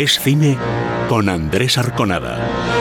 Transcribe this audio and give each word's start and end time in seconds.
Es 0.00 0.18
cine 0.18 0.56
con 1.10 1.28
Andrés 1.28 1.76
Arconada. 1.76 2.79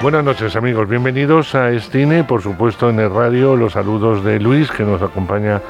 Buenas 0.00 0.22
noches 0.22 0.54
amigos, 0.54 0.88
bienvenidos 0.88 1.56
a 1.56 1.70
Estine, 1.72 2.22
por 2.22 2.40
supuesto 2.40 2.88
en 2.88 3.00
el 3.00 3.10
radio, 3.10 3.56
los 3.56 3.72
saludos 3.72 4.22
de 4.22 4.38
Luis 4.38 4.70
que 4.70 4.84
nos 4.84 5.02
acompaña 5.02 5.60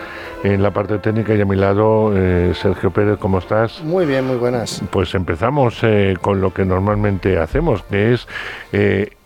en 0.45 0.62
la 0.62 0.71
parte 0.71 0.98
técnica 0.98 1.35
y 1.35 1.41
a 1.41 1.47
mi 1.47 1.57
lado 1.57 2.12
eh, 2.15 2.52
Sergio 2.55 2.91
Pérez, 2.91 3.19
¿cómo 3.19 3.38
estás? 3.38 3.83
Muy 3.83 4.05
bien, 4.05 4.27
muy 4.27 4.37
buenas. 4.37 4.83
Pues 4.91 5.15
empezamos 5.15 5.79
eh, 5.83 6.15
con 6.21 6.43
lo 6.43 6.52
que 6.52 6.66
normalmente 6.66 7.38
hacemos, 7.38 7.83
que 7.85 8.12
es 8.12 8.29
eh, 8.73 9.16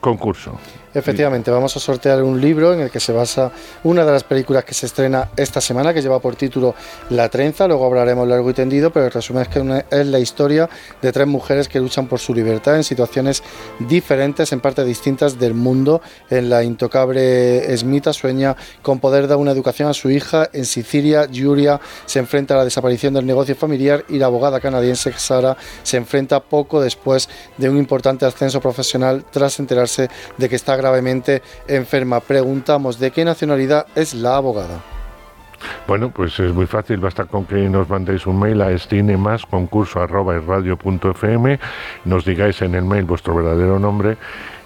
concurso. 0.00 0.56
Efectivamente, 0.94 1.50
vamos 1.50 1.76
a 1.76 1.80
sortear 1.80 2.22
un 2.22 2.40
libro 2.40 2.72
en 2.72 2.80
el 2.80 2.90
que 2.90 3.00
se 3.00 3.12
basa 3.12 3.50
una 3.82 4.04
de 4.04 4.12
las 4.12 4.22
películas 4.22 4.64
que 4.64 4.74
se 4.74 4.86
estrena 4.86 5.28
esta 5.36 5.60
semana, 5.60 5.92
que 5.92 6.00
lleva 6.00 6.20
por 6.20 6.36
título 6.36 6.76
La 7.10 7.28
trenza, 7.28 7.66
luego 7.66 7.86
hablaremos 7.86 8.28
largo 8.28 8.48
y 8.50 8.54
tendido, 8.54 8.92
pero 8.92 9.06
el 9.06 9.10
resumen 9.10 9.42
es 9.42 9.48
que 9.48 9.84
es 9.90 10.06
la 10.06 10.20
historia 10.20 10.70
de 11.02 11.10
tres 11.10 11.26
mujeres 11.26 11.66
que 11.66 11.80
luchan 11.80 12.06
por 12.06 12.20
su 12.20 12.32
libertad 12.32 12.76
en 12.76 12.84
situaciones 12.84 13.42
diferentes, 13.80 14.52
en 14.52 14.60
partes 14.60 14.86
distintas 14.86 15.38
del 15.38 15.54
mundo. 15.54 16.00
En 16.30 16.48
la 16.48 16.62
intocable 16.62 17.76
Smita 17.76 18.12
sueña 18.12 18.56
con 18.80 19.00
poder 19.00 19.26
dar 19.26 19.38
una 19.38 19.50
educación 19.50 19.88
a 19.88 19.94
su 19.94 20.10
hija. 20.10 20.48
En 20.52 20.64
Sicilia, 20.64 21.28
Julia 21.32 21.80
se 22.06 22.20
enfrenta 22.20 22.54
a 22.54 22.58
la 22.58 22.64
desaparición 22.64 23.14
del 23.14 23.26
negocio 23.26 23.56
familiar 23.56 24.04
y 24.08 24.18
la 24.18 24.26
abogada 24.26 24.60
canadiense 24.60 25.12
Sara 25.16 25.56
se 25.82 25.96
enfrenta 25.96 26.38
poco 26.40 26.80
después 26.80 27.28
de 27.58 27.68
un 27.68 27.78
importante 27.78 28.26
ascenso 28.26 28.60
profesional 28.60 29.24
tras 29.32 29.58
enterarse 29.58 30.08
de 30.38 30.48
que 30.48 30.54
está 30.56 30.76
gravemente 30.84 31.42
enferma. 31.66 32.20
Preguntamos 32.20 32.98
de 32.98 33.10
qué 33.10 33.24
nacionalidad 33.24 33.86
es 33.94 34.12
la 34.12 34.36
abogada. 34.36 34.93
Bueno, 35.86 36.10
pues 36.10 36.40
es 36.40 36.52
muy 36.52 36.66
fácil, 36.66 36.98
basta 36.98 37.26
con 37.26 37.44
que 37.44 37.68
nos 37.68 37.88
mandéis 37.88 38.26
un 38.26 38.36
mail 38.38 38.60
a 38.62 38.72
estinemasconcurso.radio.fm, 38.72 41.60
nos 42.04 42.24
digáis 42.24 42.62
en 42.62 42.74
el 42.74 42.84
mail 42.84 43.04
vuestro 43.04 43.34
verdadero 43.34 43.78
nombre, 43.78 44.16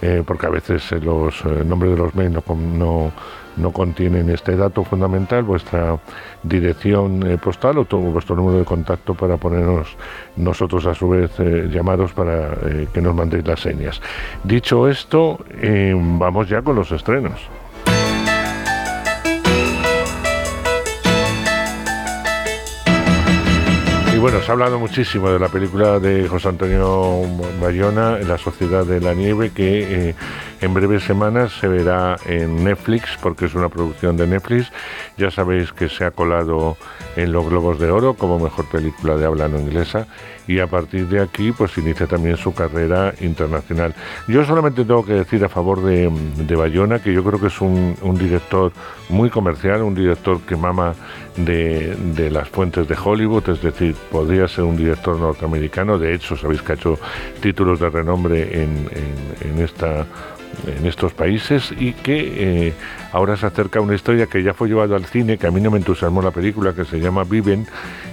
eh, 0.01 0.23
porque 0.25 0.47
a 0.47 0.51
veces 0.51 0.93
eh, 0.93 1.01
los 1.01 1.45
eh, 1.45 1.65
nombres 1.65 1.91
de 1.93 1.99
los 1.99 2.15
mails 2.15 2.33
no, 2.33 2.43
no, 2.55 3.11
no, 3.57 3.73
contienen 3.73 4.31
este 4.31 4.57
dato 4.57 4.85
fundamental, 4.85 5.43
vuestra 5.43 5.99
dirección 6.45 7.39
postal 7.43 7.79
o 7.79 7.85
todo, 7.85 8.03
vuestro 8.03 8.37
número 8.37 8.59
de 8.59 8.65
contacto 8.65 9.15
para 9.15 9.37
ponernos 9.37 9.97
nosotros 10.37 10.87
a 10.87 10.95
su 10.95 11.09
vez 11.09 11.33
llamaros 11.71 12.13
para 12.13 12.51
que 12.93 13.01
nos 13.01 13.15
mandéis 13.15 13.45
las 13.45 13.59
señas. 13.59 14.01
Dicho 14.45 14.89
esto, 14.89 15.41
vamos 15.95 16.49
ya 16.49 16.63
con 16.63 16.77
los 16.77 16.93
estrenos. 16.93 17.49
Y 24.19 24.21
bueno, 24.21 24.41
se 24.43 24.51
ha 24.51 24.55
hablado 24.55 24.81
muchísimo 24.81 25.31
de 25.31 25.39
la 25.39 25.49
película 25.49 26.01
de 26.01 26.27
José 26.27 26.49
Antonio 26.49 27.23
Bayona, 27.61 28.19
La 28.19 28.37
Sociedad 28.37 28.85
de 28.85 29.01
la 29.01 29.15
Nieve, 29.15 29.51
que 29.51 30.09
eh, 30.09 30.15
en 30.61 30.75
breves 30.75 31.05
semanas 31.05 31.53
se 31.53 31.69
verá 31.69 32.17
en 32.27 32.65
Netflix, 32.65 33.17
porque 33.23 33.47
es 33.47 33.55
una 33.55 33.69
producción 33.69 34.17
de 34.17 34.27
Netflix. 34.27 34.71
Ya 35.17 35.31
sabéis 35.31 35.73
que 35.73 35.89
se 35.89 36.05
ha 36.05 36.11
colado 36.11 36.77
en 37.17 37.33
los 37.33 37.49
Globos 37.49 37.79
de 37.79 37.91
Oro 37.91 38.15
como 38.15 38.39
mejor 38.39 38.69
película 38.69 39.17
de 39.17 39.27
habla 39.27 39.49
no 39.49 39.59
inglesa 39.59 40.07
y 40.49 40.61
a 40.61 40.67
partir 40.67 41.07
de 41.09 41.21
aquí 41.21 41.53
pues 41.53 41.77
inicia 41.77 42.07
también 42.07 42.37
su 42.37 42.55
carrera 42.55 43.13
internacional. 43.21 43.95
Yo 44.27 44.45
solamente 44.45 44.85
tengo 44.85 45.05
que 45.05 45.13
decir 45.13 45.45
a 45.45 45.49
favor 45.49 45.83
de, 45.85 46.11
Bayona 46.57 47.01
que 47.01 47.13
yo 47.13 47.23
creo 47.23 47.39
que 47.39 47.49
es 47.49 47.61
un, 47.61 47.95
director 48.19 48.73
muy 49.11 49.31
comercial, 49.31 49.83
un 49.83 49.95
director 49.95 50.41
que 50.41 50.57
mama 50.57 50.95
de, 51.37 52.31
las 52.33 52.49
fuentes 52.49 52.89
de 52.89 52.97
Hollywood, 53.03 53.49
es 53.51 53.63
decir, 53.63 53.95
podría 54.11 54.49
ser 54.49 54.65
un 54.65 54.77
director 54.77 55.17
norteamericano, 55.19 55.99
de 55.99 56.15
hecho 56.15 56.37
sabéis 56.37 56.63
que 56.63 56.73
ha 56.73 56.75
hecho 56.75 56.99
títulos 57.41 57.79
de 57.79 57.91
renombre 57.91 58.63
en, 58.63 58.89
en 59.43 59.63
esta 59.63 60.07
en 60.67 60.87
estos 60.87 61.13
países 61.13 61.73
y 61.79 61.93
que 61.93 62.69
eh, 62.69 62.75
ahora 63.13 63.37
se 63.37 63.47
acerca 63.47 63.81
una 63.81 63.95
historia 63.95 64.27
que 64.27 64.43
ya 64.43 64.55
fue 64.55 64.69
llevado 64.69 64.97
al 64.97 65.05
cine, 65.05 65.39
que 65.39 65.47
a 65.47 65.51
mí 65.51 65.61
no 65.61 65.71
me 65.71 65.79
entusiasmó 65.79 66.23
la 66.23 66.31
película, 66.31 66.75
que 66.75 66.85
se 66.85 67.01
llama 67.01 67.25
Viven 67.25 67.67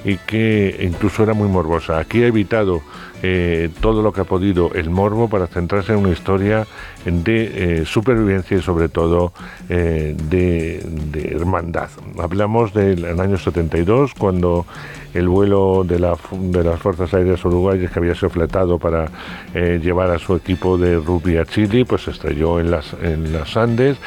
y 0.04 0.18
que 0.18 0.78
incluso 0.82 1.24
era 1.24 1.34
muy 1.34 1.48
morbosa. 1.48 1.98
Aquí 1.98 2.24
ha 2.24 2.28
evitado 2.28 2.82
eh, 3.24 3.70
todo 3.82 4.02
lo 4.02 4.14
que 4.14 4.22
ha 4.22 4.26
podido 4.26 4.72
el 4.74 4.90
morbo 4.90 5.30
para 5.30 5.48
centrarse 5.48 5.94
en 5.94 6.00
una 6.00 6.10
historia 6.10 6.68
de 7.06 7.82
eh, 7.82 7.86
supervivencia 7.86 8.58
y 8.58 8.62
sobre 8.62 8.90
todo 8.90 9.34
de, 9.68 10.86
hermandad. 11.32 11.90
Hablamos 12.20 12.74
del 12.74 13.20
año 13.20 13.38
72 13.38 14.14
cuando 14.14 14.66
el 15.16 15.28
vuelo 15.28 15.84
de, 15.84 16.00
la, 16.00 16.16
de 16.32 16.64
las 16.64 16.80
Fuerzas 16.80 17.14
Aéreas 17.14 17.44
Uruguayas 17.44 17.92
que 17.92 18.00
había 18.00 18.14
sido 18.14 18.30
fletado 18.30 18.78
para 18.78 19.08
llevar 19.54 20.12
a 20.12 20.20
su 20.20 20.36
equipo 20.36 20.78
de 20.78 20.98
rugby 20.98 21.38
a 21.38 21.46
Chile, 21.46 21.86
pues 21.86 22.08
estrelló 22.08 22.60
en 22.60 22.72
las, 22.72 22.94
en 23.02 23.34
las 23.34 23.56
Andes. 23.58 23.98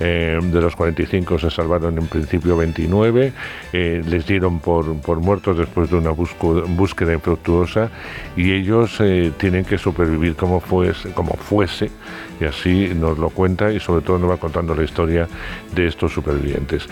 Eh, 0.00 0.38
de 0.40 0.60
los 0.60 0.76
45 0.76 1.38
se 1.40 1.50
salvaron 1.50 1.98
en 1.98 2.06
principio 2.06 2.56
29. 2.56 3.32
Eh, 3.72 4.02
les 4.06 4.26
dieron 4.26 4.60
por, 4.60 4.96
por, 5.00 5.18
muertos 5.18 5.58
después 5.58 5.90
de 5.90 5.96
una 5.96 6.10
búsqueda 6.10 7.12
infructuosa 7.12 7.90
y 8.36 8.52
ellos 8.52 8.96
eh, 9.00 9.32
tienen 9.36 9.64
que 9.64 9.76
supervivir 9.76 10.36
como 10.36 10.60
fuese, 10.60 11.10
como 11.10 11.34
fuese 11.34 11.90
y 12.40 12.44
así 12.44 12.92
nos 12.94 13.18
lo 13.18 13.30
cuenta 13.30 13.72
y 13.72 13.80
sobre 13.80 14.04
todo 14.04 14.18
nos 14.18 14.30
va 14.30 14.36
contando 14.36 14.72
la 14.72 14.84
historia 14.84 15.26
de 15.74 15.88
estos 15.88 16.12
supervivientes. 16.12 16.88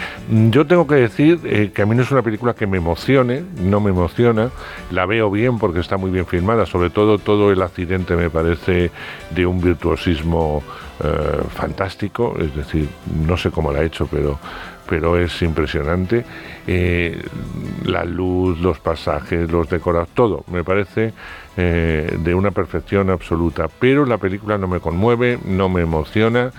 Yo 0.51 0.67
tengo 0.67 0.89
que 0.89 0.97
decir 0.97 1.71
que 1.73 1.83
a 1.83 1.87
mí 1.87 1.95
no 1.95 2.03
es 2.03 2.11
una 2.11 2.23
película 2.23 2.55
que 2.55 2.67
me 2.67 2.79
emocione, 2.79 3.45
no 3.67 3.81
me 3.81 3.91
emociona, 3.91 4.51
la 4.91 5.07
veo 5.07 5.31
bien 5.31 5.59
porque 5.59 5.81
está 5.81 5.97
muy 5.97 6.11
bien 6.11 6.27
filmada, 6.27 6.67
sobre 6.67 6.91
todo 6.91 7.19
todo 7.19 7.53
el 7.53 7.63
accidente 7.63 8.17
me 8.17 8.31
parece 8.31 8.91
de 9.31 9.47
un 9.47 9.61
virtuosismo 9.61 10.63
eh, 10.99 11.43
fantástico, 11.55 12.35
es 12.39 12.57
decir, 12.57 12.89
no 13.27 13.37
sé 13.37 13.51
cómo 13.51 13.71
la 13.71 13.81
ha 13.81 13.85
hecho, 13.85 14.09
pero, 14.11 14.39
pero 14.89 15.19
es 15.19 15.43
impresionante. 15.43 16.25
Eh, 16.67 17.23
la 17.85 18.03
luz, 18.05 18.59
los 18.61 18.79
pasajes, 18.79 19.51
los 19.51 19.69
decorados, 19.69 20.09
todo 20.15 20.45
me 20.51 20.65
parece 20.65 21.13
eh, 21.59 22.17
de 22.19 22.35
una 22.35 22.51
perfección 22.51 23.11
absoluta. 23.11 23.69
Pero 23.79 24.07
la 24.07 24.17
película 24.17 24.57
no 24.57 24.69
me 24.69 24.81
conmueve, 24.81 25.39
no 25.45 25.69
me 25.69 25.83
emociona, 25.83 26.51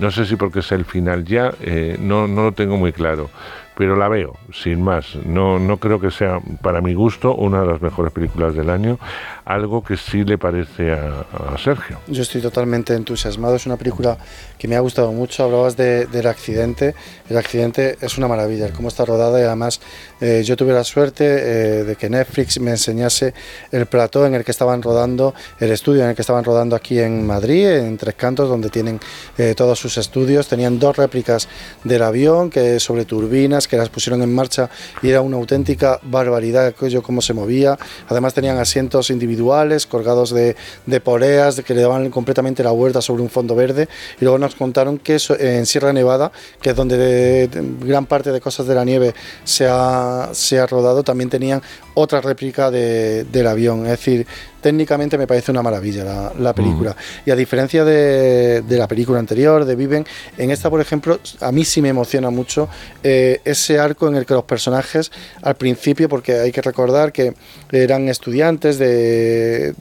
no 0.00 0.10
sé 0.10 0.26
si 0.26 0.34
porque 0.34 0.58
es 0.58 0.72
el 0.72 0.84
final 0.84 1.24
ya, 1.24 1.54
no, 2.00 2.26
no 2.26 2.42
lo 2.42 2.52
tengo 2.52 2.76
muy 2.76 2.92
claro 2.92 3.30
pero 3.76 3.96
la 3.96 4.08
veo, 4.08 4.36
sin 4.52 4.82
más. 4.82 5.16
No, 5.24 5.58
no 5.58 5.78
creo 5.78 6.00
que 6.00 6.10
sea, 6.10 6.40
para 6.62 6.80
mi 6.80 6.94
gusto, 6.94 7.34
una 7.34 7.60
de 7.60 7.66
las 7.66 7.82
mejores 7.82 8.12
películas 8.12 8.54
del 8.54 8.70
año, 8.70 8.98
algo 9.44 9.84
que 9.84 9.96
sí 9.96 10.24
le 10.24 10.38
parece 10.38 10.92
a, 10.92 11.56
Sergio. 11.62 11.98
Yo 12.08 12.22
estoy 12.22 12.40
totalmente 12.40 12.94
entusiasmado, 12.94 13.56
es 13.56 13.66
una 13.66 13.76
película 13.76 14.16
que 14.58 14.66
me 14.66 14.76
ha 14.76 14.80
gustado 14.80 15.12
mucho, 15.12 15.44
hablabas 15.44 15.76
del 15.76 16.26
accidente, 16.26 16.94
el 17.28 17.36
accidente 17.36 17.96
es 18.00 18.16
una 18.16 18.28
maravilla, 18.28 18.72
cómo 18.72 18.88
está 18.88 19.04
rodada 19.04 19.38
y 19.40 19.42
además 19.42 19.80
eh, 20.20 20.42
yo 20.44 20.56
tuve 20.56 20.72
la 20.72 20.84
suerte 20.84 21.24
eh, 21.24 21.84
de 21.84 21.96
que 21.96 22.08
Netflix 22.08 22.58
me 22.60 22.70
enseñase 22.70 23.34
el 23.70 23.86
plató 23.86 24.26
en 24.26 24.34
el 24.34 24.44
que 24.44 24.50
estaban 24.50 24.82
rodando, 24.82 25.34
el 25.60 25.70
estudio 25.70 26.02
en 26.02 26.10
el 26.10 26.14
que 26.16 26.22
estaban 26.22 26.44
rodando 26.44 26.74
aquí 26.76 26.98
en 26.98 27.26
Madrid, 27.26 27.68
en 27.68 27.96
Tres 27.98 28.14
Cantos, 28.14 28.48
donde 28.48 28.70
tienen 28.70 28.98
eh, 29.36 29.54
todos 29.56 29.78
sus 29.78 29.98
estudios, 29.98 30.48
tenían 30.48 30.78
dos 30.78 30.96
réplicas 30.96 31.48
del 31.84 32.02
avión 32.02 32.50
que 32.50 32.80
sobre 32.80 33.04
turbinas, 33.04 33.68
que 33.68 33.76
las 33.76 33.90
pusieron 33.90 34.22
en 34.22 34.34
marcha 34.34 34.70
y 35.02 35.10
era 35.10 35.20
una 35.20 35.36
auténtica 35.36 36.00
barbaridad 36.02 36.66
aquello 36.66 37.02
cómo 37.02 37.20
se 37.20 37.34
movía. 37.34 37.78
Además 38.08 38.32
tenían 38.34 38.58
asientos 38.58 39.10
individuales 39.10 39.33
colgados 39.86 40.30
de, 40.30 40.56
de 40.86 41.00
poleas 41.00 41.60
que 41.60 41.74
le 41.74 41.82
daban 41.82 42.10
completamente 42.10 42.62
la 42.62 42.70
vuelta 42.70 43.00
sobre 43.00 43.22
un 43.22 43.30
fondo 43.30 43.54
verde. 43.54 43.88
Y 44.20 44.24
luego 44.24 44.38
nos 44.38 44.54
contaron 44.54 44.98
que 44.98 45.18
en 45.38 45.66
Sierra 45.66 45.92
Nevada, 45.92 46.32
que 46.60 46.70
es 46.70 46.76
donde 46.76 47.48
gran 47.80 48.06
parte 48.06 48.32
de 48.32 48.40
cosas 48.40 48.66
de 48.66 48.74
la 48.74 48.84
nieve 48.84 49.14
se 49.44 49.66
ha, 49.68 50.30
se 50.32 50.58
ha 50.58 50.66
rodado, 50.66 51.02
también 51.02 51.30
tenían 51.30 51.62
otra 51.94 52.20
réplica 52.20 52.70
del 52.70 53.46
avión. 53.46 53.84
Es 53.84 53.92
decir, 53.92 54.26
técnicamente 54.64 55.18
me 55.18 55.26
parece 55.26 55.50
una 55.50 55.62
maravilla 55.62 56.32
la, 56.38 56.54
película. 56.54 56.92
Mm. 56.92 57.28
Y 57.28 57.30
a 57.32 57.36
diferencia 57.36 57.84
de, 57.84 58.64
la 58.66 58.88
película 58.88 59.18
anterior, 59.18 59.66
de 59.66 59.76
Viven, 59.76 60.06
en 60.38 60.50
esta, 60.50 60.70
por 60.70 60.80
ejemplo, 60.80 61.20
a 61.40 61.52
mí 61.52 61.66
sí 61.66 61.82
me 61.82 61.90
emociona 61.90 62.30
mucho 62.30 62.70
eh, 63.02 63.42
ese 63.44 63.78
arco 63.78 64.08
en 64.08 64.16
el 64.16 64.24
que 64.24 64.32
los 64.32 64.44
personajes, 64.44 65.12
al 65.42 65.56
principio, 65.56 66.08
porque 66.08 66.32
hay 66.40 66.50
que 66.50 66.62
recordar 66.62 67.12
que 67.12 67.34
eran 67.72 68.08
estudiantes 68.08 68.78
de, 68.78 69.74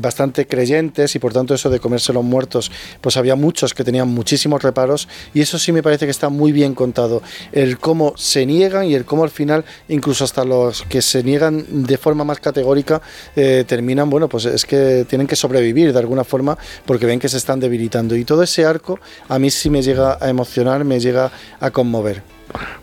bastante 0.00 0.46
creyentes 0.46 1.14
y 1.14 1.18
por 1.18 1.34
tanto 1.34 1.52
eso 1.52 1.68
de 1.68 1.78
comerse 1.78 2.14
los 2.14 2.24
muertos, 2.24 2.72
pues 3.02 3.18
había 3.18 3.36
muchos 3.36 3.74
que 3.74 3.84
tenían 3.84 4.08
muchísimos 4.08 4.62
reparos 4.62 5.08
y 5.34 5.42
eso 5.42 5.58
sí 5.58 5.72
me 5.72 5.82
parece 5.82 6.06
que 6.06 6.10
está 6.10 6.30
muy 6.30 6.52
bien 6.52 6.74
contado. 6.74 7.22
El 7.52 7.78
cómo 7.78 8.14
se 8.16 8.46
niegan 8.46 8.86
y 8.86 8.94
el 8.94 9.04
cómo 9.04 9.24
al 9.24 9.30
final, 9.30 9.66
incluso 9.88 10.24
hasta 10.24 10.44
los 10.44 10.82
que 10.82 11.02
se 11.02 11.19
niegan 11.22 11.64
de 11.84 11.98
forma 11.98 12.24
más 12.24 12.40
categórica, 12.40 13.00
eh, 13.36 13.64
terminan 13.66 14.10
bueno, 14.10 14.28
pues 14.28 14.44
es 14.44 14.64
que 14.64 15.04
tienen 15.08 15.26
que 15.26 15.36
sobrevivir 15.36 15.92
de 15.92 15.98
alguna 15.98 16.24
forma 16.24 16.56
porque 16.86 17.06
ven 17.06 17.18
que 17.20 17.28
se 17.28 17.36
están 17.36 17.60
debilitando. 17.60 18.16
Y 18.16 18.24
todo 18.24 18.42
ese 18.42 18.64
arco 18.64 18.98
a 19.28 19.38
mí 19.38 19.50
sí 19.50 19.70
me 19.70 19.82
llega 19.82 20.18
a 20.20 20.28
emocionar, 20.28 20.84
me 20.84 21.00
llega 21.00 21.30
a 21.60 21.70
conmover. 21.70 22.22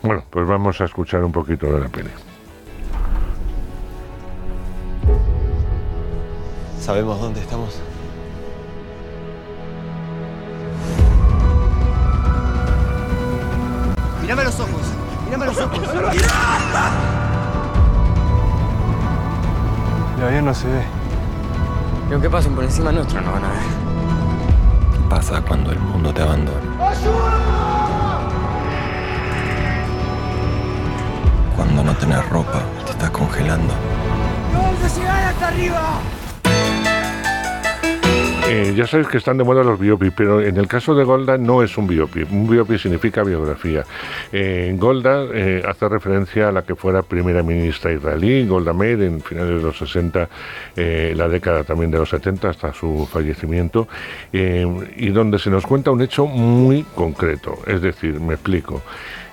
Bueno, 0.02 0.24
pues 0.30 0.48
vamos 0.48 0.80
a 0.82 0.86
escuchar 0.86 1.24
un 1.24 1.32
poquito 1.32 1.68
de 1.68 1.80
la 1.80 1.90
peli. 1.90 2.10
¿Sabemos 6.80 7.20
dónde 7.20 7.42
estamos? 7.42 7.82
Mírame 14.22 14.44
los 14.44 14.60
ojos, 14.60 14.82
mírame 15.26 15.46
los 15.48 15.58
ojos. 15.58 15.80
El 20.18 20.24
avión 20.24 20.46
no 20.46 20.54
se 20.54 20.68
ve. 20.68 20.82
Y 22.10 22.14
aunque 22.14 22.28
pasen 22.28 22.56
por 22.56 22.64
encima 22.64 22.92
nuestro, 22.92 23.22
no 23.22 23.34
van 23.34 23.46
a 23.46 23.50
ver. 23.50 23.60
¿Qué 24.92 25.10
pasa 25.10 25.42
cuando 25.42 25.72
el 25.72 25.80
mundo 25.80 26.12
te 26.12 26.24
abandona? 26.24 26.60
Cuando 31.56 31.84
no 31.84 31.96
tenés 31.98 32.28
ropa, 32.30 32.64
te 32.86 32.92
estás 32.94 33.12
congelando. 33.12 33.74
¡Vamos 34.54 34.84
a 34.84 35.00
llegar 35.00 35.24
hasta 35.24 35.48
arriba! 35.50 36.02
Eh, 38.50 38.74
ya 38.78 38.88
sabéis 38.88 39.10
que 39.10 39.18
están 39.18 39.38
de 39.38 39.44
moda 39.44 39.62
los 39.62 39.78
biopics, 39.78 40.14
pero 40.16 40.42
en 40.42 40.56
el 40.56 40.68
caso 40.68 40.96
de 40.96 41.04
Golda 41.04 41.38
no 41.38 41.64
es 41.64 41.78
un 41.78 41.86
biopic. 41.86 42.32
Un 42.32 42.50
biopic 42.50 42.80
significa 42.80 43.22
biografía. 43.22 43.84
Eh, 44.32 44.74
Golda 44.78 45.26
eh, 45.34 45.62
hace 45.68 45.90
referencia 45.90 46.48
a 46.48 46.52
la 46.54 46.62
que 46.62 46.74
fuera 46.74 47.02
primera 47.02 47.44
ministra 47.44 47.92
israelí, 47.92 48.48
Golda 48.48 48.72
Meir, 48.72 49.02
en 49.02 49.20
finales 49.20 49.58
de 49.58 49.62
los 49.62 49.78
60, 49.78 50.30
la 50.78 51.28
década 51.28 51.66
también 51.66 51.92
de 51.92 51.98
los 51.98 52.10
70, 52.10 52.50
hasta 52.50 52.72
su 52.72 53.06
fallecimiento, 53.12 53.90
y 54.32 55.10
donde 55.10 55.40
se 55.40 55.50
nos 55.50 55.66
cuenta 55.66 55.92
un 55.92 56.02
hecho 56.02 56.26
muy 56.26 56.84
concreto. 56.96 57.60
Es 57.68 57.82
decir, 57.82 58.18
me 58.20 58.36
explico. 58.36 58.82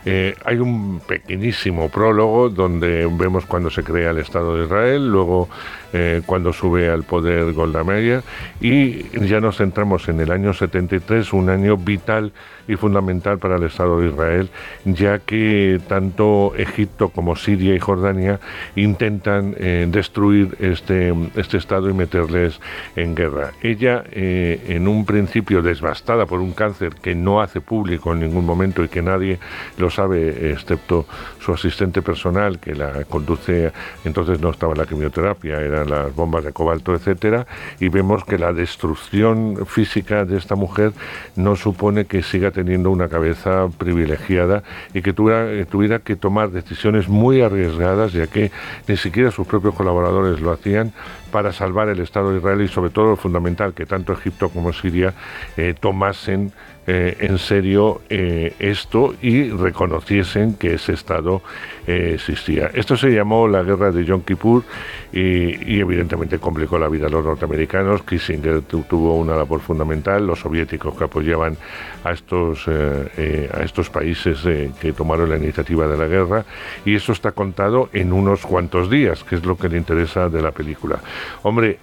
Eh, 0.06 0.34
hay 0.44 0.58
un 0.58 1.00
pequeñísimo 1.00 1.88
prólogo 1.88 2.50
donde 2.50 3.08
vemos 3.10 3.46
cuando 3.46 3.70
se 3.70 3.82
crea 3.82 4.10
el 4.10 4.18
Estado 4.18 4.56
de 4.56 4.64
Israel, 4.64 5.08
luego 5.08 5.48
eh, 5.94 6.22
cuando 6.26 6.52
sube 6.52 6.90
al 6.90 7.04
poder 7.04 7.52
Golda 7.52 7.84
Meir 7.84 8.22
y 8.60 9.04
ya 9.26 9.40
nos 9.40 9.58
centramos 9.58 10.08
en 10.08 10.20
el 10.20 10.30
año 10.30 10.52
73, 10.52 11.32
un 11.32 11.48
año 11.48 11.76
vital 11.76 12.32
y 12.68 12.76
fundamental 12.76 13.38
para 13.38 13.56
el 13.56 13.62
Estado 13.62 14.00
de 14.00 14.08
Israel, 14.08 14.50
ya 14.84 15.20
que 15.20 15.80
tanto 15.88 16.52
Egipto 16.56 17.10
como 17.10 17.36
Siria 17.36 17.74
y 17.74 17.78
Jordania 17.78 18.40
intentan 18.76 19.54
eh, 19.58 19.86
destruir 19.88 20.56
este, 20.60 21.14
este 21.36 21.56
Estado 21.56 21.88
y 21.88 21.94
meterles 21.94 22.60
en 22.96 23.14
guerra. 23.14 23.52
Ella, 23.62 24.04
en 24.12 24.88
un 24.88 25.04
principio 25.04 25.62
devastada 25.62 26.26
por 26.26 26.40
un 26.40 26.52
cáncer 26.52 26.94
que 26.94 27.14
no 27.14 27.40
hace 27.40 27.60
público 27.60 28.12
en 28.12 28.20
ningún 28.20 28.44
momento 28.44 28.82
y 28.82 28.88
que 28.88 29.02
nadie 29.02 29.38
lo 29.78 29.90
sabe, 29.94 30.50
excepto 30.52 31.06
su 31.40 31.52
asistente 31.52 32.02
personal 32.02 32.58
que 32.58 32.74
la 32.74 33.04
conduce, 33.04 33.72
entonces 34.04 34.40
no 34.40 34.50
estaba 34.50 34.74
la 34.74 34.86
quimioterapia, 34.86 35.60
eran 35.60 35.90
las 35.90 36.14
bombas 36.14 36.44
de 36.44 36.52
cobalto, 36.52 36.94
etcétera, 36.94 37.46
y 37.80 37.88
vemos 37.88 38.24
que 38.24 38.38
la 38.38 38.52
destrucción 38.52 39.66
física 39.66 40.24
de 40.24 40.36
esta 40.36 40.54
mujer 40.54 40.92
no 41.36 41.56
supone 41.56 42.06
que 42.06 42.22
siga 42.22 42.50
teniendo 42.50 42.90
una 42.90 43.08
cabeza 43.08 43.68
privilegiada 43.78 44.62
y 44.92 45.02
que 45.02 45.12
tuviera, 45.12 45.50
eh, 45.50 45.66
tuviera 45.66 45.98
que 45.98 46.16
tomar 46.16 46.50
decisiones 46.50 47.08
muy 47.08 47.42
arriesgadas, 47.42 48.12
ya 48.12 48.26
que 48.26 48.50
ni 48.88 48.96
siquiera 48.96 49.30
sus 49.30 49.46
propios 49.46 49.74
colaboradores 49.74 50.40
lo 50.40 50.52
hacían 50.52 50.92
para 51.30 51.52
salvar 51.52 51.88
el 51.88 52.00
Estado 52.00 52.30
de 52.30 52.38
Israel 52.38 52.62
y 52.62 52.68
sobre 52.68 52.90
todo 52.90 53.10
lo 53.10 53.16
fundamental 53.16 53.74
que 53.74 53.86
tanto 53.86 54.12
Egipto 54.12 54.50
como 54.50 54.72
Siria 54.72 55.14
eh, 55.56 55.74
tomasen 55.78 56.52
eh, 56.86 57.16
en 57.20 57.38
serio 57.38 58.02
eh, 58.10 58.54
esto 58.58 59.14
y 59.22 59.48
reconociesen 59.48 60.56
que 60.56 60.74
ese 60.74 60.92
Estado 60.92 61.40
eh, 61.86 62.12
existía. 62.14 62.70
Esto 62.74 62.94
se 62.94 63.08
llamó 63.08 63.48
la 63.48 63.62
guerra 63.62 63.90
de 63.90 64.04
Yom 64.04 64.20
Kippur 64.20 64.64
y, 65.10 65.80
evidentemente 65.80 66.38
complicó 66.38 66.78
la 66.78 66.88
vida 66.88 67.06
a 67.06 67.08
los 67.08 67.24
norteamericanos. 67.24 68.02
Kissinger 68.02 68.62
tuvo 68.62 69.16
una 69.16 69.34
labor 69.34 69.60
fundamental, 69.60 70.26
los 70.26 70.40
soviéticos 70.40 70.94
que 70.94 71.04
apoyaban 71.04 71.56
a 72.04 72.12
estos, 72.12 72.68
a 72.68 73.62
estos 73.62 73.88
países 73.90 74.40
que 74.80 74.92
tomaron 74.92 75.30
la 75.30 75.36
iniciativa 75.36 75.86
de 75.86 75.96
la 75.96 76.06
guerra 76.06 76.44
y 76.84 76.96
eso 76.96 77.12
está 77.12 77.32
contado 77.32 77.88
en 77.92 78.12
unos 78.12 78.44
cuantos 78.44 78.90
días, 78.90 79.24
que 79.24 79.36
es 79.36 79.44
lo 79.44 79.56
que 79.56 79.68
le 79.68 79.78
interesa 79.78 80.28
de 80.28 80.42
la 80.42 80.50
película. 80.50 80.98
Hombre, 81.42 81.78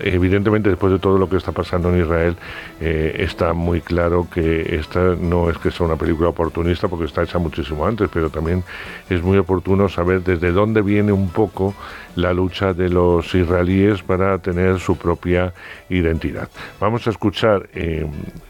evidentemente 0.00 0.68
después 0.68 0.92
de 0.92 0.98
todo 0.98 1.16
lo 1.16 1.28
que 1.28 1.36
está 1.36 1.52
pasando 1.52 1.94
en 1.94 2.00
Israel, 2.00 2.36
está 2.80 3.52
muy 3.52 3.80
claro 3.80 4.26
que 4.33 4.33
esta 4.36 5.14
no 5.14 5.50
es 5.50 5.58
que 5.58 5.70
sea 5.70 5.86
una 5.86 5.96
película 5.96 6.30
oportunista 6.30 6.88
porque 6.88 7.06
está 7.06 7.22
hecha 7.22 7.38
muchísimo 7.38 7.86
antes, 7.86 8.08
pero 8.12 8.30
también 8.30 8.64
es 9.08 9.22
muy 9.22 9.38
oportuno 9.38 9.88
saber 9.88 10.22
desde 10.22 10.52
dónde 10.52 10.82
viene 10.82 11.12
un 11.12 11.28
poco 11.28 11.74
la 12.16 12.32
lucha 12.32 12.72
de 12.72 12.88
los 12.88 13.34
israelíes 13.34 14.02
para 14.02 14.38
tener 14.38 14.78
su 14.78 14.96
propia 14.96 15.52
identidad. 15.88 16.48
Vamos 16.80 17.06
a 17.06 17.10
escuchar 17.10 17.68
eh, 17.74 18.06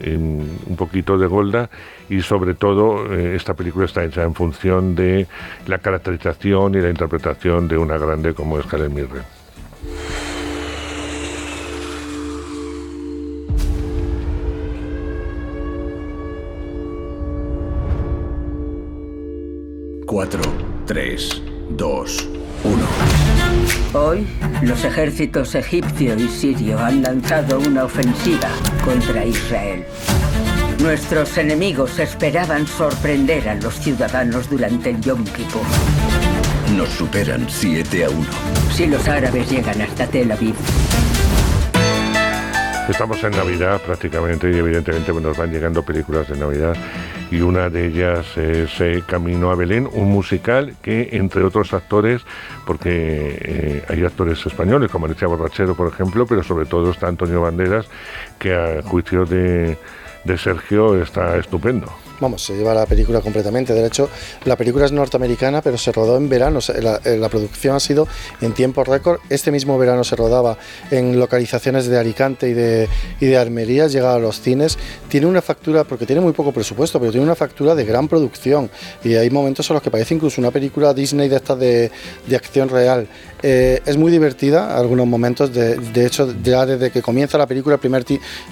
un 0.06 0.76
poquito 0.76 1.18
de 1.18 1.26
Golda 1.26 1.70
y 2.08 2.20
sobre 2.20 2.54
todo 2.54 3.12
eh, 3.12 3.34
esta 3.34 3.54
película 3.54 3.86
está 3.86 4.04
hecha 4.04 4.22
en 4.22 4.34
función 4.34 4.94
de 4.94 5.26
la 5.66 5.78
caracterización 5.78 6.74
y 6.74 6.80
la 6.80 6.90
interpretación 6.90 7.68
de 7.68 7.78
una 7.78 7.98
grande 7.98 8.34
como 8.34 8.58
es 8.58 8.66
Karen 8.66 8.92
Mirren. 8.92 9.22
4, 20.14 20.40
3, 20.86 21.42
2, 21.70 22.28
1. 22.62 24.00
Hoy, 24.00 24.24
los 24.62 24.84
ejércitos 24.84 25.56
egipcio 25.56 26.14
y 26.16 26.28
sirio 26.28 26.78
han 26.78 27.02
lanzado 27.02 27.58
una 27.58 27.82
ofensiva 27.82 28.48
contra 28.84 29.24
Israel. 29.24 29.84
Nuestros 30.78 31.36
enemigos 31.36 31.98
esperaban 31.98 32.64
sorprender 32.68 33.48
a 33.48 33.56
los 33.56 33.74
ciudadanos 33.80 34.48
durante 34.48 34.90
el 34.90 35.00
Yom 35.00 35.24
Kippur. 35.24 35.62
Nos 36.76 36.90
superan 36.90 37.46
7 37.50 38.04
a 38.04 38.10
1. 38.10 38.24
Si 38.72 38.86
los 38.86 39.08
árabes 39.08 39.50
llegan 39.50 39.80
hasta 39.82 40.06
Tel 40.06 40.30
Aviv, 40.30 40.54
Estamos 42.88 43.24
en 43.24 43.30
Navidad 43.30 43.80
prácticamente 43.80 44.50
y 44.50 44.58
evidentemente 44.58 45.10
nos 45.14 45.38
van 45.38 45.50
llegando 45.50 45.82
películas 45.82 46.28
de 46.28 46.36
Navidad 46.36 46.76
y 47.30 47.40
una 47.40 47.70
de 47.70 47.86
ellas 47.86 48.36
es 48.36 48.78
eh, 48.78 49.02
Camino 49.06 49.50
a 49.50 49.54
Belén, 49.54 49.88
un 49.90 50.10
musical 50.10 50.76
que 50.82 51.08
entre 51.12 51.44
otros 51.44 51.72
actores, 51.72 52.22
porque 52.66 53.38
eh, 53.40 53.84
hay 53.88 54.04
actores 54.04 54.44
españoles 54.44 54.90
como 54.90 55.06
Alicia 55.06 55.26
Borrachero 55.26 55.74
por 55.74 55.88
ejemplo, 55.88 56.26
pero 56.26 56.42
sobre 56.42 56.66
todo 56.66 56.90
está 56.90 57.08
Antonio 57.08 57.40
Banderas 57.40 57.86
que 58.38 58.54
a 58.54 58.82
juicio 58.82 59.24
de, 59.24 59.78
de 60.24 60.38
Sergio 60.38 61.00
está 61.00 61.38
estupendo 61.38 61.90
vamos, 62.24 62.42
se 62.42 62.54
lleva 62.54 62.74
la 62.74 62.86
película 62.86 63.20
completamente. 63.20 63.72
De 63.72 63.86
hecho, 63.86 64.08
la 64.44 64.56
película 64.56 64.86
es 64.86 64.92
norteamericana, 64.92 65.62
pero 65.62 65.78
se 65.78 65.92
rodó 65.92 66.16
en 66.16 66.28
verano. 66.28 66.58
La, 66.80 67.00
eh, 67.04 67.16
la 67.16 67.28
producción 67.28 67.76
ha 67.76 67.80
sido 67.80 68.08
en 68.40 68.52
tiempo 68.52 68.82
récord. 68.82 69.20
Este 69.28 69.50
mismo 69.50 69.78
verano 69.78 70.04
se 70.04 70.16
rodaba 70.16 70.58
en 70.90 71.18
localizaciones 71.18 71.86
de 71.86 71.98
Alicante 71.98 72.48
y 72.48 72.54
de, 72.54 72.88
y 73.20 73.26
de 73.26 73.36
Almería, 73.36 73.86
llegaba 73.86 74.14
a 74.16 74.18
los 74.18 74.40
cines. 74.40 74.78
Tiene 75.08 75.26
una 75.26 75.42
factura, 75.42 75.84
porque 75.84 76.06
tiene 76.06 76.20
muy 76.20 76.32
poco 76.32 76.52
presupuesto, 76.52 76.98
pero 76.98 77.12
tiene 77.12 77.24
una 77.24 77.34
factura 77.34 77.74
de 77.74 77.84
gran 77.84 78.08
producción. 78.08 78.70
Y 79.02 79.14
hay 79.14 79.30
momentos 79.30 79.68
en 79.70 79.74
los 79.74 79.82
que 79.82 79.90
parece 79.90 80.14
incluso 80.14 80.40
una 80.40 80.50
película 80.50 80.94
Disney 80.94 81.28
de 81.28 81.36
esta 81.36 81.54
de, 81.54 81.90
de 82.26 82.36
acción 82.36 82.68
real. 82.68 83.06
Eh, 83.46 83.82
es 83.84 83.98
muy 83.98 84.10
divertida, 84.10 84.74
algunos 84.74 85.06
momentos. 85.06 85.52
De, 85.52 85.76
de, 85.76 86.06
hecho, 86.06 86.34
ya 86.42 86.64
desde 86.64 86.90
que 86.90 87.02
comienza 87.02 87.36
la 87.36 87.46
película, 87.46 87.74
el 87.74 87.80
primer 87.80 88.02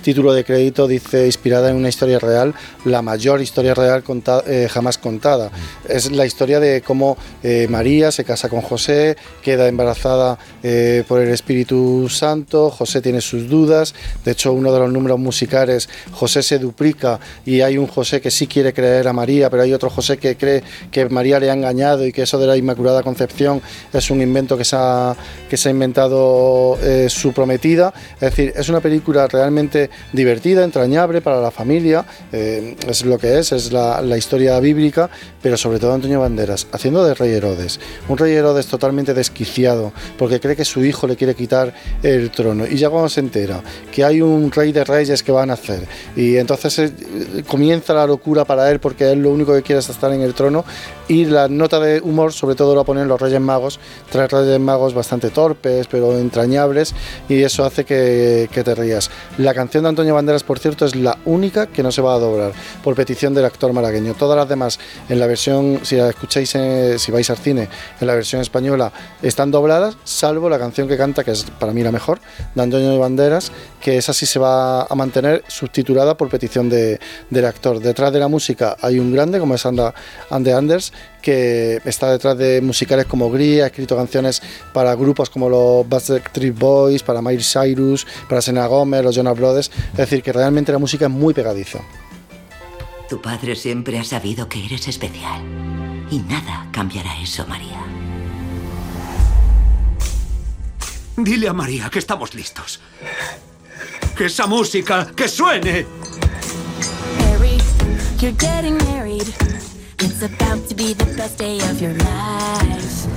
título 0.03 0.35
de 0.35 0.45
crédito 0.45 0.87
dice 0.87 1.25
inspirada 1.25 1.71
en 1.71 1.77
una 1.77 1.89
historia 1.89 2.19
real, 2.19 2.55
la 2.85 3.01
mayor 3.01 3.41
historia 3.41 3.73
real 3.73 4.05
eh, 4.47 4.69
jamás 4.71 4.99
contada. 4.99 5.51
Es 5.89 6.11
la 6.11 6.27
historia 6.27 6.61
de 6.61 6.83
cómo 6.83 7.17
eh, 7.43 7.67
María 7.71 8.13
se 8.13 8.23
casa 8.23 8.49
con 8.49 8.61
José, 8.61 9.17
queda 9.43 9.67
embarazada 9.69 10.39
eh, 10.63 11.05
por 11.09 11.21
el 11.21 11.31
Espíritu 11.31 12.09
Santo, 12.11 12.71
José 12.71 13.01
tiene 13.01 13.21
sus 13.21 13.49
dudas, 13.49 13.95
de 14.25 14.33
hecho 14.33 14.53
uno 14.53 14.73
de 14.73 14.81
los 14.81 14.93
números 14.93 15.19
musicales, 15.19 15.89
José 16.13 16.43
se 16.43 16.59
duplica 16.59 17.19
y 17.47 17.61
hay 17.63 17.79
un 17.79 17.87
José 17.87 18.21
que 18.21 18.31
sí 18.31 18.47
quiere 18.47 18.73
creer 18.73 19.09
a 19.09 19.13
María, 19.13 19.49
pero 19.49 19.63
hay 19.63 19.73
otro 19.73 19.89
José 19.89 20.19
que 20.19 20.37
cree 20.37 20.63
que 20.91 21.09
María 21.09 21.41
le 21.41 21.51
ha 21.51 21.55
engañado 21.55 22.05
y 22.05 22.13
que 22.13 22.23
eso 22.23 22.39
de 22.39 22.47
la 22.47 22.57
Inmaculada 22.57 23.03
Concepción 23.03 23.63
es 23.93 24.11
un 24.11 24.21
invento 24.21 24.57
que 24.57 24.65
se 24.65 24.77
ha, 24.77 24.82
que 25.49 25.57
se 25.57 25.69
ha 25.69 25.73
inventado 25.73 26.79
su 27.09 27.33
prometida. 27.33 27.93
Es 28.15 28.21
decir, 28.21 28.53
es 28.57 28.69
una 28.69 28.81
película 28.81 29.27
realmente 29.27 29.91
divertida, 30.13 30.65
entrañable 30.65 31.21
para 31.21 31.41
la 31.41 31.51
familia, 31.51 32.05
es 32.33 33.05
lo 33.05 33.19
que 33.19 33.39
es, 33.39 33.53
es 33.53 33.73
la, 33.73 34.17
historia 34.17 34.59
bíblica, 34.61 35.11
pero 35.41 35.57
sobre 35.57 35.79
todo 35.79 35.95
Antonio 35.95 36.21
Banderas, 36.21 36.67
haciendo 36.73 37.05
de 37.05 37.15
rey 37.15 37.33
Herodes, 37.33 37.81
un 38.09 38.19
rey 38.19 38.35
Herodes 38.35 38.67
totalmente 38.67 39.15
desquiciado, 39.15 39.93
porque 40.19 40.41
cree 40.41 40.57
que 40.57 40.65
su 40.65 40.85
hijo 40.85 41.07
le 41.07 41.17
quiere 41.17 41.35
quitar 41.35 41.75
el 42.03 42.31
trono. 42.31 42.67
Y 42.67 42.77
ya 42.77 42.91
cuando 42.91 43.09
se 43.09 43.21
entera 43.21 43.63
que 43.91 44.05
hay 44.05 44.21
un 44.21 44.51
rey 44.51 44.73
de 44.73 44.85
reyes 44.85 45.23
que 45.23 45.33
van 45.33 45.51
a 45.51 45.55
hacer, 45.55 45.87
y 46.17 46.37
entonces 46.37 46.79
eh, 46.79 46.93
comienza 47.47 47.95
la 47.95 48.07
locura 48.07 48.45
para 48.45 48.71
él, 48.71 48.81
porque 48.81 49.11
él 49.11 49.23
lo 49.23 49.31
único 49.31 49.55
que 49.55 49.63
quiere 49.63 49.81
es 49.81 49.89
estar 49.89 50.13
en 50.13 50.21
el 50.21 50.35
trono, 50.35 50.65
y 51.13 51.27
la 51.27 51.47
nota 51.47 51.79
de 51.79 52.01
humor 52.01 52.33
sobre 52.33 52.55
todo 52.55 52.75
la 52.75 52.85
ponen 52.85 53.07
los 53.07 53.21
Reyes 53.21 53.39
Magos, 53.39 53.79
tres 54.11 54.31
Reyes 54.31 54.59
Magos 54.59 54.95
bastante 54.95 55.29
torpes, 55.29 55.87
pero 55.87 56.17
entrañables, 56.17 56.95
y 57.29 57.43
eso 57.43 57.67
hace 57.67 57.85
que, 57.85 58.49
te 58.51 58.75
rías. 58.75 59.11
La 59.37 59.53
canción 59.53 59.83
de 59.83 59.91
Antonio 59.91 60.15
Banderas, 60.15 60.43
por 60.43 60.59
cierto, 60.59 60.87
es 60.87 60.97
la 60.97 61.19
única 61.27 61.67
que 61.67 61.83
no 61.83 61.93
se 61.93 62.01
va 62.01 62.15
a 62.15 62.19
doblar, 62.19 62.53
por 62.83 62.95
petición 62.95 63.35
del 63.35 63.45
actor 63.45 63.75
malagueño. 63.75 64.15
Todas 64.15 64.39
las 64.39 64.49
demás, 64.49 64.79
en 65.11 65.21
la 65.21 65.27
versión, 65.27 65.81
si 65.83 65.97
la 65.97 66.09
escucháis, 66.09 66.55
eh, 66.55 66.99
si 66.99 67.13
vais 67.13 67.29
al 67.29 67.37
cine, 67.37 67.69
en 68.01 68.07
la 68.07 68.15
versión 68.15 68.41
española, 68.41 68.91
están 69.21 69.51
dobladas, 69.51 69.99
salvo 70.05 70.49
la 70.49 70.59
canción 70.59 70.89
que 70.89 70.97
canta, 70.97 71.25
que 71.25 71.33
es 71.33 71.45
para 71.45 71.75
mí 71.75 71.83
la 71.83 71.93
mejor, 71.93 72.21
de 72.55 72.63
Antonio 72.63 72.99
Banderas, 72.99 73.53
que 73.83 73.99
esa 73.99 74.15
sí 74.15 74.25
se 74.25 74.39
va 74.39 74.85
a 74.85 74.95
mantener 74.95 75.45
subtitulada 75.47 76.17
por 76.17 76.31
petición 76.31 76.71
de, 76.71 76.99
del 77.29 77.45
actor. 77.45 77.81
Detrás 77.81 78.15
de 78.15 78.19
la 78.19 78.29
música 78.29 78.79
hay 78.81 78.99
un 78.99 79.13
grande, 79.13 79.39
como 79.39 79.57
es 79.57 79.67
Anda, 79.67 79.93
Ande 80.31 80.55
Anders, 80.55 80.95
que 81.23 81.81
está 81.85 82.11
detrás 82.11 82.37
de 82.37 82.61
musicales 82.61 83.07
como 83.07 83.31
Gris, 83.31 83.63
ha 83.63 83.67
escrito 83.67 83.97
canciones 83.97 84.43
para 84.73 84.95
grupos 84.95 85.31
como 85.31 85.49
los 85.49 85.89
Backstreet 85.89 86.59
Boys, 86.59 87.03
para 87.03 87.23
Miley 87.23 87.45
Cyrus, 87.45 88.07
para 88.29 88.43
Sena 88.43 88.67
Gomez, 88.67 89.03
los 89.03 89.15
Jonas 89.15 89.39
Brothers. 89.39 89.71
Es 89.93 89.97
decir, 89.97 90.23
que 90.23 90.33
realmente 90.33 90.73
la 90.73 90.79
música 90.79 91.07
es 91.07 91.11
muy 91.11 91.33
pegadiza. 91.33 91.81
Tu 93.09 93.21
padre 93.21 93.55
siempre 93.57 93.99
ha 93.99 94.05
sabido 94.05 94.49
que 94.49 94.65
eres 94.65 94.89
especial. 94.89 95.43
Y 96.11 96.19
nada 96.21 96.69
cambiará 96.73 97.21
eso, 97.21 97.47
María. 97.47 97.81
Dile 101.17 101.49
a 101.49 101.53
María 101.53 101.91
que 101.91 101.99
estamos 101.99 102.35
listos. 102.35 102.81
Que 104.17 104.27
esa 104.27 104.47
música, 104.47 105.11
que 105.15 105.29
suene. 105.29 105.87
Harry, 107.19 107.59
you're 108.19 108.35
getting 108.39 108.77
married. 108.89 109.29
It's 110.23 110.33
about 110.41 110.69
to 110.69 110.75
be 110.77 110.95
the 110.95 111.05
best 111.17 111.37
day 111.37 111.59
of 111.69 111.83
your 111.83 111.95
life. 111.95 113.09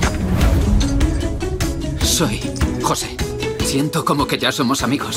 Soy 2.03 2.39
José. 2.81 3.15
Siento 3.59 4.03
como 4.03 4.25
que 4.25 4.39
ya 4.39 4.51
somos 4.51 4.81
amigos. 4.81 5.15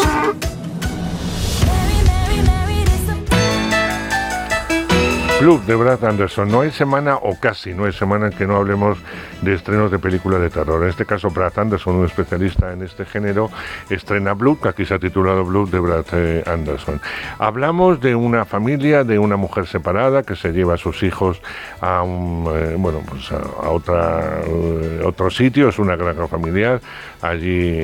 Club 5.38 5.64
de 5.64 5.76
Brad 5.76 6.04
Anderson. 6.04 6.50
No 6.50 6.60
hay 6.60 6.72
semana, 6.72 7.16
o 7.16 7.40
casi 7.40 7.72
no 7.72 7.86
hay 7.86 7.94
semana, 7.94 8.26
en 8.26 8.32
que 8.34 8.46
no 8.46 8.56
hablemos 8.56 8.98
de 9.42 9.54
estrenos 9.54 9.90
de 9.90 9.98
películas 9.98 10.40
de 10.40 10.50
terror. 10.50 10.82
En 10.82 10.88
este 10.88 11.04
caso, 11.04 11.30
Brad 11.30 11.58
Anderson, 11.58 11.96
un 11.96 12.06
especialista 12.06 12.72
en 12.72 12.82
este 12.82 13.04
género, 13.04 13.50
estrena 13.90 14.34
Blood, 14.34 14.58
que 14.58 14.68
aquí 14.68 14.84
se 14.84 14.94
ha 14.94 14.98
titulado 14.98 15.44
Blood 15.44 15.70
de 15.70 15.78
Brad 15.78 16.04
eh, 16.12 16.42
Anderson. 16.46 17.00
Hablamos 17.38 18.00
de 18.00 18.14
una 18.14 18.44
familia, 18.44 19.04
de 19.04 19.18
una 19.18 19.36
mujer 19.36 19.66
separada 19.66 20.22
que 20.22 20.36
se 20.36 20.52
lleva 20.52 20.74
a 20.74 20.76
sus 20.76 21.02
hijos 21.02 21.40
a 21.80 22.02
un, 22.02 22.46
eh, 22.54 22.74
bueno, 22.78 23.02
pues 23.08 23.30
a, 23.32 23.68
otra, 23.68 24.40
eh, 24.44 25.02
otro 25.04 25.30
sitio, 25.30 25.68
es 25.68 25.78
una 25.78 25.96
granja 25.96 26.26
familiar, 26.26 26.80
allí 27.22 27.78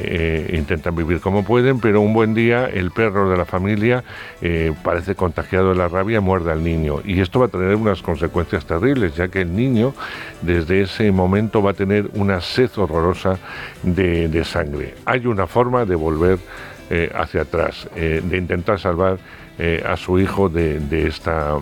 intentan 0.52 0.94
vivir 0.94 1.20
como 1.20 1.44
pueden, 1.44 1.80
pero 1.80 2.00
un 2.00 2.12
buen 2.12 2.34
día 2.34 2.66
el 2.66 2.90
perro 2.90 3.30
de 3.30 3.36
la 3.36 3.44
familia 3.44 4.04
parece 4.82 5.14
contagiado 5.14 5.70
de 5.70 5.76
la 5.76 5.88
rabia 5.88 6.18
y 6.18 6.20
muerde 6.20 6.52
al 6.52 6.62
niño. 6.62 7.00
Y 7.04 7.20
esto 7.20 7.40
va 7.40 7.46
a 7.46 7.48
tener 7.48 7.74
unas 7.74 8.02
consecuencias 8.02 8.64
terribles, 8.64 9.14
ya 9.16 9.28
que 9.28 9.40
el 9.40 9.54
niño 9.54 9.94
desde 10.42 10.82
ese 10.82 11.10
momento 11.10 11.43
va 11.52 11.70
a 11.70 11.74
tener 11.74 12.10
una 12.14 12.40
sed 12.40 12.70
horrorosa 12.76 13.38
de, 13.82 14.44
sangre. 14.44 14.94
Hay 15.04 15.26
una 15.26 15.46
forma 15.46 15.84
de 15.84 15.94
volver 15.94 16.38
eh, 16.90 17.10
hacia 17.14 17.42
atrás, 17.42 17.88
eh, 17.96 18.20
de 18.22 18.36
intentar 18.36 18.78
salvar 18.78 19.18
eh, 19.58 19.82
a 19.86 19.96
su 19.96 20.18
hijo 20.18 20.48
de, 20.48 21.06
esta 21.06 21.56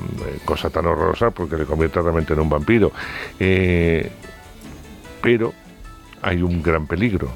cosa 0.45 0.71
tan 0.71 0.87
horrorosa, 0.87 1.31
porque 1.31 1.57
le 1.57 1.65
convierte 1.65 2.01
realmente 2.01 2.33
en 2.33 2.41
un 2.41 2.49
vampiro. 2.49 2.93
pero 5.21 5.53
hay 6.23 6.43
un 6.43 6.63
gran 6.63 6.87
peligro. 6.87 7.29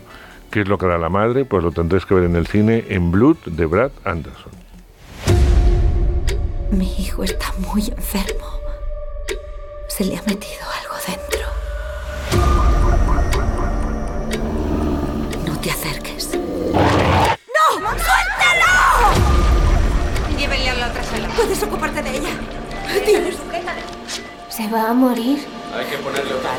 ¿Qué 0.51 0.61
es 0.63 0.69
lo 0.69 0.79
que 0.79 0.87
hará 0.87 0.99
la 0.99 1.09
madre? 1.09 1.45
Pues 1.45 1.63
lo 1.63 1.73
tendréis 1.73 2.07
que 2.07 2.15
ver 2.15 2.25
en 2.25 2.37
el 2.37 2.47
cine 2.47 2.85
en 2.89 3.11
Blood 3.11 3.37
de 3.47 3.67
Brad 3.67 3.91
Anderson. 4.05 4.53
Mi 6.71 6.93
hijo 6.99 7.23
está 7.23 7.53
muy 7.59 7.89
enfermo. 7.89 8.47
Se 9.89 10.05
le 10.05 10.17
ha 10.17 10.23
metido 10.23 10.63
algo 10.83 10.95
dentro. 11.07 11.36
Puedes 21.37 21.63
ocuparte 21.63 22.03
de 22.03 22.17
ella. 22.17 22.31
Tienes... 23.05 23.37
¿Se 24.49 24.69
va 24.69 24.91
a 24.91 24.95
morir? 24.95 25.39
Hay 25.75 25.85
que 25.85 25.99
ponerle 25.99 26.33
otra. 26.33 26.51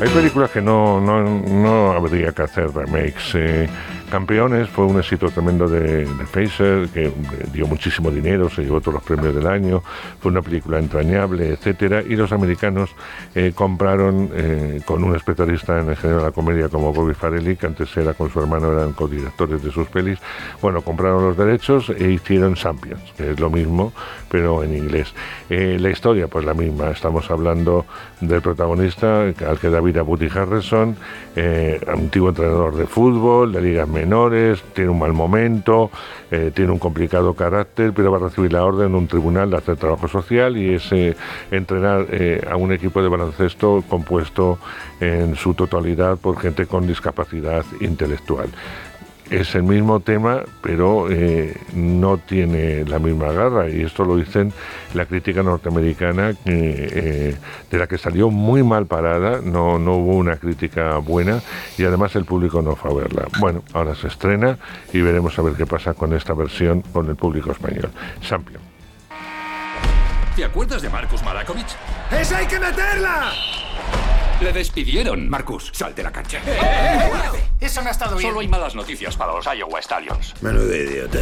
Hay 0.00 0.08
películas 0.08 0.50
que 0.50 0.62
no, 0.62 0.98
no, 0.98 1.22
no 1.22 1.92
habría 1.92 2.32
que 2.32 2.42
hacer 2.42 2.72
remakes. 2.72 3.34
Eh, 3.34 3.68
Campeones 4.10 4.68
fue 4.68 4.86
un 4.86 4.98
éxito 4.98 5.30
tremendo 5.30 5.68
de, 5.68 6.04
de 6.04 6.26
Phaser, 6.26 6.88
que 6.88 7.12
dio 7.52 7.66
muchísimo 7.66 8.10
dinero, 8.10 8.50
se 8.50 8.62
llevó 8.62 8.80
todos 8.80 8.94
los 8.94 9.02
premios 9.04 9.34
del 9.34 9.46
año, 9.46 9.82
fue 10.20 10.32
una 10.32 10.42
película 10.42 10.78
entrañable, 10.78 11.50
etcétera, 11.50 12.02
y 12.02 12.16
los 12.16 12.32
americanos 12.32 12.90
eh, 13.34 13.52
compraron 13.54 14.30
eh, 14.34 14.80
con 14.84 15.04
un 15.04 15.14
especialista 15.14 15.80
en 15.80 15.90
el 15.90 15.96
género 15.96 16.18
de 16.18 16.24
la 16.24 16.32
comedia 16.32 16.68
como 16.68 16.92
Bobby 16.92 17.14
Farelli, 17.14 17.56
que 17.56 17.66
antes 17.66 17.96
era 17.96 18.12
con 18.14 18.30
su 18.30 18.40
hermano, 18.40 18.72
eran 18.72 18.92
codirectores 18.92 19.62
de 19.62 19.70
sus 19.70 19.86
pelis, 19.88 20.18
bueno, 20.60 20.82
compraron 20.82 21.22
los 21.22 21.36
derechos 21.36 21.90
e 21.90 22.10
hicieron 22.10 22.54
Champions, 22.54 23.12
que 23.16 23.30
es 23.30 23.40
lo 23.40 23.48
mismo, 23.48 23.92
pero 24.30 24.62
en 24.62 24.76
inglés. 24.76 25.12
Eh, 25.48 25.76
la 25.80 25.90
historia, 25.90 26.28
pues 26.28 26.44
la 26.44 26.54
misma, 26.54 26.90
estamos 26.90 27.30
hablando 27.30 27.84
del 28.20 28.40
protagonista, 28.40 29.22
al 29.22 29.58
que 29.60 29.68
da 29.68 29.80
vida 29.80 30.02
Woody 30.02 30.28
Harrison, 30.32 30.96
antiguo 31.86 32.28
entrenador 32.30 32.76
de 32.76 32.86
fútbol, 32.86 33.52
de 33.52 33.62
ligas 33.62 33.88
menores, 33.88 34.62
tiene 34.74 34.90
un 34.90 34.98
mal 34.98 35.12
momento, 35.12 35.90
eh, 36.30 36.52
tiene 36.54 36.70
un 36.70 36.78
complicado 36.78 37.34
carácter, 37.34 37.92
pero 37.92 38.12
va 38.12 38.18
a 38.18 38.20
recibir 38.20 38.52
la 38.52 38.64
orden 38.64 38.92
de 38.92 38.98
un 38.98 39.08
tribunal 39.08 39.50
de 39.50 39.56
hacer 39.56 39.76
trabajo 39.76 40.06
social 40.06 40.56
y 40.56 40.74
es 40.74 40.92
eh, 40.92 41.16
entrenar 41.50 42.06
eh, 42.10 42.46
a 42.48 42.54
un 42.56 42.72
equipo 42.72 43.02
de 43.02 43.08
baloncesto 43.08 43.82
compuesto 43.88 44.58
en 45.00 45.34
su 45.34 45.54
totalidad 45.54 46.18
por 46.18 46.38
gente 46.38 46.66
con 46.66 46.86
discapacidad 46.86 47.64
intelectual 47.80 48.48
es 49.30 49.54
el 49.54 49.62
mismo 49.62 50.00
tema, 50.00 50.42
pero 50.60 51.10
eh, 51.10 51.56
no 51.72 52.18
tiene 52.18 52.84
la 52.84 52.98
misma 52.98 53.32
garra. 53.32 53.68
Y 53.68 53.82
esto 53.82 54.04
lo 54.04 54.16
dicen 54.16 54.52
la 54.94 55.06
crítica 55.06 55.42
norteamericana, 55.42 56.34
eh, 56.44 57.36
de 57.70 57.78
la 57.78 57.86
que 57.86 57.96
salió 57.96 58.30
muy 58.30 58.62
mal 58.62 58.86
parada, 58.86 59.40
no, 59.42 59.78
no 59.78 59.94
hubo 59.94 60.16
una 60.16 60.36
crítica 60.36 60.98
buena 60.98 61.40
y 61.78 61.84
además 61.84 62.16
el 62.16 62.24
público 62.24 62.60
no 62.60 62.74
fue 62.74 62.90
a 62.90 62.94
verla. 62.94 63.28
Bueno, 63.38 63.62
ahora 63.72 63.94
se 63.94 64.08
estrena 64.08 64.58
y 64.92 65.00
veremos 65.00 65.38
a 65.38 65.42
ver 65.42 65.54
qué 65.54 65.66
pasa 65.66 65.94
con 65.94 66.12
esta 66.12 66.34
versión 66.34 66.82
con 66.92 67.08
el 67.08 67.16
público 67.16 67.52
español. 67.52 67.90
Sampion. 68.22 68.60
¿Te 70.34 70.44
acuerdas 70.44 70.82
de 70.82 70.88
Marcus 70.88 71.22
Malakovic? 71.22 71.66
¡Esa 72.10 72.38
hay 72.38 72.46
que 72.46 72.58
meterla! 72.58 73.30
Le 74.40 74.52
despidieron. 74.52 75.28
Marcus, 75.28 75.70
sal 75.72 75.94
de 75.94 76.02
la 76.02 76.10
cancha. 76.10 76.38
¡Eh, 76.38 76.58
eh, 76.62 77.10
eh! 77.34 77.50
Eso 77.60 77.82
no 77.82 77.88
ha 77.88 77.90
estado 77.90 78.16
bien. 78.16 78.30
Solo 78.30 78.40
hay 78.40 78.48
malas 78.48 78.74
noticias 78.74 79.16
para 79.16 79.34
los 79.34 79.44
Iowa 79.46 79.80
Stallions. 79.82 80.34
Menudo 80.42 80.74
idiota. 80.74 81.18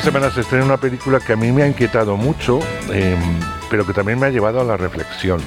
Semana 0.00 0.30
se 0.30 0.40
estrena 0.40 0.64
una 0.64 0.78
película 0.78 1.20
que 1.20 1.34
a 1.34 1.36
mí 1.36 1.52
me 1.52 1.62
ha 1.62 1.66
inquietado 1.66 2.16
mucho, 2.16 2.60
eh, 2.90 3.14
pero 3.70 3.86
que 3.86 3.92
también 3.92 4.18
me 4.18 4.26
ha 4.26 4.30
llevado 4.30 4.60
a 4.60 4.64
la 4.64 4.78
reflexión. 4.78 5.38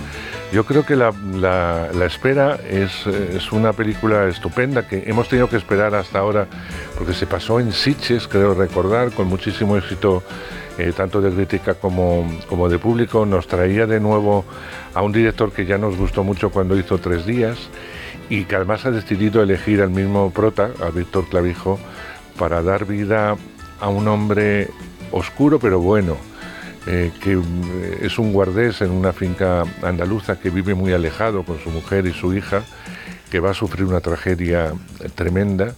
Yo 0.53 0.65
creo 0.65 0.85
que 0.85 0.95
la, 0.95 1.89
espera 2.05 2.59
es, 2.69 3.07
es 3.07 3.51
una 3.51 3.73
película 3.73 4.27
estupenda 4.27 4.87
que 4.87 5.03
hemos 5.07 5.27
tenido 5.29 5.49
que 5.49 5.57
esperar 5.57 5.95
hasta 5.95 6.19
ahora 6.19 6.47
porque 6.95 7.13
se 7.13 7.25
pasó 7.25 7.59
en 7.59 7.71
Sitges, 7.71 8.27
creo 8.27 8.53
recordar, 8.53 9.11
con 9.11 9.27
muchísimo 9.27 9.77
éxito 9.77 10.21
eh, 10.77 10.93
tanto 10.95 11.21
de 11.21 11.31
crítica 11.31 11.73
como, 11.73 12.25
como 12.47 12.69
de 12.69 12.77
público. 12.77 13.25
Nos 13.25 13.47
traía 13.47 13.87
de 13.87 13.99
nuevo 13.99 14.45
a 14.93 15.01
un 15.01 15.11
director 15.11 15.51
que 15.51 15.65
ya 15.65 15.79
nos 15.79 15.97
gustó 15.97 16.23
mucho 16.23 16.51
cuando 16.51 16.77
hizo 16.77 16.99
Tres 16.99 17.25
Días 17.25 17.57
y 18.29 18.45
que 18.45 18.55
además 18.55 18.85
ha 18.85 18.91
decidido 18.91 19.41
elegir 19.41 19.81
al 19.81 19.89
mismo 19.89 20.29
prota, 20.29 20.69
a 20.85 20.91
Víctor 20.91 21.27
Clavijo, 21.29 21.79
para 22.37 22.61
dar 22.61 22.85
vida 22.85 23.37
a 23.79 23.89
un 23.89 24.07
hombre 24.07 24.69
oscuro 25.11 25.59
pero 25.59 25.79
bueno, 25.79 26.17
eh, 26.87 27.11
que 27.21 27.35
mm, 27.35 28.03
es 28.03 28.19
un 28.19 28.31
guardés 28.31 28.81
en 28.81 28.91
una 28.91 29.11
finca 29.11 29.63
andaluza 29.81 30.39
que 30.39 30.49
vive 30.49 30.75
muy 30.75 30.93
alejado 30.93 31.43
con 31.43 31.59
su 31.59 31.69
mujer 31.71 32.05
y 32.05 32.13
su 32.13 32.33
hija, 32.33 32.63
que 33.31 33.39
va 33.39 33.51
a 33.51 33.53
sufrir 33.55 33.85
una 33.85 34.01
tragedia 34.01 34.73
tremenda 35.15 35.73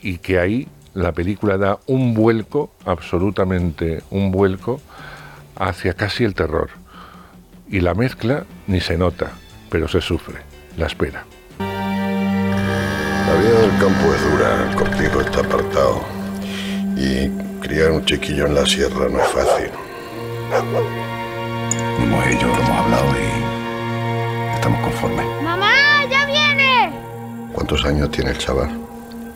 y 0.00 0.18
que 0.18 0.38
ahí 0.38 0.66
la 0.94 1.12
película 1.12 1.58
da 1.58 1.78
un 1.86 2.14
vuelco, 2.14 2.72
absolutamente 2.84 4.02
un 4.10 4.30
vuelco, 4.32 4.80
hacia 5.56 5.94
casi 5.94 6.24
el 6.24 6.34
terror. 6.34 6.70
Y 7.68 7.80
la 7.80 7.94
mezcla 7.94 8.44
ni 8.66 8.80
se 8.80 8.96
nota, 8.96 9.32
pero 9.68 9.88
se 9.88 10.00
sufre, 10.00 10.40
la 10.76 10.86
espera. 10.86 11.24
La 11.58 13.34
vida 13.36 13.60
del 13.60 13.70
campo 13.78 14.14
es 14.14 14.30
dura, 14.30 14.68
el 14.68 14.76
cortijo 14.76 15.20
está 15.20 15.40
apartado. 15.40 16.19
Y 17.00 17.30
criar 17.62 17.92
un 17.92 18.04
chiquillo 18.04 18.44
en 18.44 18.54
la 18.54 18.66
sierra 18.66 19.08
no 19.08 19.18
es 19.18 19.28
fácil. 19.28 19.70
Hemos 21.98 22.26
ello, 22.26 22.46
lo 22.46 22.54
hemos 22.54 22.76
hablado 22.76 23.06
y 23.16 24.54
estamos 24.54 24.80
conformes. 24.82 25.24
¡Mamá, 25.42 26.04
ya 26.10 26.26
viene! 26.26 26.92
¿Cuántos 27.54 27.82
años 27.86 28.10
tiene 28.10 28.32
el 28.32 28.38
chaval? 28.38 28.68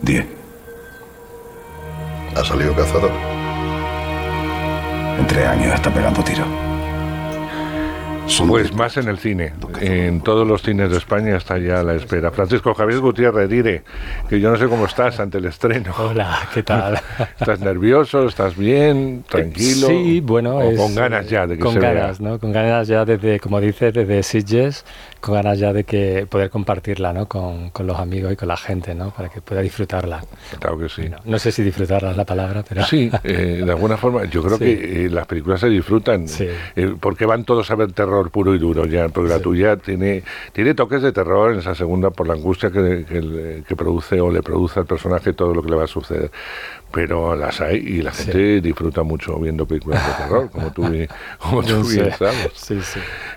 Diez. 0.02 0.26
¿Ha 2.36 2.44
salido 2.44 2.74
cazador? 2.74 3.10
En 5.18 5.26
tres 5.26 5.46
años 5.46 5.74
está 5.74 5.90
pegando 5.90 6.22
tiros. 6.22 6.46
Pues 8.48 8.72
más 8.74 8.96
en 8.96 9.08
el 9.08 9.18
cine. 9.18 9.52
En 9.80 10.20
todos 10.22 10.46
los 10.46 10.62
cines 10.62 10.90
de 10.90 10.96
España 10.96 11.36
está 11.36 11.58
ya 11.58 11.80
a 11.80 11.82
la 11.82 11.94
espera. 11.94 12.30
Francisco 12.30 12.72
Javier 12.74 13.00
Gutiérrez, 13.00 13.48
dire 13.50 13.82
que 14.28 14.40
yo 14.40 14.50
no 14.50 14.56
sé 14.56 14.66
cómo 14.66 14.86
estás 14.86 15.20
ante 15.20 15.38
el 15.38 15.44
estreno. 15.44 15.92
Hola, 15.98 16.48
¿qué 16.52 16.62
tal? 16.62 16.98
¿Estás 17.38 17.60
nervioso? 17.60 18.26
¿Estás 18.26 18.56
bien? 18.56 19.24
¿Tranquilo? 19.28 19.88
Sí, 19.88 20.20
bueno, 20.20 20.56
¿O 20.56 20.62
es, 20.70 20.78
con 20.78 20.94
ganas 20.94 21.28
ya 21.28 21.46
de 21.46 21.56
que 21.56 21.62
con 21.62 21.74
se 21.74 21.80
ganas, 21.80 22.18
vea. 22.18 22.28
¿no? 22.30 22.38
Con 22.38 22.52
ganas 22.52 22.88
ya 22.88 23.04
desde, 23.04 23.38
como 23.40 23.60
dices, 23.60 23.92
desde 23.92 24.22
Sitges, 24.22 24.84
con 25.20 25.34
ganas 25.34 25.58
ya 25.58 25.72
de 25.72 25.84
que 25.84 26.26
poder 26.28 26.48
compartirla, 26.50 27.12
¿no? 27.12 27.26
Con, 27.28 27.70
con 27.70 27.86
los 27.86 27.98
amigos 27.98 28.32
y 28.32 28.36
con 28.36 28.48
la 28.48 28.56
gente, 28.56 28.94
¿no? 28.94 29.10
Para 29.10 29.28
que 29.28 29.42
pueda 29.42 29.60
disfrutarla. 29.60 30.22
Claro 30.60 30.78
que 30.78 30.88
sí. 30.88 31.08
No, 31.10 31.18
no 31.24 31.38
sé 31.38 31.52
si 31.52 31.62
disfrutarla 31.62 32.12
es 32.12 32.16
la 32.16 32.24
palabra, 32.24 32.64
pero 32.66 32.84
Sí, 32.84 33.10
eh, 33.24 33.62
de 33.64 33.70
alguna 33.70 33.96
forma, 33.96 34.24
yo 34.24 34.42
creo 34.42 34.56
Sí. 34.58 34.64
que 34.64 35.06
eh, 35.06 35.10
las 35.10 35.26
películas 35.26 35.60
se 35.60 35.68
disfrutan. 35.68 36.26
Eh, 36.74 36.94
porque 36.98 37.26
van 37.26 37.44
todos 37.44 37.70
a 37.70 37.74
ver 37.74 37.92
terror 37.92 38.13
puro 38.30 38.54
y 38.54 38.58
duro 38.58 38.86
ya, 38.86 39.08
porque 39.08 39.30
la 39.30 39.40
tuya 39.40 39.76
tiene, 39.76 40.22
tiene 40.52 40.74
toques 40.74 41.02
de 41.02 41.12
terror 41.12 41.52
en 41.52 41.58
esa 41.58 41.74
segunda 41.74 42.10
por 42.10 42.26
la 42.26 42.34
angustia 42.34 42.70
que, 42.70 43.64
que 43.66 43.76
produce 43.76 44.20
o 44.20 44.30
le 44.30 44.42
produce 44.42 44.80
al 44.80 44.86
personaje 44.86 45.32
todo 45.32 45.54
lo 45.54 45.62
que 45.62 45.70
le 45.70 45.76
va 45.76 45.84
a 45.84 45.88
suceder. 45.88 46.30
Pero 46.92 47.34
las 47.34 47.60
hay 47.60 47.76
y 47.76 48.02
la 48.02 48.12
gente 48.12 48.60
disfruta 48.60 49.02
mucho 49.02 49.36
viendo 49.38 49.66
películas 49.66 50.06
de 50.06 50.24
terror, 50.24 50.50
como 50.50 50.70
tú, 50.70 50.82
como 51.40 51.62
tú 51.62 51.82
bien 51.88 52.12
sabes. 52.12 52.52
Sí. 52.54 52.78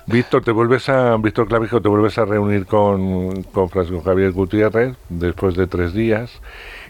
Víctor, 0.06 0.44
te 0.44 0.52
vuelves 0.52 0.88
a 0.90 1.18
Víctor 1.18 1.48
Clavijo, 1.48 1.82
te 1.82 1.90
vuelves 1.90 2.18
a 2.20 2.26
reunir 2.26 2.68
con, 2.68 3.44
con 3.44 3.70
Francisco 3.70 4.02
Javier 4.04 4.32
Gutiérrez 4.32 4.96
después 5.10 5.56
de 5.56 5.66
tres 5.66 5.94
días 5.94 6.40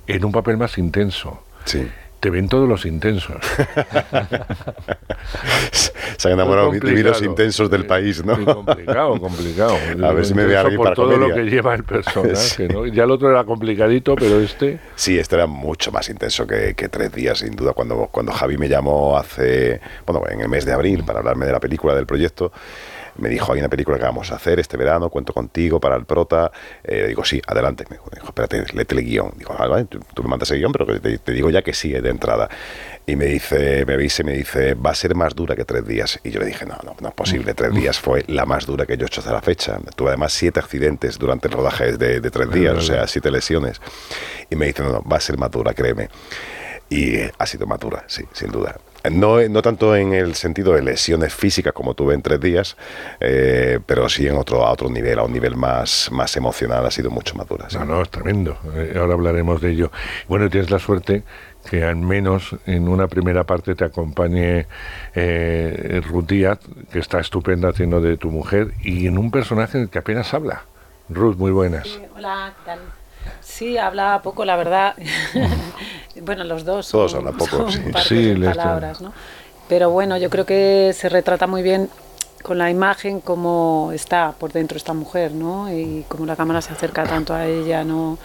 en 0.07 0.25
un 0.25 0.31
papel 0.31 0.57
más 0.57 0.77
intenso. 0.77 1.41
Sí. 1.65 1.87
Te 2.19 2.29
ven 2.31 2.49
todos 2.49 2.67
los 2.67 2.85
intensos. 2.85 3.37
Se 6.17 6.27
han 6.29 6.33
enamorado 6.33 6.71
de 6.71 6.79
mí 6.81 7.03
los 7.03 7.21
intensos 7.21 7.69
del 7.69 7.85
país, 7.85 8.25
¿no? 8.25 8.43
Complicado, 8.43 9.19
complicado. 9.19 9.75
A 10.03 10.11
ver 10.13 10.25
si 10.25 10.33
me 10.33 10.45
ve 10.45 10.53
Intenso 10.53 10.61
alguien 10.61 10.77
por 10.77 10.85
para 10.85 10.95
todo 10.95 11.11
comedia. 11.11 11.27
lo 11.27 11.35
que 11.35 11.43
lleva 11.43 11.75
el 11.75 11.83
personaje, 11.83 12.35
Sí. 12.35 12.67
¿no? 12.67 12.87
Ya 12.87 13.03
el 13.03 13.11
otro 13.11 13.29
era 13.29 13.43
complicadito, 13.43 14.15
pero 14.15 14.39
este... 14.39 14.79
Sí, 14.95 15.19
este 15.19 15.35
era 15.35 15.45
mucho 15.45 15.91
más 15.91 16.09
intenso 16.09 16.47
que, 16.47 16.73
que 16.73 16.89
tres 16.89 17.11
días, 17.11 17.37
sin 17.39 17.55
duda. 17.55 17.73
Cuando, 17.73 18.07
cuando 18.11 18.31
Javi 18.31 18.57
me 18.57 18.67
llamó 18.67 19.15
hace, 19.17 19.79
bueno, 20.05 20.23
en 20.29 20.41
el 20.41 20.49
mes 20.49 20.65
de 20.65 20.73
abril 20.73 21.03
para 21.03 21.19
hablarme 21.19 21.45
de 21.45 21.51
la 21.51 21.59
película, 21.59 21.93
del 21.93 22.07
proyecto, 22.07 22.51
me 23.17 23.29
dijo, 23.29 23.53
hay 23.53 23.59
una 23.59 23.69
película 23.69 23.97
que 23.97 24.03
vamos 24.03 24.31
a 24.31 24.35
hacer 24.35 24.59
este 24.59 24.77
verano, 24.77 25.09
cuento 25.09 25.33
contigo 25.33 25.79
para 25.79 25.95
el 25.95 26.05
prota. 26.05 26.51
Eh, 26.83 27.05
digo, 27.07 27.23
sí, 27.25 27.41
adelante. 27.47 27.85
Me 27.89 27.97
dijo, 27.97 28.27
espérate, 28.27 28.63
léete 28.73 28.95
el 28.95 29.03
guion. 29.05 29.33
Digo, 29.37 29.55
"Ah, 29.57 29.67
vale, 29.67 29.85
tú, 29.85 29.99
tú 30.13 30.23
me 30.23 30.29
mandas 30.29 30.49
el 30.51 30.59
guion, 30.59 30.71
pero 30.71 30.99
te, 30.99 31.17
te 31.17 31.31
digo 31.31 31.49
ya 31.49 31.61
que 31.61 31.73
sí, 31.73 31.91
de 31.91 32.09
entrada. 32.09 32.49
Y 33.05 33.15
me 33.15 33.25
dice, 33.25 33.85
me 33.85 33.93
avisa 33.93 34.21
y 34.21 34.25
me 34.25 34.33
dice, 34.33 34.73
va 34.73 34.91
a 34.91 34.95
ser 34.95 35.15
más 35.15 35.33
dura 35.33 35.55
que 35.55 35.63
tres 35.65 35.85
días. 35.87 36.19
Y 36.23 36.31
yo 36.31 36.39
le 36.39 36.45
dije, 36.47 36.65
no, 36.65 36.77
no, 36.83 36.95
no 36.99 37.07
es 37.07 37.13
posible. 37.13 37.53
Tres 37.53 37.73
días 37.73 37.99
fue 37.99 38.23
la 38.27 38.45
más 38.45 38.65
dura 38.65 38.85
que 38.85 38.97
yo 38.97 39.05
he 39.05 39.07
hecho 39.07 39.21
hasta 39.21 39.31
la 39.33 39.41
fecha. 39.41 39.79
Tuve 39.95 40.09
además 40.09 40.33
siete 40.33 40.59
accidentes 40.59 41.17
durante 41.17 41.47
el 41.47 41.53
rodaje 41.53 41.97
de, 41.97 42.19
de 42.19 42.31
tres 42.31 42.51
días, 42.51 42.75
o 42.75 42.81
sea, 42.81 43.07
siete 43.07 43.31
lesiones. 43.31 43.79
Y 44.49 44.55
me 44.55 44.65
dice, 44.67 44.83
no, 44.83 44.89
no, 44.91 45.03
va 45.03 45.17
a 45.17 45.21
ser 45.21 45.37
más 45.37 45.49
dura, 45.51 45.73
créeme. 45.73 46.09
Y 46.89 47.15
eh, 47.15 47.31
ha 47.37 47.45
sido 47.45 47.65
más 47.65 47.79
dura, 47.79 48.03
sí, 48.07 48.23
sin 48.33 48.49
duda. 48.51 48.77
No, 49.11 49.41
no 49.47 49.61
tanto 49.61 49.95
en 49.95 50.13
el 50.13 50.35
sentido 50.35 50.73
de 50.73 50.81
lesiones 50.81 51.33
físicas 51.33 51.73
como 51.73 51.93
tuve 51.93 52.13
en 52.13 52.21
tres 52.21 52.39
días, 52.39 52.77
eh, 53.19 53.79
pero 53.85 54.09
sí 54.09 54.27
en 54.27 54.37
otro, 54.37 54.65
a 54.65 54.71
otro 54.71 54.89
nivel, 54.89 55.19
a 55.19 55.23
un 55.23 55.33
nivel 55.33 55.55
más, 55.55 56.09
más 56.11 56.35
emocional, 56.37 56.85
ha 56.85 56.91
sido 56.91 57.09
mucho 57.09 57.35
más 57.35 57.47
dura. 57.47 57.69
sí. 57.69 57.77
No, 57.77 57.85
no, 57.85 58.01
es 58.01 58.09
tremendo. 58.09 58.57
Eh, 58.75 58.95
ahora 58.97 59.13
hablaremos 59.13 59.61
de 59.61 59.71
ello. 59.71 59.91
Bueno, 60.27 60.49
tienes 60.49 60.69
la 60.71 60.79
suerte 60.79 61.23
que 61.69 61.83
al 61.83 61.97
menos 61.97 62.55
en 62.65 62.87
una 62.87 63.07
primera 63.07 63.43
parte 63.43 63.75
te 63.75 63.83
acompañe 63.83 64.67
eh, 65.13 66.01
Ruth 66.07 66.27
Díaz, 66.27 66.59
que 66.91 66.99
está 66.99 67.19
estupenda 67.19 67.69
haciendo 67.69 67.99
de 67.99 68.17
tu 68.17 68.31
mujer, 68.31 68.73
y 68.81 69.07
en 69.07 69.17
un 69.17 69.31
personaje 69.31 69.77
en 69.77 69.83
el 69.83 69.89
que 69.89 69.99
apenas 69.99 70.33
habla. 70.33 70.63
Ruth, 71.09 71.37
muy 71.37 71.51
buenas. 71.51 71.99
Hola, 72.15 72.53
¿qué 72.57 72.71
tal? 72.71 72.79
Sí, 73.57 73.77
habla 73.77 74.21
poco, 74.23 74.45
la 74.45 74.55
verdad. 74.55 74.93
bueno, 76.21 76.43
los 76.43 76.63
dos. 76.63 76.89
Todos 76.89 77.11
son- 77.11 77.19
hablan 77.21 77.37
poco, 77.37 77.57
son 77.71 77.71
sí. 77.71 77.81
Sí, 78.07 78.33
palabras, 78.43 79.01
¿no? 79.01 79.11
Pero 79.67 79.89
bueno, 79.89 80.17
yo 80.17 80.29
creo 80.29 80.45
que 80.45 80.91
se 80.95 81.09
retrata 81.09 81.47
muy 81.47 81.61
bien 81.63 81.89
con 82.43 82.59
la 82.59 82.69
imagen 82.69 83.19
cómo 83.19 83.89
está 83.93 84.33
por 84.39 84.53
dentro 84.53 84.77
esta 84.77 84.93
mujer, 84.93 85.31
¿no? 85.31 85.71
Y 85.73 86.05
cómo 86.07 86.25
la 86.25 86.35
cámara 86.35 86.61
se 86.61 86.71
acerca 86.71 87.03
tanto 87.03 87.33
a 87.33 87.47
ella, 87.47 87.83
¿no? 87.83 88.17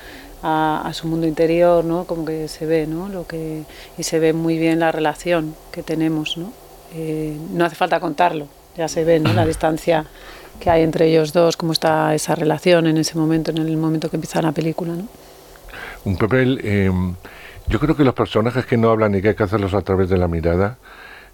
A, 0.42 0.82
a 0.84 0.92
su 0.92 1.06
mundo 1.08 1.26
interior, 1.26 1.82
¿no? 1.84 2.04
Como 2.04 2.24
que 2.24 2.46
se 2.48 2.66
ve, 2.66 2.86
¿no? 2.86 3.08
Lo 3.08 3.26
que, 3.26 3.62
y 3.96 4.02
se 4.02 4.18
ve 4.18 4.32
muy 4.34 4.58
bien 4.58 4.80
la 4.80 4.92
relación 4.92 5.54
que 5.72 5.82
tenemos, 5.82 6.36
¿no? 6.36 6.52
Eh, 6.94 7.34
no 7.52 7.64
hace 7.64 7.74
falta 7.74 8.00
contarlo, 8.00 8.46
ya 8.76 8.86
se 8.86 9.02
ve, 9.02 9.18
¿no? 9.18 9.32
La 9.32 9.46
distancia 9.46 10.04
que 10.60 10.70
hay 10.70 10.82
entre 10.82 11.06
ellos 11.08 11.32
dos, 11.32 11.56
cómo 11.56 11.72
está 11.72 12.14
esa 12.14 12.34
relación 12.34 12.86
en 12.86 12.96
ese 12.96 13.16
momento, 13.18 13.50
en 13.50 13.58
el 13.58 13.76
momento 13.76 14.08
que 14.10 14.16
empieza 14.16 14.40
la 14.42 14.52
película, 14.52 14.92
¿no? 14.94 15.06
Un 16.04 16.16
papel, 16.16 16.60
eh, 16.62 16.90
yo 17.68 17.78
creo 17.80 17.96
que 17.96 18.04
los 18.04 18.14
personajes 18.14 18.66
que 18.66 18.76
no 18.76 18.90
hablan 18.90 19.14
y 19.14 19.22
que 19.22 19.28
hay 19.30 19.34
que 19.34 19.42
hacerlos 19.42 19.74
a 19.74 19.82
través 19.82 20.08
de 20.08 20.18
la 20.18 20.28
mirada, 20.28 20.78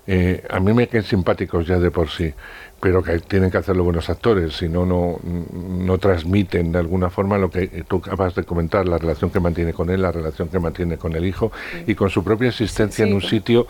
eh, 0.07 0.43
a 0.49 0.59
mí 0.61 0.73
me 0.73 0.87
caen 0.89 1.05
simpáticos 1.05 1.67
ya 1.67 1.79
de 1.79 1.91
por 1.91 2.09
sí, 2.09 2.33
pero 2.81 3.03
que 3.03 3.19
tienen 3.19 3.51
que 3.51 3.59
hacerlo 3.59 3.85
buenos 3.85 4.09
actores, 4.09 4.57
si 4.57 4.69
no, 4.69 4.87
no, 4.87 5.99
transmiten 5.99 6.73
de 6.73 6.79
alguna 6.79 7.11
forma 7.11 7.37
lo 7.37 7.51
que 7.51 7.67
tú 7.87 7.97
acabas 7.97 8.35
de 8.35 8.45
comentar, 8.45 8.89
la 8.89 8.97
relación 8.97 9.31
que 9.31 9.41
mantiene 9.41 9.75
con 9.75 9.91
él, 9.91 10.01
la 10.01 10.13
relación 10.13 10.49
que 10.49 10.59
mantiene 10.59 10.97
con 10.97 11.15
el 11.15 11.27
hijo 11.27 11.53
y 11.87 11.95
con 11.95 12.09
su 12.09 12.25
propia 12.25 12.49
existencia 12.49 13.05
Sí, 13.05 13.11
en 13.11 13.17
un 13.17 13.21
sí. 13.21 13.29
sitio 13.29 13.67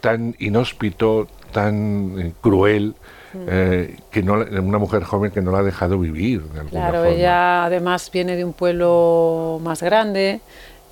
tan 0.00 0.36
inhóspito, 0.38 1.26
tan 1.50 2.14
eh, 2.20 2.32
cruel, 2.40 2.94
eh, 3.46 3.96
que 4.10 4.22
no, 4.22 4.34
una 4.34 4.78
mujer 4.78 5.02
joven 5.04 5.30
que 5.30 5.40
no 5.42 5.50
la 5.52 5.58
ha 5.58 5.62
dejado 5.62 5.98
vivir 5.98 6.42
de 6.42 6.64
Claro, 6.70 6.98
forma. 6.98 7.08
ella 7.10 7.64
además 7.64 8.10
viene 8.12 8.36
de 8.36 8.44
un 8.44 8.52
pueblo 8.52 9.60
más 9.62 9.82
grande, 9.82 10.40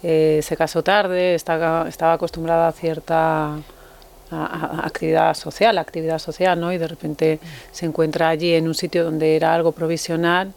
eh, 0.03 0.41
se 0.43 0.57
casó 0.57 0.83
tarde, 0.83 1.35
estaba, 1.35 1.89
estaba 1.89 2.15
acostumbrada 2.15 2.69
a 2.69 2.73
cierta 2.73 3.55
a- 3.55 3.61
a- 4.31 4.87
actividad 4.87 5.35
social, 5.35 5.77
actividad 5.79 6.19
social, 6.19 6.59
¿no? 6.59 6.73
Y 6.73 6.79
de 6.79 6.89
repente 6.89 7.39
se 7.71 7.87
encuentra 7.87 8.29
allí 8.31 8.55
en 8.55 8.67
un 8.67 8.75
sitio 8.75 9.05
donde 9.05 9.37
era 9.37 9.55
algo 9.55 9.73
provisional 9.73 10.53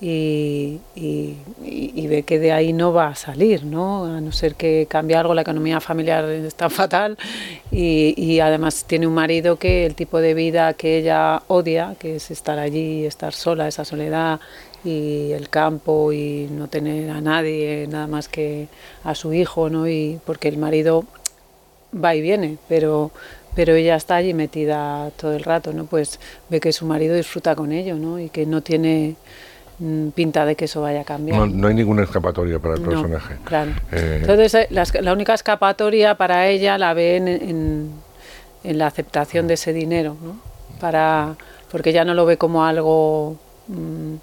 y, 0.00 0.78
y- 0.94 1.36
y- 1.64 2.06
ve 2.06 2.22
que 2.24 2.38
de 2.38 2.52
ahí 2.52 2.72
no 2.74 2.92
va 2.92 3.08
a 3.08 3.14
salir, 3.14 3.64
¿no? 3.64 4.04
A 4.04 4.20
no 4.20 4.30
ser 4.32 4.54
que 4.54 4.86
cambie 4.88 5.16
algo, 5.16 5.34
la 5.34 5.40
economía 5.42 5.80
familiar 5.80 6.24
está 6.30 6.68
fatal 6.70 7.16
y, 7.70 8.14
y 8.16 8.40
además 8.40 8.84
tiene 8.86 9.06
un 9.06 9.14
marido 9.14 9.56
que 9.58 9.86
el 9.86 9.94
tipo 9.94 10.20
de 10.20 10.34
vida 10.34 10.74
que 10.74 10.98
ella 10.98 11.42
odia, 11.48 11.96
que 11.98 12.16
es 12.16 12.30
estar 12.30 12.58
allí, 12.58 13.06
estar 13.06 13.32
sola, 13.32 13.68
esa 13.68 13.84
soledad 13.84 14.40
y 14.84 15.32
el 15.32 15.48
campo 15.48 16.12
y 16.12 16.48
no 16.50 16.68
tener 16.68 17.10
a 17.10 17.20
nadie, 17.20 17.86
nada 17.88 18.06
más 18.06 18.28
que 18.28 18.68
a 19.04 19.14
su 19.14 19.32
hijo, 19.32 19.70
¿no? 19.70 19.88
Y 19.88 20.20
porque 20.26 20.48
el 20.48 20.58
marido 20.58 21.04
va 21.94 22.14
y 22.14 22.20
viene, 22.20 22.58
pero 22.68 23.10
pero 23.54 23.74
ella 23.74 23.96
está 23.96 24.16
allí 24.16 24.34
metida 24.34 25.10
todo 25.16 25.32
el 25.34 25.42
rato, 25.42 25.72
¿no? 25.72 25.86
Pues 25.86 26.20
ve 26.50 26.60
que 26.60 26.72
su 26.74 26.84
marido 26.84 27.14
disfruta 27.16 27.54
con 27.56 27.72
ello, 27.72 27.96
¿no? 27.96 28.20
Y 28.20 28.28
que 28.28 28.44
no 28.44 28.62
tiene 28.62 29.16
pinta 30.14 30.44
de 30.46 30.56
que 30.56 30.64
eso 30.66 30.80
vaya 30.80 31.02
a 31.02 31.04
cambiar. 31.04 31.38
No, 31.38 31.46
no 31.46 31.68
hay 31.68 31.74
ninguna 31.74 32.02
escapatoria 32.04 32.58
para 32.58 32.74
el 32.74 32.80
No, 32.82 32.88
personaje. 32.90 33.36
claro. 33.44 33.72
Eh, 33.92 34.18
Entonces, 34.22 34.54
eh, 34.54 34.66
la, 34.70 34.84
la 35.02 35.12
única 35.12 35.34
escapatoria 35.34 36.14
para 36.16 36.48
ella 36.48 36.78
la 36.78 36.94
ve 36.94 37.16
en, 37.16 37.28
en- 37.28 37.90
en 38.64 38.78
la 38.78 38.86
aceptación 38.86 39.46
de 39.46 39.54
ese 39.54 39.72
dinero, 39.72 40.16
¿no? 40.22 40.36
Para, 40.80 41.36
porque 41.70 41.92
ya 41.92 42.04
no 42.04 42.14
lo 42.14 42.26
ve 42.26 42.36
como 42.36 42.64
algo 42.64 43.36
mm, 43.68 44.14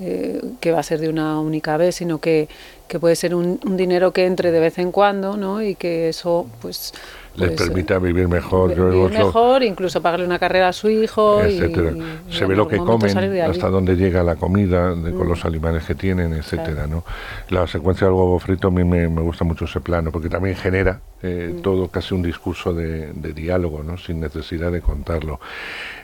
eh, 0.00 0.40
que 0.60 0.72
va 0.72 0.80
a 0.80 0.82
ser 0.82 1.00
de 1.00 1.08
una 1.08 1.38
única 1.38 1.76
vez, 1.76 1.94
sino 1.96 2.18
que, 2.18 2.48
que 2.88 2.98
puede 2.98 3.14
ser 3.14 3.34
un, 3.34 3.60
un 3.64 3.76
dinero 3.76 4.12
que 4.12 4.26
entre 4.26 4.50
de 4.50 4.58
vez 4.60 4.78
en 4.78 4.90
cuando, 4.90 5.36
¿no? 5.36 5.62
Y 5.62 5.76
que 5.76 6.08
eso, 6.08 6.46
pues, 6.60 6.92
les 7.36 7.50
pues, 7.50 7.62
permita 7.62 7.98
vivir 7.98 8.28
mejor. 8.28 8.74
Vivir 8.74 9.62
incluso 9.64 10.00
pagarle 10.00 10.26
una 10.26 10.38
carrera 10.38 10.68
a 10.68 10.72
su 10.72 10.88
hijo, 10.88 11.42
etcétera. 11.42 11.92
y, 12.28 12.32
Se 12.32 12.46
ve 12.46 12.54
lo 12.56 12.68
que 12.68 12.78
comen, 12.78 13.16
hasta 13.42 13.68
dónde 13.70 13.96
llega 13.96 14.22
la 14.22 14.36
comida, 14.36 14.94
de- 14.94 15.12
con 15.12 15.26
Mm. 15.26 15.30
los 15.30 15.44
animales 15.44 15.84
que 15.84 15.94
tienen, 15.94 16.32
etcétera, 16.34 16.86
¿no? 16.86 17.04
La 17.50 17.66
secuencia 17.66 18.06
del 18.06 18.14
huevo 18.14 18.38
frito 18.38 18.68
a 18.68 18.70
mí 18.70 18.84
me, 18.84 19.08
me 19.08 19.22
gusta 19.22 19.44
mucho 19.44 19.64
ese 19.64 19.80
plano, 19.80 20.10
porque 20.12 20.28
también 20.28 20.54
genera 20.56 21.00
eh, 21.26 21.54
Mm. 21.56 21.62
todo 21.62 21.88
casi 21.88 22.14
un 22.14 22.22
discurso 22.22 22.74
de, 22.74 23.10
de 23.14 23.32
diálogo, 23.32 23.82
¿no? 23.82 23.96
Sin 23.96 24.20
necesidad 24.20 24.70
de 24.70 24.82
contarlo. 24.82 25.40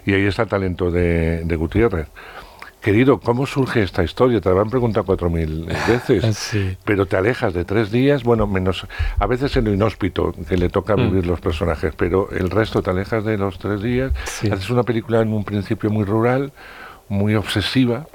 Y 0.06 0.14
ahí 0.14 0.24
está 0.24 0.42
el 0.44 0.48
talento 0.48 0.90
de, 0.90 1.44
de 1.44 1.56
Gutiérrez. 1.56 2.06
Querido, 2.80 3.20
¿cómo 3.20 3.44
surge 3.46 3.82
esta 3.82 4.02
historia? 4.02 4.40
Te 4.40 4.48
lo 4.48 4.60
han 4.60 4.70
preguntado 4.70 5.04
cuatro 5.04 5.28
mil 5.28 5.66
veces, 5.86 6.34
Sí. 6.36 6.76
pero 6.84 7.04
te 7.04 7.16
alejas 7.16 7.52
de 7.52 7.66
tres 7.66 7.90
días, 7.90 8.22
bueno, 8.24 8.46
menos 8.46 8.86
a 9.18 9.26
veces 9.26 9.54
en 9.58 9.64
lo 9.66 9.72
inhóspito 9.74 10.32
que 10.48 10.56
le 10.56 10.70
toca 10.70 10.96
Mm. 10.96 11.10
vivir 11.10 11.26
los 11.26 11.40
personajes, 11.40 11.92
pero 11.94 12.30
el 12.30 12.48
resto 12.50 12.80
te 12.82 12.90
alejas 12.90 13.24
de 13.24 13.36
los 13.36 13.58
tres 13.58 13.82
días. 13.82 14.12
Haces 14.50 14.70
una 14.70 14.82
película 14.82 15.20
en 15.20 15.32
un 15.34 15.44
principio 15.44 15.90
muy 15.90 16.04
rural, 16.04 16.52
muy 17.08 17.34
obsesiva, 17.34 18.06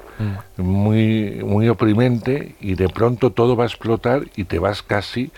muy, 0.56 1.42
muy 1.44 1.68
oprimente, 1.68 2.56
y 2.60 2.74
de 2.74 2.88
pronto 2.88 3.30
todo 3.30 3.54
va 3.56 3.64
a 3.64 3.66
explotar 3.68 4.22
y 4.34 4.44
te 4.44 4.58
vas 4.58 4.82
casi 4.82 5.30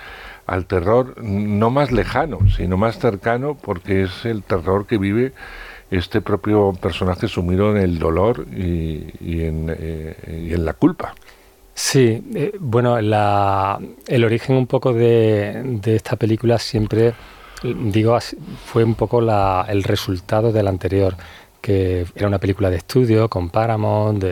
al 0.47 0.65
terror 0.65 1.15
no 1.23 1.69
más 1.69 1.93
lejano, 1.93 2.39
sino 2.57 2.79
más 2.79 2.99
cercano, 2.99 3.57
porque 3.61 4.05
es 4.05 4.25
el 4.25 4.43
terror 4.43 4.87
que 4.87 4.97
vive 4.97 5.33
este 5.91 6.21
propio 6.21 6.73
personaje 6.73 7.29
sumido 7.29 7.75
en 7.75 7.83
el 7.83 7.99
dolor 7.99 8.47
y, 8.51 9.07
eh, 9.21 10.15
en 10.25 10.65
la 10.65 10.73
culpa. 10.75 11.15
Sí, 11.75 12.23
eh, 12.35 12.53
bueno, 12.59 13.01
la- 13.01 13.79
el 14.09 14.25
origen 14.25 14.57
un 14.57 14.67
poco 14.67 14.93
de, 14.93 15.79
esta 15.85 16.17
película 16.17 16.59
siempre, 16.59 17.15
digo, 17.63 18.19
fue 18.67 18.83
un 18.83 18.97
poco 18.97 19.21
la- 19.21 19.65
el 19.69 19.85
resultado 19.85 20.51
del 20.51 20.67
anterior, 20.67 21.15
que 21.61 22.05
era 22.17 22.27
una 22.27 22.39
película 22.39 22.69
de 22.69 22.79
estudio 22.79 23.29
con 23.29 23.51
Paramount, 23.51 24.25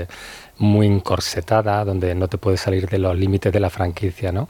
muy 0.58 0.86
encorsetada, 0.86 1.84
donde 1.84 2.14
no 2.14 2.28
te 2.28 2.36
puedes 2.38 2.60
salir 2.60 2.88
de 2.88 2.98
los 2.98 3.16
límites 3.16 3.52
de 3.52 3.60
la 3.60 3.70
franquicia, 3.70 4.32
¿no? 4.32 4.48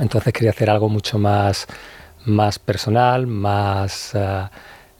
Entonces 0.00 0.32
quería 0.32 0.50
hacer 0.50 0.70
algo 0.70 0.88
mucho 0.88 1.18
más, 1.18 1.66
más 2.24 2.58
personal, 2.58 3.26
más 3.26 4.14
ah, 4.14 4.50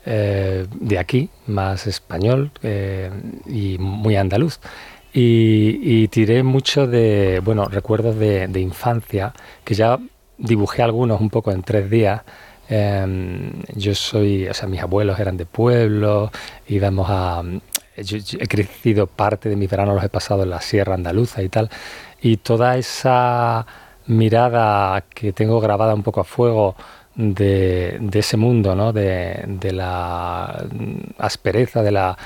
eh, 0.06 0.66
de 0.70 0.98
aquí, 0.98 1.30
más 1.46 1.86
español 1.86 2.50
eh, 2.62 3.10
y 3.46 3.78
muy 3.78 4.16
andaluz. 4.16 4.60
Y, 5.16 6.08
tiré 6.08 6.42
mucho 6.42 6.88
de, 6.88 7.40
bueno, 7.44 7.66
recuerdos 7.66 8.18
de, 8.18 8.60
infancia, 8.60 9.32
que 9.64 9.74
ya 9.74 9.98
dibujé 10.38 10.82
algunos 10.82 11.20
un 11.20 11.30
poco 11.30 11.52
en 11.52 11.62
tres 11.62 11.88
días. 11.88 12.22
Em, 12.68 13.62
yo 13.76 13.94
soy, 13.94 14.48
o 14.48 14.54
sea, 14.54 14.68
mis 14.68 14.80
abuelos 14.82 15.18
eran 15.20 15.36
de 15.36 15.46
pueblo, 15.46 16.32
íbamos 16.66 17.06
a... 17.08 17.42
he 17.96 18.48
crecido, 18.48 19.06
parte 19.06 19.48
de 19.48 19.56
mis 19.56 19.70
veranos 19.70 19.94
los 19.94 20.04
he 20.04 20.08
pasado 20.08 20.42
en 20.42 20.50
la 20.50 20.60
sierra 20.60 20.94
andaluza 20.94 21.42
y 21.42 21.48
tal, 21.48 21.70
y 22.20 22.38
toda 22.38 22.76
esa 22.76 23.66
mirada 24.06 25.02
que 25.14 25.32
tengo 25.32 25.60
grabada 25.60 25.94
un 25.94 26.02
poco 26.02 26.20
a 26.20 26.24
fuego 26.24 26.74
de, 27.16 28.00
ese 28.12 28.37
mundo, 28.37 28.74
¿no? 28.74 28.92
de, 28.92 29.44
de 29.46 29.72
la 29.72 30.64
aspereza, 31.18 31.83
de 31.83 31.92
la, 31.92 32.16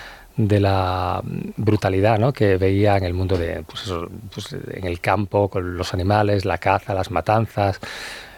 brutalidad 1.56 2.18
¿no? 2.18 2.32
que 2.32 2.56
veía 2.56 2.96
en 2.96 3.04
el 3.04 3.14
mundo 3.14 3.36
de, 3.36 3.64
pues 3.64 3.92
pues 4.32 4.52
en 4.72 4.86
el 4.86 5.00
campo, 5.00 5.48
con 5.48 5.76
los 5.76 5.92
animales, 5.94 6.44
la 6.44 6.58
caza, 6.58 6.94
las 6.94 7.10
matanzas. 7.10 7.80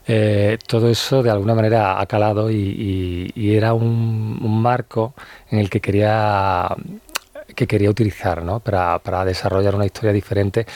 Eh, 0.07 0.59
todo 0.67 0.89
eso 0.89 1.23
de 1.23 1.31
alguna 1.31 1.55
manera 1.55 2.01
ha 2.01 2.07
calado 2.07 2.51
y, 2.51 3.33
y- 3.35 3.55
era 3.55 3.75
un, 3.75 4.39
un 4.43 4.63
marco 4.63 5.15
en 5.51 5.59
el 5.59 5.69
que 5.71 5.81
quería 5.81 6.75
que 7.55 7.67
quería 7.67 7.91
utilizar 7.91 8.43
¿no? 8.43 8.61
para, 8.61 8.99
para 9.01 9.25
desarrollar 9.25 9.75
una 9.75 9.85
historia 9.87 10.13
diferente, 10.13 10.67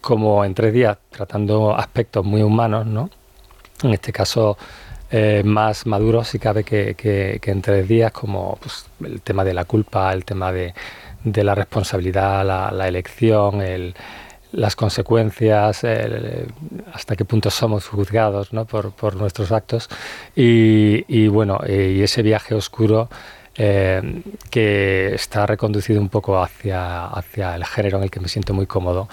como 0.00 0.44
en 0.44 0.54
tres 0.54 0.72
días, 0.72 0.96
tratando 1.10 1.74
aspectos 1.76 2.24
muy 2.24 2.42
humanos, 2.42 2.86
¿no? 2.86 3.10
en 3.82 3.94
este 3.94 4.12
caso 4.12 4.56
eh, 5.10 5.42
más 5.44 5.86
maduros, 5.86 6.28
si 6.28 6.38
cabe, 6.38 6.64
que, 6.64 7.40
en 7.42 7.62
tres 7.62 7.88
días, 7.88 8.12
como 8.12 8.58
pues, 8.60 8.86
el 9.04 9.20
tema 9.22 9.44
de 9.44 9.54
la 9.54 9.64
culpa, 9.64 10.12
el 10.12 10.24
tema 10.24 10.52
de, 10.52 10.74
la 11.24 11.54
responsabilidad, 11.54 12.44
la, 12.44 12.88
elección, 12.88 13.60
el- 13.62 13.94
las 14.52 14.76
consecuencias, 14.76 15.84
hasta 16.92 17.16
qué 17.16 17.24
punto 17.26 17.50
somos 17.50 17.86
juzgados 17.86 18.50
por, 18.68 19.16
nuestros 19.16 19.52
actos. 19.52 19.88
Y, 20.34 21.28
bueno, 21.28 21.60
y 21.66 22.02
ese 22.02 22.22
viaje 22.22 22.54
oscuro 22.54 23.08
eh, 23.60 24.22
que 24.50 25.14
está 25.14 25.44
reconducido 25.44 26.00
un 26.00 26.08
poco 26.08 26.40
hacia 26.40 27.10
el 27.56 27.64
género 27.64 27.98
en 27.98 28.04
el 28.04 28.10
que 28.10 28.20
me 28.20 28.28
siento 28.28 28.54
muy 28.54 28.66
cómodo, 28.66 29.08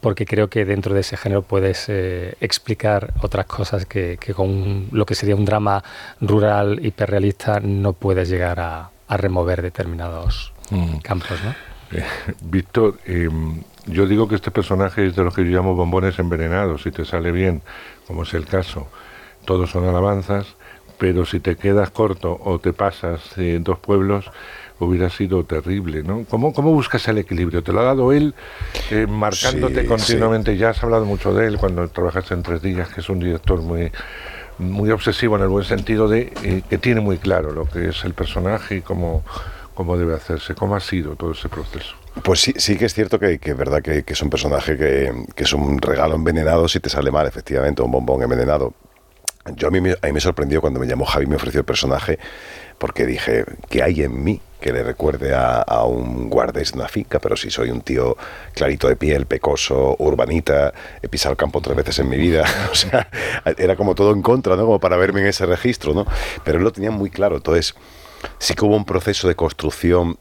porque 0.00 0.26
creo 0.26 0.48
que 0.48 0.64
dentro 0.64 0.94
de 0.94 1.00
ese 1.00 1.16
género 1.16 1.42
puedes 1.42 1.86
eh, 1.88 2.34
explicar 2.40 3.12
otras 3.22 3.46
cosas 3.46 3.86
que, 3.86 4.18
que 4.20 4.34
con 4.34 4.48
un- 4.50 4.88
lo 4.92 5.06
que 5.06 5.14
sería 5.14 5.34
un 5.36 5.44
drama 5.44 5.82
rural 6.20 6.84
hiperrealista 6.84 7.60
no 7.60 7.92
puedes 7.92 8.28
llegar 8.28 8.60
a, 8.60 8.90
a 9.08 9.16
remover 9.16 9.62
determinados 9.62 10.52
Mm. 10.70 10.96
campos. 10.98 11.38
¿no? 11.44 11.54
Eh, 11.96 12.04
Víctor, 12.40 12.98
eh, 13.06 13.28
yo 13.86 14.06
digo 14.06 14.26
que 14.26 14.34
este 14.34 14.50
personaje 14.50 15.06
es 15.06 15.14
de 15.14 15.22
los 15.22 15.32
que 15.34 15.44
yo 15.44 15.56
llamo 15.56 15.76
bombones 15.76 16.18
envenenados, 16.18 16.82
si 16.82 16.90
te 16.90 17.04
sale 17.04 17.30
bien, 17.30 17.62
como 18.08 18.24
es 18.24 18.34
el 18.34 18.46
caso, 18.46 18.88
todos 19.44 19.70
son 19.70 19.84
alabanzas, 19.88 20.56
pero 20.98 21.24
si 21.24 21.38
te 21.38 21.54
quedas 21.56 21.90
corto 21.90 22.40
o 22.44 22.58
te 22.58 22.72
pasas 22.72 23.20
en 23.38 23.62
dos 23.62 23.78
pueblos, 23.78 24.30
hubiera 24.78 25.08
sido 25.10 25.44
terrible, 25.44 26.02
¿no? 26.02 26.24
¿Cómo, 26.28 26.52
cómo 26.52 26.72
buscas 26.72 27.06
el 27.08 27.18
equilibrio? 27.18 27.62
¿Te 27.62 27.72
lo 27.72 27.80
ha 27.80 27.84
dado 27.84 28.12
él 28.12 28.34
eh, 28.90 29.06
marcándote 29.08 29.82
Sí, 29.82 29.86
continuamente? 29.86 30.56
Ya 30.56 30.70
has 30.70 30.82
hablado 30.82 31.04
mucho 31.04 31.32
de 31.34 31.46
él 31.46 31.58
cuando 31.58 31.88
trabajaste 31.88 32.34
en 32.34 32.42
Tres 32.42 32.62
Días, 32.62 32.88
que 32.88 33.00
es 33.00 33.08
un 33.08 33.20
director 33.20 33.60
muy 33.62 33.90
muy 34.58 34.90
obsesivo 34.90 35.36
en 35.36 35.42
el 35.42 35.48
buen 35.48 35.64
sentido 35.64 36.08
de 36.08 36.32
eh, 36.42 36.62
que 36.68 36.78
tiene 36.78 37.00
muy 37.00 37.18
claro 37.18 37.52
lo 37.52 37.66
que 37.66 37.90
es 37.90 38.04
el 38.04 38.14
personaje 38.14 38.76
y 38.76 38.80
cómo, 38.80 39.22
cómo 39.74 39.98
debe 39.98 40.14
hacerse. 40.14 40.54
¿Cómo 40.54 40.76
ha 40.76 40.80
sido 40.80 41.14
todo 41.16 41.32
ese 41.32 41.48
proceso? 41.48 41.94
Pues 42.22 42.40
sí, 42.40 42.54
sí 42.56 42.76
que 42.76 42.86
es 42.86 42.94
cierto 42.94 43.18
que, 43.18 43.38
que 43.38 43.50
es 43.50 43.56
verdad 43.56 43.82
que, 43.82 44.02
que 44.02 44.14
es 44.14 44.22
un 44.22 44.30
personaje 44.30 44.76
que, 44.76 45.12
que 45.34 45.44
es 45.44 45.52
un 45.52 45.78
regalo 45.78 46.14
envenenado 46.14 46.68
si 46.68 46.80
te 46.80 46.88
sale 46.88 47.10
mal, 47.10 47.26
efectivamente, 47.26 47.82
un 47.82 47.90
bombón 47.90 48.22
envenenado. 48.22 48.72
Yo 49.54 49.68
a 49.68 49.70
mí, 49.70 49.78
a 49.78 50.06
mí 50.06 50.12
me 50.12 50.20
sorprendió 50.20 50.60
cuando 50.60 50.80
me 50.80 50.86
llamó 50.86 51.04
Javi 51.04 51.26
y 51.26 51.28
me 51.28 51.36
ofreció 51.36 51.60
el 51.60 51.66
personaje, 51.66 52.18
porque 52.78 53.06
dije, 53.06 53.44
¿qué 53.68 53.82
hay 53.82 54.02
en 54.02 54.24
mí 54.24 54.40
que 54.60 54.72
le 54.72 54.82
recuerde 54.82 55.34
a, 55.34 55.60
a 55.62 55.84
un 55.84 56.28
guardés 56.28 56.72
de 56.72 56.78
una 56.78 56.88
finca? 56.88 57.18
Pero 57.18 57.36
si 57.36 57.50
soy 57.50 57.70
un 57.70 57.80
tío 57.80 58.16
clarito 58.54 58.88
de 58.88 58.96
piel, 58.96 59.26
pecoso, 59.26 59.96
urbanita, 59.98 60.72
he 61.02 61.08
pisado 61.08 61.32
el 61.32 61.36
campo 61.36 61.60
tres 61.60 61.76
veces 61.76 61.98
en 61.98 62.08
mi 62.08 62.16
vida, 62.16 62.44
o 62.72 62.74
sea, 62.74 63.08
era 63.58 63.76
como 63.76 63.94
todo 63.94 64.12
en 64.12 64.22
contra, 64.22 64.56
¿no? 64.56 64.64
Como 64.66 64.80
para 64.80 64.96
verme 64.96 65.20
en 65.20 65.26
ese 65.26 65.46
registro, 65.46 65.94
¿no? 65.94 66.06
Pero 66.44 66.58
él 66.58 66.64
lo 66.64 66.72
tenía 66.72 66.90
muy 66.90 67.10
claro, 67.10 67.36
entonces 67.36 67.74
sí 68.38 68.54
que 68.54 68.64
hubo 68.64 68.76
un 68.76 68.84
proceso 68.84 69.28
de 69.28 69.34
construcción 69.34 70.18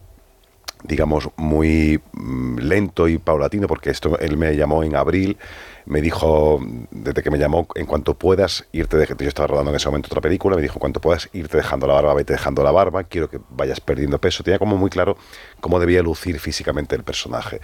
digamos, 0.88 1.30
muy 1.38 2.02
mm, 2.14 2.60
lento 2.60 3.08
y 3.08 3.18
paulatino, 3.18 3.68
porque 3.68 3.90
esto 3.90 4.18
él 4.20 4.38
me 4.38 4.56
llamó 4.56 4.84
en 4.84 4.96
abril, 4.96 5.38
me 5.86 6.02
dijo, 6.02 6.60
desde 6.90 7.22
que 7.22 7.30
me 7.30 7.38
llamó, 7.38 7.68
en 7.76 7.86
cuanto 7.86 8.16
puedas 8.16 8.68
irte 8.72 8.98
dejando, 8.98 9.24
yo 9.24 9.30
estaba 9.30 9.48
rodando 9.48 9.70
en 9.72 9.78
ese 9.78 9.88
momento 9.88 10.08
otra 10.08 10.22
película, 10.22 10.56
me 10.56 10.62
dijo, 10.62 10.76
en 10.76 10.80
cuanto 10.80 11.00
puedas 11.00 11.30
irte 11.34 11.58
dejando 11.58 11.86
la 11.86 11.94
barba, 11.94 12.14
vete 12.16 12.34
dejando 12.34 12.64
la 12.64 12.72
barba, 12.72 13.04
quiero 13.04 13.30
que 13.30 13.40
vayas 13.52 13.80
perdiendo 13.80 14.20
peso. 14.20 14.44
Tenía 14.44 14.58
como 14.58 14.78
muy 14.78 14.90
claro 14.90 15.16
cómo 15.60 15.80
debía 15.80 16.02
lucir 16.02 16.40
físicamente 16.40 16.96
el 16.96 17.04
personaje. 17.04 17.62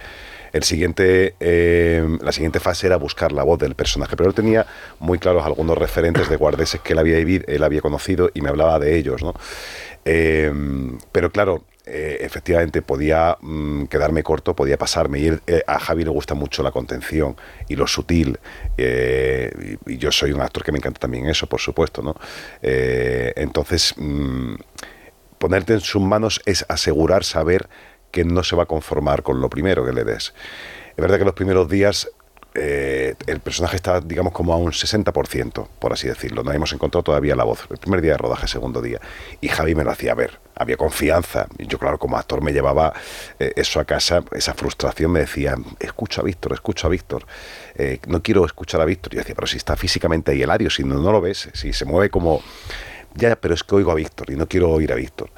El 0.52 0.62
siguiente, 0.62 1.34
eh, 1.40 2.06
la 2.20 2.30
siguiente 2.30 2.60
fase 2.60 2.86
era 2.86 2.96
buscar 2.96 3.32
la 3.32 3.42
voz 3.42 3.58
del 3.58 3.74
personaje, 3.74 4.16
pero 4.16 4.28
él 4.28 4.34
tenía 4.34 4.66
muy 5.00 5.18
claros 5.18 5.44
algunos 5.44 5.76
referentes 5.76 6.28
de 6.28 6.36
guardeses 6.36 6.80
que 6.80 6.92
él 6.92 7.00
había, 7.00 7.16
vivido, 7.16 7.44
él 7.48 7.62
había 7.64 7.80
conocido 7.80 8.30
y 8.34 8.40
me 8.40 8.50
hablaba 8.50 8.78
de 8.78 8.96
ellos, 8.96 9.22
¿no? 9.22 9.34
Eh, 10.04 10.52
pero 11.10 11.30
claro, 11.30 11.64
eh, 11.84 12.18
efectivamente 12.20 12.80
podía 12.80 13.36
mm, 13.40 13.84
quedarme 13.86 14.22
corto, 14.22 14.54
podía 14.54 14.78
pasarme. 14.78 15.18
Y 15.18 15.28
eh, 15.46 15.62
a 15.66 15.80
Javi 15.80 16.04
le 16.04 16.10
gusta 16.10 16.34
mucho 16.34 16.62
la 16.62 16.70
contención 16.70 17.36
y 17.68 17.76
lo 17.76 17.86
sutil. 17.86 18.38
eh, 18.76 19.76
y, 19.86 19.98
yo 19.98 20.12
soy 20.12 20.32
un 20.32 20.40
actor 20.40 20.62
que 20.64 20.72
me 20.72 20.78
encanta 20.78 21.00
también 21.00 21.28
eso, 21.28 21.46
por 21.48 21.60
supuesto. 21.60 22.02
¿no? 22.02 22.14
Entonces, 22.62 23.94
mm, 23.96 24.54
ponerte 25.38 25.74
en 25.74 25.80
sus 25.80 26.02
manos 26.02 26.40
es 26.46 26.64
asegurar, 26.68 27.24
saber 27.24 27.68
que 28.12 28.24
no 28.24 28.44
se 28.44 28.54
va 28.54 28.64
a 28.64 28.66
conformar 28.66 29.22
con 29.22 29.40
lo 29.40 29.50
primero 29.50 29.84
que 29.84 29.92
le 29.92 30.04
des. 30.04 30.34
Es 30.90 30.96
verdad 30.96 31.18
que 31.18 31.24
los 31.24 31.34
primeros 31.34 31.68
días 31.68 32.10
eh, 32.54 33.14
el 33.26 33.40
personaje 33.40 33.76
está, 33.76 34.00
digamos, 34.00 34.32
como 34.32 34.52
a 34.52 34.56
un 34.56 34.72
60%, 34.72 35.68
por 35.78 35.92
así 35.92 36.08
decirlo. 36.08 36.42
No 36.42 36.52
hemos 36.52 36.72
encontrado 36.72 37.02
todavía 37.02 37.34
la 37.34 37.44
voz. 37.44 37.66
El 37.70 37.78
primer 37.78 38.02
día 38.02 38.12
de 38.12 38.18
rodaje, 38.18 38.46
segundo 38.46 38.82
día. 38.82 39.00
Y 39.40 39.48
Javi 39.48 39.74
me 39.74 39.84
lo 39.84 39.90
hacía 39.90 40.14
ver. 40.14 40.38
Había 40.54 40.76
confianza. 40.76 41.46
Yo, 41.58 41.78
claro, 41.78 41.98
como 41.98 42.18
actor 42.18 42.42
me 42.42 42.52
llevaba 42.52 42.92
eh, 43.38 43.52
eso 43.56 43.80
a 43.80 43.84
casa, 43.84 44.22
esa 44.32 44.52
frustración. 44.54 45.10
Me 45.12 45.20
decía, 45.20 45.56
escucho 45.80 46.20
a 46.20 46.24
Víctor, 46.24 46.52
escucho 46.52 46.86
a 46.86 46.90
Víctor. 46.90 47.24
Eh, 47.74 48.00
no 48.06 48.22
quiero 48.22 48.44
escuchar 48.44 48.80
a 48.82 48.84
Víctor. 48.84 49.12
Yo 49.14 49.20
decía, 49.20 49.34
pero 49.34 49.46
si 49.46 49.56
está 49.56 49.76
físicamente 49.76 50.32
ahí 50.32 50.42
Elario, 50.42 50.68
si 50.68 50.84
no, 50.84 50.96
no 50.96 51.10
lo 51.10 51.20
ves, 51.20 51.48
si 51.54 51.72
se 51.72 51.84
mueve 51.84 52.10
como... 52.10 52.42
Ya, 53.14 53.36
pero 53.36 53.52
es 53.52 53.62
que 53.62 53.74
oigo 53.74 53.92
a 53.92 53.94
Víctor 53.94 54.30
y 54.30 54.36
no 54.36 54.48
quiero 54.48 54.70
oír 54.70 54.90
a 54.90 54.94
Víctor. 54.94 55.30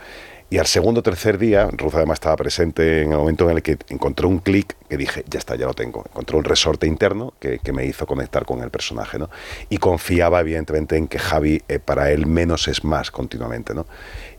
Y 0.55 0.59
al 0.59 0.69
segundo 0.69 1.01
o 1.01 1.03
tercer 1.03 1.37
día, 1.37 1.69
Ruth 1.73 1.97
además 1.97 2.19
estaba 2.19 2.37
presente 2.37 3.03
en 3.03 3.11
el 3.11 3.19
momento 3.19 3.51
en 3.51 3.57
el 3.57 3.63
que 3.65 3.77
encontró 3.89 4.29
un 4.29 4.39
clic 4.39 4.77
que 4.89 4.97
dije, 4.97 5.25
ya 5.29 5.41
está, 5.41 5.57
ya 5.57 5.67
lo 5.67 5.75
tengo. 5.75 6.05
Encontró 6.09 6.39
un 6.39 6.45
resorte 6.45 6.87
interno 6.87 7.35
que, 7.41 7.59
que 7.59 7.73
me 7.73 7.85
hizo 7.87 8.07
conectar 8.07 8.45
con 8.45 8.63
el 8.63 8.71
personaje, 8.71 9.19
¿no? 9.19 9.31
Y 9.69 9.79
confiaba, 9.79 10.39
evidentemente, 10.39 10.97
en 10.97 11.09
que 11.09 11.19
Javi, 11.19 11.61
eh, 11.67 11.81
para 11.81 12.13
él, 12.13 12.27
menos 12.27 12.69
es 12.69 12.85
más 12.85 13.11
continuamente, 13.11 13.75
¿no? 13.75 13.85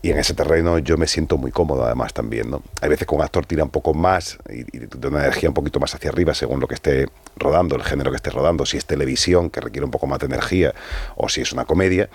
Y 0.00 0.10
en 0.10 0.16
ese 0.16 0.32
terreno 0.32 0.78
yo 0.78 0.96
me 0.96 1.06
siento 1.06 1.36
muy 1.36 1.50
cómodo, 1.50 1.84
además, 1.84 2.14
también, 2.14 2.48
¿no? 2.48 2.62
Hay 2.80 2.88
veces 2.88 3.06
que 3.06 3.14
un 3.14 3.20
actor 3.20 3.44
tira 3.44 3.64
un 3.64 3.70
poco 3.70 3.92
más 3.92 4.38
y, 4.48 4.60
y 4.74 4.86
de 4.86 5.08
una 5.08 5.20
energía 5.20 5.50
un 5.50 5.54
poquito 5.54 5.80
más 5.80 5.94
hacia 5.94 6.08
arriba, 6.08 6.32
según 6.32 6.60
lo 6.60 6.66
que 6.66 6.76
esté 6.76 7.08
rodando, 7.36 7.76
el 7.76 7.82
género 7.82 8.10
que 8.10 8.16
esté 8.16 8.30
rodando, 8.30 8.64
si 8.64 8.78
es 8.78 8.86
televisión, 8.86 9.50
que 9.50 9.60
requiere 9.60 9.84
un 9.84 9.90
poco 9.90 10.06
más 10.06 10.20
de 10.20 10.26
energía, 10.28 10.74
o 11.14 11.28
si 11.28 11.42
es 11.42 11.52
una 11.52 11.66
comedia. 11.66 12.08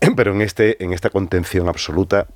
Pero 0.14 0.34
en, 0.34 0.42
este, 0.42 0.84
en 0.84 0.92
esta 0.92 1.08
contención 1.08 1.70
absoluta, 1.70 2.26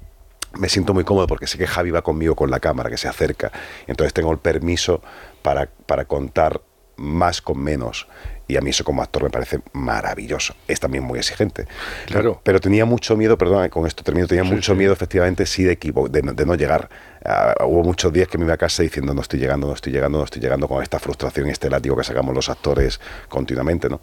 me 0.59 0.69
siento 0.69 0.95
muy 0.95 1.05
cómodo 1.05 1.27
porque 1.27 1.47
sé 1.47 1.59
que 1.59 1.67
Javi 1.67 1.91
va 1.91 2.03
conmigo 2.03 2.35
con 2.35 2.51
la 2.51 2.61
cámara, 2.61 2.91
que 2.91 2.97
se 2.97 3.09
acerca. 3.09 3.51
Entonces 3.87 4.13
tengo 4.13 4.33
el 4.33 4.39
permiso 4.39 5.03
para, 5.43 5.69
para 5.87 6.05
contar 6.05 6.61
más 6.97 7.41
con 7.41 7.59
menos. 7.59 8.07
Y 8.47 8.57
a 8.57 8.61
mí 8.61 8.71
eso 8.71 8.83
como 8.83 9.01
actor 9.01 9.23
me 9.23 9.31
parece 9.31 9.61
maravilloso. 9.73 10.55
Es 10.67 10.81
también 10.81 11.05
muy 11.05 11.19
exigente. 11.21 11.67
Claro. 12.07 12.41
Pero 12.43 12.59
tenía 12.61 12.85
mucho 12.85 13.17
miedo, 13.17 13.39
perdón, 13.39 13.69
con 13.69 13.87
esto 13.87 14.03
termino, 14.03 14.27
tenía 14.27 14.43
Sí, 14.45 14.51
mucho 14.51 14.73
sí. 14.73 14.79
miedo 14.79 14.93
efectivamente 14.93 15.47
sí 15.47 15.63
de 15.63 15.71
equipo, 15.73 16.09
de, 16.09 16.23
no- 16.23 16.33
de 16.35 16.45
no 16.45 16.57
llegar. 16.57 16.91
Ah, 17.25 17.55
hubo 17.65 17.85
muchos 17.85 18.13
días 18.13 18.27
que 18.27 18.39
me 18.39 18.45
iba 18.45 18.55
a 18.55 18.57
casa 18.57 18.83
diciendo 18.83 19.15
no 19.15 19.21
estoy 19.23 19.39
llegando, 19.39 19.69
no 19.69 19.75
estoy 19.75 19.93
llegando, 19.93 20.19
no 20.19 20.25
estoy 20.25 20.43
llegando 20.43 20.67
con 20.67 20.83
esta 20.83 20.99
frustración 20.99 21.47
y 21.47 21.51
este 21.53 21.71
látigo 21.71 21.97
que 21.97 22.03
sacamos 22.05 22.35
los 22.35 22.49
actores 22.51 23.01
continuamente, 23.29 23.89
¿no? 23.89 24.01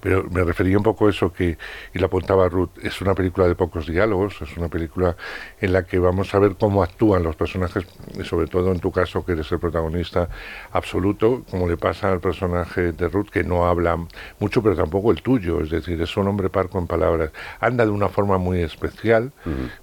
Pero 0.00 0.24
me 0.30 0.44
refería 0.44 0.76
un 0.76 0.82
poco 0.82 1.06
a 1.06 1.10
eso 1.10 1.32
que, 1.32 1.56
y 1.94 1.98
lo 1.98 2.06
apuntaba 2.06 2.48
Ruth, 2.48 2.70
es 2.82 3.00
una 3.00 3.14
película 3.14 3.46
de 3.48 3.54
pocos 3.54 3.86
diálogos, 3.86 4.40
es 4.42 4.56
una 4.56 4.68
película 4.68 5.16
en 5.60 5.72
la 5.72 5.84
que 5.84 5.98
vamos 5.98 6.34
a 6.34 6.38
ver 6.38 6.56
cómo 6.58 6.82
actúan 6.82 7.22
los 7.22 7.36
personajes, 7.36 7.84
y 8.18 8.24
sobre 8.24 8.46
todo 8.46 8.72
en 8.72 8.80
tu 8.80 8.90
caso 8.92 9.24
que 9.24 9.32
eres 9.32 9.50
el 9.52 9.58
protagonista 9.58 10.28
absoluto, 10.72 11.44
como 11.50 11.68
le 11.68 11.76
pasa 11.76 12.10
al 12.10 12.20
personaje 12.20 12.92
de 12.92 13.08
Ruth, 13.08 13.28
que 13.30 13.44
no 13.44 13.66
habla 13.66 13.96
mucho, 14.38 14.62
pero 14.62 14.76
tampoco 14.76 15.10
el 15.10 15.22
tuyo, 15.22 15.60
es 15.60 15.70
decir, 15.70 16.00
es 16.00 16.16
un 16.16 16.28
hombre 16.28 16.48
parco 16.50 16.78
en 16.78 16.86
palabras. 16.86 17.30
Anda 17.60 17.84
de 17.84 17.90
una 17.90 18.08
forma 18.08 18.38
muy 18.38 18.60
especial, 18.60 19.32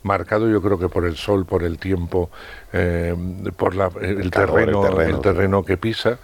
marcado 0.03 0.49
yo 0.49 0.61
creo 0.61 0.79
que 0.79 0.89
por 0.89 1.05
el 1.05 1.15
sol, 1.15 1.45
por 1.45 1.63
el 1.63 1.77
tiempo, 1.77 2.29
eh, 2.73 3.15
por 3.57 3.75
la- 3.75 3.89
el, 4.01 4.29
calor, 4.31 4.59
el 4.59 4.65
terreno, 4.65 4.81
terreno. 4.81 5.15
el 5.17 5.21
terreno 5.21 5.63
que 5.65 5.77
pisa. 5.77 6.19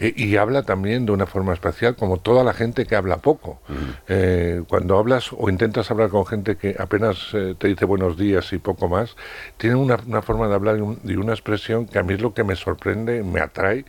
Eh, 0.00 0.12
y 0.16 0.36
habla 0.36 0.64
también 0.64 1.06
de 1.06 1.12
una 1.12 1.24
forma 1.24 1.52
especial, 1.52 1.94
como 1.94 2.16
toda 2.18 2.42
la 2.42 2.52
gente 2.52 2.84
que 2.84 2.96
habla 2.96 3.18
poco. 3.18 3.60
Eh, 4.08 4.62
cuando 4.68 4.98
hablas 4.98 5.30
o 5.32 5.48
intentas 5.48 5.88
hablar 5.90 6.08
con 6.10 6.26
gente 6.26 6.56
que 6.56 6.74
apenas 6.78 7.28
eh, 7.32 7.54
te 7.56 7.68
dice 7.68 7.84
buenos 7.84 8.16
días 8.18 8.52
y 8.52 8.58
poco 8.58 8.88
más, 8.88 9.14
tiene 9.56 9.76
una, 9.76 9.96
una 10.06 10.20
forma 10.20 10.48
de 10.48 10.54
hablar 10.54 10.78
y, 10.78 10.80
un- 10.80 10.98
y 11.04 11.14
una 11.14 11.32
expresión 11.32 11.86
que 11.86 12.00
a 12.00 12.02
mí 12.02 12.14
es 12.14 12.20
lo 12.20 12.34
que 12.34 12.42
me 12.42 12.56
sorprende, 12.56 13.22
me 13.22 13.40
atrae 13.40 13.84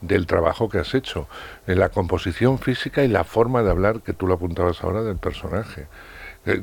del 0.00 0.26
trabajo 0.26 0.68
que 0.68 0.78
has 0.78 0.94
hecho. 0.94 1.26
La 1.66 1.88
composición 1.88 2.60
física 2.60 3.02
y 3.02 3.08
la 3.08 3.24
forma 3.24 3.64
de 3.64 3.70
hablar 3.70 4.00
que 4.00 4.12
tú 4.12 4.28
lo 4.28 4.34
apuntabas 4.34 4.82
ahora 4.84 5.02
del 5.02 5.16
personaje. 5.16 5.86
Eh, 6.46 6.62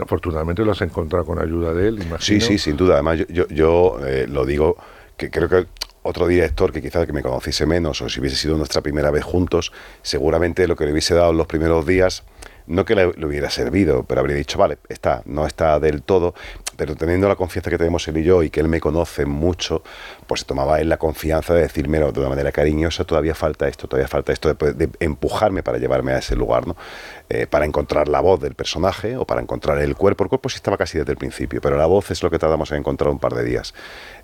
afortunadamente 0.00 0.64
lo 0.64 0.70
has 0.70 0.80
encontrado 0.82 1.24
con 1.26 1.40
ayuda 1.40 1.74
de 1.74 1.88
él, 1.88 1.94
imagino. 1.96 2.20
Sí, 2.20 2.40
sí, 2.40 2.58
sin 2.58 2.76
duda. 2.76 2.94
Además, 2.94 3.18
yo, 3.18 3.26
yo, 3.28 3.46
yo, 3.48 4.06
eh, 4.06 4.26
lo 4.28 4.44
digo, 4.46 4.76
que 5.16 5.30
creo 5.30 5.48
que 5.48 5.66
otro 6.06 6.26
director 6.26 6.72
que 6.72 6.80
quizás 6.80 7.06
que 7.06 7.12
me 7.12 7.22
conociese 7.22 7.66
menos 7.66 8.00
o 8.02 8.08
si 8.08 8.20
hubiese 8.20 8.36
sido 8.36 8.56
nuestra 8.56 8.80
primera 8.80 9.10
vez 9.10 9.24
juntos, 9.24 9.72
seguramente 10.02 10.66
lo 10.66 10.76
que 10.76 10.86
le 10.86 10.92
hubiese 10.92 11.14
dado 11.14 11.30
en 11.30 11.36
los 11.36 11.46
primeros 11.46 11.86
días, 11.86 12.24
no 12.66 12.84
que 12.84 12.94
le, 12.94 13.12
le 13.12 13.26
hubiera 13.26 13.50
servido, 13.50 14.04
pero 14.04 14.20
habría 14.20 14.36
dicho, 14.36 14.58
vale, 14.58 14.78
está, 14.88 15.22
no 15.26 15.46
está 15.46 15.78
del 15.80 16.02
todo, 16.02 16.34
pero 16.76 16.94
teniendo 16.94 17.28
la 17.28 17.36
confianza 17.36 17.70
que 17.70 17.78
tenemos 17.78 18.06
él 18.08 18.18
y 18.18 18.24
yo 18.24 18.42
y 18.42 18.50
que 18.50 18.60
él 18.60 18.68
me 18.68 18.80
conoce 18.80 19.26
mucho, 19.26 19.82
pues 20.26 20.44
tomaba 20.44 20.80
él 20.80 20.88
la 20.88 20.98
confianza 20.98 21.54
de 21.54 21.62
decirme 21.62 21.98
de 21.98 22.20
una 22.20 22.28
manera 22.28 22.52
cariñosa, 22.52 23.04
todavía 23.04 23.34
falta 23.34 23.68
esto, 23.68 23.88
todavía 23.88 24.08
falta 24.08 24.32
esto, 24.32 24.54
de, 24.54 24.72
de 24.72 24.90
empujarme 25.00 25.62
para 25.62 25.78
llevarme 25.78 26.12
a 26.12 26.18
ese 26.18 26.36
lugar, 26.36 26.66
¿no? 26.66 26.76
Eh, 27.28 27.48
para 27.48 27.64
encontrar 27.64 28.06
la 28.06 28.20
voz 28.20 28.40
del 28.40 28.54
personaje 28.54 29.16
o 29.16 29.26
para 29.26 29.40
encontrar 29.40 29.78
el 29.78 29.96
cuerpo. 29.96 30.22
El 30.22 30.28
cuerpo 30.28 30.48
sí 30.48 30.56
estaba 30.56 30.76
casi 30.76 30.98
desde 30.98 31.10
el 31.10 31.18
principio, 31.18 31.60
pero 31.60 31.76
la 31.76 31.86
voz 31.86 32.12
es 32.12 32.22
lo 32.22 32.30
que 32.30 32.38
tardamos 32.38 32.70
en 32.70 32.78
encontrar 32.78 33.10
un 33.10 33.18
par 33.18 33.34
de 33.34 33.42
días. 33.42 33.74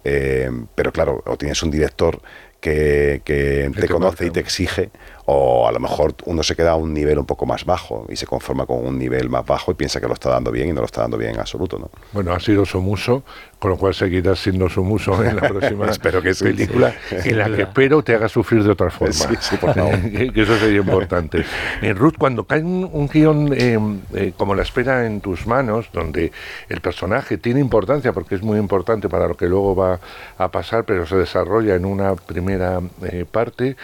Eh, 0.05 0.49
pero 0.77 0.93
claro, 0.93 1.21
o 1.27 1.37
tienes 1.37 1.61
un 1.65 1.73
director 1.73 2.21
que, 2.61 3.21
que 3.25 3.73
te 3.75 3.89
conoce 3.89 4.27
y 4.27 4.31
te 4.31 4.39
exige, 4.39 4.91
o 5.27 5.69
a 5.69 5.73
lo 5.73 5.81
mejor 5.81 6.15
uno 6.27 6.43
se 6.43 6.57
queda 6.57 6.73
a 6.73 6.77
un 6.77 6.93
nivel 6.93 7.19
un 7.19 7.27
poco 7.27 7.47
más 7.47 7.65
bajo 7.65 8.07
y 8.09 8.17
se 8.17 8.27
conforma 8.27 8.67
con 8.67 8.85
un 8.85 8.99
nivel 8.99 9.29
más 9.29 9.47
bajo 9.47 9.73
y 9.73 9.75
piensa 9.75 10.01
que 10.01 10.09
lo 10.09 10.15
está 10.15 10.31
dando 10.31 10.51
bien 10.51 10.69
y 10.69 10.73
no 10.73 10.81
lo 10.81 10.87
está 10.87 11.03
dando 11.03 11.17
bien 11.17 11.35
en 11.35 11.41
absoluto, 11.41 11.79
¿no? 11.79 11.91
Bueno, 12.13 12.33
ha 12.33 12.41
sido 12.41 12.65
su 12.65 12.81
muso, 12.81 13.23
con 13.59 13.71
lo 13.71 13.77
cual 13.77 13.95
seguirás 13.95 14.41
siendo 14.41 14.69
su 14.69 14.83
muso 14.83 15.23
en 15.25 15.37
la 15.37 15.43
próxima 15.49 15.87
Espero 15.91 16.23
que 16.23 16.35
sí, 16.35 16.45
película, 16.45 16.95
sí. 17.09 17.31
en 17.31 17.39
la 17.39 17.47
que 17.47 17.63
espero 17.63 18.03
te 18.03 18.15
haga 18.15 18.29
sufrir 18.29 18.65
de 18.65 18.71
otra 18.71 18.91
forma. 18.91 19.13
Sí, 19.13 19.35
sí, 19.41 19.57
por 19.57 19.75
favor. 19.75 20.01
que, 20.33 20.43
eso 20.43 20.57
sería 20.59 20.81
importante. 20.81 21.45
Eh, 21.81 21.93
Ruth, 21.93 22.15
cuando 22.19 22.45
cae 22.45 22.63
un, 22.63 22.89
un 22.93 23.09
guion 23.09 23.53
eh, 23.53 23.79
eh, 24.15 24.33
como 24.37 24.55
la 24.55 24.63
espera 24.63 25.07
en 25.07 25.21
tus 25.21 25.47
manos, 25.47 25.89
donde 25.93 26.33
el 26.69 26.81
personaje 26.81 27.39
tiene 27.39 27.61
importancia, 27.61 28.13
porque 28.13 28.35
es 28.35 28.43
muy 28.43 28.59
importante 28.59 29.09
para 29.09 29.29
lo 29.29 29.37
que 29.37 29.47
luego 29.47 29.75
va 29.75 30.01
a 30.39 30.49
pasar, 30.51 30.85
pero 30.85 31.07
se 31.07 31.17
desarrolla 31.17 31.75
en 31.75 31.85
una 31.85 32.15
primera 32.15 32.81
eh, 33.03 33.25
parte, 33.31 33.77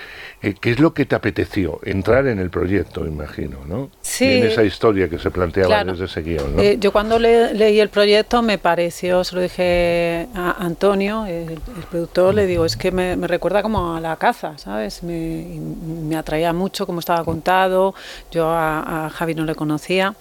eh, 0.43 0.55
¿qué 0.61 0.71
es 0.71 0.81
lo 0.81 0.95
que 0.95 1.07
te 1.07 1.15
apeteció? 1.29 1.79
Entrar 1.85 2.27
en 2.27 2.39
el 2.39 2.49
proyecto, 2.51 3.07
imagino, 3.07 3.59
¿no? 3.67 3.91
Sí. 4.01 4.25
Y 4.25 4.37
en 4.39 4.45
esa 4.45 4.65
historia 4.65 5.09
que 5.09 5.19
se 5.19 5.31
planteaba 5.31 5.69
Claro. 5.69 5.93
desde 5.93 6.07
ese 6.07 6.23
guion, 6.23 6.57
¿no? 6.57 6.63
Eh, 6.63 6.77
yo 6.81 6.91
cuando 6.93 7.19
le- 7.19 7.53
leí 7.55 7.79
el 7.81 7.89
proyecto 7.91 8.41
me 8.43 8.57
pareció, 8.59 9.23
se 9.25 9.35
lo 9.37 9.43
dije 9.43 10.27
a 10.35 10.57
Antonio, 10.65 11.27
el, 11.27 11.51
el 11.53 11.85
productor, 11.91 12.35
le 12.35 12.47
digo, 12.47 12.65
es 12.65 12.77
que 12.77 12.91
me, 12.93 13.17
me 13.17 13.27
recuerda 13.27 13.63
como 13.63 13.95
a 13.97 14.01
la 14.01 14.17
caza, 14.17 14.57
¿sabes? 14.59 15.03
Me, 15.03 15.59
me 16.03 16.17
atraía 16.17 16.53
mucho 16.53 16.87
cómo 16.87 17.01
estaba 17.01 17.25
contado, 17.25 17.95
yo 18.31 18.49
a, 18.49 19.07
a 19.07 19.11
Javi 19.11 19.35
no 19.35 19.45
le 19.45 19.55
conocía, 19.55 20.15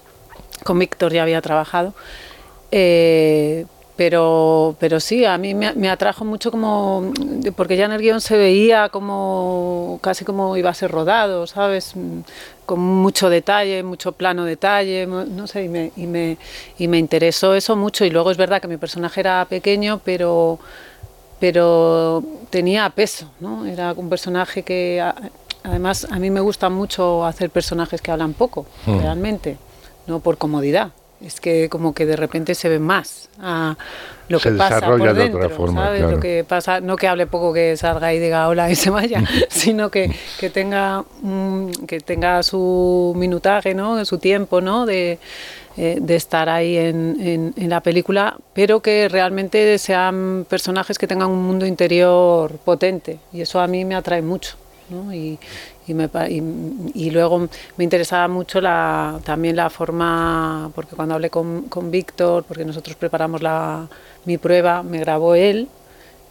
con 0.64 0.78
Víctor 0.80 1.14
ya 1.14 1.24
había 1.24 1.42
trabajado, 1.42 1.94
eh, 2.72 3.66
pero, 3.98 4.76
pero 4.80 5.00
sí, 5.00 5.26
a 5.26 5.38
mí 5.38 5.54
me, 5.56 5.74
me 5.74 5.90
atrajo 5.90 6.24
mucho 6.24 6.52
como, 6.52 7.12
porque 7.56 7.76
ya 7.76 7.86
en 7.86 7.92
el 7.94 8.02
guion 8.02 8.22
se 8.22 8.38
veía 8.38 8.90
como, 8.90 10.00
casi 10.02 10.24
como 10.24 10.56
iba 10.56 10.70
a 10.70 10.74
ser 10.74 10.92
rodado, 10.92 11.48
¿sabes? 11.48 11.94
Con 12.68 12.80
mucho 12.80 13.30
detalle, 13.30 13.82
mucho 13.84 14.12
plano 14.12 14.46
detalle, 14.46 15.08
no 15.08 15.48
sé, 15.48 15.64
y 15.64 15.70
me, 15.70 15.92
y 15.98 16.06
me, 16.06 16.38
y 16.78 16.88
me 16.88 16.98
interesó 17.00 17.56
eso 17.56 17.76
mucho. 17.76 18.06
Y 18.06 18.10
luego 18.12 18.30
es 18.30 18.38
verdad 18.38 18.62
que 18.62 18.68
mi 18.68 18.78
personaje 18.78 19.20
era 19.22 19.44
pequeño, 19.50 20.00
pero, 20.06 20.60
pero 21.40 22.24
tenía 22.50 22.90
peso, 22.90 23.30
¿no? 23.40 23.66
Era 23.66 23.94
un 23.94 24.10
personaje 24.10 24.64
que, 24.64 25.02
a- 25.02 25.16
además, 25.64 26.08
a 26.12 26.20
mí 26.20 26.30
me 26.30 26.40
gusta 26.40 26.70
mucho 26.70 27.26
hacer 27.26 27.50
personajes 27.50 28.02
que 28.02 28.12
hablan 28.12 28.34
poco, 28.34 28.66
Hmm. 28.86 29.00
realmente, 29.00 29.58
no 30.08 30.20
por 30.20 30.38
comodidad. 30.38 30.92
Es 31.20 31.40
que 31.42 31.68
como 31.70 31.94
que 31.96 32.06
de 32.06 32.16
repente 32.16 32.54
se 32.54 32.70
ven 32.70 32.84
más 32.84 33.30
a 33.42 33.76
lo 34.30 34.40
Se 34.40 34.52
que 34.52 34.56
pasa 34.56 34.82
por 34.86 35.02
de 35.02 35.14
dentro, 35.14 35.40
otra 35.40 35.50
forma, 35.50 35.86
¿sabes? 35.86 36.00
claro. 36.02 36.16
Lo 36.18 36.22
que 36.22 36.46
pasa, 36.48 36.80
no 36.80 36.96
que 36.96 37.08
hable 37.08 37.26
poco 37.28 37.54
que 37.54 37.76
salga 37.78 38.14
y 38.14 38.20
diga 38.20 38.48
hola 38.48 38.70
y 38.70 38.76
se 38.76 38.90
vaya, 38.92 39.24
sino 39.50 39.90
que, 39.90 40.12
que 40.40 40.50
tenga 40.52 41.04
que 41.88 42.00
tenga 42.02 42.44
su 42.44 43.14
minutaje, 43.18 43.74
¿no? 43.74 44.04
Su 44.06 44.20
tiempo, 44.20 44.62
¿no? 44.62 44.86
De, 44.86 45.18
eh, 45.78 45.98
de 46.02 46.16
estar 46.16 46.50
ahí 46.50 46.76
en, 46.78 47.18
en- 47.20 47.54
en 47.58 47.70
la 47.70 47.82
película, 47.82 48.36
pero 48.54 48.82
que 48.82 49.08
realmente 49.10 49.78
sean 49.80 50.46
personajes 50.50 50.98
que 50.98 51.08
tengan 51.08 51.30
un 51.30 51.44
mundo 51.44 51.66
interior 51.66 52.58
potente 52.64 53.20
y 53.34 53.42
eso 53.42 53.60
a 53.60 53.68
mí 53.68 53.86
me 53.86 53.96
atrae 53.96 54.22
mucho. 54.22 54.56
¿no? 54.90 55.14
Y, 55.14 55.38
y, 55.88 55.94
me 55.94 56.10
y, 56.30 56.44
y 56.94 57.10
luego 57.12 57.48
me 57.78 57.84
interesaba 57.84 58.28
mucho 58.28 58.60
la, 58.62 59.20
también 59.24 59.56
la 59.56 59.70
forma, 59.70 60.70
porque 60.76 60.96
cuando 60.96 61.16
hablé 61.16 61.30
con, 61.30 61.64
con 61.64 61.90
Víctor, 61.92 62.44
porque 62.44 62.66
nosotros 62.66 62.96
preparamos 62.96 63.42
la, 63.42 63.88
mi 64.26 64.38
prueba, 64.38 64.84
me 64.84 65.00
grabó 65.00 65.36
él 65.36 65.68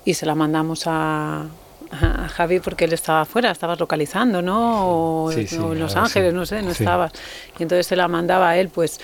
y 0.04 0.14
se 0.14 0.26
la 0.26 0.34
mandamos 0.34 0.84
a, 0.86 1.46
a 1.90 2.28
Javi 2.28 2.60
porque 2.60 2.84
él 2.84 2.92
estaba 2.92 3.22
afuera, 3.22 3.50
estabas 3.50 3.78
localizando, 3.80 4.42
¿no? 4.42 5.24
O, 5.24 5.32
Sí, 5.32 5.46
sí, 5.46 5.56
o 5.58 5.72
en 5.72 5.80
Los 5.80 5.92
sí. 5.92 5.98
Ángeles, 5.98 6.34
no 6.34 6.44
sé, 6.46 6.62
no 6.62 6.70
estabas. 6.70 7.12
Y 7.58 7.62
entonces 7.62 7.86
se 7.86 7.96
la 7.96 8.08
mandaba 8.08 8.50
a 8.50 8.56
él, 8.58 8.68
pues 8.68 9.00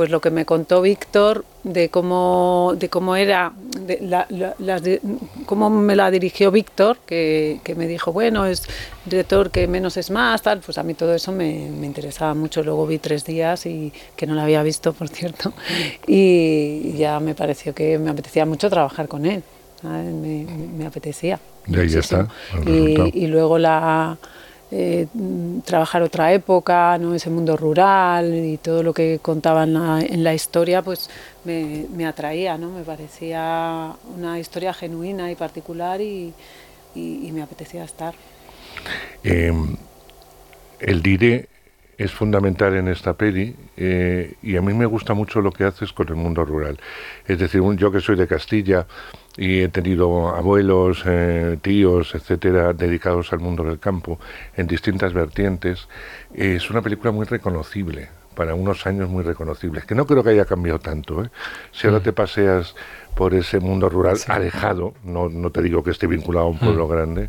pues 0.00 0.08
lo 0.08 0.22
que 0.22 0.30
me 0.30 0.46
contó 0.46 0.80
Víctor 0.80 1.44
de 1.62 1.90
cómo 1.90 2.72
de 2.78 2.88
cómo 2.88 3.16
era 3.16 3.52
de 3.78 3.98
la- 4.00 4.24
la- 4.30 4.54
las 4.58 4.82
di- 4.82 4.98
cómo 5.44 5.68
me 5.68 5.94
la 5.94 6.10
dirigió 6.10 6.50
Víctor 6.50 6.96
que, 7.04 7.60
que 7.62 7.74
me 7.74 7.86
dijo 7.86 8.10
bueno 8.10 8.46
es 8.46 8.62
director 9.04 9.50
que 9.50 9.68
menos 9.68 9.98
es 9.98 10.10
más 10.10 10.40
tal 10.40 10.60
pues 10.60 10.78
a 10.78 10.82
mí 10.84 10.94
todo 10.94 11.14
eso 11.14 11.32
me, 11.32 11.68
me 11.68 11.84
interesaba 11.84 12.32
mucho. 12.32 12.62
Luego 12.62 12.86
vi 12.86 12.96
tres 12.98 13.26
días 13.26 13.66
y 13.66 13.92
que 14.16 14.26
no 14.26 14.34
la 14.34 14.44
había 14.44 14.62
visto 14.62 14.94
por 14.94 15.08
cierto 15.08 15.52
y 16.06 16.94
ya 16.96 17.20
me 17.20 17.34
pareció 17.34 17.74
que 17.74 17.98
me 17.98 18.08
apetecía 18.08 18.46
mucho 18.46 18.70
trabajar 18.70 19.06
con 19.06 19.26
él 19.26 19.42
me, 19.82 20.46
me 20.78 20.86
apetecía 20.86 21.38
Y 22.66 22.70
ahí 22.70 22.88
está 22.92 23.10
y 23.12 23.26
luego 23.26 23.58
la 23.58 24.16
eh, 24.70 25.06
trabajar 25.64 26.02
otra 26.02 26.32
época, 26.32 26.98
¿no? 26.98 27.14
ese 27.14 27.30
mundo 27.30 27.56
rural 27.56 28.34
y 28.34 28.58
todo 28.58 28.82
lo 28.82 28.94
que 28.94 29.18
contaba 29.20 29.64
en 29.64 29.74
la, 29.74 30.00
en 30.00 30.24
la 30.24 30.34
historia, 30.34 30.82
pues 30.82 31.10
me, 31.44 31.86
me 31.90 32.06
atraía, 32.06 32.58
¿no? 32.58 32.70
me 32.70 32.82
parecía 32.84 33.96
una 34.16 34.38
historia 34.38 34.72
genuina 34.74 35.30
y 35.30 35.36
particular 35.36 36.00
y, 36.00 36.34
y- 36.94 37.32
me 37.32 37.42
apetecía 37.42 37.84
estar. 37.84 38.14
Eh, 39.22 39.52
el 40.78 41.02
dire 41.02 41.48
es 42.04 42.12
fundamental 42.12 42.74
en 42.76 42.88
esta 42.88 43.12
peli 43.12 43.54
eh, 43.76 44.32
y 44.42 44.56
a 44.56 44.62
mí 44.62 44.72
me 44.72 44.86
gusta 44.86 45.12
mucho 45.12 45.42
lo 45.42 45.52
que 45.52 45.64
haces 45.64 45.92
con 45.92 46.08
el 46.08 46.14
mundo 46.14 46.46
rural. 46.46 46.78
Es 47.26 47.38
decir, 47.38 47.60
un- 47.60 47.76
yo 47.76 47.92
que 47.92 48.00
soy 48.00 48.16
de 48.16 48.26
Castilla 48.26 48.86
y 49.36 49.60
he 49.60 49.68
tenido 49.68 50.34
abuelos, 50.34 51.02
eh, 51.06 51.58
tíos, 51.60 52.14
etcétera, 52.14 52.72
dedicados 52.72 53.34
al 53.34 53.40
mundo 53.40 53.64
del 53.64 53.78
campo 53.78 54.18
en 54.56 54.66
distintas 54.66 55.12
vertientes, 55.12 55.88
eh, 56.34 56.54
es 56.56 56.70
una 56.70 56.80
película 56.80 57.12
muy 57.12 57.26
reconocible 57.26 58.08
para 58.34 58.54
unos 58.54 58.86
años 58.86 59.10
muy 59.10 59.22
reconocibles, 59.22 59.84
que 59.84 59.94
no 59.94 60.06
creo 60.06 60.24
que 60.24 60.30
haya 60.30 60.46
cambiado 60.46 60.78
tanto. 60.78 61.22
¿eh? 61.22 61.28
Si 61.72 61.86
ahora 61.86 61.98
Mm. 61.98 62.02
te 62.02 62.12
paseas 62.14 62.74
por 63.14 63.34
ese 63.34 63.60
mundo 63.60 63.90
rural 63.90 64.16
Sí. 64.16 64.32
alejado, 64.32 64.94
no, 65.04 65.28
no 65.28 65.50
te 65.50 65.60
digo 65.60 65.84
que 65.84 65.90
esté 65.90 66.06
vinculado 66.06 66.46
a 66.46 66.48
un 66.48 66.58
pueblo 66.58 66.88
grande, 66.88 67.26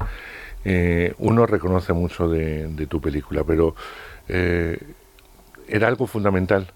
eh, 0.64 1.14
uno 1.18 1.46
reconoce 1.46 1.92
mucho 1.92 2.30
de, 2.30 2.68
de 2.68 2.88
tu 2.88 3.02
película, 3.02 3.44
pero 3.44 3.76
eh, 4.28 4.78
era 5.68 5.88
algo 5.88 6.08
fundamental. 6.08 6.68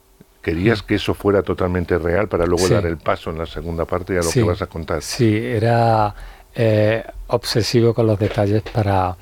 Querías 0.41 0.84
que 0.84 0.95
eso 0.95 1.13
fuera 1.13 1.41
totalmente 1.41 1.97
real 1.97 2.27
para 2.27 2.45
luego 2.45 2.67
Sí. 2.67 2.73
dar 2.73 2.86
el 2.86 2.97
paso 2.97 3.31
en 3.31 3.39
la 3.39 3.45
segunda 3.45 3.86
parte 3.86 4.13
y 4.13 4.17
a 4.17 4.19
lo 4.19 4.23
Sí. 4.29 4.41
que 4.41 4.45
vas 4.47 4.62
a 4.62 4.67
contar. 4.67 5.01
Sí, 5.01 5.36
era 5.38 6.13
eh, 6.58 7.03
obsesivo 7.27 7.93
con 7.93 8.08
los 8.08 8.17
detalles 8.17 8.62
para, 8.62 9.15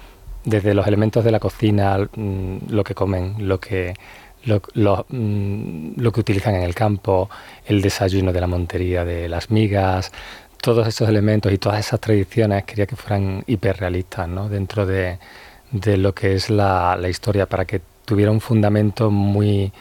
desde 0.43 0.73
los 0.75 0.85
elementos 0.85 1.23
de 1.23 1.31
la 1.31 1.39
cocina, 1.39 1.97
mm, 2.15 2.57
lo 2.69 2.83
que 2.83 2.93
comen, 2.93 3.35
lo 3.47 3.59
que, 3.59 3.93
lo, 4.45 4.61
lo, 4.73 5.05
mm, 5.09 5.93
lo 5.99 6.11
que 6.11 6.19
utilizan 6.19 6.53
en 6.55 6.61
el 6.63 6.75
campo, 6.75 7.29
el 7.65 7.81
desayuno 7.81 8.31
de 8.33 8.39
la 8.41 8.45
montería 8.47 9.03
de 9.05 9.27
las 9.29 9.49
migas, 9.49 10.11
todos 10.61 10.87
esos 10.87 11.09
elementos 11.09 11.51
y 11.51 11.57
todas 11.57 11.79
esas 11.79 11.99
tradiciones 11.99 12.65
quería 12.65 12.85
que 12.85 12.95
fueran 12.95 13.43
hiperrealistas 13.47 14.27
¿no? 14.29 14.47
dentro 14.47 14.85
de, 14.85 15.17
de 15.71 15.97
lo 15.97 16.13
que 16.13 16.33
es 16.35 16.49
la, 16.51 16.95
la 16.99 17.09
historia, 17.09 17.47
para 17.47 17.65
que 17.65 17.81
tuviera 18.05 18.31
un 18.31 18.41
fundamento 18.41 19.11
muy, 19.11 19.71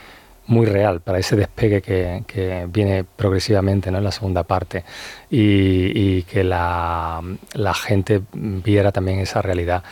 muy 0.46 0.66
real 0.66 1.00
para 1.00 1.18
ese 1.18 1.36
despegue 1.36 1.82
que, 1.82 2.24
que 2.26 2.66
viene 2.68 3.04
progresivamente 3.04 3.90
¿no? 3.90 3.98
en 3.98 4.04
la 4.04 4.12
segunda 4.12 4.42
parte 4.44 4.84
y, 5.30 6.18
y 6.18 6.22
que 6.24 6.44
la, 6.44 7.22
la 7.54 7.74
gente 7.74 8.22
viera 8.32 8.92
también 8.92 9.20
esa 9.20 9.42
realidad 9.42 9.82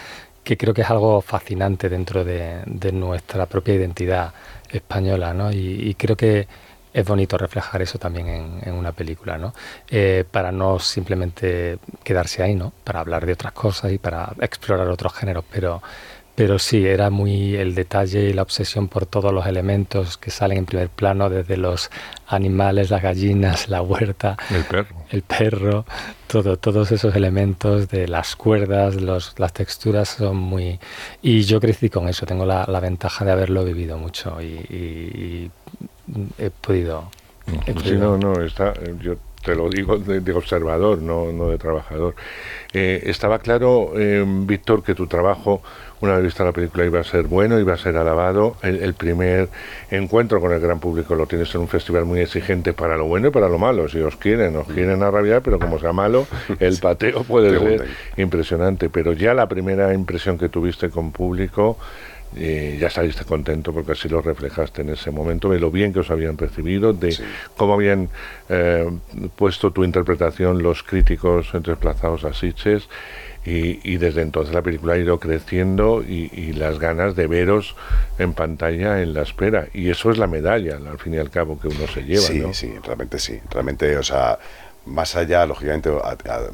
que 0.42 0.56
creo 0.56 0.74
que 0.74 0.82
es 0.82 0.90
algo 0.90 1.20
fascinante 1.20 1.88
dentro 1.88 2.24
de, 2.24 2.62
de 2.66 2.92
nuestra 2.92 3.46
propia 3.46 3.74
identidad 3.74 4.32
española 4.70 5.34
¿no? 5.34 5.52
y, 5.52 5.88
y 5.88 5.94
creo 5.94 6.16
que 6.16 6.48
es 6.92 7.06
bonito 7.06 7.38
reflejar 7.38 7.82
eso 7.82 7.98
también 7.98 8.26
en, 8.26 8.60
en 8.62 8.74
una 8.74 8.92
película, 8.92 9.38
¿no? 9.38 9.54
Eh, 9.88 10.24
para 10.28 10.50
no 10.50 10.78
simplemente 10.80 11.78
quedarse 12.02 12.42
ahí, 12.42 12.54
¿no? 12.54 12.72
Para 12.82 13.00
hablar 13.00 13.26
de 13.26 13.32
otras 13.32 13.52
cosas 13.52 13.92
y 13.92 13.98
para 13.98 14.32
explorar 14.40 14.88
otros 14.88 15.14
géneros, 15.14 15.44
pero, 15.50 15.80
pero 16.40 16.58
sí, 16.58 16.86
era 16.86 17.10
muy 17.10 17.54
el 17.54 17.74
detalle 17.74 18.30
y 18.30 18.32
la 18.32 18.40
obsesión 18.40 18.88
por 18.88 19.04
todos 19.04 19.30
los 19.30 19.44
elementos 19.46 20.16
que 20.16 20.30
salen 20.30 20.56
en 20.56 20.64
primer 20.64 20.88
plano, 20.88 21.28
desde 21.28 21.58
los 21.58 21.90
animales, 22.28 22.88
las 22.88 23.02
gallinas, 23.02 23.68
la 23.68 23.82
huerta, 23.82 24.38
El 24.48 24.64
perro. 24.64 24.96
el 25.10 25.20
perro, 25.20 25.84
todo, 26.28 26.56
todos 26.56 26.92
esos 26.92 27.14
elementos 27.14 27.90
de 27.90 28.08
las 28.08 28.36
cuerdas, 28.36 28.94
los, 29.02 29.34
las 29.38 29.52
texturas 29.52 30.08
son 30.08 30.38
muy... 30.38 30.80
Y 31.20 31.42
yo 31.42 31.60
crecí 31.60 31.90
con 31.90 32.08
eso, 32.08 32.24
tengo 32.24 32.46
la, 32.46 32.64
la 32.66 32.80
ventaja 32.80 33.22
de 33.26 33.32
haberlo 33.32 33.62
vivido 33.62 33.98
mucho 33.98 34.40
y, 34.40 34.46
y- 34.70 35.10
y 35.36 35.50
he 36.38 36.48
podido... 36.48 37.10
he 37.66 37.72
Sí, 37.74 37.74
podido- 37.74 38.16
no, 38.16 38.16
no, 38.16 38.42
está, 38.42 38.72
yo 39.02 39.16
te 39.44 39.54
lo 39.54 39.68
digo 39.68 39.98
de, 39.98 40.20
de 40.20 40.32
observador, 40.32 41.02
no, 41.02 41.32
no 41.32 41.48
de 41.50 41.58
trabajador. 41.58 42.14
Eh, 42.72 43.02
estaba 43.06 43.38
claro, 43.40 43.92
eh, 43.98 44.24
Víctor, 44.26 44.82
que 44.82 44.94
tu 44.94 45.06
trabajo, 45.06 45.62
una 46.00 46.14
vez 46.14 46.24
vista 46.24 46.44
la 46.44 46.52
película, 46.52 46.84
iba 46.84 47.00
a 47.00 47.04
ser 47.04 47.24
bueno, 47.24 47.58
iba 47.58 47.74
a 47.74 47.76
ser 47.76 47.96
alabado. 47.96 48.56
El, 48.62 48.82
el 48.82 48.94
primer 48.94 49.48
encuentro 49.90 50.40
con 50.40 50.52
el 50.52 50.60
gran 50.60 50.80
público 50.80 51.14
lo 51.14 51.26
tienes 51.26 51.54
en 51.54 51.62
un 51.62 51.68
festival 51.68 52.04
muy 52.04 52.20
exigente 52.20 52.72
para 52.72 52.96
lo 52.96 53.06
bueno 53.06 53.28
y 53.28 53.30
para 53.30 53.48
lo 53.48 53.58
malo. 53.58 53.88
Si 53.88 53.98
os 53.98 54.16
quieren, 54.16 54.56
os 54.56 54.66
quieren 54.66 55.02
a 55.02 55.10
rabiar, 55.10 55.42
pero 55.42 55.58
como 55.58 55.78
sea 55.78 55.92
malo, 55.92 56.26
el 56.60 56.78
pateo 56.78 57.24
puede 57.24 57.58
ser 57.58 57.86
impresionante. 58.16 58.88
Pero 58.88 59.12
ya 59.12 59.34
la 59.34 59.48
primera 59.48 59.92
impresión 59.92 60.38
que 60.38 60.48
tuviste 60.48 60.90
con 60.90 61.12
público 61.12 61.76
eh, 62.36 62.78
ya 62.80 62.88
saliste 62.88 63.24
contento 63.24 63.72
porque 63.72 63.92
así 63.92 64.08
lo 64.08 64.22
reflejaste 64.22 64.82
en 64.82 64.90
ese 64.90 65.10
momento, 65.10 65.50
de 65.50 65.58
lo 65.58 65.72
bien 65.72 65.92
que 65.92 65.98
os 65.98 66.10
habían 66.10 66.38
recibido, 66.38 66.92
de 66.92 67.16
cómo 67.56 67.74
habían 67.74 68.08
eh, 68.48 68.88
puesto 69.34 69.72
tu 69.72 69.82
interpretación 69.82 70.62
los 70.62 70.84
críticos 70.84 71.50
desplazados 71.52 72.24
a 72.24 72.32
Sitges. 72.32 72.88
Y, 73.44 73.80
y 73.90 73.96
desde 73.96 74.20
entonces 74.20 74.54
la 74.54 74.60
película 74.62 74.92
ha 74.94 74.98
ido 74.98 75.18
creciendo 75.18 76.02
y, 76.02 76.30
y 76.34 76.52
las 76.52 76.78
ganas 76.78 77.16
de 77.16 77.26
veros 77.26 77.74
en 78.18 78.34
pantalla 78.34 79.00
en 79.00 79.14
la 79.14 79.22
espera. 79.22 79.68
Y 79.72 79.88
eso 79.90 80.10
es 80.10 80.18
la 80.18 80.26
medalla, 80.26 80.76
al 80.76 80.98
fin 80.98 81.14
y 81.14 81.18
al 81.18 81.30
cabo, 81.30 81.58
que 81.58 81.68
uno 81.68 81.86
se 81.86 82.02
lleva. 82.04 82.20
sí, 82.26 82.38
¿no? 82.40 82.52
sí, 82.52 82.72
realmente 82.84 83.18
sí. 83.18 83.40
Realmente, 83.50 83.96
o 83.96 84.02
sea, 84.02 84.38
más 84.86 85.16
allá, 85.16 85.46
lógicamente, 85.46 85.88
a- 85.88 86.10
a- 86.32 86.50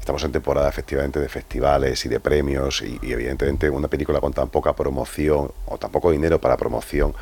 estamos 0.00 0.24
en 0.24 0.32
temporada 0.32 0.68
efectivamente 0.68 1.20
de 1.20 1.28
festivales 1.28 2.04
y 2.04 2.08
de 2.08 2.18
premios 2.18 2.82
y, 2.82 2.98
y 3.02 3.12
evidentemente 3.12 3.68
una 3.70 3.88
película 3.88 4.20
con 4.20 4.32
tan 4.32 4.48
poca 4.48 4.72
promoción 4.74 5.52
o 5.66 5.78
tan 5.78 5.90
poco 5.92 6.10
dinero 6.10 6.40
para 6.40 6.56
promoción 6.56 7.14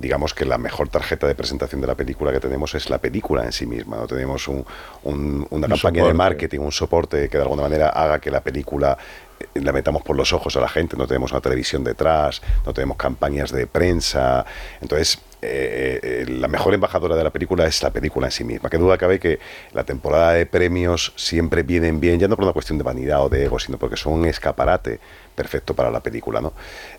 digamos 0.00 0.32
que 0.34 0.44
la 0.44 0.58
mejor 0.58 0.88
tarjeta 0.88 1.26
de 1.26 1.34
presentación 1.34 1.80
de 1.80 1.86
la 1.86 1.94
película 1.94 2.32
que 2.32 2.40
tenemos 2.40 2.74
es 2.74 2.88
la 2.88 2.98
película 2.98 3.44
en 3.44 3.52
sí 3.52 3.66
misma. 3.66 3.96
No 3.96 4.06
tenemos 4.06 4.46
un- 4.48 4.64
un- 5.02 5.46
una 5.50 5.66
Un 5.66 5.70
campaña 5.72 6.06
de 6.06 6.14
marketing, 6.14 6.60
un 6.60 6.72
soporte 6.72 7.28
que 7.28 7.36
de 7.36 7.42
alguna 7.42 7.62
manera 7.62 7.88
haga 7.90 8.18
que 8.20 8.30
la 8.30 8.40
película 8.40 8.96
eh, 9.40 9.60
la 9.60 9.72
metamos 9.72 10.02
por 10.02 10.16
los 10.16 10.32
ojos 10.32 10.56
a 10.56 10.60
la 10.60 10.68
gente. 10.68 10.96
No 10.96 11.06
tenemos 11.06 11.30
una 11.32 11.40
televisión 11.40 11.84
detrás, 11.84 12.42
no 12.66 12.72
tenemos 12.72 12.96
campañas 12.96 13.52
de 13.52 13.66
prensa. 13.68 14.44
Entonces, 14.80 15.18
eh, 15.42 16.00
eh, 16.02 16.24
la 16.28 16.48
mejor 16.48 16.74
embajadora 16.74 17.14
de 17.14 17.22
la 17.22 17.30
película 17.30 17.64
es 17.66 17.80
la 17.82 17.90
película 17.90 18.26
en 18.26 18.32
sí 18.32 18.42
misma. 18.42 18.68
Que 18.68 18.78
duda 18.78 18.98
cabe 18.98 19.20
que 19.20 19.38
la 19.72 19.84
temporada 19.84 20.32
de 20.32 20.44
premios 20.46 21.12
siempre 21.14 21.62
vienen 21.62 22.00
bien, 22.00 22.18
ya 22.18 22.26
no 22.26 22.34
por 22.34 22.44
una 22.44 22.52
cuestión 22.52 22.78
de 22.78 22.84
vanidad 22.84 23.22
o 23.24 23.28
de 23.28 23.44
ego, 23.44 23.58
sino 23.60 23.78
porque 23.78 23.96
son 23.96 24.14
un 24.14 24.26
escaparate 24.26 24.98
perfecto 25.42 25.72
para 25.74 25.90
la 25.90 26.00
película. 26.00 26.40
¿no? 26.40 26.52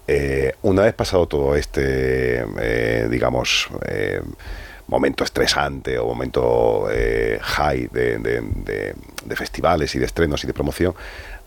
Eh, 0.08 0.54
una 0.64 0.82
vez 0.84 0.94
pasado 0.94 1.28
todo 1.28 1.56
este, 1.56 2.44
eh, 2.60 3.08
digamos, 3.12 3.68
eh, 3.88 4.22
momento 4.88 5.24
estresante 5.24 6.00
o 6.00 6.06
momento 6.08 6.88
high 7.42 7.88
de, 7.92 8.18
de- 8.18 8.42
de- 8.42 8.94
de 9.30 9.36
festivales 9.36 9.94
y 9.96 10.00
de 10.00 10.06
estrenos 10.06 10.44
y 10.44 10.48
de 10.48 10.54
promoción, 10.54 10.94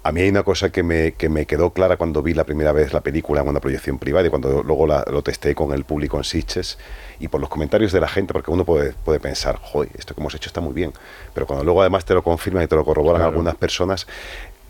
a 0.04 0.10
mí 0.12 0.20
hay 0.20 0.28
una 0.30 0.42
cosa 0.44 0.70
que 0.70 0.82
me, 0.82 1.12
que 1.12 1.28
me 1.28 1.46
quedó 1.46 1.70
clara 1.70 1.96
cuando 1.96 2.22
vi 2.22 2.34
la 2.34 2.44
primera 2.44 2.72
vez 2.72 2.92
la 2.92 3.00
película 3.00 3.40
en 3.42 3.48
una 3.48 3.60
proyección 3.60 3.98
privada 3.98 4.26
y 4.26 4.30
cuando 4.30 4.62
luego 4.62 4.86
la- 4.86 5.04
lo 5.10 5.22
testé 5.22 5.54
con 5.54 5.72
el 5.72 5.84
público 5.84 6.16
en 6.18 6.24
Sitges 6.24 6.76
y 7.20 7.26
por 7.28 7.40
los 7.40 7.48
comentarios 7.48 7.90
de 7.92 8.00
la 8.00 8.08
gente, 8.08 8.32
porque 8.32 8.50
uno 8.50 8.64
puede, 8.64 8.92
puede 9.04 9.18
pensar, 9.20 9.58
joder, 9.62 9.90
esto 9.98 10.14
que 10.14 10.20
hemos 10.20 10.34
hecho 10.34 10.48
está 10.48 10.60
muy 10.60 10.74
bien, 10.74 10.92
pero 11.34 11.46
cuando 11.46 11.64
luego 11.64 11.80
además 11.82 12.04
te 12.04 12.14
lo 12.14 12.22
confirman 12.22 12.62
y 12.64 12.66
te 12.68 12.76
lo 12.76 12.84
corroboran 12.84 13.20
Claro. 13.22 13.30
algunas 13.30 13.54
personas, 13.56 14.06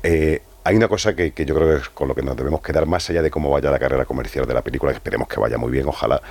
eh, 0.03 0.41
hay 0.65 0.77
una 0.77 0.89
cosa 0.89 1.15
que, 1.17 1.33
yo 1.35 1.55
creo 1.55 1.69
que 1.69 1.83
es 1.83 1.89
con 1.89 2.09
lo 2.09 2.15
que 2.15 2.23
nos 2.23 2.37
debemos 2.37 2.63
quedar 2.63 2.87
más 2.87 3.09
allá 3.11 3.23
de 3.23 3.31
cómo 3.31 3.51
vaya 3.51 3.71
la 3.71 3.79
carrera 3.79 4.05
comercial 4.05 4.47
de 4.47 4.55
la 4.55 4.63
película, 4.63 4.93
que 4.93 4.97
esperemos 4.97 5.29
que 5.29 5.41
vaya 5.41 5.59
muy 5.59 5.73
bien, 5.73 5.89
ojalá, 5.89 6.23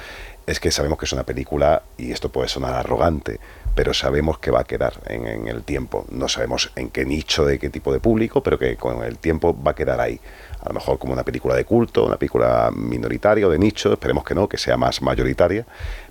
es 0.47 0.59
que 0.59 0.71
sabemos 0.71 0.97
que 0.97 1.05
es 1.05 1.13
una 1.13 1.23
película, 1.23 1.83
y 1.97 2.11
esto 2.11 2.29
puede 2.29 2.47
sonar 2.47 2.73
arrogante, 2.73 3.39
pero 3.75 3.93
sabemos 3.93 4.39
que 4.39 4.51
va 4.51 4.61
a 4.61 4.63
quedar 4.63 4.93
en, 5.05 5.47
el 5.47 5.63
tiempo. 5.63 6.05
No 6.09 6.27
sabemos 6.27 6.71
en 6.75 6.89
qué 6.89 7.05
nicho, 7.05 7.45
de 7.45 7.57
qué 7.57 7.69
tipo 7.69 7.93
de 7.93 7.99
público, 7.99 8.43
pero 8.43 8.59
que 8.59 8.75
con 8.75 9.03
el 9.03 9.17
tiempo 9.17 9.55
va 9.61 9.71
a 9.71 9.75
quedar 9.75 10.01
ahí 10.01 10.19
a 10.61 10.69
lo 10.69 10.75
mejor 10.75 10.99
como 10.99 11.13
una 11.13 11.23
película 11.23 11.55
de 11.55 11.65
culto, 11.65 12.05
una 12.05 12.17
película 12.17 12.69
minoritaria 12.75 13.47
o 13.47 13.49
de 13.49 13.57
nicho, 13.57 13.93
esperemos 13.93 14.23
que 14.23 14.35
no, 14.35 14.47
que 14.47 14.57
sea 14.57 14.77
más 14.77 15.01
mayoritaria, 15.01 15.65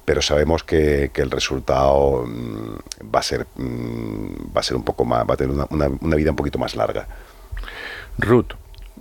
pero 0.04 0.20
sabemos 0.22 0.64
que, 0.64 1.10
el 1.14 1.30
resultado 1.30 2.24
mm, 2.26 3.14
va 3.14 3.20
a 3.20 3.22
ser 3.22 3.46
mm, 3.56 4.56
va 4.56 4.60
a 4.60 4.62
ser 4.62 4.76
un 4.76 4.82
poco 4.82 5.04
más, 5.04 5.28
va 5.28 5.34
a 5.34 5.36
tener 5.36 5.54
una 5.70 6.16
vida 6.16 6.30
un 6.30 6.36
poquito 6.36 6.58
más 6.58 6.74
larga. 6.74 7.06
Ruth, 8.18 8.52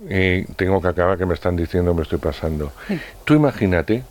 eh, 0.08 0.46
tengo 0.56 0.80
que 0.80 0.88
acabar 0.88 1.18
que 1.18 1.26
me 1.26 1.34
están 1.34 1.56
diciendo 1.56 1.94
me 1.94 2.02
estoy 2.02 2.18
pasando. 2.18 2.72
Tú 3.24 3.34
imagínate, 3.34 4.02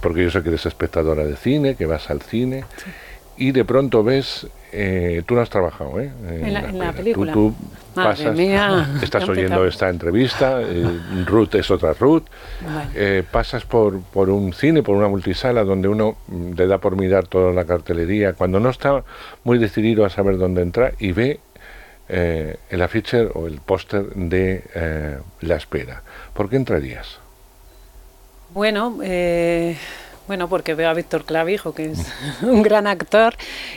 porque 0.00 0.22
yo 0.24 0.30
sé 0.30 0.42
que 0.42 0.48
eres 0.50 0.66
espectadora 0.66 1.24
de 1.24 1.36
cine, 1.36 1.76
que 1.76 1.86
vas 1.86 2.10
al 2.10 2.22
cine, 2.22 2.64
y 3.36 3.50
de 3.52 3.64
pronto 3.64 4.04
ves, 4.04 4.46
eh, 4.72 5.22
tú 5.26 5.34
no 5.34 5.40
has 5.40 5.50
trabajado, 5.50 5.98
¿eh? 6.00 6.12
En 6.28 6.52
la, 6.52 6.60
en 6.60 6.78
la 6.78 6.90
Tú- 6.92 6.96
película. 6.98 7.32
Tú, 7.32 7.54
Madre 7.96 8.10
pasas, 8.10 8.36
mía. 8.36 8.88
estás 9.02 9.28
oyendo 9.28 9.66
esta 9.66 9.88
entrevista, 9.88 10.60
eh, 10.62 10.84
Ruth 11.26 11.54
es 11.54 11.70
otra 11.70 11.92
Ruth, 11.94 12.24
Bueno. 12.60 12.90
eh, 12.94 13.22
pasas 13.28 13.64
por, 13.64 14.00
por 14.02 14.30
un 14.30 14.52
cine, 14.52 14.82
por 14.82 14.96
una 14.96 15.08
multisala 15.08 15.64
donde 15.64 15.88
uno 15.88 16.16
mm, 16.28 16.52
le 16.56 16.66
da 16.66 16.78
por 16.78 16.96
mirar 16.96 17.26
toda 17.26 17.52
la 17.52 17.64
cartelería, 17.64 18.32
cuando 18.34 18.58
no 18.60 18.68
está 18.70 19.04
muy 19.44 19.58
decidido 19.58 20.04
a 20.04 20.10
saber 20.10 20.38
dónde 20.38 20.62
entrar 20.62 20.94
y 20.98 21.12
ve 21.12 21.40
eh, 22.08 22.58
el 22.70 22.82
afiche 22.82 23.26
o 23.34 23.46
el 23.46 23.60
póster 23.60 24.06
de 24.14 24.64
eh, 24.74 25.18
La 25.40 25.56
Espera. 25.56 26.02
¿Por 26.34 26.48
qué 26.50 26.56
entrarías? 26.56 27.20
Bueno, 28.48 28.98
eh, 29.02 29.76
bueno, 30.26 30.48
porque 30.48 30.74
veo 30.74 30.88
a 30.90 30.94
Víctor 30.94 31.24
Clavijo, 31.24 31.74
que 31.74 31.92
es 31.92 32.06
un 32.42 32.62
gran 32.62 32.86
actor, 32.86 33.34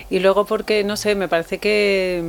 y 0.09 0.19
luego 0.19 0.45
porque, 0.45 0.84
no 0.84 0.97
sé, 0.97 1.15
me 1.15 1.28
parece 1.28 1.57
que, 1.59 2.23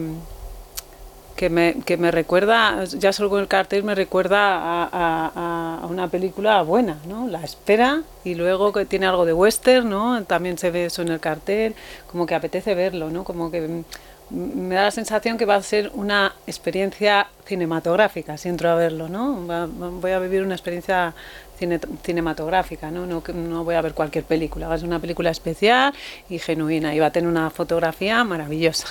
que, 1.36 1.50
me, 1.50 1.76
que 1.84 1.96
me 1.96 2.10
recuerda, 2.10 2.84
ya 2.84 3.12
solo 3.12 3.30
con 3.30 3.40
el 3.40 3.46
cartel 3.48 3.84
me 3.84 3.94
recuerda 3.94 4.56
a, 4.56 4.88
a- 4.92 5.80
a 5.82 5.86
una 5.86 6.08
película 6.08 6.62
buena, 6.62 6.98
¿no? 7.06 7.28
La 7.28 7.42
espera, 7.44 8.02
y 8.24 8.34
luego 8.34 8.72
que 8.72 8.84
tiene 8.86 9.06
algo 9.06 9.24
de 9.24 9.32
western, 9.32 9.88
¿no? 9.88 10.24
También 10.24 10.58
se 10.58 10.70
ve 10.70 10.86
eso 10.86 11.02
en 11.02 11.08
el 11.08 11.20
cartel, 11.20 11.74
como 12.10 12.26
que 12.26 12.34
apetece 12.34 12.74
verlo, 12.74 13.10
¿no? 13.10 13.22
Como 13.24 13.50
que 13.52 13.84
me 14.30 14.74
da 14.74 14.84
la 14.84 14.90
sensación 14.90 15.38
que 15.38 15.44
va 15.46 15.54
a 15.56 15.62
ser 15.62 15.90
una 15.94 16.34
experiencia 16.46 17.26
cinematográfica 17.46 18.36
si 18.36 18.48
entro 18.48 18.68
a 18.70 18.74
verlo, 18.74 19.08
¿no? 19.08 19.46
Va- 19.46 19.66
va- 19.66 19.88
voy 19.90 20.10
a 20.12 20.18
vivir 20.18 20.42
una 20.42 20.54
experiencia 20.54 21.14
cine- 21.58 21.80
cinematográfica, 22.02 22.90
¿no? 22.90 23.06
No, 23.06 23.64
voy 23.64 23.74
a 23.74 23.80
ver 23.82 23.94
cualquier 23.94 24.24
película, 24.24 24.68
va 24.68 24.74
a 24.74 24.78
ser 24.78 24.86
una 24.88 24.98
película 25.00 25.30
especial 25.30 25.92
y 26.28 26.38
genuina 26.38 26.94
y 26.94 26.98
va 26.98 27.06
a 27.06 27.10
tener 27.10 27.28
una 27.28 27.50
fotografía 27.50 28.22
maravillosa. 28.24 28.88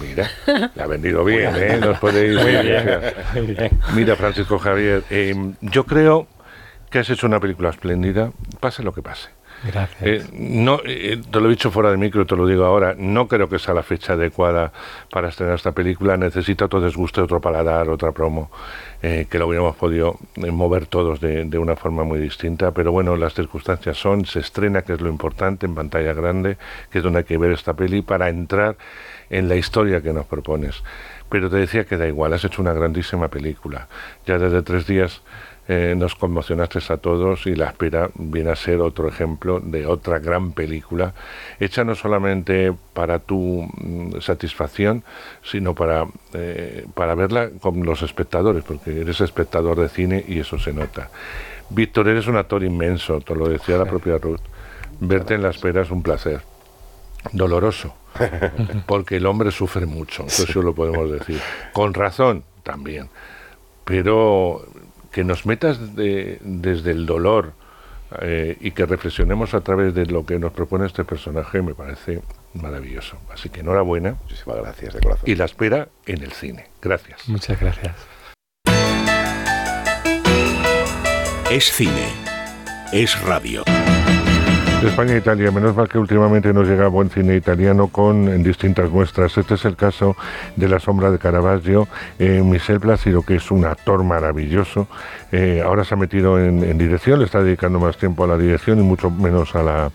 Mira, 0.00 0.30
le 0.74 0.82
ha 0.82 0.86
vendido 0.86 1.22
bien, 1.22 1.52
¿eh? 1.54 1.76
Nos 1.78 1.98
podéis 1.98 2.40
Muy 2.42 2.52
bien, 2.66 3.00
muy 3.34 3.42
bien. 3.54 3.70
Mira, 3.94 4.16
Francisco 4.16 4.58
Javier, 4.58 5.04
eh, 5.10 5.34
yo 5.60 5.84
creo 5.84 6.26
que 6.88 6.98
has 6.98 7.10
hecho 7.10 7.26
una 7.26 7.40
película 7.40 7.68
espléndida, 7.70 8.32
pase 8.60 8.82
lo 8.82 8.94
que 8.94 9.02
pase. 9.02 9.28
Gracias. 9.64 10.02
Eh, 10.02 10.24
no, 10.32 10.80
eh, 10.84 11.20
te 11.30 11.40
lo 11.40 11.46
he 11.46 11.50
dicho 11.50 11.70
fuera 11.70 11.90
de 11.90 11.96
micro, 11.96 12.26
te 12.26 12.36
lo 12.36 12.46
digo 12.46 12.64
ahora, 12.64 12.94
no 12.98 13.28
creo 13.28 13.48
que 13.48 13.58
sea 13.58 13.74
la 13.74 13.82
fecha 13.82 14.14
adecuada 14.14 14.72
para 15.10 15.28
estrenar 15.28 15.54
esta 15.54 15.72
película, 15.72 16.16
necesita 16.16 16.64
otro 16.64 16.80
desguste, 16.80 17.20
otro 17.20 17.40
paladar, 17.40 17.88
otra 17.88 18.12
promo, 18.12 18.50
eh, 19.02 19.26
que 19.30 19.38
lo 19.38 19.46
hubiéramos 19.46 19.76
podido 19.76 20.18
eh, 20.36 20.50
mover 20.50 20.86
todos 20.86 21.20
de, 21.20 21.44
de 21.44 21.58
una 21.58 21.76
forma 21.76 22.02
muy 22.04 22.18
distinta, 22.18 22.72
pero 22.72 22.92
bueno, 22.92 23.16
las 23.16 23.34
circunstancias 23.34 23.96
son, 23.96 24.24
se 24.24 24.40
estrena, 24.40 24.82
que 24.82 24.94
es 24.94 25.00
lo 25.00 25.08
importante, 25.08 25.66
en 25.66 25.74
pantalla 25.74 26.12
grande, 26.12 26.56
que 26.90 26.98
es 26.98 27.04
donde 27.04 27.20
hay 27.20 27.24
que 27.24 27.38
ver 27.38 27.52
esta 27.52 27.74
peli 27.74 28.02
para 28.02 28.28
entrar 28.28 28.76
en 29.30 29.48
la 29.48 29.56
historia 29.56 30.02
que 30.02 30.12
nos 30.12 30.26
propones. 30.26 30.82
Pero 31.28 31.48
te 31.48 31.56
decía 31.56 31.84
que 31.86 31.96
da 31.96 32.06
igual, 32.06 32.34
has 32.34 32.44
hecho 32.44 32.60
una 32.60 32.74
grandísima 32.74 33.28
película. 33.28 33.88
Ya 34.26 34.38
desde 34.38 34.60
tres 34.62 34.86
días 34.86 35.22
eh, 35.68 35.94
nos 35.96 36.16
conmocionaste 36.16 36.80
a 36.88 36.96
todos 36.96 37.46
y 37.46 37.54
La 37.54 37.66
Espera 37.66 38.10
viene 38.14 38.50
a 38.50 38.56
ser 38.56 38.80
otro 38.80 39.08
ejemplo 39.08 39.60
de 39.60 39.86
otra 39.86 40.18
gran 40.18 40.52
película, 40.52 41.14
hecha 41.60 41.84
no 41.84 41.94
solamente 41.94 42.74
para 42.92 43.20
tu 43.20 43.68
mm, 43.72 44.20
satisfacción, 44.20 45.04
sino 45.44 45.72
para, 45.74 46.06
eh, 46.34 46.84
para 46.94 47.14
verla 47.14 47.50
con 47.60 47.84
los 47.86 48.02
espectadores, 48.02 48.64
porque 48.64 49.02
eres 49.02 49.20
espectador 49.20 49.78
de 49.78 49.88
cine 49.88 50.24
y 50.26 50.40
eso 50.40 50.58
se 50.58 50.72
nota. 50.72 51.10
Víctor, 51.70 52.08
eres 52.08 52.26
un 52.26 52.36
actor 52.36 52.64
inmenso, 52.64 53.20
te 53.20 53.34
lo 53.34 53.48
decía 53.48 53.76
la 53.78 53.86
propia 53.86 54.18
Ruth. 54.18 54.40
Verte 54.98 55.34
en 55.34 55.42
La 55.42 55.50
Espera 55.50 55.82
es 55.82 55.90
un 55.90 56.02
placer. 56.02 56.40
Doloroso, 57.30 57.94
porque 58.86 59.16
el 59.16 59.26
hombre 59.26 59.52
sufre 59.52 59.86
mucho, 59.86 60.26
eso 60.26 60.44
sí 60.44 60.60
lo 60.60 60.74
podemos 60.74 61.08
decir. 61.08 61.40
Con 61.72 61.94
razón 61.94 62.42
también. 62.64 63.08
Pero 63.84 64.64
que 65.12 65.24
nos 65.24 65.46
metas 65.46 65.94
de- 65.94 66.38
desde 66.42 66.90
el 66.90 67.06
dolor 67.06 67.52
eh, 68.20 68.56
y 68.60 68.72
que 68.72 68.84
reflexionemos 68.86 69.54
a 69.54 69.60
través 69.60 69.94
de 69.94 70.06
lo 70.06 70.26
que 70.26 70.38
nos 70.38 70.52
propone 70.52 70.86
este 70.86 71.04
personaje 71.04 71.62
me 71.62 71.74
parece 71.74 72.20
maravilloso. 72.54 73.16
Así 73.32 73.48
que 73.48 73.60
enhorabuena. 73.60 74.16
Muchísimas 74.22 74.58
gracias 74.58 74.94
de 74.94 75.00
corazón. 75.00 75.24
Y 75.26 75.34
la 75.34 75.44
espera 75.46 75.88
en 76.06 76.22
el 76.22 76.32
cine. 76.32 76.66
Gracias. 76.82 77.28
Muchas 77.28 77.58
gracias. 77.60 77.96
Es 81.50 81.64
cine. 81.72 82.08
Es 82.92 83.18
radio. 83.22 83.62
España 84.88 85.14
e 85.14 85.18
Italia, 85.18 85.50
menos 85.50 85.76
mal 85.76 85.88
que 85.88 85.98
últimamente 85.98 86.52
nos 86.52 86.66
llega 86.66 86.88
buen 86.88 87.08
cine 87.08 87.36
italiano 87.36 87.88
con 87.88 88.42
distintas 88.42 88.90
muestras. 88.90 89.36
Este 89.38 89.54
es 89.54 89.64
el 89.64 89.76
caso 89.76 90.16
de 90.56 90.68
La 90.68 90.80
sombra 90.80 91.10
de 91.10 91.18
Caravaggio. 91.18 91.86
Eh, 92.18 92.42
Michel 92.44 92.80
Plácido, 92.80 93.22
que 93.22 93.36
es 93.36 93.50
un 93.50 93.64
actor 93.64 94.02
maravilloso, 94.02 94.88
eh, 95.30 95.62
ahora 95.64 95.84
se 95.84 95.94
ha 95.94 95.96
metido 95.96 96.38
en, 96.38 96.76
dirección, 96.78 97.20
le 97.20 97.26
está 97.26 97.42
dedicando 97.42 97.78
más 97.78 97.96
tiempo 97.96 98.24
a 98.24 98.26
la 98.26 98.36
dirección 98.36 98.80
y 98.80 98.82
mucho 98.82 99.10
menos 99.10 99.54
a 99.54 99.62
la, 99.62 99.92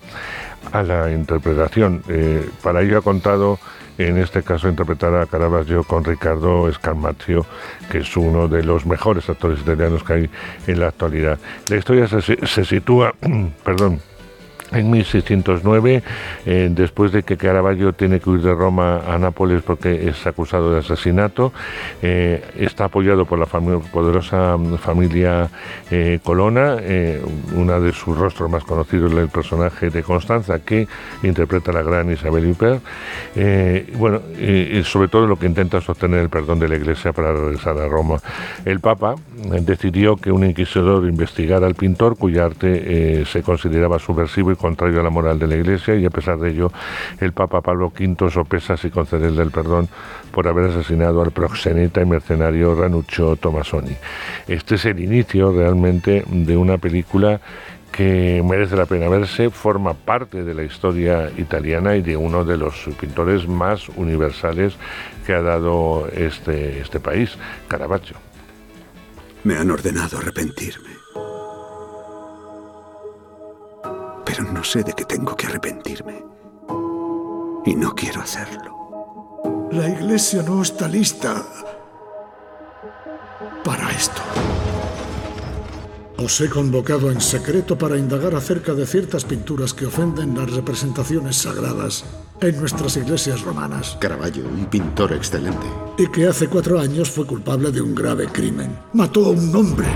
a 0.72 0.84
la 0.84 1.12
interpretación. 1.12 2.04
Eh, 2.08 2.50
para 2.64 2.82
ello 2.82 3.00
ha 3.00 3.02
contado 3.02 3.60
en 3.98 4.18
este 4.18 4.44
caso 4.44 4.70
interpretar 4.70 5.16
a 5.16 5.26
Caravaggio 5.26 5.84
con 5.84 6.04
Ricardo 6.04 6.72
Scarmazio, 6.72 7.46
que 7.92 8.00
es 8.00 8.16
uno 8.16 8.48
de 8.48 8.64
los 8.64 8.86
mejores 8.86 9.30
actores 9.30 9.60
italianos 9.60 10.04
que 10.04 10.14
hay 10.14 10.30
en 10.68 10.80
la 10.80 10.88
actualidad. 10.88 11.40
La 11.70 11.78
historia 11.78 12.08
se 12.08 12.66
sitúa, 12.66 13.14
perdón, 13.64 14.00
en 14.72 14.90
1609, 14.90 16.04
eh, 16.46 16.70
después 16.72 17.12
de 17.12 17.24
que 17.24 17.38
Caravaggio 17.38 17.94
tiene 17.94 18.20
que 18.20 18.30
huir 18.30 18.42
de 18.42 18.54
Roma 18.54 19.02
a 19.08 19.18
Nápoles 19.18 19.62
porque 19.64 20.10
es 20.10 20.26
acusado 20.28 20.74
de 20.74 20.80
asesinato, 20.80 21.54
eh, 22.02 22.44
está 22.58 22.86
apoyado 22.86 23.26
por 23.26 23.40
la 23.40 23.46
poderosa 23.46 24.58
familia 24.80 25.50
eh, 25.90 26.20
Colonna, 26.24 26.78
una 27.56 27.80
de 27.80 27.94
sus 27.94 28.18
rostros 28.18 28.50
más 28.50 28.64
conocidos 28.64 29.12
es 29.12 29.18
el 29.18 29.30
personaje 29.30 29.90
de 29.90 30.04
Constanza, 30.04 30.60
que 30.60 30.88
interpreta 31.24 31.72
la 31.72 31.82
gran 31.82 32.12
Isabel 32.12 32.46
Huppert. 32.46 32.82
Bueno, 33.98 34.22
sobre 34.84 35.08
todo 35.08 35.28
lo 35.28 35.38
que 35.38 35.46
intenta 35.46 35.78
es 35.78 35.90
obtener 35.90 36.20
el 36.20 36.30
perdón 36.30 36.60
de 36.60 36.68
la 36.68 36.76
Iglesia 36.76 37.14
para 37.14 37.34
regresar 37.34 37.78
a 37.78 37.88
Roma. 37.88 38.18
El 38.66 38.80
Papa 38.80 39.16
decidió 39.62 40.18
que 40.18 40.32
un 40.32 40.44
inquisidor 40.46 41.08
investigara 41.08 41.68
al 41.68 41.76
pintor 41.76 42.18
cuya 42.18 42.46
arte 42.46 43.26
se 43.26 43.42
consideraba 43.44 44.00
subversivo 44.00 44.52
contrario 44.58 45.00
a 45.00 45.04
la 45.04 45.10
moral 45.10 45.40
de 45.40 45.48
la 45.48 45.56
Iglesia 45.56 45.96
y 45.96 46.06
a 46.06 46.10
pesar 46.10 46.38
de 46.38 46.50
ello 46.50 46.72
el 47.20 47.32
Papa 47.32 47.62
Pablo 47.62 47.92
V 47.98 48.30
sopesa 48.30 48.76
si 48.78 48.90
concederle 48.90 49.44
el 49.44 49.52
perdón 49.52 49.88
por 50.32 50.48
haber 50.48 50.72
asesinado 50.72 51.22
al 51.22 51.32
proxeneta 51.32 52.02
y 52.02 52.06
mercenario 52.06 52.76
Ranuccio 52.76 53.36
Tomasoni. 53.36 53.96
Este 54.48 54.76
es 54.76 54.86
el 54.86 55.00
inicio 55.00 55.52
realmente 55.52 56.24
de 56.28 56.58
una 56.58 56.78
película 56.78 57.40
que 57.92 58.44
merece 58.46 58.76
la 58.76 58.86
pena 58.86 59.10
verse, 59.10 59.50
forma 59.50 59.94
parte 59.94 60.44
de 60.44 60.54
la 60.54 60.64
historia 60.64 61.32
italiana 61.38 61.96
y 61.96 62.02
de 62.02 62.16
uno 62.16 62.44
de 62.46 62.58
los 62.58 62.76
pintores 63.00 63.48
más 63.48 63.90
universales 63.90 64.76
que 65.26 65.34
ha 65.34 65.42
dado 65.42 66.08
este, 66.14 66.80
este 66.80 67.00
país, 67.00 67.38
Caravaggio. 67.68 68.18
Me 69.44 69.58
han 69.58 69.72
ordenado 69.72 70.18
arrepentirme. 70.18 70.90
Pero 74.38 74.52
no 74.52 74.64
sé 74.64 74.84
de 74.84 74.94
qué 74.94 75.04
tengo 75.04 75.36
que 75.36 75.48
arrepentirme. 75.48 76.24
Y 77.66 77.74
no 77.74 77.96
quiero 77.96 78.22
hacerlo. 78.22 79.68
La 79.72 79.90
iglesia 79.90 80.44
no 80.44 80.62
está 80.62 80.88
lista 80.88 81.44
para 83.64 83.90
esto. 83.90 84.22
Os 86.20 86.40
he 86.40 86.50
convocado 86.50 87.10
en 87.10 87.20
secreto 87.20 87.80
para 87.80 87.98
indagar 87.98 88.36
acerca 88.36 88.76
de 88.76 88.86
ciertas 88.86 89.26
pinturas 89.26 89.74
que 89.74 89.88
ofenden 89.88 90.38
las 90.38 90.52
representaciones 90.52 91.38
sagradas 91.38 92.06
en 92.40 92.60
nuestras 92.60 92.96
iglesias 92.96 93.42
romanas. 93.42 93.98
Caravaggio, 94.00 94.48
un 94.48 94.68
pintor 94.68 95.14
excelente. 95.14 95.66
Y 95.98 96.12
que 96.12 96.28
hace 96.28 96.48
cuatro 96.48 96.80
años 96.80 97.10
fue 97.10 97.26
culpable 97.26 97.72
de 97.72 97.82
un 97.82 97.96
grave 97.96 98.28
crimen. 98.28 98.78
Mató 98.94 99.26
a 99.26 99.30
un 99.30 99.56
hombre. 99.56 99.88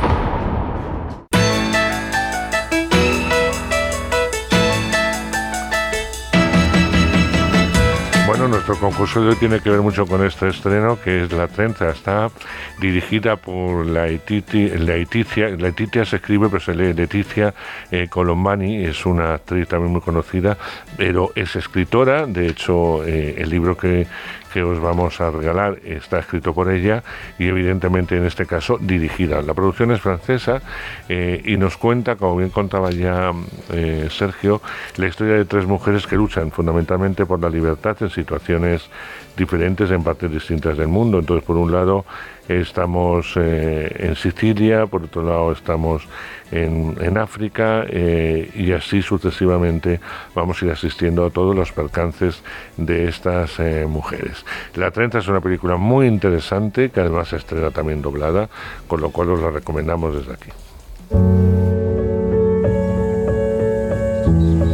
Nuestro 8.68 8.90
concurso 8.90 9.24
de 9.24 9.30
hoy 9.30 9.36
tiene 9.38 9.60
que 9.60 9.72
ver 9.72 9.82
mucho 9.82 10.06
con 10.06 10.24
este 10.24 10.50
estreno, 10.50 11.00
que 11.04 11.24
es 11.24 11.32
La 11.32 11.48
Trenza. 11.48 11.90
Está 11.90 12.30
dirigida 12.80 13.36
por 13.36 13.88
la 13.88 14.06
Leticia, 14.06 15.50
Leticia 15.50 16.06
se 16.06 16.18
escribe, 16.18 16.48
pero 16.48 16.60
se 16.60 16.76
lee 16.76 16.94
Leticia 16.94 17.56
eh, 17.90 18.08
Colombani, 18.08 18.86
es 18.86 19.04
una 19.08 19.34
actriz 19.34 19.68
también 19.68 19.92
muy 19.92 20.02
conocida, 20.02 20.60
pero 20.96 21.32
es 21.34 21.56
escritora. 21.56 22.28
De 22.28 22.50
hecho, 22.50 23.04
eh, 23.04 23.34
el 23.40 23.50
libro 23.50 23.76
que, 23.76 24.06
que 24.52 24.64
os 24.64 24.80
vamos 24.80 25.20
a 25.22 25.32
regalar 25.32 25.80
está 25.84 26.20
escrito 26.20 26.54
por 26.54 26.72
ella 26.72 27.04
y 27.40 27.48
evidentemente 27.48 28.18
en 28.18 28.26
este 28.26 28.46
caso 28.46 28.78
dirigida. 28.80 29.42
La 29.42 29.54
producción 29.54 29.92
es 29.92 30.02
francesa 30.02 30.62
eh, 31.10 31.42
y 31.46 31.58
nos 31.58 31.78
cuenta, 31.78 32.16
como 32.16 32.38
bien 32.38 32.50
contaba 32.50 32.92
ya 32.92 33.32
eh, 33.72 34.08
Sergio, 34.10 34.62
la 34.98 35.08
historia 35.08 35.36
de 35.36 35.46
tres 35.46 35.66
mujeres 35.66 36.06
que 36.08 36.16
luchan 36.16 36.52
fundamentalmente 36.52 37.26
por 37.26 37.40
la 37.40 37.50
libertad 37.50 37.98
en 38.02 38.10
situaciones 38.10 38.90
diferentes 39.38 39.90
en 39.92 40.04
partes 40.04 40.32
distintas 40.32 40.78
del 40.78 40.88
mundo. 40.88 41.20
Entonces, 41.20 41.46
por 41.46 41.58
un 41.58 41.72
lado, 41.72 42.06
estamos 42.48 43.34
eh, 43.36 43.96
en 44.00 44.16
Sicilia, 44.16 44.86
por 44.88 45.04
otro 45.04 45.24
lado, 45.24 45.52
estamos 45.52 46.08
en, 46.52 47.18
África 47.18 47.86
eh, 47.88 48.50
y 48.56 48.72
así 48.72 49.02
sucesivamente 49.02 50.00
vamos 50.34 50.62
a 50.62 50.66
ir 50.66 50.72
asistiendo 50.72 51.26
a 51.26 51.30
todos 51.30 51.56
los 51.56 51.72
percances 51.72 52.42
de 52.78 53.08
estas 53.08 53.60
eh, 53.60 53.86
mujeres. 53.88 54.46
La 54.76 54.92
30 54.92 55.20
es 55.20 55.28
una 55.28 55.42
película 55.42 55.78
muy 55.78 56.08
interesante 56.08 56.90
que 56.90 57.00
además 57.00 57.30
se 57.30 57.38
estrena 57.38 57.72
también 57.72 58.02
doblada, 58.02 58.50
con 58.88 59.02
lo 59.02 59.12
cual 59.12 59.32
os 59.32 59.42
la 59.42 59.52
recomendamos 59.52 60.16
desde 60.16 60.34
aquí. 60.34 60.50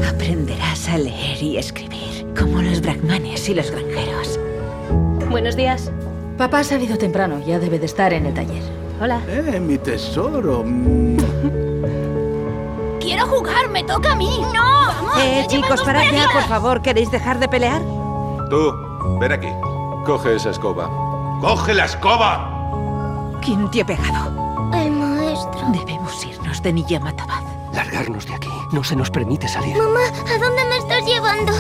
Aprenderás 0.08 0.90
a 0.90 0.98
leer 0.98 1.42
y 1.42 1.58
escribir, 1.58 2.26
como 2.38 2.62
los 2.62 2.82
brahmanes 2.82 3.50
y 3.50 3.56
los 3.56 3.72
granjeros. 3.72 4.37
Buenos 5.30 5.56
días. 5.56 5.92
Papá 6.38 6.60
ha 6.60 6.64
salido 6.64 6.98
temprano, 6.98 7.40
ya 7.46 7.60
debe 7.60 7.80
de 7.80 7.86
estar 7.86 8.14
en 8.14 8.26
el 8.26 8.34
taller. 8.34 8.64
Hola. 9.02 9.22
Eh, 9.28 9.60
mi 9.60 9.78
tesoro. 9.78 10.64
Quiero 13.00 13.28
jugar, 13.28 13.70
me 13.70 13.84
toca 13.84 14.14
a 14.14 14.16
mí. 14.16 14.42
No. 14.54 14.88
Vamos, 14.88 15.20
eh, 15.20 15.46
chicos, 15.48 15.82
para 15.84 16.04
ya, 16.12 16.28
por 16.32 16.44
favor. 16.44 16.82
¿Queréis 16.82 17.12
dejar 17.12 17.40
de 17.40 17.48
pelear? 17.48 17.82
Tú, 18.50 18.74
ven 19.20 19.32
aquí. 19.32 19.50
Coge 20.06 20.36
esa 20.36 20.52
escoba. 20.52 20.90
¡Coge 21.42 21.74
la 21.74 21.86
escoba! 21.86 23.40
¿Quién 23.42 23.70
te 23.70 23.82
ha 23.82 23.86
pegado? 23.86 24.72
El 24.74 24.92
maestro. 24.92 25.62
Debemos 25.72 26.26
irnos 26.26 26.62
de 26.62 26.74
Niyamatabad. 26.74 27.44
Largarnos 27.74 28.26
de 28.26 28.34
aquí. 28.34 28.50
No 28.72 28.84
se 28.84 28.96
nos 28.96 29.12
permite 29.12 29.48
salir. 29.48 29.78
Mamá, 29.78 30.00
¿a 30.34 30.38
dónde 30.40 30.66
me 30.66 30.78
estás 30.78 31.06
llevando? 31.06 31.52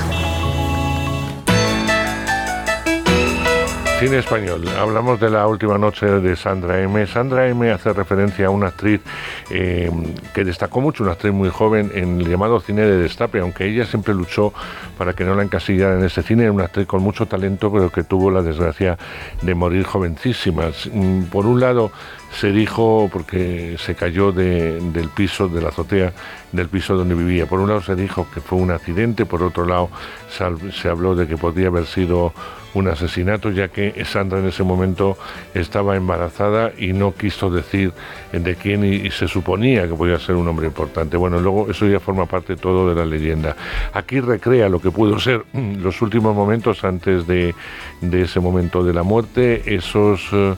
Cine 4.00 4.20
español. 4.20 4.64
Hablamos 4.78 5.20
de 5.20 5.32
la 5.32 5.48
última 5.48 5.80
noche 5.80 6.06
de 6.06 6.36
Sandra 6.36 6.80
M. 6.84 7.08
Sandra 7.08 7.48
M. 7.48 7.72
hace 7.72 7.94
referencia 7.94 8.46
a 8.46 8.52
una 8.52 8.68
actriz 8.68 9.02
eh, 9.50 9.90
que 10.36 10.44
destacó 10.46 10.82
mucho, 10.82 11.02
una 11.02 11.14
actriz 11.14 11.34
muy 11.34 11.50
joven 11.50 11.92
en 11.96 12.22
el 12.22 12.30
llamado 12.30 12.60
cine 12.60 12.84
de 12.84 13.00
destape, 13.00 13.40
aunque 13.40 13.66
ella 13.66 13.86
siempre 13.86 14.14
luchó 14.14 14.54
para 15.00 15.14
que 15.14 15.24
no 15.24 15.34
la 15.34 15.42
encasillaran 15.42 15.98
en 15.98 16.06
ese 16.06 16.22
cine. 16.22 16.48
Una 16.52 16.66
actriz 16.66 16.86
con 16.86 17.02
mucho 17.02 17.26
talento, 17.26 17.72
pero 17.74 17.92
que 17.92 18.04
tuvo 18.04 18.30
la 18.30 18.44
desgracia 18.44 19.00
de 19.42 19.56
morir 19.56 19.84
jovencísima. 19.84 20.66
Mm, 20.94 21.24
por 21.24 21.48
un 21.48 21.60
lado, 21.60 21.92
se 22.40 22.52
dijo, 22.52 23.10
porque 23.12 23.78
se 23.80 23.96
cayó 23.96 24.32
del 24.32 25.10
piso, 25.16 25.48
de 25.48 25.60
la 25.60 25.70
azotea 25.70 26.14
del 26.52 26.70
piso 26.70 26.96
donde 26.96 27.16
vivía. 27.16 27.46
Por 27.46 27.60
un 27.60 27.70
lado 27.70 27.82
se 27.82 27.96
dijo 27.96 28.28
que 28.34 28.42
fue 28.42 28.60
un 28.60 28.72
accidente, 28.72 29.26
por 29.26 29.42
otro 29.44 29.66
lado 29.66 29.90
se, 30.30 30.88
habló 30.88 31.16
de 31.16 31.28
que 31.28 31.38
podría 31.38 31.68
haber 31.68 31.86
sido 31.86 32.34
un 32.78 32.88
asesinato, 32.88 33.52
ya 33.52 33.70
que 33.70 34.04
Sandra 34.06 34.40
en 34.40 34.48
ese 34.48 34.64
momento 34.64 35.18
estaba 35.54 35.96
embarazada 35.96 36.72
y 36.78 36.94
no 36.94 37.14
quiso 37.14 37.50
decir 37.50 37.94
de 38.32 38.56
quién 38.56 38.84
y, 38.84 39.10
se 39.12 39.28
suponía 39.28 39.88
que 39.88 39.96
podía 39.96 40.20
ser 40.20 40.36
un 40.36 40.48
hombre 40.48 40.68
importante. 40.68 41.18
Bueno, 41.18 41.40
luego 41.40 41.70
eso 41.70 41.88
ya 41.88 42.00
forma 42.00 42.26
parte 42.26 42.56
todo 42.56 42.90
de 42.90 42.96
la 42.96 43.06
leyenda. 43.06 43.56
Aquí 43.94 44.20
recrea 44.20 44.70
lo 44.70 44.80
que 44.80 44.92
pudo 44.92 45.20
ser 45.20 45.44
los 45.54 46.02
últimos 46.02 46.36
momentos 46.36 46.84
antes 46.84 47.26
de, 47.26 47.54
ese 48.02 48.40
momento 48.40 48.84
de 48.84 48.94
la 48.94 49.04
muerte, 49.04 49.76
esos... 49.76 50.22
Eh, 50.32 50.56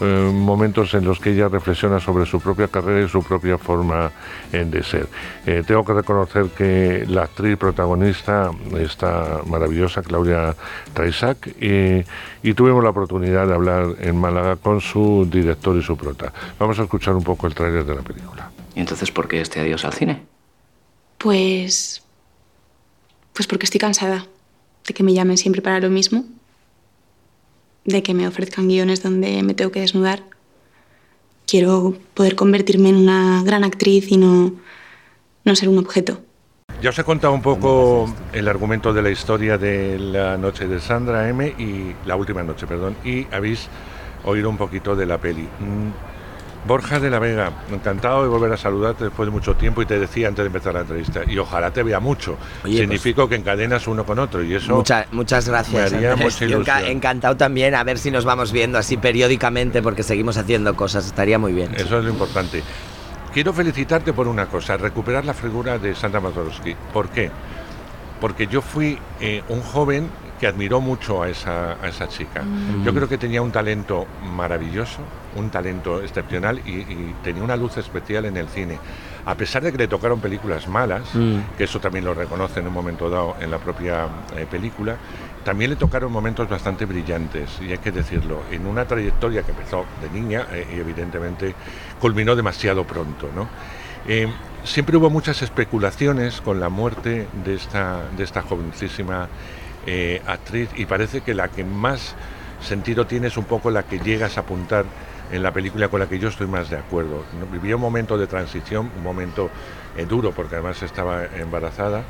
eh, 0.00 0.30
momentos 0.32 0.94
en 0.94 1.04
los 1.04 1.20
que 1.20 1.30
ella 1.30 1.48
reflexiona 1.48 2.00
sobre 2.00 2.26
su 2.26 2.40
propia 2.40 2.68
carrera 2.68 3.04
y 3.04 3.08
su 3.08 3.22
propia 3.22 3.58
forma 3.58 4.10
eh, 4.52 4.64
de 4.64 4.82
ser. 4.82 5.06
Eh, 5.46 5.62
tengo 5.66 5.84
que 5.84 5.92
reconocer 5.92 6.46
que 6.56 7.04
la 7.06 7.24
actriz 7.24 7.56
protagonista 7.56 8.50
está 8.78 9.40
maravillosa, 9.46 10.02
Claudia 10.02 10.54
Traisac, 10.94 11.54
y 11.60 12.54
tuvimos 12.54 12.82
la 12.82 12.90
oportunidad 12.90 13.46
de 13.46 13.54
hablar 13.54 13.96
en 14.00 14.16
Málaga 14.16 14.56
con 14.56 14.80
su 14.80 15.28
director 15.30 15.76
y 15.76 15.82
su 15.82 15.96
prota. 15.96 16.32
Vamos 16.58 16.78
a 16.78 16.84
escuchar 16.84 17.14
un 17.14 17.22
poco 17.22 17.46
el 17.46 17.54
tráiler 17.54 17.84
de 17.84 17.94
la 17.94 18.02
película. 18.02 18.50
¿Y 18.74 18.80
entonces 18.80 19.10
por 19.10 19.28
qué 19.28 19.40
este 19.40 19.60
adiós 19.60 19.84
al 19.84 19.92
cine? 19.92 20.22
Pues... 21.18 22.02
Pues 23.32 23.46
porque 23.46 23.64
estoy 23.64 23.80
cansada 23.80 24.26
de 24.86 24.94
que 24.94 25.02
me 25.02 25.14
llamen 25.14 25.38
siempre 25.38 25.62
para 25.62 25.80
lo 25.80 25.88
mismo 25.88 26.24
de 27.84 28.02
que 28.02 28.14
me 28.14 28.26
ofrezcan 28.26 28.68
guiones 28.68 29.02
donde 29.02 29.42
me 29.42 29.54
tengo 29.54 29.70
que 29.70 29.80
desnudar. 29.80 30.22
Quiero 31.46 31.96
poder 32.14 32.36
convertirme 32.36 32.90
en 32.90 32.96
una 32.96 33.42
gran 33.44 33.64
actriz 33.64 34.10
y 34.10 34.16
no, 34.16 34.52
no 35.44 35.56
ser 35.56 35.68
un 35.68 35.78
objeto. 35.78 36.20
Ya 36.82 36.90
os 36.90 36.98
he 36.98 37.04
contado 37.04 37.34
un 37.34 37.42
poco 37.42 38.12
el 38.32 38.48
argumento 38.48 38.94
de 38.94 39.02
la 39.02 39.10
historia 39.10 39.58
de 39.58 39.98
la 39.98 40.38
noche 40.38 40.66
de 40.66 40.80
Sandra 40.80 41.28
M 41.28 41.46
y 41.58 41.94
la 42.06 42.16
última 42.16 42.42
noche, 42.42 42.66
perdón, 42.66 42.96
y 43.04 43.26
habéis 43.32 43.68
oído 44.24 44.48
un 44.48 44.56
poquito 44.56 44.96
de 44.96 45.06
la 45.06 45.18
peli. 45.18 45.46
Borja 46.66 47.00
de 47.00 47.08
la 47.08 47.18
Vega, 47.18 47.52
encantado 47.72 48.22
de 48.22 48.28
volver 48.28 48.52
a 48.52 48.56
saludarte 48.56 49.04
después 49.04 49.26
de 49.26 49.30
mucho 49.30 49.54
tiempo 49.54 49.80
y 49.82 49.86
te 49.86 49.98
decía 49.98 50.28
antes 50.28 50.42
de 50.42 50.48
empezar 50.48 50.74
la 50.74 50.80
entrevista, 50.80 51.22
y 51.26 51.38
ojalá 51.38 51.72
te 51.72 51.82
vea 51.82 52.00
mucho. 52.00 52.32
Oye, 52.32 52.38
pues 52.62 52.78
Significa 52.78 53.28
que 53.28 53.36
encadenas 53.36 53.86
uno 53.86 54.04
con 54.04 54.18
otro 54.18 54.42
y 54.42 54.54
eso... 54.54 54.84
muchas 55.12 55.48
gracias. 55.48 55.92
encantado 56.86 57.36
también 57.36 57.74
a 57.74 57.82
ver 57.84 57.98
si 57.98 58.10
nos 58.10 58.24
vamos 58.24 58.52
viendo 58.52 58.78
así 58.78 58.96
periódicamente 58.96 59.82
porque 59.82 60.02
seguimos 60.02 60.36
haciendo 60.36 60.76
cosas, 60.76 61.06
estaría 61.06 61.38
muy 61.38 61.52
bien. 61.52 61.74
Eso 61.74 61.98
es 61.98 62.04
lo 62.04 62.10
importante. 62.10 62.62
Quiero 63.32 63.52
felicitarte 63.52 64.12
por 64.12 64.26
una 64.26 64.46
cosa, 64.46 64.76
recuperar 64.76 65.24
la 65.24 65.34
figura 65.34 65.78
de 65.78 65.94
Sandra 65.94 66.20
Mazorowski. 66.20 66.74
¿Por 66.92 67.08
qué? 67.08 67.30
Porque 68.20 68.48
yo 68.48 68.60
fui 68.60 68.98
eh, 69.20 69.42
un 69.48 69.62
joven 69.62 70.08
que 70.40 70.46
admiró 70.46 70.80
mucho 70.80 71.22
a 71.22 71.28
esa, 71.28 71.72
a 71.82 71.88
esa 71.88 72.08
chica. 72.08 72.42
Mm. 72.42 72.82
Yo 72.84 72.94
creo 72.94 73.08
que 73.08 73.18
tenía 73.18 73.42
un 73.42 73.52
talento 73.52 74.06
maravilloso, 74.34 75.00
un 75.36 75.50
talento 75.50 76.02
excepcional 76.02 76.60
y, 76.66 76.80
tenía 77.22 77.42
una 77.42 77.56
luz 77.56 77.76
especial 77.76 78.24
en 78.24 78.38
el 78.38 78.48
cine. 78.48 78.78
A 79.26 79.34
pesar 79.34 79.62
de 79.62 79.70
que 79.70 79.76
le 79.76 79.86
tocaron 79.86 80.18
películas 80.18 80.66
malas, 80.66 81.14
mm. 81.14 81.56
que 81.58 81.64
eso 81.64 81.78
también 81.78 82.06
lo 82.06 82.14
reconoce 82.14 82.60
en 82.60 82.68
un 82.68 82.72
momento 82.72 83.10
dado 83.10 83.36
en 83.38 83.50
la 83.50 83.58
propia 83.58 84.08
eh, 84.34 84.46
película, 84.50 84.96
también 85.44 85.70
le 85.70 85.76
tocaron 85.76 86.10
momentos 86.10 86.48
bastante 86.48 86.86
brillantes, 86.86 87.60
y 87.60 87.70
hay 87.72 87.78
que 87.78 87.92
decirlo, 87.92 88.42
en 88.50 88.66
una 88.66 88.86
trayectoria 88.86 89.42
que 89.42 89.50
empezó 89.50 89.84
de 90.00 90.08
niña 90.18 90.46
eh, 90.52 90.66
y 90.74 90.80
evidentemente 90.80 91.54
culminó 92.00 92.34
demasiado 92.34 92.84
pronto. 92.84 93.28
¿no? 93.34 93.46
Eh, 94.08 94.26
siempre 94.64 94.96
hubo 94.96 95.10
muchas 95.10 95.42
especulaciones 95.42 96.40
con 96.40 96.60
la 96.60 96.70
muerte 96.70 97.28
de 97.44 97.54
esta, 97.54 98.04
de 98.16 98.24
esta 98.24 98.40
jovencísima 98.40 99.28
eh, 99.86 100.22
actriz 100.26 100.68
y 100.76 100.86
parece 100.86 101.20
que 101.22 101.34
la 101.34 101.48
que 101.48 101.64
más 101.64 102.14
sentido 102.60 103.06
tiene 103.06 103.28
es 103.28 103.36
un 103.36 103.44
poco 103.44 103.70
la 103.70 103.84
que 103.84 103.98
llegas 103.98 104.36
a 104.36 104.42
apuntar 104.42 104.84
en 105.32 105.42
la 105.42 105.52
película 105.52 105.88
con 105.88 106.00
la 106.00 106.08
que 106.08 106.18
yo 106.18 106.28
estoy 106.28 106.46
más 106.46 106.70
de 106.70 106.76
acuerdo. 106.76 107.24
Vivía 107.52 107.76
un 107.76 107.82
momento 107.82 108.18
de 108.18 108.26
transición, 108.26 108.90
un 108.96 109.02
momento 109.02 109.50
eh, 109.96 110.04
duro 110.04 110.32
porque 110.32 110.56
además 110.56 110.82
estaba 110.82 111.24
embarazada, 111.24 112.02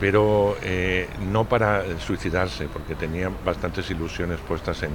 pero 0.00 0.56
eh, 0.62 1.08
no 1.30 1.44
para 1.44 1.98
suicidarse, 1.98 2.66
porque 2.72 2.94
tenía 2.94 3.30
bastantes 3.44 3.90
ilusiones 3.90 4.40
puestas 4.40 4.82
en, 4.82 4.92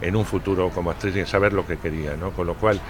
en, 0.00 0.16
un 0.16 0.24
futuro 0.24 0.70
como 0.70 0.90
actriz 0.90 1.16
y 1.16 1.20
en 1.20 1.26
saber 1.26 1.52
lo 1.52 1.66
que 1.66 1.78
quería, 1.78 2.16
¿no? 2.16 2.30
Con 2.32 2.46
lo 2.46 2.54
cual 2.54 2.80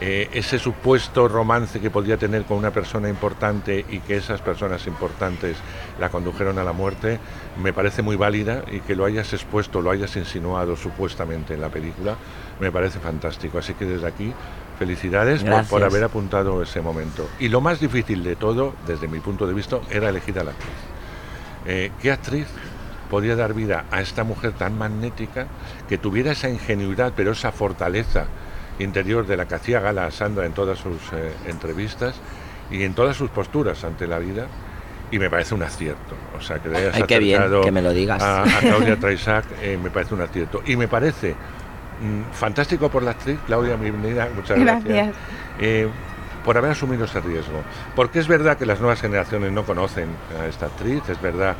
eh, 0.00 0.28
ese 0.32 0.60
supuesto 0.60 1.26
romance 1.26 1.80
que 1.80 1.90
podía 1.90 2.16
tener 2.16 2.44
con 2.44 2.56
una 2.56 2.70
persona 2.70 3.08
importante 3.08 3.84
y 3.88 3.98
que 3.98 4.16
esas 4.16 4.40
personas 4.40 4.86
importantes 4.86 5.56
la 5.98 6.08
condujeron 6.08 6.58
a 6.58 6.64
la 6.64 6.72
muerte, 6.72 7.18
me 7.60 7.72
parece 7.72 8.02
muy 8.02 8.14
válida 8.14 8.62
y 8.70 8.78
que 8.80 8.94
lo 8.94 9.04
hayas 9.04 9.32
expuesto, 9.32 9.82
lo 9.82 9.90
hayas 9.90 10.14
insinuado 10.16 10.76
supuestamente 10.76 11.54
en 11.54 11.60
la 11.60 11.68
película, 11.68 12.16
me 12.60 12.70
parece 12.70 13.00
fantástico. 13.00 13.58
Así 13.58 13.74
que 13.74 13.86
desde 13.86 14.06
aquí, 14.06 14.32
felicidades 14.78 15.42
por, 15.68 15.82
haber 15.82 16.04
apuntado 16.04 16.62
ese 16.62 16.80
momento. 16.80 17.28
Y 17.40 17.48
lo 17.48 17.60
más 17.60 17.80
difícil 17.80 18.22
de 18.22 18.36
todo, 18.36 18.74
desde 18.86 19.08
mi 19.08 19.18
punto 19.18 19.48
de 19.48 19.54
vista, 19.54 19.80
era 19.90 20.10
elegir 20.10 20.38
a 20.38 20.44
la 20.44 20.52
actriz. 20.52 20.70
Eh, 21.66 21.90
¿Qué 22.00 22.12
actriz 22.12 22.46
podía 23.10 23.34
dar 23.34 23.52
vida 23.52 23.84
a 23.90 24.00
esta 24.00 24.22
mujer 24.22 24.52
tan 24.52 24.78
magnética 24.78 25.48
que 25.88 25.98
tuviera 25.98 26.32
esa 26.32 26.48
ingenuidad, 26.48 27.14
pero 27.16 27.32
esa 27.32 27.50
fortaleza? 27.50 28.26
Interior 28.78 29.26
de 29.26 29.36
la 29.36 29.46
que 29.46 29.54
hacía 29.54 29.80
gala 29.80 30.10
Sandra 30.10 30.46
en 30.46 30.52
todas 30.52 30.78
sus 30.78 30.96
eh, 31.12 31.32
entrevistas 31.46 32.14
y 32.70 32.82
en 32.84 32.94
todas 32.94 33.16
sus 33.16 33.30
posturas 33.30 33.82
ante 33.84 34.06
la 34.06 34.18
vida 34.18 34.46
y 35.10 35.18
me 35.18 35.30
parece 35.30 35.54
un 35.54 35.62
acierto. 35.62 36.14
O 36.36 36.40
sea, 36.40 36.58
que 36.58 36.68
le 36.68 36.78
hayas 36.78 36.94
Ay, 36.94 37.02
qué 37.04 37.18
bien, 37.18 37.38
acercado 37.38 37.62
que 37.62 37.72
me 37.72 37.82
lo 37.82 37.92
digas. 37.92 38.22
A, 38.22 38.42
a 38.42 38.60
Claudia 38.60 38.96
Traisac 39.00 39.44
eh, 39.62 39.78
me 39.82 39.90
parece 39.90 40.14
un 40.14 40.20
acierto. 40.20 40.62
Y 40.66 40.76
me 40.76 40.88
parece 40.88 41.32
mm, 41.32 42.32
fantástico 42.32 42.88
por 42.90 43.02
la 43.02 43.12
actriz, 43.12 43.38
Claudia, 43.46 43.76
bienvenida, 43.76 44.28
muchas 44.34 44.58
gracias. 44.58 44.84
Gracias. 44.84 45.16
Eh, 45.60 45.88
por 46.44 46.56
haber 46.56 46.70
asumido 46.70 47.04
ese 47.04 47.20
riesgo. 47.20 47.62
Porque 47.94 48.18
es 48.20 48.28
verdad 48.28 48.56
que 48.56 48.64
las 48.64 48.80
nuevas 48.80 49.00
generaciones 49.00 49.52
no 49.52 49.64
conocen 49.64 50.08
a 50.40 50.46
esta 50.46 50.66
actriz, 50.66 51.02
es 51.08 51.20
verdad 51.20 51.56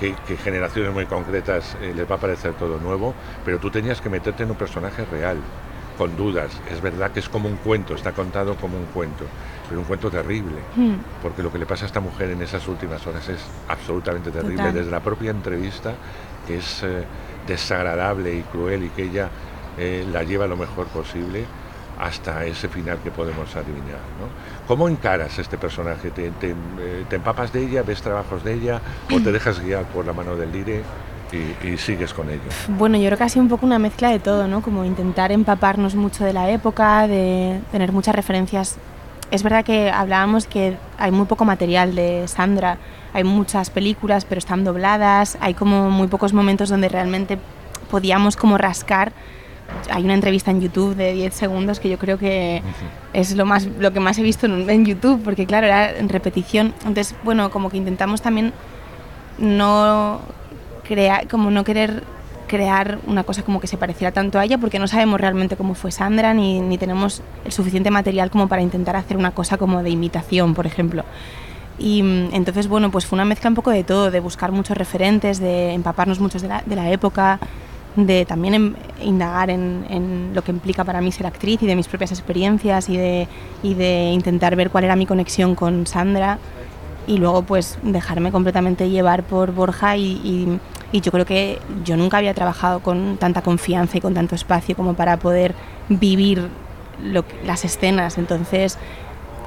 que, 0.00 0.14
que 0.26 0.36
generaciones 0.36 0.92
muy 0.92 1.06
concretas 1.06 1.76
eh, 1.82 1.92
les 1.94 2.10
va 2.10 2.14
a 2.14 2.18
parecer 2.18 2.54
todo 2.54 2.78
nuevo, 2.78 3.14
pero 3.44 3.58
tú 3.58 3.70
tenías 3.70 4.00
que 4.00 4.08
meterte 4.08 4.44
en 4.44 4.50
un 4.50 4.56
personaje 4.56 5.04
real, 5.04 5.36
con 5.96 6.16
dudas. 6.16 6.50
Es 6.70 6.80
verdad 6.80 7.10
que 7.12 7.20
es 7.20 7.28
como 7.28 7.48
un 7.48 7.56
cuento, 7.56 7.94
está 7.94 8.12
contado 8.12 8.56
como 8.56 8.76
un 8.78 8.86
cuento, 8.86 9.24
pero 9.68 9.80
un 9.80 9.86
cuento 9.86 10.10
terrible, 10.10 10.56
Hmm. 10.76 10.94
porque 11.22 11.42
lo 11.42 11.50
que 11.52 11.58
le 11.58 11.66
pasa 11.66 11.84
a 11.84 11.86
esta 11.86 12.00
mujer 12.00 12.30
en 12.30 12.42
esas 12.42 12.66
últimas 12.68 13.06
horas 13.06 13.28
es 13.28 13.40
absolutamente 13.68 14.30
terrible, 14.30 14.56
Total. 14.56 14.74
desde 14.74 14.90
la 14.90 15.00
propia 15.00 15.30
entrevista, 15.30 15.94
que 16.46 16.56
es 16.58 16.82
eh, 16.82 17.04
desagradable 17.46 18.34
y 18.34 18.42
cruel 18.42 18.84
y 18.84 18.88
que 18.90 19.02
ella 19.04 19.28
eh, 19.78 20.06
la 20.12 20.22
lleva 20.22 20.46
lo 20.46 20.56
mejor 20.56 20.86
posible 20.88 21.44
hasta 21.98 22.44
ese 22.46 22.68
final 22.68 22.98
que 23.04 23.10
podemos 23.10 23.54
adivinar. 23.54 24.00
¿no? 24.18 24.66
¿Cómo 24.66 24.88
encaras 24.88 25.38
este 25.38 25.56
personaje? 25.56 26.10
¿Te, 26.10 26.30
te, 26.32 26.50
eh, 26.50 27.04
te 27.08 27.16
empapas 27.16 27.52
de 27.52 27.60
ella, 27.62 27.82
ves 27.82 28.02
trabajos 28.02 28.42
de 28.42 28.54
ella 28.54 28.80
o 29.12 29.20
te 29.20 29.30
dejas 29.30 29.60
guiar 29.60 29.84
por 29.84 30.04
la 30.04 30.12
mano 30.12 30.34
del 30.36 30.50
lire 30.52 30.82
y, 31.32 31.66
y 31.66 31.78
sigues 31.78 32.12
con 32.14 32.28
ello? 32.28 32.42
Bueno, 32.68 32.96
yo 32.98 33.06
creo 33.06 33.18
que 33.18 33.24
ha 33.24 33.28
sido 33.28 33.42
un 33.42 33.48
poco 33.48 33.66
una 33.66 33.78
mezcla 33.78 34.10
de 34.10 34.18
todo, 34.18 34.46
¿no? 34.48 34.62
Como 34.62 34.84
intentar 34.84 35.32
empaparnos 35.32 35.94
mucho 35.94 36.24
de 36.24 36.32
la 36.32 36.50
época, 36.50 37.06
de 37.06 37.60
tener 37.70 37.92
muchas 37.92 38.14
referencias. 38.14 38.76
Es 39.30 39.42
verdad 39.42 39.64
que 39.64 39.90
hablábamos 39.90 40.46
que 40.46 40.76
hay 40.98 41.10
muy 41.10 41.26
poco 41.26 41.44
material 41.44 41.94
de 41.94 42.28
Sandra, 42.28 42.76
hay 43.14 43.24
muchas 43.24 43.70
películas, 43.70 44.24
pero 44.24 44.38
están 44.38 44.64
dobladas, 44.64 45.38
hay 45.40 45.54
como 45.54 45.90
muy 45.90 46.08
pocos 46.08 46.32
momentos 46.32 46.68
donde 46.68 46.88
realmente 46.88 47.38
podíamos 47.90 48.36
como 48.36 48.58
rascar. 48.58 49.12
Hay 49.90 50.04
una 50.04 50.14
entrevista 50.14 50.50
en 50.50 50.60
YouTube 50.60 50.94
de 50.96 51.14
10 51.14 51.34
segundos 51.34 51.80
que 51.80 51.88
yo 51.88 51.98
creo 51.98 52.18
que 52.18 52.62
es 53.14 53.34
lo, 53.34 53.46
más, 53.46 53.66
lo 53.78 53.90
que 53.92 54.00
más 54.00 54.18
he 54.18 54.22
visto 54.22 54.44
en, 54.44 54.68
en 54.68 54.84
YouTube, 54.84 55.22
porque 55.24 55.46
claro, 55.46 55.66
era 55.66 55.96
en 55.96 56.10
repetición. 56.10 56.74
Entonces, 56.80 57.14
bueno, 57.24 57.50
como 57.50 57.70
que 57.70 57.78
intentamos 57.78 58.20
también 58.20 58.52
no 59.38 60.20
crear, 60.92 61.28
como 61.28 61.50
no 61.50 61.64
querer 61.64 62.02
crear 62.46 62.98
una 63.06 63.24
cosa 63.24 63.42
como 63.42 63.60
que 63.60 63.66
se 63.66 63.78
pareciera 63.78 64.12
tanto 64.12 64.38
a 64.38 64.44
ella 64.44 64.58
porque 64.58 64.78
no 64.78 64.86
sabemos 64.86 65.18
realmente 65.18 65.56
cómo 65.56 65.74
fue 65.74 65.90
Sandra 65.90 66.34
ni, 66.34 66.60
ni 66.60 66.76
tenemos 66.76 67.22
el 67.46 67.52
suficiente 67.52 67.90
material 67.90 68.30
como 68.30 68.46
para 68.46 68.60
intentar 68.60 68.94
hacer 68.94 69.16
una 69.16 69.30
cosa 69.30 69.56
como 69.56 69.82
de 69.82 69.88
imitación, 69.90 70.52
por 70.54 70.66
ejemplo. 70.66 71.04
Y 71.78 72.02
mm, 72.02 72.34
entonces, 72.34 72.68
bueno, 72.68 72.90
pues 72.90 73.06
fue 73.06 73.16
una 73.16 73.24
mezcla 73.24 73.48
un 73.48 73.54
poco 73.56 73.70
de 73.70 73.84
todo, 73.84 74.10
de 74.10 74.20
buscar 74.20 74.52
muchos 74.52 74.76
referentes, 74.76 75.40
de 75.40 75.72
empaparnos 75.72 76.20
muchos 76.20 76.42
de 76.42 76.48
la, 76.48 76.62
de 76.66 76.76
la 76.76 76.90
época, 76.90 77.38
de 77.96 78.26
también 78.26 78.54
em- 78.54 78.74
indagar 79.02 79.48
en, 79.48 79.86
en 79.88 80.32
lo 80.34 80.42
que 80.42 80.50
implica 80.50 80.84
para 80.84 81.00
mí 81.00 81.10
ser 81.10 81.26
actriz 81.26 81.62
y 81.62 81.66
de 81.66 81.74
mis 81.74 81.88
propias 81.88 82.12
experiencias 82.12 82.88
y 82.90 82.96
de, 82.98 83.28
y 83.62 83.72
de 83.74 84.10
intentar 84.12 84.56
ver 84.56 84.68
cuál 84.70 84.84
era 84.84 84.96
mi 84.96 85.06
conexión 85.06 85.54
con 85.54 85.86
Sandra 85.86 86.38
y 87.06 87.16
luego 87.18 87.42
pues 87.42 87.78
dejarme 87.82 88.30
completamente 88.30 88.90
llevar 88.90 89.22
por 89.24 89.52
Borja 89.52 89.96
y, 89.96 90.04
y- 90.22 90.58
y 90.92 91.00
yo 91.00 91.10
creo 91.10 91.24
que 91.24 91.58
yo 91.84 91.96
nunca 91.96 92.18
había 92.18 92.34
trabajado 92.34 92.80
con 92.80 93.16
tanta 93.16 93.42
confianza 93.42 93.96
y 93.96 94.00
con 94.00 94.14
tanto 94.14 94.34
espacio 94.34 94.76
como 94.76 94.94
para 94.94 95.16
poder 95.16 95.54
vivir 95.88 96.48
las 97.44 97.64
escenas, 97.64 98.18
entonces 98.18 98.78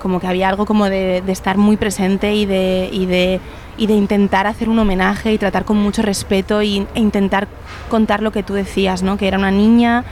como 0.01 0.19
que 0.19 0.27
había 0.27 0.49
algo 0.49 0.65
como 0.65 0.89
de, 0.89 1.23
estar 1.27 1.57
muy 1.57 1.77
presente 1.77 2.35
y 2.35 2.45
de, 2.45 3.39
intentar 3.77 4.45
hacer 4.47 4.69
un 4.69 4.77
homenaje 4.79 5.33
y 5.33 5.37
tratar 5.37 5.65
con 5.65 5.77
mucho 5.77 6.01
respeto 6.01 6.61
y, 6.61 6.85
e 6.93 6.99
intentar 6.99 7.47
contar 7.89 8.21
lo 8.21 8.31
que 8.31 8.43
tú 8.43 8.53
decías, 8.53 9.03
¿no? 9.03 9.17
que 9.17 9.27
era 9.27 9.37
una 9.37 9.51
niña, 9.51 10.03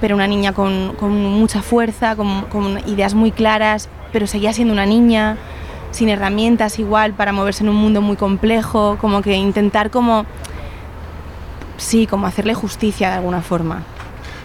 pero 0.00 0.14
una 0.14 0.26
niña 0.26 0.52
con, 0.52 0.94
con 0.98 1.12
mucha 1.12 1.62
fuerza, 1.62 2.16
con, 2.16 2.42
con 2.42 2.78
ideas 2.88 3.14
muy 3.14 3.32
claras, 3.32 3.88
pero 4.12 4.26
seguía 4.26 4.52
siendo 4.52 4.72
una 4.72 4.86
niña, 4.86 5.36
sin 5.90 6.08
herramientas 6.08 6.78
igual 6.78 7.12
para 7.12 7.32
moverse 7.32 7.64
en 7.64 7.68
un 7.68 7.76
mundo 7.76 8.00
muy 8.00 8.16
complejo, 8.16 8.96
como 9.00 9.22
que 9.22 9.34
intentar 9.34 9.90
como, 9.90 10.26
sí, 11.76 12.06
como 12.06 12.26
hacerle 12.26 12.54
justicia 12.54 13.08
de 13.10 13.14
alguna 13.16 13.40
forma. 13.42 13.82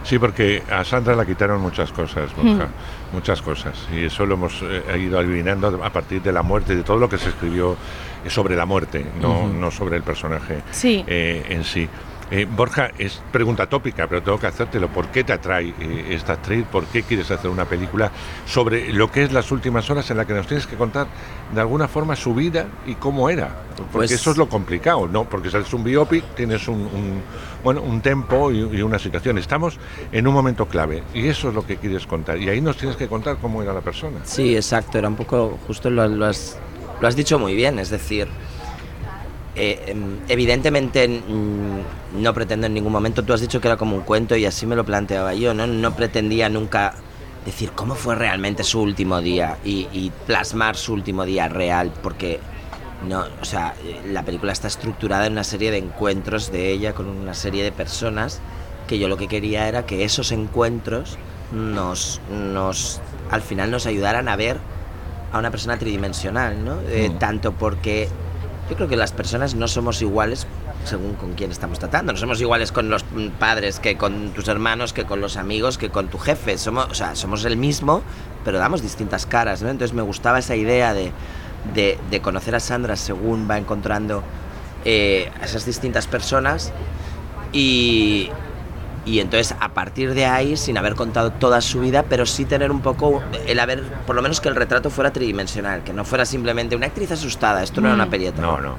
Sí, 0.03 0.17
porque 0.17 0.63
a 0.71 0.83
Sandra 0.83 1.15
la 1.15 1.25
quitaron 1.25 1.61
muchas 1.61 1.91
cosas, 1.91 2.33
Borja, 2.35 2.67
muchas 3.13 3.41
cosas. 3.41 3.77
Y 3.93 4.05
eso 4.05 4.25
lo 4.25 4.35
hemos 4.35 4.61
eh, 4.63 4.97
ido 4.97 5.19
adivinando 5.19 5.67
a 5.83 5.89
partir 5.91 6.21
de 6.21 6.31
la 6.31 6.41
muerte, 6.41 6.75
de 6.75 6.83
todo 6.83 6.97
lo 6.97 7.09
que 7.09 7.17
se 7.17 7.29
escribió 7.29 7.75
sobre 8.27 8.55
la 8.55 8.65
muerte, 8.65 9.05
no, 9.21 9.47
no 9.47 9.69
sobre 9.71 9.97
el 9.97 10.03
personaje 10.03 10.61
Sí. 10.71 11.03
eh, 11.05 11.45
en 11.49 11.63
sí. 11.63 11.87
Eh, 12.31 12.45
Borja, 12.49 12.91
es 12.99 13.21
pregunta 13.31 13.67
tópica, 13.67 14.05
pero 14.07 14.21
tengo 14.21 14.39
que 14.39 14.45
hacértelo. 14.45 14.87
¿Por 14.89 15.07
qué 15.07 15.23
te 15.23 15.33
atrae 15.33 15.73
eh, 15.79 16.05
esta 16.11 16.33
actriz? 16.33 16.63
¿Por 16.71 16.85
qué 16.85 17.01
quieres 17.01 17.31
hacer 17.31 17.49
una 17.49 17.65
película 17.65 18.11
sobre 18.45 18.93
lo 18.93 19.11
que 19.11 19.23
es 19.23 19.31
las 19.33 19.51
últimas 19.51 19.89
horas 19.89 20.11
en 20.11 20.17
la 20.17 20.25
que 20.25 20.33
nos 20.33 20.45
tienes 20.45 20.67
que 20.67 20.75
contar 20.75 21.07
de 21.53 21.59
alguna 21.59 21.87
forma 21.87 22.15
su 22.15 22.35
vida 22.35 22.67
y 22.85 22.93
cómo 22.95 23.31
era? 23.31 23.63
Porque 23.75 23.91
Pues- 23.93 24.11
eso 24.11 24.29
es 24.29 24.37
lo 24.37 24.47
complicado, 24.47 25.07
¿no? 25.07 25.23
Porque 25.23 25.47
es 25.47 25.73
un 25.73 25.83
biopic, 25.83 26.23
tienes 26.35 26.67
un, 26.67 26.81
un- 26.81 27.21
bueno, 27.63 27.81
un 27.81 27.99
tempo 28.01 28.51
y, 28.51 28.59
y 28.59 28.81
una 28.83 28.99
situación. 28.99 29.39
Estamos 29.39 29.79
en 30.11 30.27
un 30.27 30.33
momento 30.35 30.67
clave 30.67 31.01
y 31.15 31.27
eso 31.29 31.49
es 31.49 31.55
lo 31.55 31.65
que 31.65 31.77
quieres 31.77 32.05
contar. 32.05 32.37
Y 32.37 32.47
ahí 32.47 32.61
nos 32.61 32.77
tienes 32.77 32.95
que 32.95 33.07
contar 33.07 33.37
cómo 33.41 33.63
era 33.63 33.73
la 33.73 33.81
persona. 33.81 34.19
Sí, 34.23 34.55
exacto, 34.55 34.99
era 34.99 35.07
un 35.07 35.15
poco, 35.15 35.57
justo 35.65 35.89
lo, 35.89 36.07
lo 36.07 36.25
has, 36.27 36.59
lo 37.01 37.07
has 37.07 37.15
dicho 37.15 37.39
muy 37.39 37.55
bien, 37.55 37.79
es 37.79 37.89
decir, 37.89 38.27
eh, 39.59 39.83
em, 39.87 40.19
evidentemente 40.29 41.07
no 41.07 42.33
pretendo 42.33 42.67
en 42.67 42.73
ningún 42.73 42.93
momento, 42.93 43.23
tú 43.23 43.33
has 43.33 43.41
dicho 43.41 43.59
que 43.59 43.67
era 43.67 43.77
como 43.77 43.95
un 43.95 44.03
cuento 44.03 44.35
y 44.35 44.45
así 44.45 44.65
me 44.65 44.75
lo 44.75 44.85
planteaba 44.85 45.33
yo, 45.33 45.53
¿no? 45.53 45.67
No 45.67 45.95
pretendía 45.95 46.47
nunca 46.47 46.95
decir 47.45 47.71
cómo 47.73 47.95
fue 47.95 48.15
realmente 48.15 48.63
su 48.63 48.81
último 48.81 49.21
día 49.21 49.57
y, 49.65 49.87
y 49.91 50.11
plasmar 50.25 50.75
su 50.77 50.93
último 50.93 51.25
día 51.25 51.47
real, 51.49 51.91
porque 52.01 52.39
no, 53.07 53.25
o 53.41 53.45
sea, 53.45 53.75
eh, 53.85 54.01
la 54.07 54.23
película 54.23 54.51
está 54.51 54.67
estructurada 54.67 55.25
en 55.25 55.33
una 55.33 55.43
serie 55.43 55.71
de 55.71 55.77
encuentros 55.77 56.51
de 56.51 56.71
ella 56.71 56.93
con 56.93 57.07
una 57.07 57.33
serie 57.33 57.63
de 57.63 57.71
personas 57.71 58.39
que 58.87 58.97
yo 58.97 59.07
lo 59.07 59.17
que 59.17 59.27
quería 59.27 59.67
era 59.67 59.85
que 59.85 60.03
esos 60.03 60.31
encuentros 60.31 61.17
nos, 61.51 62.21
nos 62.31 63.01
al 63.29 63.41
final 63.41 63.71
nos 63.71 63.85
ayudaran 63.85 64.27
a 64.27 64.35
ver 64.35 64.57
a 65.31 65.39
una 65.39 65.51
persona 65.51 65.77
tridimensional, 65.77 66.63
¿no? 66.63 66.79
Eh, 66.89 67.09
Mm. 67.09 67.19
Tanto 67.19 67.51
porque 67.51 68.09
yo 68.69 68.75
creo 68.75 68.87
que 68.87 68.97
las 68.97 69.11
personas 69.11 69.55
no 69.55 69.67
somos 69.67 70.01
iguales 70.01 70.45
según 70.85 71.13
con 71.15 71.33
quién 71.33 71.51
estamos 71.51 71.79
tratando. 71.79 72.13
No 72.13 72.19
somos 72.19 72.39
iguales 72.39 72.71
con 72.71 72.89
los 72.89 73.03
padres 73.39 73.79
que 73.79 73.97
con 73.97 74.29
tus 74.29 74.47
hermanos, 74.47 74.93
que 74.93 75.05
con 75.05 75.21
los 75.21 75.37
amigos, 75.37 75.77
que 75.77 75.89
con 75.89 76.07
tu 76.07 76.17
jefe. 76.17 76.57
Somos, 76.57 76.87
o 76.89 76.93
sea, 76.93 77.15
somos 77.15 77.43
el 77.45 77.57
mismo, 77.57 78.03
pero 78.45 78.59
damos 78.59 78.81
distintas 78.81 79.25
caras, 79.25 79.61
¿no? 79.61 79.69
Entonces 79.69 79.95
me 79.95 80.01
gustaba 80.01 80.39
esa 80.39 80.55
idea 80.55 80.93
de, 80.93 81.11
de, 81.73 81.97
de 82.09 82.21
conocer 82.21 82.55
a 82.55 82.59
Sandra 82.59 82.95
según 82.95 83.49
va 83.49 83.57
encontrando 83.57 84.23
eh, 84.85 85.29
a 85.41 85.45
esas 85.45 85.65
distintas 85.65 86.07
personas 86.07 86.71
y, 87.51 88.29
y 89.09 89.19
entonces 89.19 89.55
a 89.59 89.69
partir 89.73 90.13
de 90.13 90.25
ahí, 90.25 90.55
sin 90.57 90.77
haber 90.77 90.95
contado 90.95 91.31
toda 91.31 91.61
su 91.61 91.79
vida, 91.81 92.03
pero 92.07 92.25
sí 92.25 92.45
tener 92.45 92.71
un 92.71 92.81
poco 92.81 93.21
el 93.47 93.59
haber, 93.59 93.83
por 94.05 94.15
lo 94.15 94.21
menos 94.21 94.39
que 94.41 94.49
el 94.49 94.55
retrato 94.55 94.89
fuera 94.89 95.11
tridimensional, 95.11 95.83
que 95.83 95.93
no 95.93 96.05
fuera 96.05 96.25
simplemente 96.25 96.75
una 96.75 96.87
actriz 96.87 97.11
asustada, 97.11 97.63
esto 97.63 97.81
no 97.81 97.87
era 97.87 97.95
una 97.95 98.05
Mm. 98.05 98.09
de 98.11 98.31
No, 98.41 98.59
no. 98.61 98.75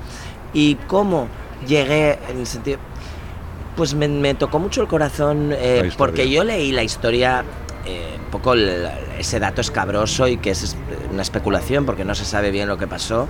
Y 0.53 0.75
cómo 0.87 1.29
llegué 1.67 2.19
en 2.31 2.39
el 2.41 2.47
sentido... 2.47 2.79
Pues 3.77 3.95
me, 3.95 4.09
me 4.09 4.35
tocó 4.35 4.59
mucho 4.59 4.83
el 4.83 4.89
corazón 4.89 5.53
eh, 5.57 5.91
porque 5.97 6.29
yo 6.29 6.45
leí 6.45 6.71
la 6.73 6.83
historia, 6.83 7.45
eh, 7.87 8.17
un 8.25 8.31
poco 8.31 8.53
el- 8.53 8.89
ese 9.19 9.39
dato 9.41 9.61
escabroso 9.61 10.27
y 10.29 10.37
que 10.37 10.51
es 10.51 10.77
una 11.11 11.23
especulación 11.23 11.87
porque 11.87 12.05
no 12.05 12.15
se 12.15 12.25
sabe 12.25 12.51
bien 12.51 12.69
lo 12.69 12.77
que 12.79 12.87
pasó, 12.87 13.29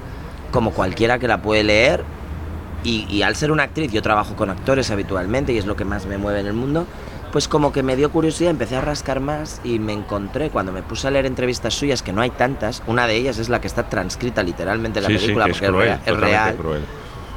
como 0.50 0.72
cualquiera 0.72 1.18
que 1.18 1.28
la 1.28 1.40
puede 1.42 1.62
leer. 1.62 2.02
Y, 2.84 3.06
y 3.10 3.22
al 3.22 3.36
ser 3.36 3.50
una 3.52 3.64
actriz, 3.64 3.92
yo 3.92 4.00
trabajo 4.02 4.34
con 4.36 4.48
actores 4.50 4.90
habitualmente 4.90 5.52
y 5.52 5.58
es 5.58 5.66
lo 5.66 5.76
que 5.76 5.84
más 5.84 6.06
me 6.06 6.16
mueve 6.18 6.40
en 6.40 6.46
el 6.46 6.54
mundo, 6.54 6.86
pues 7.30 7.46
como 7.46 7.72
que 7.72 7.82
me 7.82 7.94
dio 7.94 8.10
curiosidad, 8.10 8.50
empecé 8.50 8.76
a 8.76 8.80
rascar 8.80 9.20
más 9.20 9.60
y 9.64 9.78
me 9.78 9.92
encontré 9.92 10.50
cuando 10.50 10.72
me 10.72 10.82
puse 10.82 11.06
a 11.06 11.10
leer 11.10 11.26
entrevistas 11.26 11.74
suyas, 11.74 12.02
que 12.02 12.12
no 12.12 12.22
hay 12.22 12.30
tantas, 12.30 12.82
una 12.86 13.06
de 13.06 13.16
ellas 13.16 13.38
es 13.38 13.48
la 13.48 13.60
que 13.60 13.66
está 13.66 13.88
transcrita 13.88 14.42
literalmente 14.42 14.98
en 14.98 15.02
la 15.04 15.08
Sí, 15.10 15.14
sí, 15.18 15.20
película 15.26 15.44
es 15.46 15.52
porque 15.52 15.66
es 15.66 15.70
cruel, 15.70 15.98
es 16.06 16.16
real 16.16 16.56
cruel. 16.56 16.82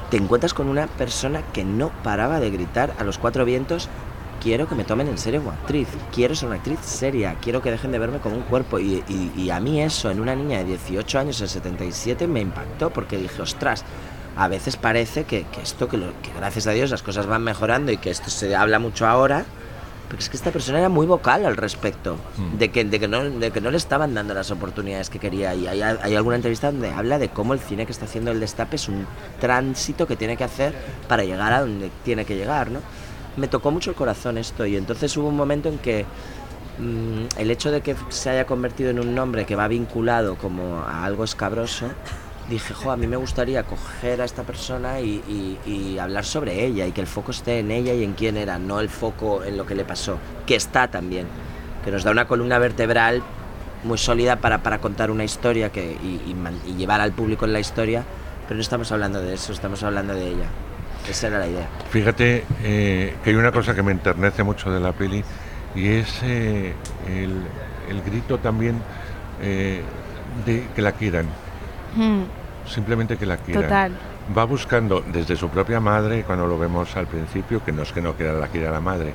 te 0.10 0.18
encuentras 0.18 0.54
con 0.54 0.70
una 0.70 0.88
persona 0.88 1.42
que 1.54 1.64
no 1.66 1.90
paraba 2.04 2.40
de 2.40 2.50
gritar 2.50 2.94
a 2.98 3.04
los 3.04 3.18
cuatro 3.18 3.44
vientos, 3.46 3.90
quiero 4.42 4.68
que 4.68 4.76
me 4.76 4.84
tomen 4.84 5.08
en 5.10 5.18
serio 5.18 5.42
como 5.42 5.52
actriz, 5.52 5.88
quiero 6.14 6.34
ser 6.36 6.48
una 6.48 6.56
actriz 6.58 6.80
seria, 6.82 7.36
quiero 7.42 7.62
que 7.62 7.70
dejen 7.70 7.92
de 7.92 8.00
verme 8.00 8.18
como 8.20 8.36
un 8.36 8.42
cuerpo. 8.44 8.80
Y, 8.80 9.04
y- 9.08 9.32
y 9.38 9.50
a 9.52 9.60
mí 9.60 9.82
eso, 9.82 10.10
en 10.10 10.20
una 10.20 10.36
niña 10.36 10.58
de 10.60 10.64
18 10.66 11.20
años, 11.20 11.40
en 11.42 11.48
77, 11.50 12.28
me 12.28 12.42
impactó 12.42 12.90
porque 12.90 13.18
dije, 13.18 13.42
ostras, 13.42 13.86
a 14.36 14.48
veces 14.48 14.78
parece 14.78 15.24
que, 15.26 15.46
que 15.46 15.62
esto, 15.62 15.88
que, 15.88 15.98
lo- 15.98 16.14
que 16.22 16.32
gracias 16.36 16.68
a 16.68 16.72
Dios 16.72 16.90
las 16.92 17.04
cosas 17.04 17.26
van 17.28 17.44
mejorando 17.44 17.92
y 17.92 17.98
que 17.98 18.10
esto 18.10 18.30
se 18.30 18.56
habla 18.56 18.80
mucho 18.80 19.06
ahora, 19.08 19.46
Porque 20.08 20.24
es 20.24 20.30
que 20.30 20.38
esta 20.38 20.52
persona 20.52 20.78
era 20.80 20.90
muy 20.90 21.08
vocal 21.08 21.44
al 21.46 21.58
respecto, 21.58 22.18
de, 22.60 22.70
que, 22.70 22.84
de, 22.84 23.00
que 23.00 23.08
no, 23.08 23.24
de 23.24 23.50
que 23.52 23.62
no 23.62 23.72
le 23.72 23.78
estaban 23.78 24.14
dando 24.14 24.34
las 24.36 24.52
oportunidades 24.52 25.10
que 25.10 25.18
quería. 25.18 25.56
Y 25.56 25.66
hay, 25.68 25.82
hay 25.82 26.16
alguna 26.16 26.36
entrevista 26.36 26.72
donde 26.72 26.92
habla 26.92 27.18
de 27.18 27.30
cómo 27.30 27.54
el 27.56 27.60
cine 27.60 27.86
que 27.88 27.92
está 27.94 28.06
haciendo 28.06 28.30
el 28.30 28.40
Destape 28.40 28.76
es 28.76 28.88
un 28.90 29.08
tránsito 29.40 30.06
que 30.06 30.16
tiene 30.16 30.38
que 30.38 30.44
hacer 30.44 30.74
para 31.08 31.24
llegar 31.24 31.52
a 31.54 31.62
donde 31.62 31.90
tiene 32.04 32.26
que 32.26 32.36
llegar, 32.36 32.70
¿no? 32.70 32.80
Me 33.38 33.48
tocó 33.48 33.72
mucho 33.72 33.90
el 33.90 33.96
corazón 33.96 34.38
esto 34.38 34.66
y 34.68 34.78
entonces 34.78 35.18
hubo 35.18 35.30
un 35.30 35.36
momento 35.36 35.68
en 35.70 35.80
que 35.80 36.06
mm, 36.78 37.40
el 37.40 37.50
hecho 37.50 37.72
de 37.72 37.82
que 37.82 37.96
se 38.10 38.30
haya 38.30 38.46
convertido 38.46 38.92
en 38.92 39.00
un 39.00 39.16
nombre 39.16 39.46
que 39.48 39.56
va 39.56 39.68
vinculado 39.68 40.36
como 40.36 40.82
a 40.84 41.06
algo 41.06 41.24
escabroso, 41.24 41.88
dije, 42.50 42.74
jo, 42.74 42.92
a 42.92 42.98
mí 42.98 43.08
me 43.08 43.16
gustaría 43.16 43.64
coger 43.64 44.22
a 44.22 44.26
esta 44.26 44.44
persona 44.44 45.00
y, 45.00 45.98
hablar 46.00 46.26
sobre 46.26 46.66
ella 46.66 46.86
y 46.86 46.92
que 46.92 47.02
el 47.02 47.08
foco 47.08 47.32
esté 47.32 47.60
en 47.60 47.72
ella 47.72 47.94
y 47.94 48.04
en 48.04 48.14
quién 48.14 48.36
era, 48.36 48.60
no 48.60 48.80
el 48.80 48.90
foco 48.90 49.44
en 49.44 49.58
lo 49.58 49.66
que 49.66 49.76
le 49.76 49.86
pasó, 49.86 50.18
que 50.46 50.56
está 50.56 50.90
también, 50.90 51.28
que 51.86 51.92
nos 51.92 52.04
da 52.04 52.12
una 52.12 52.28
columna 52.28 52.58
vertebral 52.60 53.24
muy 53.84 53.98
sólida 53.98 54.38
para, 54.38 54.64
para 54.64 54.80
contar 54.80 55.12
una 55.12 55.24
historia 55.24 55.72
que, 55.72 55.92
y, 55.92 56.36
y, 56.68 56.74
llevar 56.76 57.00
al 57.02 57.14
público 57.14 57.46
en 57.46 57.54
la 57.54 57.60
historia, 57.60 58.04
pero 58.48 58.56
no 58.56 58.62
estamos 58.62 58.92
hablando 58.92 59.22
de 59.22 59.34
eso, 59.34 59.54
estamos 59.54 59.82
hablando 59.84 60.14
de 60.14 60.28
ella. 60.28 60.46
Esa 61.10 61.28
era 61.28 61.40
la 61.40 61.48
idea. 61.48 61.68
Fíjate 61.90 62.46
eh, 62.64 63.16
que 63.24 63.30
hay 63.30 63.36
una 63.36 63.52
cosa 63.52 63.76
que 63.76 63.84
me 63.84 63.92
enternece 63.92 64.44
mucho 64.44 64.72
de 64.72 64.80
la 64.80 64.94
peli 64.94 65.24
y 65.76 65.88
es 65.88 66.22
eh, 66.24 66.74
el, 67.08 67.42
el, 67.90 68.02
grito 68.04 68.38
también 68.38 68.82
eh, 69.42 69.82
de 70.46 70.68
que 70.76 70.82
la 70.82 70.94
quieran. 70.94 71.28
Simplemente 72.66 73.18
que 73.18 73.26
la 73.26 73.38
quieran. 73.38 73.64
Total. 73.64 73.92
Va 74.36 74.46
buscando 74.46 75.04
desde 75.12 75.36
su 75.36 75.50
propia 75.50 75.80
madre, 75.80 76.24
cuando 76.24 76.48
lo 76.48 76.58
vemos 76.58 76.96
al 76.96 77.08
principio, 77.08 77.64
que 77.64 77.72
no 77.72 77.84
es 77.84 77.92
que 77.92 78.02
no 78.02 78.14
quiera 78.14 78.34
la 78.34 78.48
quiera 78.48 78.72
la 78.72 78.80
madre, 78.80 79.14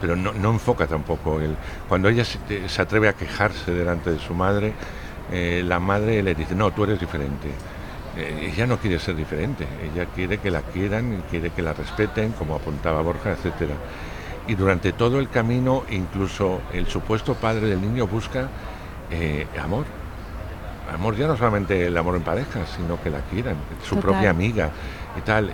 pero 0.00 0.16
no, 0.16 0.32
no 0.32 0.50
enfoca 0.50 0.86
tampoco 0.86 1.40
él. 1.40 1.56
Cuando 1.88 2.08
ella 2.08 2.24
se, 2.24 2.68
se, 2.68 2.82
atreve 2.82 3.08
a 3.08 3.14
quejarse 3.14 3.72
delante 3.72 4.10
de 4.10 4.18
su 4.18 4.34
madre, 4.34 4.74
la 5.30 5.80
madre 5.80 6.22
le 6.22 6.34
dice, 6.34 6.54
no, 6.54 6.72
tú 6.72 6.84
eres 6.84 7.00
diferente 7.00 7.48
eh, 8.16 8.50
ella 8.52 8.66
no 8.66 8.78
quiere 8.78 8.98
ser 8.98 9.14
diferente, 9.14 9.66
ella 9.82 10.06
quiere 10.06 10.38
que 10.38 10.50
la 10.50 10.62
quieran, 10.62 11.18
y 11.18 11.30
quiere 11.30 11.50
que 11.50 11.62
la 11.62 11.72
respeten, 11.72 12.32
como 12.32 12.56
apuntaba 12.56 13.02
Borja, 13.02 13.32
etcétera. 13.32 13.74
Y 14.48 14.54
durante 14.54 14.92
todo 14.92 15.20
el 15.20 15.28
camino, 15.28 15.84
incluso 15.90 16.60
el 16.72 16.86
supuesto 16.86 17.34
padre 17.34 17.68
del 17.68 17.80
niño 17.80 18.06
busca 18.06 18.48
eh, 19.10 19.46
amor. 19.62 19.84
Amor 20.92 21.16
ya 21.16 21.26
no 21.26 21.36
solamente 21.36 21.86
el 21.86 21.96
amor 21.96 22.16
en 22.16 22.22
pareja, 22.22 22.66
sino 22.66 23.00
que 23.00 23.10
la 23.10 23.20
quieran, 23.20 23.56
su 23.82 23.98
propia 23.98 24.30
amiga 24.30 24.70
y 25.16 25.20
tal. 25.20 25.52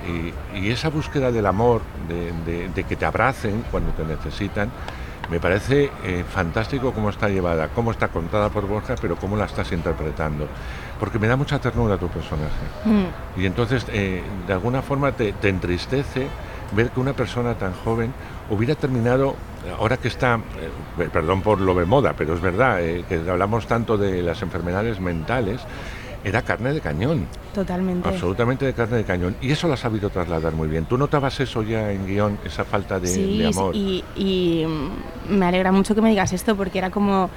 Y, 0.55 0.71
esa 0.71 0.89
búsqueda 0.89 1.31
del 1.31 1.47
amor, 1.47 1.83
de, 2.09 2.85
que 2.85 2.97
te 2.97 3.05
abracen 3.05 3.65
cuando 3.71 3.93
te 3.93 4.05
necesitan, 4.05 4.71
me 5.31 5.41
parece 5.41 5.91
eh, 6.05 6.25
fantástico 6.29 6.93
cómo 6.93 7.11
está 7.11 7.29
llevada, 7.29 7.69
cómo 7.69 7.91
está 7.91 8.09
contada 8.09 8.49
por 8.49 8.67
Borja, 8.67 8.95
pero 9.01 9.17
cómo 9.17 9.37
la 9.37 9.47
estás 9.47 9.73
interpretando 9.73 10.47
porque 10.99 11.19
me 11.19 11.27
da 11.27 11.37
mucha 11.37 11.59
ternura 11.59 11.99
tu 11.99 12.09
personaje. 12.09 12.53
Mm. 12.85 13.41
Y 13.41 13.47
entonces, 13.47 13.87
eh, 13.93 14.23
de 14.47 14.53
alguna 14.53 14.83
forma, 14.83 15.13
te, 15.13 15.35
entristece 15.43 16.29
ver 16.73 16.91
que 16.91 17.01
una 17.01 17.13
persona 17.13 17.55
tan 17.55 17.73
joven 17.73 18.13
hubiera 18.51 18.75
terminado, 18.75 19.37
ahora 19.79 19.97
que 19.97 20.09
está, 20.09 20.41
eh, 20.99 21.09
perdón 21.13 21.43
por 21.43 21.61
lo 21.61 21.75
de 21.75 21.85
moda, 21.85 22.15
pero 22.17 22.35
es 22.35 22.41
verdad, 22.41 22.83
eh, 22.83 23.05
que 23.09 23.17
hablamos 23.29 23.67
tanto 23.67 23.97
de 23.97 24.23
las 24.23 24.43
enfermedades 24.43 25.01
mentales, 25.01 25.61
era 26.27 26.43
carne 26.43 26.73
de 26.73 26.81
cañón. 26.81 27.27
Totalmente. 27.55 28.09
Absolutamente 28.09 28.67
de 28.67 28.73
carne 28.75 28.97
de 28.97 29.05
cañón. 29.05 29.37
Y 29.41 29.53
eso 29.53 29.69
lo 29.69 29.75
has 29.75 29.81
sabido 29.81 30.11
trasladar 30.11 30.55
muy 30.55 30.67
bien. 30.67 30.85
¿Tú 30.85 30.99
notabas 30.99 31.39
eso 31.39 31.63
ya 31.63 31.93
en 31.93 32.05
guion, 32.05 32.39
esa 32.45 32.65
falta 32.65 32.99
de, 32.99 33.07
sí, 33.07 33.45
amor? 33.45 33.77
Y, 33.77 34.03
y 34.17 34.67
me 35.29 35.47
alegra 35.47 35.71
mucho 35.71 35.95
que 35.95 36.03
me 36.03 36.11
digas 36.11 36.33
esto 36.33 36.57
porque 36.57 36.79
era 36.79 36.91
como 36.91 37.31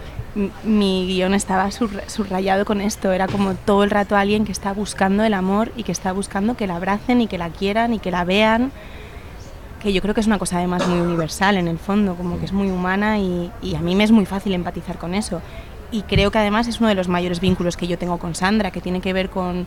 mi 0.64 1.06
guion 1.08 1.36
estaba 1.36 1.70
subrayado 1.72 2.66
con 2.66 2.82
esto. 2.82 3.12
Era 3.12 3.28
como 3.28 3.54
todo 3.54 3.84
el 3.84 3.92
rato 3.92 4.18
alguien 4.18 4.44
que 4.44 4.52
está 4.52 4.74
buscando 4.74 5.24
el 5.24 5.36
amor 5.36 5.72
y 5.78 5.84
que 5.84 5.92
está 5.92 6.12
buscando 6.12 6.58
que 6.58 6.66
la 6.66 6.78
abracen 6.78 7.22
y 7.22 7.28
que 7.28 7.38
la 7.38 7.50
quieran 7.50 7.94
y 7.94 8.00
que 8.00 8.10
la 8.10 8.24
vean 8.24 8.72
que 9.80 9.94
yo 9.94 10.02
creo 10.02 10.14
que 10.14 10.22
es 10.22 10.28
una 10.28 10.38
cosa 10.38 10.58
además 10.58 10.88
muy 10.88 11.00
universal 11.00 11.58
en 11.58 11.68
el 11.68 11.80
fondo, 11.80 12.16
como 12.16 12.38
que 12.40 12.46
es 12.46 12.54
muy 12.54 12.70
humana 12.70 13.18
y, 13.18 13.52
y, 13.62 13.76
a 13.76 13.80
mí 13.80 13.96
me 13.96 14.04
es 14.04 14.12
muy 14.12 14.26
fácil 14.26 14.54
empatizar 14.54 14.98
con 14.98 15.16
eso 15.16 15.42
y 15.92 16.04
creo 16.04 16.32
que 16.32 16.38
además 16.38 16.68
es 16.68 16.80
uno 16.80 16.90
de 16.90 16.96
los 16.96 17.08
mayores 17.08 17.40
vínculos 17.40 17.78
que 17.78 17.88
yo 17.88 17.98
tengo 17.98 18.18
con 18.18 18.36
Sandra, 18.36 18.72
que 18.72 18.82
tiene 18.82 19.02
que 19.02 19.14
ver 19.14 19.30
con, 19.30 19.66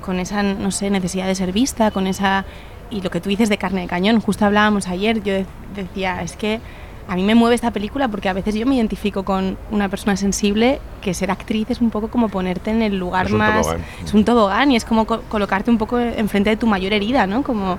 con 0.00 0.20
esa, 0.20 0.42
no 0.42 0.70
sé, 0.70 0.90
necesidad 0.90 1.26
de 1.26 1.34
ser 1.34 1.52
vista, 1.52 1.90
con 1.90 2.06
esa... 2.06 2.44
Y 2.88 3.00
lo 3.00 3.10
que 3.10 3.20
tú 3.20 3.28
dices 3.28 3.48
de 3.48 3.58
carne 3.58 3.80
de 3.80 3.88
cañón, 3.88 4.20
justo 4.20 4.46
hablábamos 4.46 4.86
ayer, 4.86 5.20
yo 5.24 5.34
decía, 5.74 6.22
es 6.22 6.36
que 6.36 6.60
a 7.08 7.16
mí 7.16 7.24
me 7.24 7.34
mueve 7.34 7.56
esta 7.56 7.72
película 7.72 8.06
porque 8.06 8.28
a 8.28 8.32
veces 8.32 8.54
yo 8.54 8.64
me 8.64 8.76
identifico 8.76 9.24
con 9.24 9.58
una 9.72 9.88
persona 9.88 10.16
sensible 10.16 10.80
que 11.00 11.12
ser 11.12 11.32
actriz 11.32 11.70
es 11.70 11.80
un 11.80 11.90
poco 11.90 12.08
como 12.08 12.28
ponerte 12.28 12.70
en 12.70 12.82
el 12.82 12.96
lugar 12.96 13.30
más... 13.30 13.66
Es 14.04 14.14
un 14.14 14.24
tobogán 14.24 14.70
y 14.70 14.76
es 14.76 14.84
como 14.84 15.04
colocarte 15.04 15.70
un 15.70 15.78
poco 15.78 15.98
enfrente 15.98 16.50
de 16.50 16.56
tu 16.56 16.68
mayor 16.68 16.92
herida, 16.92 17.26
¿no? 17.26 17.42
Como 17.42 17.78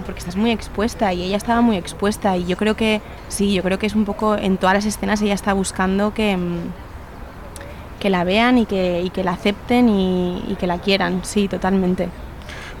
porque 0.00 0.20
estás 0.20 0.36
muy 0.36 0.50
expuesta 0.50 1.12
y 1.12 1.22
ella 1.22 1.36
estaba 1.36 1.60
muy 1.60 1.76
expuesta 1.76 2.36
y 2.36 2.46
yo 2.46 2.56
creo 2.56 2.74
que 2.76 3.00
sí, 3.28 3.52
yo 3.52 3.62
creo 3.62 3.78
que 3.78 3.86
es 3.86 3.94
un 3.94 4.04
poco 4.04 4.36
en 4.36 4.56
todas 4.56 4.74
las 4.74 4.86
escenas 4.86 5.20
ella 5.20 5.34
está 5.34 5.52
buscando 5.52 6.14
que 6.14 6.36
mm, 6.36 6.60
que 8.02 8.10
la 8.10 8.24
vean 8.24 8.58
y 8.58 8.66
que, 8.66 9.08
que 9.14 9.22
la 9.22 9.30
acepten 9.30 9.88
y, 9.88 10.56
que 10.58 10.66
la 10.66 10.78
quieran, 10.78 11.20
sí, 11.22 11.46
totalmente. 11.46 12.08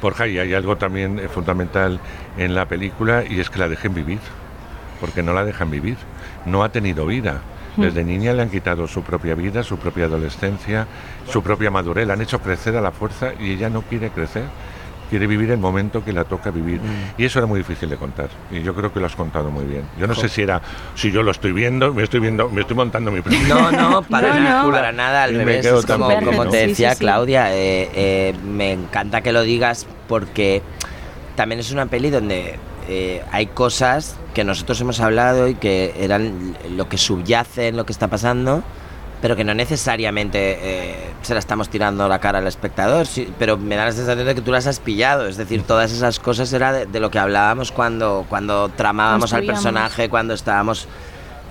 Borja, 0.00 0.26
y 0.26 0.40
hay 0.40 0.52
algo 0.52 0.76
también 0.76 1.20
eh, 1.20 1.28
fundamental 1.28 2.00
en 2.36 2.56
la 2.56 2.66
película 2.66 3.22
y 3.24 3.38
es 3.38 3.48
que 3.48 3.60
la 3.60 3.68
dejen 3.68 3.94
vivir, 3.94 4.18
porque 5.00 5.22
no 5.22 5.32
la 5.32 5.44
dejan 5.44 5.70
vivir, 5.70 5.96
no 6.44 6.64
ha 6.64 6.70
tenido 6.70 7.06
vida. 7.06 7.40
Hmm. 7.76 7.82
Desde 7.82 8.02
niña 8.02 8.32
le 8.32 8.42
han 8.42 8.50
quitado 8.50 8.88
su 8.88 9.04
propia 9.04 9.36
vida, 9.36 9.62
su 9.62 9.78
propia 9.78 10.06
adolescencia, 10.06 10.88
su 11.28 11.40
propia 11.40 11.70
madurez, 11.70 12.04
la 12.04 12.14
han 12.14 12.20
hecho 12.20 12.40
crecer 12.40 12.76
a 12.76 12.80
la 12.80 12.90
fuerza 12.90 13.30
y 13.38 13.52
ella 13.52 13.70
no 13.70 13.82
quiere 13.82 14.10
crecer 14.10 14.46
quiere 15.12 15.26
vivir 15.26 15.50
el 15.50 15.58
momento 15.58 16.02
que 16.02 16.10
la 16.10 16.24
toca 16.24 16.50
vivir. 16.50 16.80
Mm. 16.80 17.20
Y 17.20 17.26
eso 17.26 17.38
era 17.38 17.46
muy 17.46 17.58
difícil 17.58 17.90
de 17.90 17.98
contar. 17.98 18.30
Y 18.50 18.62
yo 18.62 18.74
creo 18.74 18.90
que 18.94 18.98
lo 18.98 19.04
has 19.04 19.14
contado 19.14 19.50
muy 19.50 19.66
bien. 19.66 19.82
Yo 19.98 20.06
no 20.06 20.14
sé 20.14 20.30
si 20.30 20.40
era, 20.40 20.62
si 20.94 21.12
yo 21.12 21.22
lo 21.22 21.30
estoy 21.32 21.52
viendo, 21.52 21.92
me 21.92 22.02
estoy 22.02 22.20
viendo, 22.20 22.48
me 22.48 22.62
estoy 22.62 22.76
montando 22.76 23.10
mi 23.10 23.20
No, 23.46 23.70
no, 23.70 24.02
para, 24.04 24.40
nada, 24.40 24.70
para 24.70 24.90
nada, 24.92 25.24
al 25.24 25.34
revés. 25.34 25.68
como, 25.86 26.48
te 26.48 26.66
decía 26.66 26.94
Claudia, 26.94 27.54
eh, 27.54 27.90
eh, 27.94 28.34
me 28.42 28.72
encanta 28.72 29.20
que 29.20 29.32
lo 29.32 29.42
digas 29.42 29.86
porque 30.08 30.62
también 31.36 31.60
es 31.60 31.70
una 31.72 31.84
peli 31.84 32.08
donde 32.08 32.58
eh, 32.88 33.22
hay 33.32 33.48
cosas 33.48 34.16
que 34.32 34.44
nosotros 34.44 34.80
hemos 34.80 34.98
hablado 35.00 35.46
y 35.46 35.56
que 35.56 35.92
eran 35.98 36.56
lo 36.74 36.88
que 36.88 36.96
subyace 36.96 37.68
en 37.68 37.76
lo 37.76 37.84
que 37.84 37.92
está 37.92 38.08
pasando 38.08 38.62
pero 39.22 39.36
que 39.36 39.44
no 39.44 39.54
necesariamente 39.54 40.58
eh, 40.60 40.96
se 41.22 41.32
la 41.32 41.38
estamos 41.38 41.68
tirando 41.68 42.08
la 42.08 42.18
cara 42.18 42.40
al 42.40 42.46
espectador, 42.48 43.06
pero 43.38 43.56
me 43.56 43.76
da 43.76 43.84
la 43.84 43.92
sensación 43.92 44.26
de 44.26 44.34
que 44.34 44.40
tú 44.40 44.50
las 44.50 44.66
has 44.66 44.80
pillado, 44.80 45.28
es 45.28 45.36
decir, 45.36 45.62
todas 45.62 45.92
esas 45.92 46.18
cosas 46.18 46.52
era 46.52 46.72
de, 46.72 47.00
lo 47.00 47.08
que 47.08 47.20
hablábamos 47.20 47.70
cuando, 47.70 48.26
cuando 48.28 48.68
tramábamos 48.70 49.32
al 49.32 49.46
personaje, 49.46 50.10
cuando 50.10 50.34
estábamos... 50.34 50.88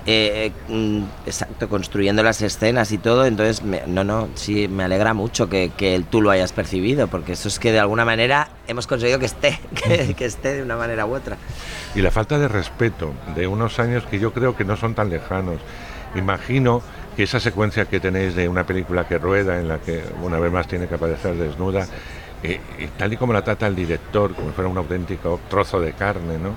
Eh, 0.07 0.51
mm, 0.67 1.03
exacto, 1.27 1.69
construyendo 1.69 2.23
las 2.23 2.41
escenas 2.41 2.91
y 2.91 2.97
todo, 2.97 3.23
entonces, 3.23 3.61
no, 3.61 4.03
no, 4.03 4.29
sí, 4.33 4.67
me 4.67 4.83
alegra 4.83 5.13
mucho 5.13 5.47
que, 5.47 5.71
que, 5.77 6.03
tú 6.09 6.23
lo 6.23 6.31
hayas 6.31 6.53
percibido, 6.53 7.07
porque 7.07 7.33
eso 7.33 7.47
es 7.47 7.59
que 7.59 7.71
de 7.71 7.79
alguna 7.79 8.03
manera 8.03 8.49
hemos 8.67 8.87
conseguido 8.87 9.19
que 9.19 9.27
esté, 9.27 9.59
que, 9.75 10.15
que, 10.15 10.25
esté 10.25 10.55
de 10.55 10.63
una 10.63 10.75
manera 10.75 11.05
u 11.05 11.13
otra. 11.13 11.37
Y 11.93 12.01
la 12.01 12.09
falta 12.09 12.39
de 12.39 12.47
respeto 12.47 13.13
de 13.35 13.45
unos 13.45 13.77
años 13.79 14.03
que 14.09 14.19
yo 14.19 14.33
creo 14.33 14.57
que 14.57 14.65
no 14.65 14.75
son 14.75 14.95
tan 14.95 15.11
lejanos. 15.11 15.61
Imagino 16.15 16.81
que 17.15 17.23
esa 17.23 17.39
secuencia 17.39 17.85
que 17.85 17.99
tenéis 17.99 18.35
de 18.35 18.47
una 18.47 18.65
película 18.65 19.07
que 19.07 19.17
rueda, 19.17 19.59
en 19.59 19.67
la 19.67 19.79
que 19.79 20.03
una 20.21 20.39
vez 20.39 20.51
más 20.51 20.67
tiene 20.67 20.87
que 20.87 20.95
aparecer 20.95 21.35
desnuda, 21.35 21.87
eh, 22.43 22.59
tal 22.97 23.13
y 23.13 23.17
como 23.17 23.33
la 23.33 23.43
trata 23.43 23.67
el 23.67 23.75
director, 23.75 24.33
como 24.33 24.49
si 24.49 24.53
fuera 24.53 24.69
un 24.69 24.77
auténtico 24.77 25.39
trozo 25.49 25.79
de 25.79 25.93
carne, 25.93 26.37
¿no? 26.39 26.55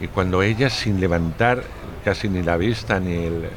Y 0.00 0.08
cuando 0.08 0.42
ella, 0.42 0.68
sin 0.68 1.00
levantar 1.00 1.62
casi 2.04 2.28
ni 2.28 2.42
la 2.42 2.56
vista 2.56 2.98
ni, 2.98 3.24
el, 3.24 3.48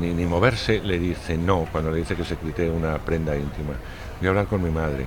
ni, 0.00 0.24
moverse, 0.24 0.80
le 0.80 0.98
dice 0.98 1.36
no, 1.36 1.68
cuando 1.70 1.90
le 1.90 1.98
dice 1.98 2.16
que 2.16 2.24
se 2.24 2.36
quite 2.36 2.68
una 2.70 2.98
prenda 2.98 3.36
íntima. 3.36 3.74
Voy 4.18 4.26
a 4.26 4.30
hablar 4.30 4.46
con 4.46 4.62
mi 4.62 4.70
madre. 4.70 5.06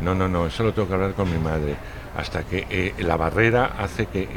No, 0.00 0.14
no, 0.14 0.28
no, 0.28 0.46
eso 0.46 0.62
lo 0.62 0.72
tengo 0.72 0.88
que 0.88 0.94
hablar 0.94 1.14
con 1.14 1.30
mi 1.30 1.38
madre. 1.38 1.74
Hasta 2.16 2.44
que 2.44 2.66
eh, 2.70 2.94
la 2.98 3.16
barrera 3.16 3.74
hace 3.78 4.06
que 4.06 4.28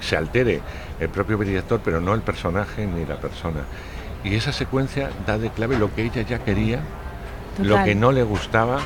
se 0.00 0.16
altere 0.16 0.60
el 0.98 1.08
propio 1.10 1.36
director, 1.38 1.80
pero 1.84 2.00
no 2.00 2.14
el 2.14 2.22
personaje 2.22 2.86
ni 2.86 3.04
la 3.04 3.16
persona. 3.16 3.60
Y 4.24 4.34
esa 4.34 4.52
secuencia 4.52 5.10
da 5.26 5.38
de 5.38 5.50
clave 5.50 5.78
lo 5.78 5.94
que 5.94 6.04
ella 6.04 6.22
ya 6.22 6.40
quería, 6.40 6.80
lo 7.62 7.82
que 7.84 7.94
no 7.94 8.12
le 8.12 8.22
gustaba 8.22 8.78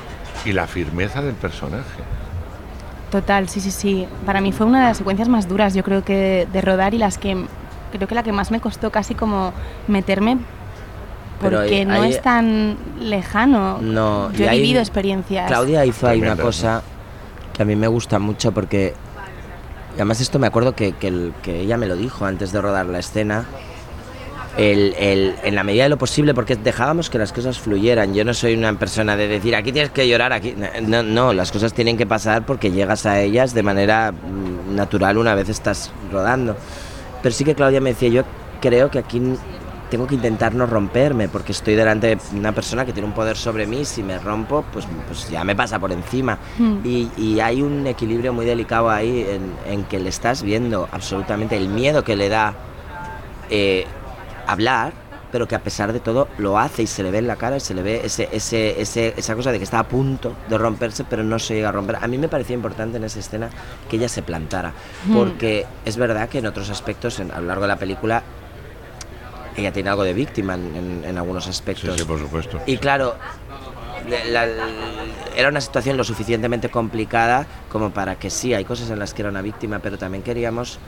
y 0.44 0.52
la 0.52 0.66
firmeza 0.66 1.22
del 1.22 1.34
personaje. 1.34 2.02
Total, 3.10 3.48
sí, 3.48 3.60
sí, 3.60 3.70
sí. 3.70 4.06
Para 4.24 4.40
mí 4.40 4.52
fue 4.52 4.66
una 4.66 4.80
de 4.80 4.88
las 4.88 4.98
secuencias 4.98 5.28
más 5.28 5.48
duras, 5.48 5.74
yo 5.74 5.82
creo 5.82 6.04
que 6.04 6.46
de 6.50 6.60
rodar 6.60 6.94
y 6.94 6.98
las 6.98 7.18
que 7.18 7.44
creo 7.92 8.08
que 8.08 8.14
la 8.14 8.22
que 8.22 8.32
más 8.32 8.50
me 8.50 8.60
costó 8.60 8.90
casi 8.90 9.14
como 9.14 9.52
meterme 9.86 10.38
porque 11.40 11.84
no 11.84 12.04
es 12.04 12.22
tan 12.22 12.76
lejano. 13.00 13.78
No, 13.80 14.32
yo 14.32 14.46
he 14.46 14.56
vivido 14.56 14.80
experiencias. 14.80 15.48
Claudia 15.48 15.84
hizo 15.84 16.08
ahí 16.08 16.22
una 16.22 16.36
cosa 16.36 16.82
que 17.52 17.62
a 17.62 17.64
mí 17.66 17.76
me 17.76 17.88
gusta 17.88 18.18
mucho 18.18 18.52
porque 18.52 18.94
además 19.94 20.20
esto 20.20 20.38
me 20.38 20.46
acuerdo 20.46 20.74
que, 20.74 20.92
que, 20.92 21.32
que 21.42 21.60
ella 21.60 21.76
me 21.76 21.86
lo 21.86 21.96
dijo 21.96 22.24
antes 22.24 22.52
de 22.52 22.60
rodar 22.60 22.86
la 22.86 23.00
escena 23.00 23.44
el, 24.56 24.94
el- 24.98 25.34
en 25.42 25.54
la 25.54 25.64
medida 25.64 25.84
de 25.84 25.88
lo 25.88 25.96
posible, 25.98 26.34
porque 26.34 26.56
dejábamos 26.56 27.08
que 27.10 27.18
las 27.18 27.32
cosas 27.32 27.58
fluyeran. 27.58 28.14
Yo 28.14 28.24
no 28.24 28.34
soy 28.34 28.54
una 28.54 28.72
persona 28.78 29.16
de 29.16 29.28
decir, 29.28 29.54
aquí 29.56 29.72
tienes 29.72 29.90
que 29.90 30.06
llorar, 30.08 30.32
aquí. 30.32 30.54
No, 30.82 31.02
no, 31.02 31.32
las 31.32 31.50
cosas 31.52 31.72
tienen 31.72 31.96
que 31.96 32.06
pasar 32.06 32.44
porque 32.44 32.70
llegas 32.70 33.06
a 33.06 33.20
ellas 33.20 33.54
de 33.54 33.62
manera 33.62 34.12
mm, 34.12 34.74
natural 34.74 35.16
una 35.18 35.34
vez 35.34 35.48
estás 35.48 35.90
rodando. 36.10 36.56
Pero 37.22 37.34
sí 37.34 37.44
que 37.44 37.54
Claudia 37.54 37.80
me 37.80 37.90
decía, 37.90 38.08
yo 38.10 38.22
creo 38.60 38.90
que 38.90 38.98
aquí 38.98 39.20
tengo 39.90 40.06
que 40.06 40.14
intentar 40.14 40.54
no 40.54 40.64
romperme, 40.66 41.28
porque 41.28 41.52
estoy 41.52 41.74
delante 41.74 42.06
de 42.16 42.18
una 42.34 42.52
persona 42.52 42.86
que 42.86 42.92
tiene 42.94 43.06
un 43.06 43.14
poder 43.14 43.36
sobre 43.36 43.66
mí, 43.66 43.84
si 43.84 44.02
me 44.02 44.18
rompo, 44.18 44.64
pues, 44.72 44.86
pues 45.06 45.28
ya 45.28 45.44
me 45.44 45.54
pasa 45.54 45.78
por 45.78 45.92
encima. 45.92 46.38
Mm. 46.58 46.76
Y, 46.84 47.10
y 47.18 47.40
hay 47.40 47.60
un 47.62 47.86
equilibrio 47.86 48.32
muy 48.32 48.46
delicado 48.46 48.88
ahí 48.90 49.26
en, 49.28 49.52
en 49.70 49.84
que 49.84 49.98
le 50.00 50.08
estás 50.08 50.42
viendo 50.42 50.88
absolutamente 50.92 51.56
el 51.58 51.68
miedo 51.68 52.02
que 52.04 52.16
le 52.16 52.30
da 52.30 52.54
eh, 53.50 53.86
hablar, 54.46 54.92
pero 55.30 55.48
que 55.48 55.54
a 55.54 55.62
pesar 55.62 55.92
de 55.94 56.00
todo 56.00 56.28
lo 56.38 56.58
hace 56.58 56.82
y 56.82 56.86
se 56.86 57.02
le 57.02 57.10
ve 57.10 57.18
en 57.18 57.26
la 57.26 57.36
cara 57.36 57.56
y 57.56 57.60
se 57.60 57.72
le 57.72 57.82
ve 57.82 58.02
ese, 58.04 58.28
ese, 58.32 58.80
ese- 58.80 59.14
esa 59.16 59.34
cosa 59.34 59.50
de 59.50 59.56
que 59.58 59.64
está 59.64 59.78
a 59.78 59.88
punto 59.88 60.34
de 60.48 60.58
romperse, 60.58 61.04
pero 61.08 61.24
no 61.24 61.38
se 61.38 61.54
llega 61.54 61.70
a 61.70 61.72
romper. 61.72 61.96
A 62.02 62.06
mí 62.06 62.18
me 62.18 62.28
parecía 62.28 62.54
importante 62.54 62.98
en 62.98 63.04
esa 63.04 63.18
escena 63.18 63.48
que 63.88 63.96
ella 63.96 64.08
se 64.10 64.22
plantara, 64.22 64.72
Mm. 65.06 65.14
porque 65.16 65.66
es 65.86 65.96
verdad 65.96 66.28
que 66.28 66.38
en 66.38 66.46
otros 66.46 66.68
aspectos, 66.68 67.18
en- 67.18 67.30
a 67.30 67.40
lo 67.40 67.46
largo 67.46 67.62
de 67.62 67.68
la 67.68 67.76
película, 67.76 68.22
ella 69.56 69.72
tiene 69.72 69.90
algo 69.90 70.02
de 70.04 70.14
víctima 70.14 70.54
en, 70.54 70.76
en- 70.76 71.04
en 71.04 71.18
algunos 71.18 71.46
aspectos. 71.48 71.92
Sí, 71.94 72.00
sí, 72.00 72.04
por 72.04 72.18
supuesto. 72.18 72.60
Y 72.66 72.76
claro, 72.78 73.14
la- 74.30 74.44
la- 74.46 74.54
era 75.36 75.48
una 75.48 75.60
situación 75.60 75.96
lo 75.96 76.04
suficientemente 76.04 76.68
complicada 76.68 77.46
como 77.70 77.90
para 77.90 78.16
que 78.16 78.28
sí, 78.30 78.52
hay 78.52 78.64
cosas 78.66 78.90
en 78.90 78.98
las 78.98 79.14
que 79.14 79.22
era 79.22 79.30
una 79.30 79.40
víctima, 79.42 79.78
pero 79.78 79.96
también 79.96 80.22
queríamos, 80.22 80.78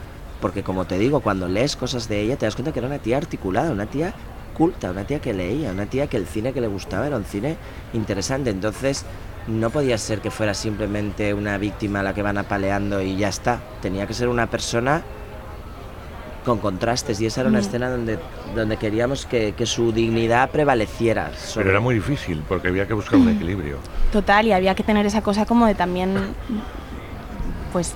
porque 0.44 0.62
como 0.62 0.84
te 0.84 0.98
digo, 0.98 1.20
cuando 1.20 1.48
lees 1.48 1.74
cosas 1.74 2.06
de 2.06 2.20
ella, 2.20 2.36
te 2.36 2.44
das 2.44 2.54
cuenta 2.54 2.70
que 2.70 2.78
era 2.78 2.86
una 2.86 2.98
tía 2.98 3.16
articulada, 3.16 3.72
una 3.72 3.86
tía 3.86 4.12
culta, 4.52 4.90
una 4.90 5.04
tía 5.04 5.18
que 5.18 5.32
leía, 5.32 5.70
una 5.70 5.86
tía 5.86 6.06
que 6.06 6.18
el 6.18 6.26
cine 6.26 6.52
que 6.52 6.60
le 6.60 6.66
gustaba 6.66 7.06
era 7.06 7.16
un 7.16 7.24
cine 7.24 7.56
interesante. 7.94 8.50
Entonces, 8.50 9.06
no 9.48 9.70
podía 9.70 9.96
ser 9.96 10.20
que 10.20 10.30
fuera 10.30 10.52
simplemente 10.52 11.32
una 11.32 11.56
víctima 11.56 12.00
a 12.00 12.02
la 12.02 12.12
que 12.12 12.20
van 12.20 12.36
apaleando 12.36 13.00
y 13.00 13.16
ya 13.16 13.30
está. 13.30 13.60
Tenía 13.80 14.06
que 14.06 14.12
ser 14.12 14.28
una 14.28 14.46
persona 14.50 15.00
con 16.44 16.58
contrastes 16.58 17.22
y 17.22 17.24
esa 17.24 17.40
era 17.40 17.48
una 17.48 17.60
Mm. 17.60 17.62
escena 17.62 17.88
donde, 17.88 18.18
donde 18.54 18.76
queríamos 18.76 19.24
que, 19.24 19.54
que 19.54 19.64
su 19.64 19.92
dignidad 19.92 20.50
prevaleciera. 20.50 21.32
sobre- 21.38 21.64
Pero 21.64 21.70
era 21.70 21.80
muy 21.80 21.94
difícil 21.94 22.42
porque 22.46 22.68
había 22.68 22.86
que 22.86 22.92
buscar 22.92 23.18
un 23.18 23.30
equilibrio. 23.30 23.78
Total, 24.12 24.46
y 24.46 24.52
había 24.52 24.74
que 24.74 24.82
tener 24.82 25.06
esa 25.06 25.22
cosa 25.22 25.46
como 25.46 25.64
de 25.64 25.74
también, 25.74 26.14
pues 27.72 27.94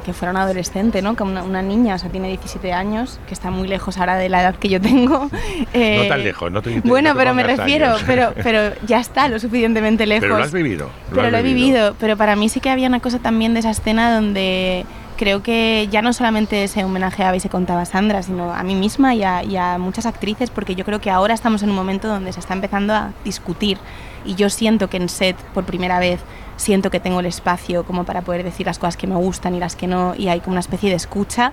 que 0.00 0.12
fuera 0.12 0.30
una 0.30 0.42
adolescente, 0.42 1.02
¿no? 1.02 1.16
Como 1.16 1.32
una, 1.32 1.42
una 1.42 1.62
niña, 1.62 1.94
o 1.94 1.98
sea, 1.98 2.10
tiene 2.10 2.28
17 2.28 2.72
años, 2.72 3.20
que 3.26 3.34
está 3.34 3.50
muy 3.50 3.68
lejos 3.68 3.98
ahora 3.98 4.16
de 4.16 4.28
la 4.28 4.42
edad 4.42 4.56
que 4.56 4.68
yo 4.68 4.80
tengo. 4.80 5.30
Eh, 5.72 5.98
no 6.02 6.08
tan 6.08 6.24
lejos, 6.24 6.50
no 6.50 6.62
te 6.62 6.80
Bueno, 6.80 7.10
no 7.10 7.14
te 7.14 7.18
pero 7.20 7.34
me 7.34 7.42
refiero, 7.42 7.86
años. 7.88 8.02
pero, 8.06 8.32
pero 8.42 8.74
ya 8.86 8.98
está 8.98 9.28
lo 9.28 9.38
suficientemente 9.38 10.06
lejos. 10.06 10.22
Pero 10.22 10.38
lo 10.38 10.44
has 10.44 10.52
vivido. 10.52 10.90
Pero 11.10 11.26
has 11.26 11.32
lo 11.32 11.38
he 11.38 11.42
vivido, 11.42 11.94
pero 12.00 12.16
para 12.16 12.34
mí 12.34 12.48
sí 12.48 12.60
que 12.60 12.70
había 12.70 12.88
una 12.88 13.00
cosa 13.00 13.18
también 13.18 13.54
de 13.54 13.60
esa 13.60 13.70
escena 13.70 14.14
donde 14.14 14.84
creo 15.20 15.42
que 15.42 15.86
ya 15.90 16.00
no 16.00 16.14
solamente 16.14 16.66
se 16.66 16.82
homenajeaba 16.82 17.36
y 17.36 17.40
se 17.40 17.50
contaba 17.50 17.82
a 17.82 17.84
Sandra, 17.84 18.22
sino 18.22 18.54
a 18.54 18.62
mí 18.62 18.74
misma 18.74 19.14
y 19.14 19.22
a, 19.22 19.44
y 19.44 19.56
a 19.56 19.76
muchas 19.76 20.06
actrices, 20.06 20.48
porque 20.48 20.74
yo 20.74 20.86
creo 20.86 20.98
que 21.00 21.10
ahora 21.10 21.34
estamos 21.34 21.62
en 21.62 21.68
un 21.68 21.76
momento 21.76 22.08
donde 22.08 22.32
se 22.32 22.40
está 22.40 22.54
empezando 22.54 22.94
a 22.94 23.12
discutir 23.22 23.76
y 24.24 24.34
yo 24.34 24.48
siento 24.48 24.88
que 24.88 24.96
en 24.96 25.10
set, 25.10 25.36
por 25.52 25.64
primera 25.64 25.98
vez, 25.98 26.20
siento 26.60 26.90
que 26.90 27.00
tengo 27.00 27.20
el 27.20 27.26
espacio 27.26 27.84
como 27.84 28.04
para 28.04 28.20
poder 28.22 28.44
decir 28.44 28.66
las 28.66 28.78
cosas 28.78 28.96
que 28.96 29.06
me 29.06 29.16
gustan 29.16 29.54
y 29.54 29.58
las 29.60 29.76
que 29.76 29.86
no, 29.86 30.14
y 30.16 30.28
hay 30.28 30.40
como 30.40 30.52
una 30.52 30.60
especie 30.60 30.90
de 30.90 30.96
escucha 30.96 31.52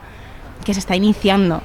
que 0.65 0.73
se 0.73 0.79
está 0.81 0.95
iniciando. 0.95 1.61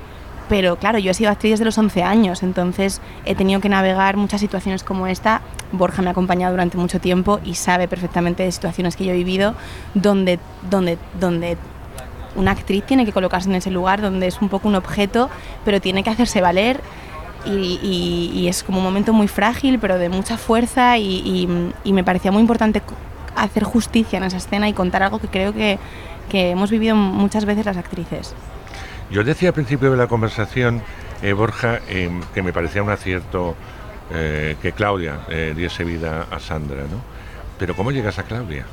Pero 0.48 0.76
claro, 0.76 0.98
yo 0.98 1.10
he 1.10 1.14
sido 1.14 1.30
actriz 1.30 1.52
desde 1.52 1.64
los 1.64 1.76
11 1.78 2.02
años, 2.02 2.42
entonces 2.42 3.00
he 3.24 3.34
tenido 3.34 3.60
que 3.60 3.68
navegar 3.68 4.16
muchas 4.16 4.40
situaciones 4.40 4.84
como 4.84 5.06
esta. 5.06 5.40
Borja 5.72 6.02
me 6.02 6.08
ha 6.08 6.10
acompañado 6.12 6.52
durante 6.52 6.76
mucho 6.76 7.00
tiempo 7.00 7.40
y 7.44 7.54
sabe 7.54 7.88
perfectamente 7.88 8.42
de 8.44 8.52
situaciones 8.52 8.94
que 8.96 9.04
yo 9.06 9.12
he 9.12 9.16
vivido 9.16 9.54
donde, 9.94 10.38
donde, 10.70 10.98
donde 11.18 11.56
una 12.36 12.50
actriz 12.52 12.84
tiene 12.84 13.04
que 13.04 13.12
colocarse 13.12 13.48
en 13.48 13.54
ese 13.56 13.70
lugar 13.70 14.00
donde 14.02 14.26
es 14.26 14.40
un 14.40 14.48
poco 14.48 14.68
un 14.68 14.74
objeto, 14.74 15.30
pero 15.64 15.80
tiene 15.80 16.02
que 16.02 16.10
hacerse 16.10 16.40
valer 16.40 16.80
y, 17.46 17.78
y- 17.82 18.30
y 18.38 18.48
es 18.48 18.62
como 18.62 18.78
un 18.78 18.84
momento 18.84 19.12
muy 19.12 19.26
frágil, 19.28 19.78
pero 19.78 19.98
de 19.98 20.08
mucha 20.08 20.36
fuerza 20.36 20.96
y, 20.98 21.48
y- 21.84 21.92
me 21.92 22.04
parecía 22.04 22.30
muy 22.30 22.40
importante 22.40 22.82
hacer 23.36 23.64
justicia 23.64 24.16
en 24.18 24.24
esa 24.24 24.36
escena 24.36 24.68
y 24.68 24.72
contar 24.72 25.02
algo 25.02 25.18
que 25.18 25.28
creo 25.28 25.52
que, 25.52 25.78
que 26.30 26.50
hemos 26.50 26.70
vivido 26.70 26.94
muchas 26.96 27.44
veces 27.44 27.66
las 27.66 27.76
actrices. 27.76 28.34
Yo 29.10 29.24
decía 29.24 29.48
al 29.50 29.54
principio 29.54 29.90
de 29.90 29.96
la 29.96 30.06
conversación, 30.06 30.82
eh, 31.22 31.32
Borja, 31.32 31.80
eh, 31.88 32.10
que 32.34 32.42
me 32.42 32.52
parecía 32.52 32.82
un 32.82 32.90
acierto 32.90 33.54
eh, 34.12 34.56
que 34.62 34.72
Claudia 34.72 35.20
eh, 35.28 35.52
diese 35.56 35.84
vida 35.84 36.26
a 36.30 36.38
Sandra, 36.40 36.82
¿no? 36.82 37.00
Pero 37.58 37.76
¿cómo 37.76 37.90
llegas 37.92 38.18
a 38.18 38.22
Claudia? 38.24 38.64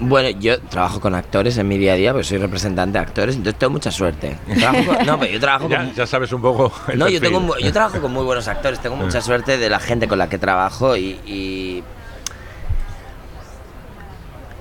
Bueno, 0.00 0.28
yo 0.38 0.60
trabajo 0.60 1.00
con 1.00 1.16
actores 1.16 1.58
en 1.58 1.66
mi 1.66 1.76
día 1.76 1.94
a 1.94 1.96
día, 1.96 2.12
porque 2.12 2.22
soy 2.28 2.38
representante 2.38 2.98
de 2.98 3.04
actores, 3.04 3.34
entonces 3.34 3.58
tengo 3.58 3.72
mucha 3.72 3.90
suerte. 3.90 4.36
Trabajo 4.56 4.84
con- 4.94 5.06
no, 5.06 5.18
pero 5.18 5.32
yo 5.32 5.40
trabajo 5.40 5.68
ya, 5.70 5.78
con... 5.78 5.94
ya 5.94 6.06
sabes 6.06 6.32
un 6.32 6.40
poco. 6.40 6.72
el 6.86 6.98
No, 7.00 7.08
yo, 7.08 7.20
tengo, 7.20 7.58
yo 7.58 7.72
trabajo 7.72 8.00
con 8.00 8.12
muy 8.12 8.24
buenos 8.24 8.46
actores, 8.46 8.78
tengo 8.78 8.94
mucha 8.96 9.18
Ah. 9.18 9.22
suerte 9.22 9.58
de 9.58 9.68
la 9.68 9.80
gente 9.80 10.06
con 10.06 10.18
la 10.18 10.28
que 10.28 10.38
trabajo 10.38 10.96
y, 10.96 11.18
y 11.26 11.82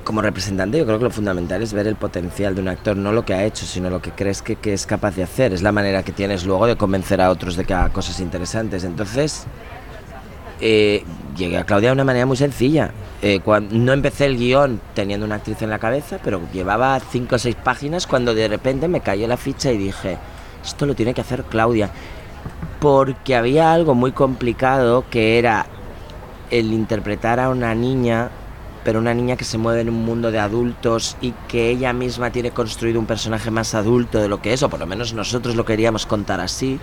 como 0.07 0.21
representante 0.21 0.77
yo 0.77 0.85
creo 0.85 0.99
que 0.99 1.03
lo 1.03 1.11
fundamental 1.11 1.61
es 1.61 1.73
ver 1.73 1.85
el 1.85 1.97
potencial 1.97 2.55
de 2.55 2.61
un 2.61 2.69
actor, 2.69 2.95
no 2.95 3.11
lo 3.11 3.25
que 3.25 3.33
ha 3.33 3.43
hecho, 3.43 3.65
sino 3.65 3.89
lo 3.89 4.01
que 4.01 4.11
crees 4.11 4.41
que, 4.41 4.57
es 4.63 4.85
capaz 4.85 5.17
de 5.17 5.23
hacer. 5.23 5.51
Es 5.51 5.61
la 5.61 5.73
manera 5.73 6.01
que 6.01 6.13
tienes 6.13 6.45
luego 6.45 6.65
de 6.65 6.77
convencer 6.77 7.19
a 7.19 7.29
otros 7.29 7.57
de 7.57 7.65
que 7.65 7.73
haga 7.73 7.89
cosas 7.89 8.21
interesantes. 8.21 8.85
Entonces, 8.85 9.43
eh, 10.61 11.03
llegué 11.35 11.57
a 11.57 11.65
Claudia 11.65 11.89
de 11.89 11.93
una 11.93 12.05
manera 12.05 12.25
muy 12.25 12.37
sencilla. 12.37 12.91
Eh, 13.21 13.41
cuan- 13.41 13.67
no 13.85 13.91
empecé 13.91 14.27
el 14.27 14.37
guion 14.37 14.79
teniendo 14.93 15.25
una 15.25 15.35
actriz 15.35 15.61
en 15.61 15.69
la 15.71 15.77
cabeza, 15.77 16.19
pero 16.23 16.39
llevaba 16.53 16.97
cinco 17.01 17.35
o 17.35 17.37
seis 17.37 17.57
páginas 17.61 18.07
cuando 18.07 18.33
de 18.33 18.47
repente 18.47 18.87
me 18.87 19.01
cayó 19.01 19.27
la 19.27 19.35
ficha 19.35 19.73
y 19.73 19.77
dije, 19.77 20.17
esto 20.63 20.85
lo 20.85 20.95
tiene 20.95 21.13
que 21.13 21.19
hacer 21.19 21.43
Claudia. 21.43 21.89
Porque 22.79 23.35
había 23.35 23.73
algo 23.73 23.93
muy 23.93 24.13
complicado 24.13 25.03
que 25.11 25.37
era 25.37 25.65
el 26.49 26.71
interpretar 26.71 27.41
a 27.41 27.49
una 27.49 27.75
niña, 27.75 28.29
pero 28.87 28.99
una 28.99 29.13
niña 29.13 29.35
que 29.35 29.43
se 29.43 29.57
mueve 29.57 29.81
en 29.81 29.89
un 29.89 30.05
mundo 30.05 30.31
de 30.31 30.39
adultos 30.39 31.17
y 31.19 31.33
que 31.49 31.69
ella 31.69 31.91
misma 31.91 32.31
tiene 32.31 32.51
construido 32.51 33.01
un 33.01 33.05
personaje 33.05 33.51
más 33.51 33.75
adulto 33.75 34.17
de 34.21 34.29
lo 34.29 34.41
que 34.41 34.53
es, 34.53 34.63
o 34.63 34.69
por 34.69 34.79
lo 34.79 34.87
menos 34.87 35.13
nosotros 35.13 35.57
lo 35.57 35.65
queríamos 35.65 36.05
contar 36.05 36.39
así. 36.39 36.79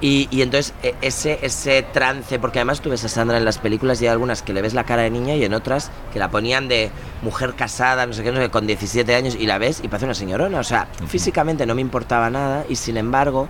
Y, 0.00 0.28
y 0.30 0.42
entonces 0.42 0.72
e- 0.84 0.94
ese, 1.02 1.40
ese 1.42 1.82
trance, 1.82 2.38
porque 2.38 2.60
además 2.60 2.80
tú 2.80 2.90
ves 2.90 3.04
a 3.04 3.08
Sandra 3.08 3.38
en 3.38 3.44
las 3.44 3.58
películas 3.58 4.00
y 4.00 4.04
hay 4.04 4.12
algunas 4.12 4.42
que 4.42 4.52
le 4.52 4.62
ves 4.62 4.72
la 4.72 4.84
cara 4.84 5.02
de 5.02 5.10
niña 5.10 5.34
y 5.34 5.44
en 5.44 5.52
otras 5.52 5.90
que 6.12 6.20
la 6.20 6.30
ponían 6.30 6.68
de 6.68 6.92
mujer 7.22 7.54
casada, 7.54 8.06
no 8.06 8.12
sé 8.12 8.22
qué, 8.22 8.30
no 8.30 8.36
sé 8.36 8.44
qué, 8.44 8.50
con 8.50 8.68
17 8.68 9.12
años 9.12 9.34
y 9.34 9.46
la 9.46 9.58
ves 9.58 9.80
y 9.82 9.88
parece 9.88 10.04
una 10.04 10.14
señorona. 10.14 10.60
O 10.60 10.64
sea, 10.64 10.86
físicamente 11.08 11.66
no 11.66 11.74
me 11.74 11.80
importaba 11.80 12.30
nada 12.30 12.64
y 12.68 12.76
sin 12.76 12.98
embargo 12.98 13.48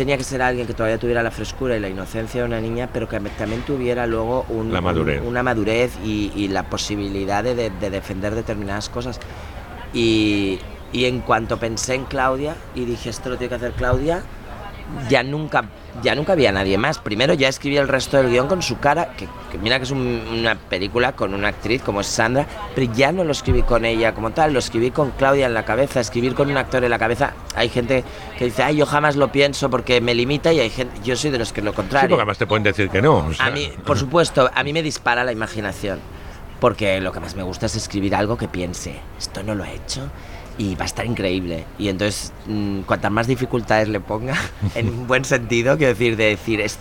tenía 0.00 0.16
que 0.16 0.24
ser 0.24 0.40
alguien 0.40 0.66
que 0.66 0.72
todavía 0.72 0.96
tuviera 0.96 1.22
la 1.22 1.30
frescura 1.30 1.76
y 1.76 1.80
la 1.80 1.90
inocencia 1.90 2.40
de 2.40 2.46
una 2.46 2.58
niña, 2.58 2.88
pero 2.90 3.06
que 3.06 3.20
también 3.20 3.60
tuviera 3.66 4.06
luego 4.06 4.46
un- 4.48 4.72
La 4.72 4.80
madurez. 4.80 5.20
un- 5.20 5.28
una 5.28 5.42
madurez 5.42 5.92
y, 6.02 6.32
y 6.34 6.48
la 6.48 6.62
posibilidad 6.62 7.44
de, 7.44 7.54
de- 7.54 7.68
de 7.68 7.90
defender 7.90 8.34
determinadas 8.34 8.88
cosas. 8.88 9.20
Y, 9.92 10.58
y 10.90 11.04
en 11.04 11.20
cuanto 11.20 11.58
pensé 11.58 11.96
en 11.96 12.04
Claudia 12.06 12.54
y 12.74 12.86
dije, 12.86 13.10
esto 13.10 13.28
lo 13.28 13.36
tiene 13.36 13.50
que 13.50 13.54
hacer 13.56 13.72
Claudia, 13.72 14.22
ya 15.08 15.22
nunca, 15.22 15.64
ya 16.02 16.14
nunca 16.14 16.32
había 16.32 16.52
nadie 16.52 16.78
más. 16.78 16.98
Primero 16.98 17.34
ya 17.34 17.48
escribí 17.48 17.76
el 17.76 17.88
resto 17.88 18.16
del 18.16 18.30
guion 18.30 18.46
con 18.48 18.62
su 18.62 18.78
cara, 18.78 19.12
que, 19.16 19.26
que 19.50 19.58
mira 19.58 19.78
que 19.78 19.84
es 19.84 19.90
un- 19.90 20.22
una 20.32 20.54
película 20.54 21.12
con 21.12 21.34
una 21.34 21.48
actriz 21.48 21.82
como 21.82 22.00
es 22.00 22.06
Sandra, 22.06 22.46
pero 22.74 22.92
ya 22.92 23.12
no 23.12 23.24
lo 23.24 23.32
escribí 23.32 23.62
con 23.62 23.84
ella 23.84 24.14
como 24.14 24.30
tal, 24.30 24.52
lo 24.52 24.58
escribí 24.58 24.90
con 24.90 25.10
Claudia 25.12 25.46
en 25.46 25.54
la 25.54 25.64
cabeza, 25.64 26.00
escribir 26.00 26.34
con 26.34 26.50
un 26.50 26.56
actor 26.56 26.82
en 26.84 26.90
la 26.90 26.98
cabeza. 26.98 27.32
Hay 27.54 27.68
gente 27.68 28.04
que 28.38 28.46
dice, 28.46 28.62
ay, 28.62 28.76
yo 28.76 28.86
jamás 28.86 29.16
lo 29.16 29.30
pienso 29.32 29.70
porque 29.70 30.00
me 30.00 30.14
limita 30.14 30.52
y 30.52 30.60
hay 30.60 30.70
gente, 30.70 30.98
yo 31.04 31.16
soy 31.16 31.30
de 31.30 31.38
los 31.38 31.52
que 31.52 31.62
lo 31.62 31.70
Sí, 31.70 31.76
contrario. 31.76 32.08
porque 32.10 32.22
además 32.22 32.38
te 32.38 32.46
pueden 32.46 32.62
decir 32.64 32.88
que 32.90 33.02
no. 33.02 33.16
o 33.26 33.32
sea, 33.34 33.46
A 33.46 33.50
mí, 33.50 33.70
por 33.84 33.98
supuesto, 33.98 34.50
a 34.54 34.62
mí 34.64 34.72
me 34.72 34.82
dispara 34.82 35.24
la 35.24 35.32
imaginación. 35.32 35.98
Porque 36.60 37.00
lo 37.00 37.10
que 37.10 37.20
más 37.20 37.34
me 37.36 37.42
gusta 37.42 37.64
es 37.64 37.74
escribir 37.74 38.14
algo 38.14 38.36
que 38.36 38.46
piense, 38.46 38.94
esto 39.18 39.42
no 39.42 39.54
lo 39.54 39.64
he 39.64 39.72
hecho 39.76 40.10
y 40.60 40.74
va 40.74 40.82
a 40.82 40.86
estar 40.86 41.06
increíble. 41.06 41.64
Y 41.78 41.88
entonces, 41.88 42.34
mm, 42.46 42.80
cuantas 42.82 43.10
más 43.10 43.26
dificultades 43.26 43.88
le 43.88 43.98
ponga, 43.98 44.34
en 44.74 44.90
un 44.90 45.06
buen 45.06 45.24
sentido, 45.24 45.78
quiero 45.78 45.94
decir, 45.94 46.16
de 46.18 46.24
decir, 46.24 46.60
es, 46.60 46.78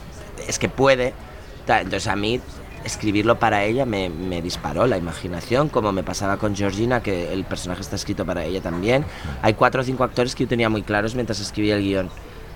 es 0.47 0.59
que 0.59 0.67
puede. 0.67 1.13
Entonces 1.65 2.07
a 2.07 2.15
mí 2.15 2.41
escribirlo 2.84 3.39
para 3.39 3.63
ella 3.63 3.86
me, 3.86 4.09
me 4.09 4.41
disparó 4.41 4.86
la 4.86 4.97
imaginación, 4.97 5.69
como 5.69 5.93
me 5.93 6.03
pasaba 6.03 6.38
con 6.38 6.55
Georgina, 6.55 7.01
que 7.01 7.32
el 7.32 7.45
personaje 7.45 7.82
está 7.82 7.95
escrito 7.95 8.25
para 8.25 8.43
ella 8.43 8.59
también. 8.59 9.05
Hay 9.41 9.53
cuatro 9.53 9.82
o 9.82 9.84
cinco 9.86 10.03
actores 10.03 10.36
que 10.36 10.43
yo 10.43 10.49
tenía 10.49 10.67
muy 10.67 10.82
claros 10.82 11.15
mientras 11.15 11.39
escribía 11.39 11.75
el 11.75 11.84
guion. 11.84 12.09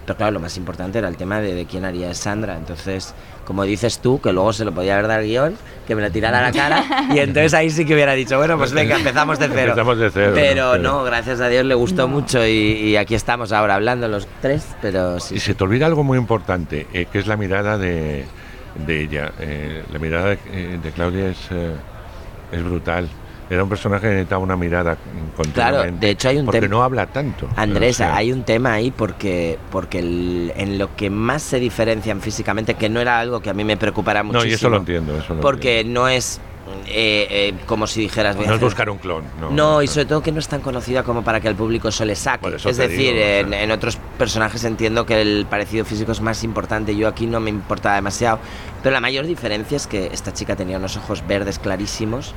Pero 0.06 0.18
claro, 0.18 0.34
lo 0.34 0.40
más 0.40 0.58
importante 0.58 1.00
era 1.00 1.08
el 1.08 1.16
tema 1.18 1.40
de, 1.40 1.54
de 1.54 1.66
quién 1.66 1.86
haría 1.86 2.14
Sandra. 2.14 2.58
Entonces, 2.58 3.14
como 3.46 3.64
dices 3.64 4.00
tú, 4.00 4.20
que 4.22 4.34
luego 4.34 4.52
se 4.54 4.66
lo 4.66 4.74
podía 4.74 4.94
haber 4.94 5.08
dado 5.08 5.22
el 5.22 5.28
guion, 5.28 5.58
que 5.88 5.96
me 5.96 6.02
lo 6.02 6.12
tirara 6.12 6.40
a 6.40 6.42
la 6.42 6.52
cara, 6.52 6.84
y 7.14 7.20
entonces 7.20 7.54
ahí 7.54 7.70
sí 7.70 7.86
que 7.86 7.94
hubiera 7.94 8.14
dicho, 8.14 8.38
bueno, 8.38 8.58
pues 8.58 8.74
venga, 8.74 8.98
empezamos 8.98 9.40
de 9.40 9.48
cero. 9.48 9.72
Empezamos 9.72 9.98
de 9.98 10.12
cero, 10.12 10.32
Pero 10.36 10.78
¿no? 10.78 11.00
no, 11.00 11.04
gracias 11.04 11.40
a 11.42 11.48
Dios 11.48 11.66
le 11.66 11.76
gustó 11.76 12.08
mucho 12.08 12.46
y, 12.46 12.50
y 12.52 12.96
aquí 12.98 13.16
estamos 13.16 13.52
ahora 13.52 13.76
hablando 13.76 14.08
los 14.08 14.28
tres, 14.42 14.68
pero 14.82 15.20
sí. 15.20 15.36
Y 15.36 15.40
se 15.40 15.56
te 15.56 15.64
olvida 15.64 15.86
algo 15.86 16.04
muy 16.04 16.18
importante, 16.18 16.88
eh, 16.94 17.06
que 17.12 17.20
es 17.20 17.28
la 17.28 17.38
mirada 17.38 17.78
de, 17.78 18.26
de 18.86 19.02
ella. 19.02 19.32
Eh, 19.40 19.84
la 19.92 20.00
mirada 20.00 20.30
de, 20.30 20.40
eh, 20.52 20.80
de 20.82 20.92
Claudia 20.92 21.30
es, 21.30 21.38
eh, 21.52 21.74
es 22.52 22.64
brutal. 22.64 23.08
Era 23.50 23.64
un 23.64 23.70
personaje 23.70 24.04
que 24.08 24.14
necesitaba 24.14 24.42
una 24.44 24.56
mirada 24.56 24.98
continuamente. 25.36 26.06
de 26.06 26.12
hecho 26.12 26.30
hay 26.30 26.38
un 26.38 26.46
Porque 26.46 26.62
tem- 26.62 26.70
no 26.70 26.84
habla 26.84 27.06
tanto. 27.08 27.48
Andrés, 27.56 27.96
O 27.96 27.98
sea, 28.00 28.16
hay 28.16 28.32
un 28.32 28.44
tema 28.44 28.74
ahí 28.74 28.92
porque, 28.92 29.60
porque 29.72 30.00
el- 30.00 30.54
en 30.56 30.78
lo 30.78 30.96
que 30.96 31.10
más 31.10 31.44
se 31.44 31.60
diferencian 31.60 32.22
físicamente, 32.22 32.76
que 32.76 32.90
no 32.90 33.00
era 33.00 33.20
algo 33.20 33.42
que 33.42 33.50
a 33.50 33.54
mí 33.54 33.64
me 33.64 33.78
preocupara 33.78 34.24
muchísimo. 34.24 34.44
No, 34.46 34.50
y 34.50 34.54
eso 34.54 34.70
lo 34.70 34.78
entiendo. 34.78 35.18
Eso 35.18 35.36
lo 35.36 35.42
Porque 35.42 35.84
no 35.84 36.08
es 36.08 36.40
eh, 36.88 37.28
eh, 37.30 37.54
como 37.66 37.88
si 37.88 38.00
dijeras... 38.02 38.38
No 38.38 38.54
es 38.56 38.60
buscar 38.60 38.90
un 38.90 38.98
clon. 38.98 39.24
No, 39.40 39.52
No, 39.52 39.82
y 39.82 39.88
sobre 39.88 40.06
todo 40.06 40.22
que 40.24 40.32
no 40.32 40.40
es 40.40 40.48
tan 40.48 40.62
conocida 40.62 41.04
como 41.04 41.22
para 41.22 41.42
que 41.42 41.50
el 41.50 41.56
público 41.56 41.92
se 41.92 42.06
le 42.06 42.16
saque. 42.16 42.56
Es 42.56 42.78
decir, 42.78 43.14
digo, 43.14 43.26
en, 43.26 43.54
en 43.54 43.72
otros 43.72 43.98
personajes 44.18 44.64
entiendo 44.64 45.06
que 45.06 45.22
el 45.22 45.46
parecido 45.50 45.84
físico 45.84 46.14
es 46.14 46.22
más 46.22 46.44
importante. 46.44 46.96
Yo 46.96 47.08
aquí 47.10 47.28
no 47.28 47.40
me 47.42 47.50
importaba 47.50 47.96
demasiado. 47.96 48.40
Pero 48.82 48.94
la 48.94 49.02
mayor 49.02 49.26
diferencia 49.28 49.76
es 49.76 49.88
que 49.88 50.08
esta 50.14 50.32
chica 50.34 50.56
tenía 50.56 50.78
unos 50.78 50.96
ojos 50.96 51.24
verdes 51.28 51.60
clarísimos 51.60 52.34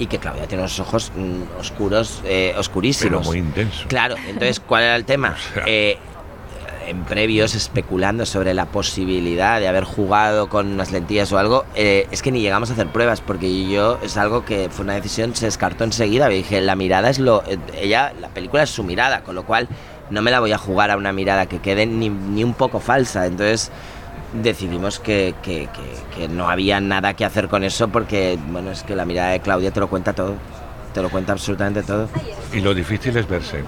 y 0.00 0.06
que 0.06 0.18
Claudia 0.18 0.48
tiene 0.48 0.62
unos 0.64 0.80
ojos 0.80 1.12
mm, 1.14 1.60
oscuros, 1.60 2.20
eh, 2.24 2.54
oscurísimos. 2.58 3.20
Pero 3.20 3.30
muy 3.30 3.38
intenso. 3.38 3.84
Claro, 3.86 4.16
entonces, 4.26 4.58
¿cuál 4.58 4.82
era 4.82 4.96
el 4.96 5.04
tema? 5.04 5.36
Eh, 5.66 5.98
en 6.88 7.04
previos 7.04 7.54
especulando 7.54 8.26
sobre 8.26 8.52
la 8.52 8.66
posibilidad 8.66 9.60
de 9.60 9.68
haber 9.68 9.84
jugado 9.84 10.48
con 10.48 10.66
unas 10.72 10.90
lentillas 10.90 11.30
o 11.30 11.38
algo, 11.38 11.64
eh, 11.76 12.08
es 12.10 12.20
que 12.20 12.32
ni 12.32 12.40
llegamos 12.40 12.70
a 12.70 12.72
hacer 12.72 12.88
pruebas, 12.88 13.20
porque 13.20 13.68
yo 13.68 13.98
es 14.02 14.16
algo 14.16 14.44
que 14.44 14.68
fue 14.70 14.84
una 14.84 14.94
decisión, 14.94 15.36
se 15.36 15.44
descartó 15.44 15.84
enseguida. 15.84 16.28
Dije, 16.28 16.60
la 16.60 16.74
mirada 16.74 17.08
es 17.10 17.20
lo. 17.20 17.44
eh, 17.46 17.58
Ella, 17.80 18.12
la 18.20 18.28
película 18.30 18.64
es 18.64 18.70
su 18.70 18.82
mirada, 18.82 19.20
con 19.20 19.36
lo 19.36 19.44
cual 19.44 19.68
no 20.08 20.20
me 20.22 20.32
la 20.32 20.40
voy 20.40 20.50
a 20.50 20.58
jugar 20.58 20.90
a 20.90 20.96
una 20.96 21.12
mirada 21.12 21.46
que 21.46 21.60
quede 21.60 21.86
ni, 21.86 22.08
ni 22.08 22.42
un 22.42 22.54
poco 22.54 22.80
falsa. 22.80 23.26
Entonces 23.26 23.70
decidimos 24.32 24.98
que, 25.00 25.34
que- 25.42 25.68
que- 25.72 26.16
que 26.16 26.28
no 26.28 26.48
había 26.48 26.80
nada 26.80 27.14
que 27.14 27.24
hacer 27.24 27.48
con 27.48 27.64
eso, 27.64 27.88
porque, 27.88 28.38
bueno, 28.50 28.70
es 28.70 28.82
que 28.82 28.94
la 28.96 29.04
mirada 29.04 29.30
de 29.30 29.40
Claudia 29.40 29.70
te 29.72 29.80
lo 29.80 29.88
cuenta 29.88 30.12
todo. 30.12 30.34
Te 30.94 31.02
lo 31.02 31.08
cuenta 31.10 31.32
absolutamente 31.32 31.82
todo. 31.82 32.08
Y 32.52 32.60
lo 32.60 32.74
difícil 32.74 33.16
es 33.16 33.28
verse. 33.28 33.62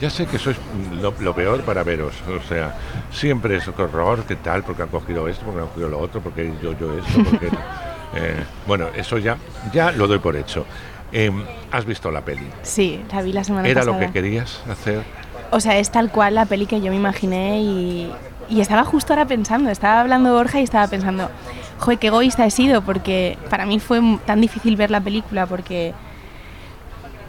Ya 0.00 0.08
sé 0.08 0.24
que 0.26 0.36
eso 0.36 0.50
es 0.50 0.56
lo, 1.00 1.12
lo 1.20 1.34
peor 1.34 1.60
para 1.62 1.82
veros. 1.82 2.14
O 2.28 2.48
sea, 2.48 2.74
siempre 3.12 3.56
es 3.56 3.68
horror, 3.68 4.24
¿qué 4.26 4.36
tal? 4.36 4.62
Porque 4.62 4.82
han 4.82 4.88
cogido 4.88 5.28
esto, 5.28 5.44
porque 5.44 5.60
han 5.60 5.66
cogido 5.66 5.88
lo 5.88 5.98
otro, 5.98 6.20
porque 6.20 6.52
yo, 6.62 6.72
yo 6.78 6.96
esto, 6.98 7.22
porque... 7.28 7.46
eh, 8.16 8.36
bueno, 8.66 8.86
eso 8.96 9.18
ya, 9.18 9.36
ya 9.72 9.92
lo 9.92 10.06
doy 10.06 10.18
por 10.20 10.36
hecho. 10.36 10.64
Em, 11.12 11.42
¿Has 11.72 11.84
visto 11.84 12.10
la 12.10 12.20
peli? 12.22 12.46
Sí, 12.62 13.02
la 13.12 13.20
vi 13.20 13.32
la 13.32 13.42
semana 13.44 13.68
¿Era 13.68 13.80
pasada. 13.82 14.00
lo 14.00 14.06
que 14.06 14.12
querías 14.12 14.62
hacer? 14.70 15.02
O 15.50 15.58
sea, 15.60 15.76
es 15.78 15.90
tal 15.90 16.10
cual 16.10 16.36
la 16.36 16.46
peli 16.46 16.66
que 16.66 16.80
yo 16.80 16.90
me 16.90 16.96
imaginé 16.96 17.60
y, 17.60 18.12
y 18.50 18.60
estaba 18.60 18.84
justo 18.84 19.12
ahora 19.12 19.26
pensando, 19.26 19.70
estaba 19.70 20.00
hablando 20.00 20.34
Borja 20.34 20.60
y 20.60 20.64
estaba 20.64 20.86
pensando, 20.88 21.30
joder, 21.78 21.98
qué 21.98 22.08
egoísta 22.08 22.44
he 22.44 22.50
sido, 22.50 22.82
porque 22.82 23.38
para 23.48 23.64
mí 23.64 23.80
fue 23.80 24.00
tan 24.26 24.40
difícil 24.40 24.76
ver 24.76 24.90
la 24.90 25.00
película, 25.00 25.46
porque 25.46 25.94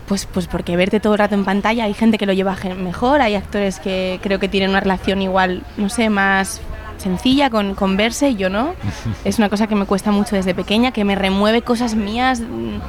pues, 0.08 0.26
pues 0.26 0.48
porque 0.48 0.76
verte 0.76 1.00
todo 1.00 1.14
el 1.14 1.20
rato 1.20 1.36
en 1.36 1.46
pantalla, 1.46 1.86
hay 1.86 1.94
gente 1.94 2.18
que 2.18 2.26
lo 2.26 2.34
lleva 2.34 2.58
mejor, 2.78 3.22
hay 3.22 3.36
actores 3.36 3.80
que 3.80 4.20
creo 4.22 4.40
que 4.40 4.50
tienen 4.50 4.72
una 4.72 4.82
relación 4.82 5.22
igual, 5.22 5.64
no 5.78 5.88
sé, 5.88 6.10
más 6.10 6.60
sencilla 6.98 7.50
con, 7.50 7.76
con 7.76 7.98
verse 7.98 8.30
y 8.30 8.36
yo 8.36 8.50
no. 8.50 8.74
Es 9.24 9.38
una 9.38 9.50
cosa 9.50 9.68
que 9.68 9.76
me 9.76 9.86
cuesta 9.86 10.12
mucho 10.12 10.36
desde 10.36 10.54
pequeña, 10.54 10.92
que 10.92 11.06
me 11.06 11.16
remueve 11.16 11.62
cosas 11.62 11.96
mías 11.96 12.42
mm, 12.42 12.80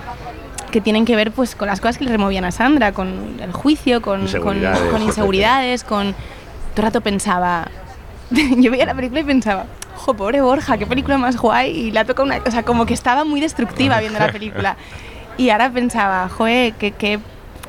que 0.73 0.81
tienen 0.81 1.05
que 1.05 1.15
ver 1.15 1.33
pues 1.33 1.55
con 1.55 1.69
las 1.69 1.81
cosas 1.81 1.99
que 1.99 2.05
le 2.05 2.11
removían 2.11 2.45
a 2.45 2.51
Sandra, 2.51 2.93
con 2.93 3.37
el 3.41 3.53
juicio, 3.53 4.03
con, 4.03 4.23
Inseguridades, 4.23 4.91
con 4.91 5.03
inseguridades, 5.03 5.85
con... 5.85 6.15
Todo 6.75 6.79
el 6.79 6.83
rato 6.83 7.01
pensaba... 7.03 7.69
yo 8.57 8.71
veía 8.71 8.87
la 8.87 8.95
película 8.95 9.21
y 9.21 9.25
pensaba, 9.25 9.67
jo, 9.97 10.15
pobre 10.15 10.41
Borja, 10.41 10.79
qué 10.79 10.87
película 10.87 11.19
más 11.19 11.37
guay, 11.37 11.71
y 11.71 11.91
la 11.91 12.05
toca 12.05 12.23
una... 12.23 12.39
O 12.45 12.51
sea, 12.51 12.63
como 12.63 12.87
que 12.87 12.95
estaba 12.95 13.25
muy 13.25 13.41
destructiva 13.41 14.01
viendo 14.01 14.19
la 14.19 14.33
película. 14.33 14.77
Y 15.39 15.49
ahora 15.49 15.71
pensaba, 15.71 16.29
joe, 16.29 16.75
qué, 16.79 16.93
qué, 16.93 17.19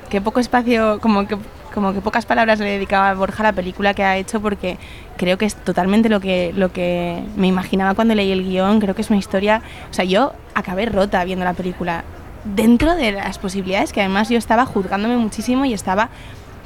qué 0.09 0.19
poco 0.19 0.41
espacio, 0.41 0.99
como 0.99 1.25
que, 1.25 1.37
como 1.73 1.93
que 1.93 2.01
pocas 2.01 2.25
palabras 2.25 2.59
le 2.59 2.65
dedicaba 2.65 3.09
a 3.09 3.13
Borja 3.13 3.41
a 3.41 3.43
la 3.43 3.53
película 3.53 3.93
que 3.93 4.03
ha 4.03 4.17
hecho, 4.17 4.41
porque 4.41 4.77
creo 5.15 5.37
que 5.37 5.45
es 5.45 5.55
totalmente 5.55 6.09
lo 6.09 6.19
que, 6.19 6.51
lo 6.55 6.73
que 6.73 7.23
me 7.37 7.47
imaginaba 7.47 7.93
cuando 7.95 8.15
leí 8.15 8.33
el 8.33 8.43
guion. 8.43 8.81
Creo 8.81 8.95
que 8.95 9.01
es 9.01 9.09
una 9.09 9.17
historia. 9.17 9.61
O 9.89 9.93
sea, 9.93 10.03
yo 10.03 10.33
acabé 10.53 10.87
rota 10.87 11.23
viendo 11.23 11.45
la 11.45 11.53
película. 11.53 12.03
Dentro 12.43 12.95
de 12.95 13.13
las 13.13 13.39
posibilidades, 13.39 13.93
que 13.93 14.01
además 14.01 14.27
yo 14.27 14.37
estaba 14.37 14.65
juzgándome 14.65 15.15
muchísimo 15.15 15.63
y 15.63 15.73
estaba 15.73 16.09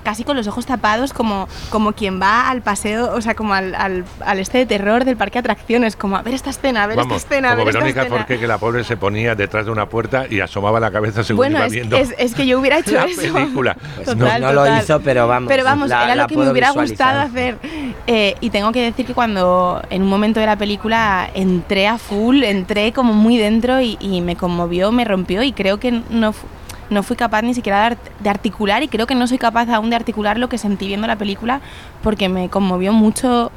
casi 0.08 0.24
con 0.24 0.38
los 0.38 0.48
ojos 0.48 0.66
tapados, 0.66 1.12
como, 1.12 1.50
como 1.70 1.92
quien 1.92 2.22
va 2.22 2.50
al 2.50 2.62
paseo, 2.62 3.14
o 3.14 3.20
sea, 3.22 3.36
como 3.36 3.54
al, 3.54 3.76
al, 3.76 4.06
al 4.26 4.40
este 4.40 4.60
de 4.60 4.66
terror 4.66 5.04
del 5.04 5.18
parque 5.18 5.34
de 5.34 5.40
atracciones, 5.40 5.98
como 5.98 6.16
a 6.16 6.22
ver 6.22 6.34
esta 6.34 6.50
escena, 6.50 6.84
a 6.84 6.88
ver 6.88 6.96
Vamos, 6.96 7.18
esta 7.18 7.34
escena, 7.36 7.50
a 7.50 7.52
como 7.56 7.66
ver 7.66 7.72
esta 7.76 7.80
Verónica 7.80 8.02
escena. 8.04 8.18
Forqué, 8.20 8.40
que 8.40 8.48
la 8.48 8.58
pobre 8.58 8.86
se 8.86 8.96
ponía 8.96 9.36
detrás 9.36 9.66
de 9.66 9.72
una 9.74 9.90
puerta 9.90 10.24
y 10.30 10.40
asomaba 10.40 10.80
la 10.80 10.92
cabeza 10.92 11.26
según 11.26 11.40
Bueno, 11.40 11.58
iba 11.58 11.66
es, 11.66 11.74
viendo 11.74 11.98
es, 11.98 12.16
es 12.18 12.34
que 12.36 12.48
yo 12.48 12.58
hubiera 12.58 12.78
hecho 12.80 12.94
la 12.94 13.04
eso. 13.04 13.34
película. 13.34 13.76
Pues 13.98 14.08
Total, 14.18 14.40
no, 14.42 14.48
no 14.48 14.54
lo 14.66 14.78
hizo, 14.78 15.02
pero 15.02 15.28
vamos. 15.28 15.50
Pero 15.50 15.66
vamos, 15.66 15.90
la- 15.90 16.06
era 16.06 16.16
lo 16.16 16.28
que 16.28 16.38
me 16.38 16.50
hubiera 16.50 16.72
gustado 16.72 17.20
hacer. 17.20 17.58
Eh, 18.08 18.36
y 18.40 18.50
tengo 18.50 18.72
que 18.72 18.82
decir 18.82 19.06
que 19.06 19.14
cuando 19.14 19.82
en 19.90 20.04
un 20.04 20.08
momento 20.10 20.40
de 20.40 20.46
la 20.46 20.56
película 20.56 21.30
entré 21.34 21.86
a 21.90 21.98
full, 21.98 22.44
entré 22.44 22.94
como 22.94 23.12
muy 23.12 23.38
dentro 23.38 23.82
y, 23.82 23.98
y 24.00 24.22
me 24.22 24.38
conmovió, 24.38 24.94
me 24.94 25.04
rompió 25.04 25.44
y 25.44 25.52
creo 25.52 25.80
que 25.82 26.02
no, 26.10 26.34
no 26.90 27.04
fui 27.04 27.16
capaz 27.16 27.42
ni 27.42 27.54
siquiera 27.54 27.80
de, 27.80 27.86
art- 27.88 28.10
de 28.20 28.30
articular 28.30 28.82
y 28.84 28.88
creo 28.88 29.08
que 29.08 29.16
no 29.16 29.28
soy 29.28 29.38
capaz 29.38 29.70
aún 29.70 29.90
de 29.90 29.96
articular 29.96 30.38
lo 30.38 30.50
que 30.50 30.58
sentí 30.58 30.88
viendo 30.88 31.08
la 31.08 31.16
película 31.18 31.62
porque 32.04 32.30
me 32.30 32.50
conmovió 32.50 32.94
mucho 32.94 33.52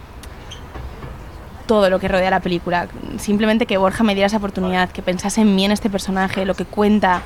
todo 1.67 1.89
lo 1.89 2.01
que 2.01 2.09
rodea 2.09 2.31
la 2.31 2.41
película. 2.41 2.89
Simplemente 3.19 3.67
que 3.67 3.77
Borja 3.77 4.03
me 4.03 4.15
diera 4.15 4.27
esa 4.27 4.39
oportunidad, 4.39 4.91
que 4.91 5.03
pensase 5.03 5.43
en 5.43 5.55
mí, 5.55 5.65
en 5.65 5.71
este 5.71 5.89
personaje, 5.89 6.45
lo 6.45 6.55
que 6.55 6.65
cuenta. 6.65 7.23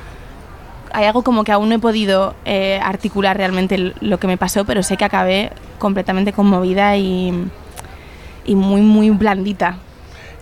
Hay 0.92 1.06
algo 1.06 1.22
como 1.24 1.44
que 1.44 1.52
aún 1.52 1.70
no 1.70 1.76
he 1.76 1.78
podido 1.78 2.34
eh, 2.44 2.78
articular 2.82 3.36
realmente 3.36 3.94
lo 4.00 4.18
que 4.18 4.26
me 4.26 4.36
pasó, 4.36 4.66
pero 4.66 4.82
sé 4.82 4.96
que 4.98 5.04
acabé 5.06 5.50
completamente 5.78 6.34
conmovida 6.34 6.96
y, 6.98 7.32
y 8.44 8.54
muy, 8.54 8.82
muy 8.82 9.08
blandita. 9.10 9.78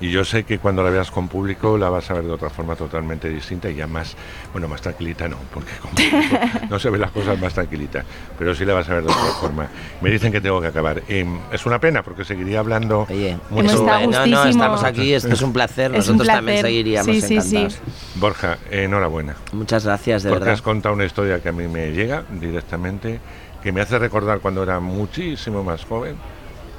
Y 0.02 0.10
yo 0.10 0.24
sé 0.24 0.42
que 0.42 0.58
cuando 0.58 0.82
la 0.82 0.90
veas 0.90 1.12
con 1.12 1.28
público 1.28 1.78
la 1.78 1.88
vas 1.88 2.10
a 2.10 2.14
ver 2.14 2.24
de 2.24 2.32
otra 2.32 2.50
forma 2.50 2.74
totalmente 2.74 3.28
distinta 3.28 3.70
y 3.70 3.76
ya 3.76 3.86
más, 3.86 4.16
bueno, 4.50 4.66
más 4.66 4.82
tranquilita 4.82 5.28
no, 5.28 5.36
porque 5.54 5.70
con 5.80 5.92
público 5.92 6.38
no 6.70 6.78
se 6.80 6.90
ven 6.90 7.00
las 7.00 7.12
cosas 7.12 7.40
más 7.40 7.54
tranquilitas, 7.54 8.04
pero 8.36 8.52
sí 8.52 8.64
la 8.64 8.74
vas 8.74 8.88
a 8.88 8.94
ver 8.94 9.04
de 9.04 9.12
otra 9.12 9.32
forma. 9.40 9.68
Me 10.00 10.10
dicen 10.10 10.32
que 10.32 10.40
tengo 10.40 10.60
que 10.60 10.66
acabar. 10.66 11.04
Em, 11.06 11.38
es 11.52 11.64
una 11.66 11.78
pena 11.78 12.02
porque 12.02 12.24
seguiría 12.24 12.58
hablando 12.58 13.06
mucho. 13.08 13.12
Hemos 13.50 13.72
estado 13.74 14.10
No, 14.10 14.26
no, 14.26 14.44
estamos 14.44 14.82
aquí, 14.82 15.14
esto 15.14 15.28
es 15.28 15.40
un 15.42 15.52
placer, 15.52 15.94
Es 15.94 16.08
un 16.08 16.16
nosotros 16.16 16.26
también 16.26 16.56
placer. 16.56 16.66
seguiríamos 16.66 17.06
Sí, 17.06 17.20
sí, 17.22 17.40
sí. 17.40 17.68
Borja, 18.16 18.58
enhorabuena. 18.72 19.36
Muchas 19.52 19.84
gracias, 19.84 20.24
de 20.24 20.30
porque 20.30 20.40
verdad. 20.40 20.54
has 20.54 20.62
contado 20.62 20.96
una 20.96 21.04
historia 21.04 21.40
que 21.40 21.48
a 21.48 21.52
mí 21.52 21.68
me 21.68 21.92
llega 21.92 22.24
directamente, 22.40 23.20
que 23.62 23.70
me 23.70 23.80
hace 23.80 24.00
recordar 24.00 24.40
cuando 24.40 24.64
era 24.64 24.80
muchísimo 24.80 25.62
más 25.62 25.84
joven, 25.84 26.16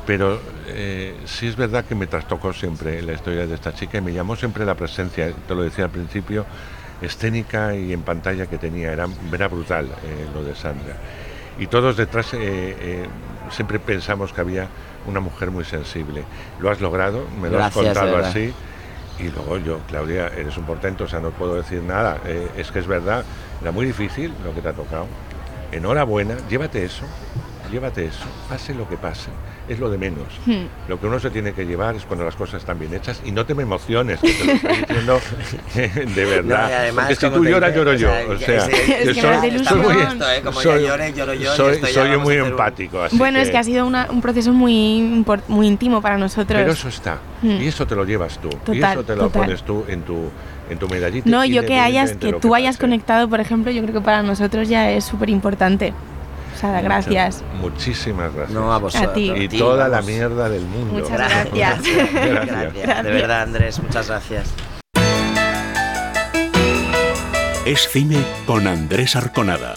pero 0.06 0.40
eh, 0.68 1.16
sí 1.26 1.48
es 1.48 1.56
verdad 1.56 1.86
que 1.86 1.96
me 1.96 2.08
trastocó 2.08 2.54
siempre 2.54 3.02
la 3.02 3.14
historia 3.14 3.48
de 3.48 3.56
esta 3.56 3.74
chica 3.74 3.98
y 3.98 4.02
me 4.02 4.14
llamó 4.14 4.36
siempre 4.36 4.66
la 4.66 4.76
presencia, 4.76 5.32
te 5.48 5.56
lo 5.56 5.64
decía 5.64 5.86
al 5.86 5.92
principio, 5.92 6.46
escénica 7.02 7.76
y 7.76 7.94
en 7.94 8.02
pantalla 8.02 8.48
que 8.48 8.58
tenía, 8.58 8.92
era, 8.92 9.08
era 9.32 9.48
brutal 9.48 9.86
eh, 9.86 10.28
lo 10.34 10.44
de 10.44 10.56
Sandra. 10.56 10.96
Y 11.58 11.68
todos 11.68 11.98
detrás 11.98 12.32
eh, 12.34 13.06
siempre 13.50 13.80
pensamos 13.80 14.34
que 14.34 14.42
había 14.42 14.68
una 15.06 15.20
mujer 15.20 15.52
muy 15.52 15.66
sensible. 15.66 16.24
Lo 16.60 16.72
has 16.72 16.82
logrado, 16.82 17.28
me 17.40 17.50
lo 17.50 17.58
Gracias, 17.58 17.86
has 17.86 17.94
contado 17.94 18.18
así. 18.18 18.54
Y 19.20 19.30
luego 19.30 19.60
yo, 19.60 19.80
Claudia, 19.88 20.30
eres 20.30 20.58
un 20.58 20.66
portento, 20.66 21.04
o 21.04 21.08
sea, 21.08 21.20
no 21.20 21.30
puedo 21.30 21.54
decir 21.54 21.84
nada. 21.84 22.20
Es 22.58 22.72
que 22.72 22.80
es 22.80 22.88
verdad, 22.88 23.24
era 23.62 23.72
muy 23.72 23.86
difícil 23.86 24.34
lo 24.44 24.56
que 24.56 24.62
te 24.62 24.70
ha 24.70 24.74
tocado. 24.74 25.06
Enhorabuena, 25.72 26.36
llévate 26.50 26.84
eso, 26.84 27.04
llévate 27.72 28.06
eso, 28.06 28.26
pase 28.50 28.74
lo 28.74 28.88
que 28.88 28.98
pase, 28.98 29.30
es 29.68 29.80
lo 29.80 29.90
de 29.90 29.98
menos. 29.98 30.28
Hmm. 30.46 30.66
Lo 30.88 31.00
que 31.00 31.08
uno 31.08 31.20
se 31.20 31.30
tiene 31.30 31.54
que 31.54 31.66
llevar 31.66 31.96
es 31.96 32.04
cuando 32.06 32.26
las 32.26 32.36
cosas 32.36 32.62
están 32.62 32.80
bien 32.80 32.94
hechas 32.94 33.22
y 33.26 33.32
no 33.32 33.46
te 33.46 33.56
me 33.56 33.64
emociones, 33.64 34.20
que 34.20 34.34
te 34.34 34.46
lo 34.46 34.54
estoy 34.54 34.76
diciendo 34.76 35.20
de 36.16 36.26
verdad. 36.26 36.70
No, 36.70 36.76
además, 36.76 37.08
Porque 37.08 37.28
si 37.28 37.34
tú 37.34 37.46
lloras, 37.46 37.76
lloro 37.76 37.94
yo. 37.94 38.10
O 38.30 38.38
sea, 38.38 38.68
que 38.68 39.14
soy, 41.94 42.18
muy, 42.18 42.36
empático. 42.36 43.02
Así 43.02 43.18
bueno, 43.18 43.40
es 43.40 43.50
que 43.50 43.58
ha 43.58 43.64
sido 43.64 43.86
una- 43.86 44.08
un 44.10 44.22
proceso 44.22 44.52
muy, 44.54 45.24
muy 45.48 45.68
íntimo 45.68 46.02
para 46.02 46.18
nosotros. 46.18 46.60
Pero 46.60 46.72
eso 46.74 46.90
está. 46.90 47.20
Hmm. 47.42 47.62
Y 47.62 47.68
eso 47.68 47.88
te 47.88 47.96
lo 47.96 48.06
llevas 48.06 48.40
tú. 48.40 48.50
y 48.72 48.82
eso 48.82 49.04
te 49.04 49.16
lo 49.16 49.24
total. 49.24 49.42
pones 49.44 49.64
tú 49.64 49.86
en 49.88 50.02
tu, 50.02 50.30
en 50.70 50.78
tu 50.78 50.88
medallita. 50.88 51.30
No, 51.30 51.46
yo 51.46 51.66
que 51.66 51.80
hayas, 51.80 52.14
que 52.14 52.32
lo 52.32 52.40
tú 52.40 52.54
hayas 52.56 52.78
conectado, 52.78 53.28
por 53.30 53.40
ejemplo, 53.40 53.72
yo 53.72 53.82
creo 53.82 53.94
que 53.94 54.02
para 54.02 54.24
nosotros 54.24 54.68
ya 54.68 54.92
es 54.92 55.06
súper 55.06 55.30
importante. 55.30 55.94
Pasada, 56.64 56.82
gracias. 56.82 57.44
Muchísimas 57.60 58.34
gracias. 58.34 58.58
No 58.58 58.74
a 58.74 58.78
vosotros. 58.78 59.12
A 59.12 59.14
ti. 59.14 59.32
Y 59.32 59.48
ti, 59.48 59.58
toda 59.58 59.88
la 59.90 60.02
mierda 60.02 60.50
del 60.50 60.64
mundo. 60.64 60.94
Muchas 60.94 61.12
gracias. 61.12 61.82
Gracias. 62.14 63.04
De 63.04 63.12
verdad, 63.12 63.42
Andrés, 63.42 63.80
muchas 63.80 64.08
gracias. 64.08 64.50
Es 67.66 67.90
cine 67.90 68.24
con 68.46 68.68
Andrés 68.68 69.16
Arconada. 69.16 69.76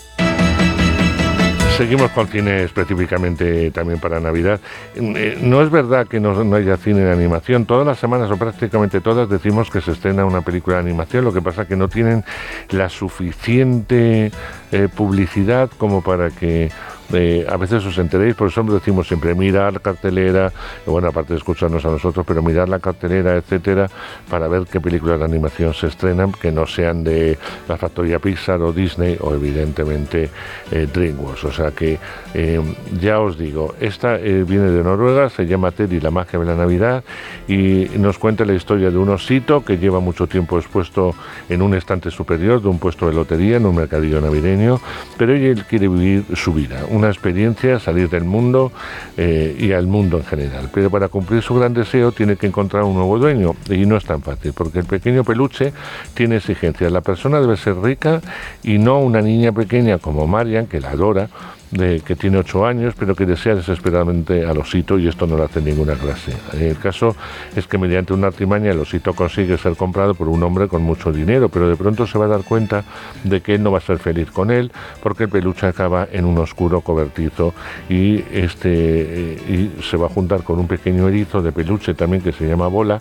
Seguimos 1.77 2.11
con 2.13 2.27
cine 2.27 2.63
específicamente 2.63 3.71
también 3.71 4.01
para 4.01 4.19
Navidad. 4.19 4.61
Eh, 4.95 5.39
No 5.43 5.61
es 5.61 5.71
verdad 5.71 6.07
que 6.07 6.19
no, 6.19 6.43
no 6.43 6.57
haya 6.57 6.79
cine 6.79 7.01
de 7.01 7.13
animación. 7.13 7.67
Todas 7.67 7.87
las 7.87 7.99
semanas 7.99 8.31
o 8.31 8.37
prácticamente 8.39 9.03
todas 9.03 9.29
decimos 9.29 9.71
que 9.71 9.83
se 9.83 9.93
estrena 9.93 10.25
una 10.25 10.41
película 10.41 10.77
de 10.77 10.83
animación. 10.83 11.27
Lo 11.27 11.35
que 11.35 11.43
pasa 11.43 11.63
es 11.63 11.69
que 11.69 11.77
no 11.77 11.89
tienen 11.89 12.25
la 12.71 12.89
suficiente 12.89 14.33
eh, 14.73 14.89
publicidad 14.95 15.69
como 15.77 16.01
para 16.01 16.31
que 16.31 16.71
eh, 17.13 17.47
a 17.49 17.57
veces 17.57 17.85
os 17.85 17.99
enteréis. 17.99 18.35
Por 18.35 18.49
eso 18.49 18.63
decimos 18.65 19.07
siempre 19.07 19.35
mirar 19.35 19.81
cartelera, 19.81 20.53
bueno, 20.87 21.09
aparte 21.09 21.33
de 21.33 21.39
escucharnos 21.39 21.85
a 21.85 21.91
nosotros, 21.91 22.25
pero 22.27 22.43
mirar 22.43 22.69
la 22.69 22.79
cartelera, 22.79 23.37
etcétera, 23.37 23.89
para 24.29 24.49
ver 24.49 24.65
qué 24.71 24.81
películas 24.81 25.19
de 25.19 25.25
animación 25.25 25.75
se 25.75 25.87
estrenan, 25.89 26.33
que 26.33 26.51
no 26.53 26.67
sean 26.67 27.05
de 27.05 27.39
la 27.69 27.77
factoría 27.77 28.19
Pixar 28.19 28.61
o 28.63 28.73
Disney 28.73 29.17
o 29.21 29.35
evidentemente 29.35 30.31
eh, 30.71 30.89
DreamWorks. 30.93 31.45
O 31.45 31.53
sea 31.53 31.71
que 31.71 31.99
eh, 32.35 32.61
ya 33.01 33.21
os 33.21 33.39
digo, 33.39 33.75
esta 33.81 34.17
eh, 34.17 34.45
viene 34.47 34.71
de 34.71 34.83
Noruega, 34.83 35.31
se 35.31 35.47
llama 35.47 35.71
Teddy, 35.71 36.01
la 36.01 36.11
magia 36.11 36.39
de 36.39 36.45
la 36.45 36.55
Navidad, 36.55 37.05
y 37.49 37.87
nos 37.97 38.19
cuenta 38.19 38.45
la 38.45 38.55
historia 38.55 38.91
de 38.91 38.99
un 38.99 39.09
osito 39.09 39.65
que 39.65 39.79
lleva 39.79 40.01
mucho 40.01 40.27
tiempo 40.27 40.59
expuesto 40.59 41.15
en 41.49 41.63
un 41.63 41.75
estante 41.75 42.11
superior 42.11 42.61
de 42.61 42.69
un 42.69 42.79
puesto 42.79 43.09
de 43.09 43.15
lotería 43.15 43.57
en 43.57 43.67
un 43.67 43.77
mercadillo 43.77 44.21
navideño, 44.21 44.81
pero 45.17 45.33
él 45.35 45.65
quiere 45.69 45.89
vivir 45.89 46.25
su 46.35 46.53
vida, 46.53 46.85
una 46.97 47.09
experiencia, 47.09 47.79
salir 47.79 48.09
del 48.09 48.25
mundo 48.25 48.73
eh, 49.17 49.57
y 49.59 49.73
al 49.73 49.87
mundo 49.87 50.19
en 50.19 50.25
general. 50.25 50.71
Pero 50.73 50.91
para 50.91 51.09
cumplir 51.09 51.43
su 51.43 51.55
gran 51.55 51.75
deseo 51.75 52.13
tiene 52.13 52.37
que 52.37 52.47
encontrar 52.47 52.85
un 52.85 52.95
nuevo 52.95 53.19
dueño 53.19 53.55
y 53.71 53.87
no 53.87 53.97
es 53.97 54.05
tan 54.05 54.23
fácil, 54.23 54.53
porque 54.53 54.81
el 54.81 54.87
pequeño 54.87 55.25
peluche 55.25 55.73
tiene 56.15 56.37
exigencias. 56.37 56.91
La 56.91 57.01
persona 57.01 57.41
debe 57.41 57.57
ser 57.57 57.77
rica 57.77 58.21
y 58.63 58.79
no 58.79 58.99
una 59.01 59.21
niña 59.21 59.53
pequeña 59.53 59.99
como 59.99 60.27
Marian, 60.27 60.67
que 60.67 60.81
la 60.81 60.91
adora, 60.91 61.29
de, 61.71 62.01
que 62.01 62.17
tiene 62.17 62.39
ocho 62.39 62.67
años, 62.67 62.95
pero 62.99 63.15
que 63.15 63.27
desea 63.27 63.55
desesperadamente 63.55 64.45
al 64.45 64.59
osito 64.59 64.99
y 64.99 65.09
esto 65.09 65.27
no 65.27 65.37
lo 65.37 65.45
hace 65.45 65.61
ninguna 65.61 65.95
clase. 65.95 66.33
El 66.53 66.79
caso 66.79 67.17
es 67.55 67.67
que 67.67 67.79
mediante 67.79 68.13
una 68.13 68.29
artimaña 68.29 68.71
el 68.71 68.79
osito 68.79 69.15
consigue 69.15 69.59
ser 69.59 69.77
comprado 69.77 70.15
por 70.15 70.29
un 70.29 70.43
hombre 70.43 70.69
con 70.69 70.83
mucho 70.83 71.13
dinero, 71.13 71.49
pero 71.49 71.69
de 71.69 71.77
pronto 71.77 72.07
se 72.07 72.19
va 72.19 72.27
a 72.27 72.29
dar 72.29 72.45
cuenta 72.45 72.85
de 73.25 73.41
que 73.41 73.55
él 73.55 73.63
no 73.63 73.73
va 73.73 73.79
a 73.79 73.83
ser 73.83 73.99
feliz 73.99 74.31
con 74.31 74.51
él 74.51 74.71
porque 75.03 75.25
el 75.25 75.31
peluche 75.31 75.67
acaba 75.67 76.09
en 76.11 76.25
un 76.25 76.39
oscuro 76.39 76.81
cobertizo 76.81 77.55
y 77.89 78.25
este 78.33 78.67
eh, 78.67 79.71
y 79.79 79.83
se 79.83 79.97
va 79.97 80.07
a 80.07 80.11
juntar 80.11 80.43
con 80.43 80.59
un 80.59 80.67
pequeño 80.67 81.09
erizo 81.09 81.43
de 81.43 81.53
peluche 81.53 81.95
también 81.95 82.23
que 82.23 82.33
se 82.33 82.47
llama 82.47 82.69
Bola 82.69 83.01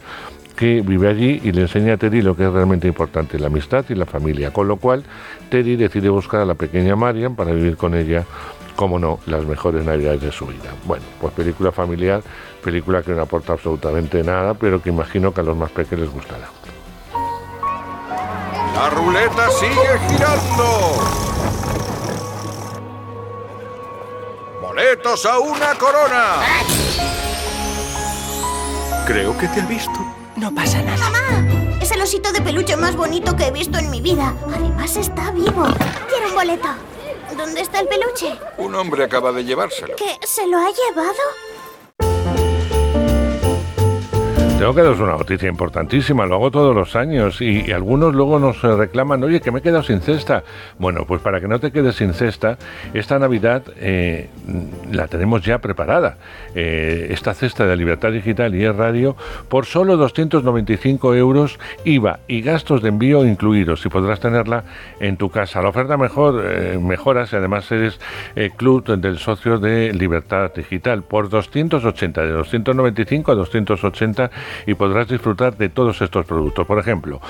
que 0.56 0.82
vive 0.82 1.10
allí 1.10 1.42
y 1.44 1.52
le 1.52 1.64
enseña 1.64 1.94
a 1.94 1.98
Teddy 1.98 2.22
lo 2.22 2.36
que 2.36 2.46
es 2.46 2.52
realmente 2.52 2.88
importante, 2.88 3.38
la 3.38 3.48
amistad 3.48 3.86
y 3.90 3.96
la 3.96 4.06
familia. 4.06 4.52
Con 4.52 4.68
lo 4.68 4.78
cual, 4.78 5.04
Teddy 5.50 5.76
decide 5.76 6.10
buscar 6.10 6.42
a 6.42 6.46
la 6.46 6.56
pequeña 6.56 6.96
Marian 6.96 7.36
para 7.36 7.52
vivir 7.52 7.78
con 7.78 7.94
ella, 7.94 8.26
como 8.76 9.00
no, 9.00 9.20
las 9.26 9.46
mejores 9.46 9.86
navidades 9.86 10.22
de 10.22 10.32
su 10.32 10.46
vida. 10.46 10.74
Bueno, 10.84 11.06
pues 11.20 11.34
película 11.34 11.72
familiar, 11.72 12.22
película 12.64 13.02
que 13.02 13.14
no 13.14 13.22
aporta 13.22 13.54
absolutamente 13.54 14.24
nada, 14.24 14.54
pero 14.54 14.82
que 14.82 14.90
imagino 14.90 15.34
que 15.34 15.42
a 15.42 15.44
los 15.44 15.56
más 15.56 15.72
pequeños 15.72 16.06
les 16.06 16.14
gustará. 16.14 16.50
La 18.76 18.90
ruleta 18.90 19.50
sigue 19.52 20.00
girando. 20.10 20.66
Boletos 24.62 25.26
a 25.26 25.40
una 25.40 25.74
corona. 25.76 26.26
Creo 29.08 29.38
que 29.38 29.48
te 29.48 29.62
ha 29.62 29.66
visto. 29.66 30.16
No 30.36 30.54
pasa 30.54 30.82
nada. 30.82 30.98
¡Mamá! 30.98 31.80
Es 31.82 31.92
el 31.92 32.02
osito 32.02 32.34
de 32.34 32.42
peluche 32.42 32.76
más 32.76 32.96
bonito 32.96 33.36
que 33.36 33.46
he 33.46 33.52
visto 33.52 33.78
en 33.78 33.90
mi 33.90 34.02
vida. 34.02 34.34
Además 34.54 34.98
está 34.98 35.32
vivo. 35.32 35.68
Quiero 36.10 36.30
un 36.30 36.36
boleto. 36.36 36.68
¿Dónde 37.38 37.62
está 37.62 37.82
el 37.82 37.88
peluche? 37.88 38.38
Un 38.58 38.76
hombre 38.76 39.04
acaba 39.04 39.32
de 39.32 39.44
llevárselo. 39.44 39.96
¿Que 39.96 40.18
se 40.26 40.48
lo 40.48 40.58
ha 40.58 40.72
llevado? 40.72 41.14
Tengo 44.58 44.74
que 44.74 44.84
daros 44.84 45.02
una 45.02 45.18
noticia 45.18 45.50
importantísima, 45.50 46.26
lo 46.26 46.36
hago 46.36 46.50
todos 46.50 46.74
los 46.74 46.96
años 46.96 47.42
y, 47.42 47.74
algunos 47.74 48.16
luego 48.16 48.40
nos 48.40 48.64
eh, 48.64 48.74
reclaman, 48.74 49.22
oye, 49.22 49.42
que 49.42 49.52
me 49.52 49.60
he 49.60 49.62
quedado 49.62 49.84
sin 49.84 50.00
cesta. 50.00 50.46
Bueno, 50.80 51.04
pues 51.06 51.22
para 51.22 51.42
que 51.42 51.48
no 51.50 51.60
te 51.60 51.72
quedes 51.72 51.96
sin 51.96 52.14
cesta, 52.14 52.58
esta 52.94 53.20
Navidad 53.20 53.64
eh, 53.76 54.30
la 54.94 55.08
tenemos 55.08 55.44
ya 55.44 55.60
preparada. 55.60 56.18
Eh, 56.56 57.08
esta 57.10 57.34
cesta 57.34 57.66
de 57.66 57.76
Libertad 57.76 58.14
Digital 58.14 58.56
y 58.56 58.64
es 58.64 58.74
radio 58.74 59.18
por 59.50 59.66
solo 59.66 59.98
295 59.98 61.16
euros 61.16 61.60
IVA 61.84 62.22
y 62.30 62.42
gastos 62.42 62.82
de 62.82 62.90
envío 62.90 63.26
incluidos 63.26 63.86
y 63.86 63.90
podrás 63.90 64.22
tenerla 64.22 64.64
en 65.02 65.18
tu 65.18 65.30
casa. 65.30 65.62
La 65.62 65.68
oferta 65.68 65.98
mejor 65.98 66.42
eh, 66.46 66.80
mejoras 66.82 67.34
y 67.34 67.36
además 67.36 67.70
eres 67.74 68.00
club 68.56 68.86
del 68.86 69.18
socio 69.18 69.60
de 69.60 69.92
Libertad 69.94 70.52
Digital 70.56 71.04
por 71.04 71.28
280, 71.28 72.22
de 72.22 72.32
295 72.32 73.32
a 73.34 73.36
280 73.36 74.32
y 74.66 74.74
podrás 74.74 75.08
disfrutar 75.08 75.58
de 75.58 75.70
todos 75.70 76.02
estos 76.02 76.26
productos. 76.26 76.66
Por 76.66 76.80
ejemplo, 76.80 77.22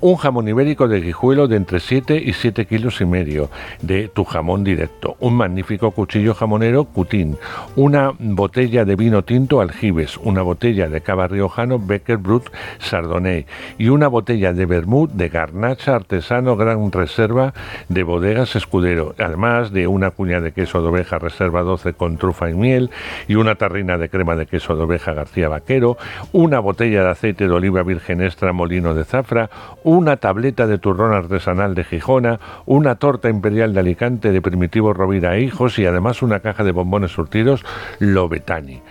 un 0.00 0.16
jamón 0.16 0.48
ibérico 0.48 0.88
de 0.88 1.00
guijuelo 1.00 1.46
de 1.46 1.56
entre 1.56 1.80
7 1.80 2.22
y 2.24 2.32
7 2.32 2.66
kilos 2.66 3.00
y 3.00 3.04
medio 3.04 3.50
de 3.82 4.08
tu 4.08 4.24
jamón 4.24 4.64
directo, 4.64 5.16
un 5.20 5.34
magnífico 5.34 5.90
cuchillo 5.90 6.34
jamonero 6.34 6.84
Cutín, 6.84 7.36
una 7.76 8.12
botella 8.18 8.84
de 8.84 8.96
vino 8.96 9.22
tinto 9.24 9.60
Aljibes, 9.60 10.16
una 10.18 10.42
botella 10.42 10.88
de 10.88 11.00
cava 11.00 11.28
riojano 11.28 11.78
Becker 11.78 12.16
Brut 12.16 12.50
Chardonnay. 12.78 13.46
Y 13.78 13.88
una 13.88 14.08
botella 14.08 14.52
de 14.52 14.66
vermut 14.66 15.10
de 15.12 15.28
garnacha 15.28 15.96
artesano 15.96 16.56
Gran 16.56 16.90
Reserva 16.90 17.52
de 17.88 18.02
bodegas 18.02 18.56
Escudero, 18.56 19.14
además 19.18 19.72
de 19.72 19.86
una 19.86 20.10
cuña 20.10 20.40
de 20.40 20.52
queso 20.52 20.80
de 20.82 20.88
oveja 20.88 21.18
Reserva 21.18 21.62
12 21.62 21.92
con 21.94 22.16
trufa 22.16 22.50
y 22.50 22.54
miel. 22.54 22.90
Y 23.28 23.34
una 23.34 23.54
tarrina 23.56 23.98
de 23.98 24.08
crema 24.08 24.36
de 24.36 24.46
queso 24.46 24.76
de 24.76 24.82
oveja 24.82 25.12
García 25.12 25.48
Vaquero, 25.48 25.96
una 26.32 26.60
botella 26.60 27.04
de 27.04 27.10
aceite 27.10 27.48
de 27.48 27.54
oliva 27.54 27.82
virgen 27.82 28.22
extra 28.22 28.52
molino 28.52 28.94
de 28.94 29.04
zafra, 29.04 29.50
una 29.90 30.18
tableta 30.18 30.68
de 30.68 30.78
turrón 30.78 31.12
artesanal 31.12 31.74
de 31.74 31.82
Gijona, 31.82 32.38
una 32.64 32.94
torta 32.94 33.28
imperial 33.28 33.74
de 33.74 33.80
Alicante 33.80 34.30
de 34.30 34.40
Primitivo 34.40 34.92
Rovira 34.92 35.34
e 35.34 35.42
Hijos 35.42 35.80
y 35.80 35.86
además 35.86 36.22
una 36.22 36.38
caja 36.38 36.62
de 36.62 36.70
bombones 36.70 37.10
surtidos 37.10 37.64
Lobetani. 37.98 38.82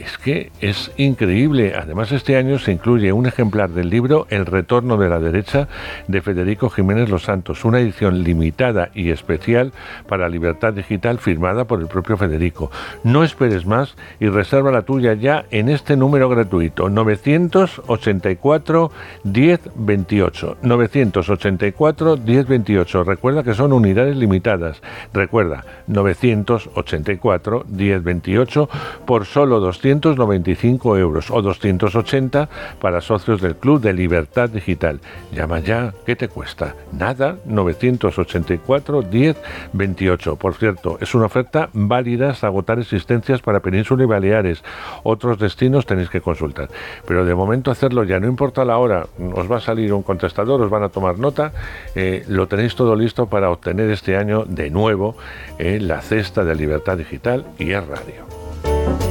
Es 0.00 0.16
que 0.16 0.50
es 0.62 0.90
increíble. 0.96 1.74
Además, 1.76 2.10
este 2.10 2.38
año 2.38 2.58
se 2.58 2.72
incluye 2.72 3.12
un 3.12 3.26
ejemplar 3.26 3.68
del 3.68 3.90
libro 3.90 4.26
El 4.30 4.46
retorno 4.46 4.96
de 4.96 5.10
la 5.10 5.18
derecha 5.18 5.68
de 6.08 6.22
Federico 6.22 6.70
Jiménez 6.70 7.10
Los 7.10 7.24
Santos, 7.24 7.66
una 7.66 7.80
edición 7.80 8.24
limitada 8.24 8.88
y 8.94 9.10
especial 9.10 9.74
para 10.08 10.30
Libertad 10.30 10.72
Digital 10.72 11.18
firmada 11.18 11.66
por 11.66 11.82
el 11.82 11.86
propio 11.86 12.16
Federico. 12.16 12.70
No 13.04 13.24
esperes 13.24 13.66
más 13.66 13.94
y 14.20 14.28
reserva 14.28 14.72
la 14.72 14.80
tuya 14.82 15.12
ya 15.12 15.44
en 15.50 15.68
este 15.68 15.96
número 15.96 16.30
gratuito 16.30 16.88
984 16.88 18.90
1028 19.24 20.56
984 20.62 22.16
1028. 22.16 23.04
Recuerda 23.04 23.42
que 23.42 23.52
son 23.52 23.74
unidades 23.74 24.16
limitadas. 24.16 24.80
Recuerda 25.12 25.66
984 25.88 27.66
1028 27.68 28.68
por 29.04 29.26
solo 29.26 29.60
295 29.98 30.98
euros 30.98 31.30
o 31.30 31.42
280 31.42 32.48
para 32.80 33.00
socios 33.00 33.40
del 33.40 33.56
Club 33.56 33.80
de 33.80 33.92
Libertad 33.92 34.48
Digital. 34.50 35.00
Llama 35.32 35.58
ya, 35.60 35.92
¿qué 36.06 36.14
te 36.14 36.28
cuesta? 36.28 36.76
Nada, 36.92 37.38
984 37.44 39.02
10 39.02 39.36
28. 39.72 40.36
Por 40.36 40.54
cierto, 40.54 40.98
es 41.00 41.14
una 41.14 41.26
oferta 41.26 41.70
válida 41.72 42.30
hasta 42.30 42.46
agotar 42.46 42.78
existencias 42.78 43.40
para 43.40 43.60
Península 43.60 44.04
y 44.04 44.06
Baleares. 44.06 44.62
Otros 45.02 45.38
destinos 45.38 45.86
tenéis 45.86 46.10
que 46.10 46.20
consultar. 46.20 46.68
Pero 47.06 47.24
de 47.24 47.34
momento 47.34 47.70
hacerlo 47.70 48.04
ya, 48.04 48.20
no 48.20 48.28
importa 48.28 48.64
la 48.64 48.78
hora, 48.78 49.06
os 49.34 49.50
va 49.50 49.56
a 49.56 49.60
salir 49.60 49.92
un 49.92 50.02
contestador, 50.02 50.60
os 50.60 50.70
van 50.70 50.82
a 50.82 50.88
tomar 50.88 51.18
nota, 51.18 51.52
eh, 51.94 52.24
lo 52.28 52.46
tenéis 52.46 52.74
todo 52.74 52.94
listo 52.94 53.26
para 53.26 53.50
obtener 53.50 53.90
este 53.90 54.16
año 54.16 54.44
de 54.44 54.70
nuevo 54.70 55.16
eh, 55.58 55.78
la 55.80 56.00
cesta 56.00 56.44
de 56.44 56.54
Libertad 56.54 56.98
Digital 56.98 57.44
y 57.58 57.72
es 57.72 57.86
radio. 57.86 59.09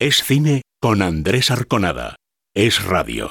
Es 0.00 0.24
cine 0.24 0.62
con 0.80 1.02
Andrés 1.02 1.50
Arconada. 1.50 2.16
Es 2.54 2.82
radio. 2.82 3.30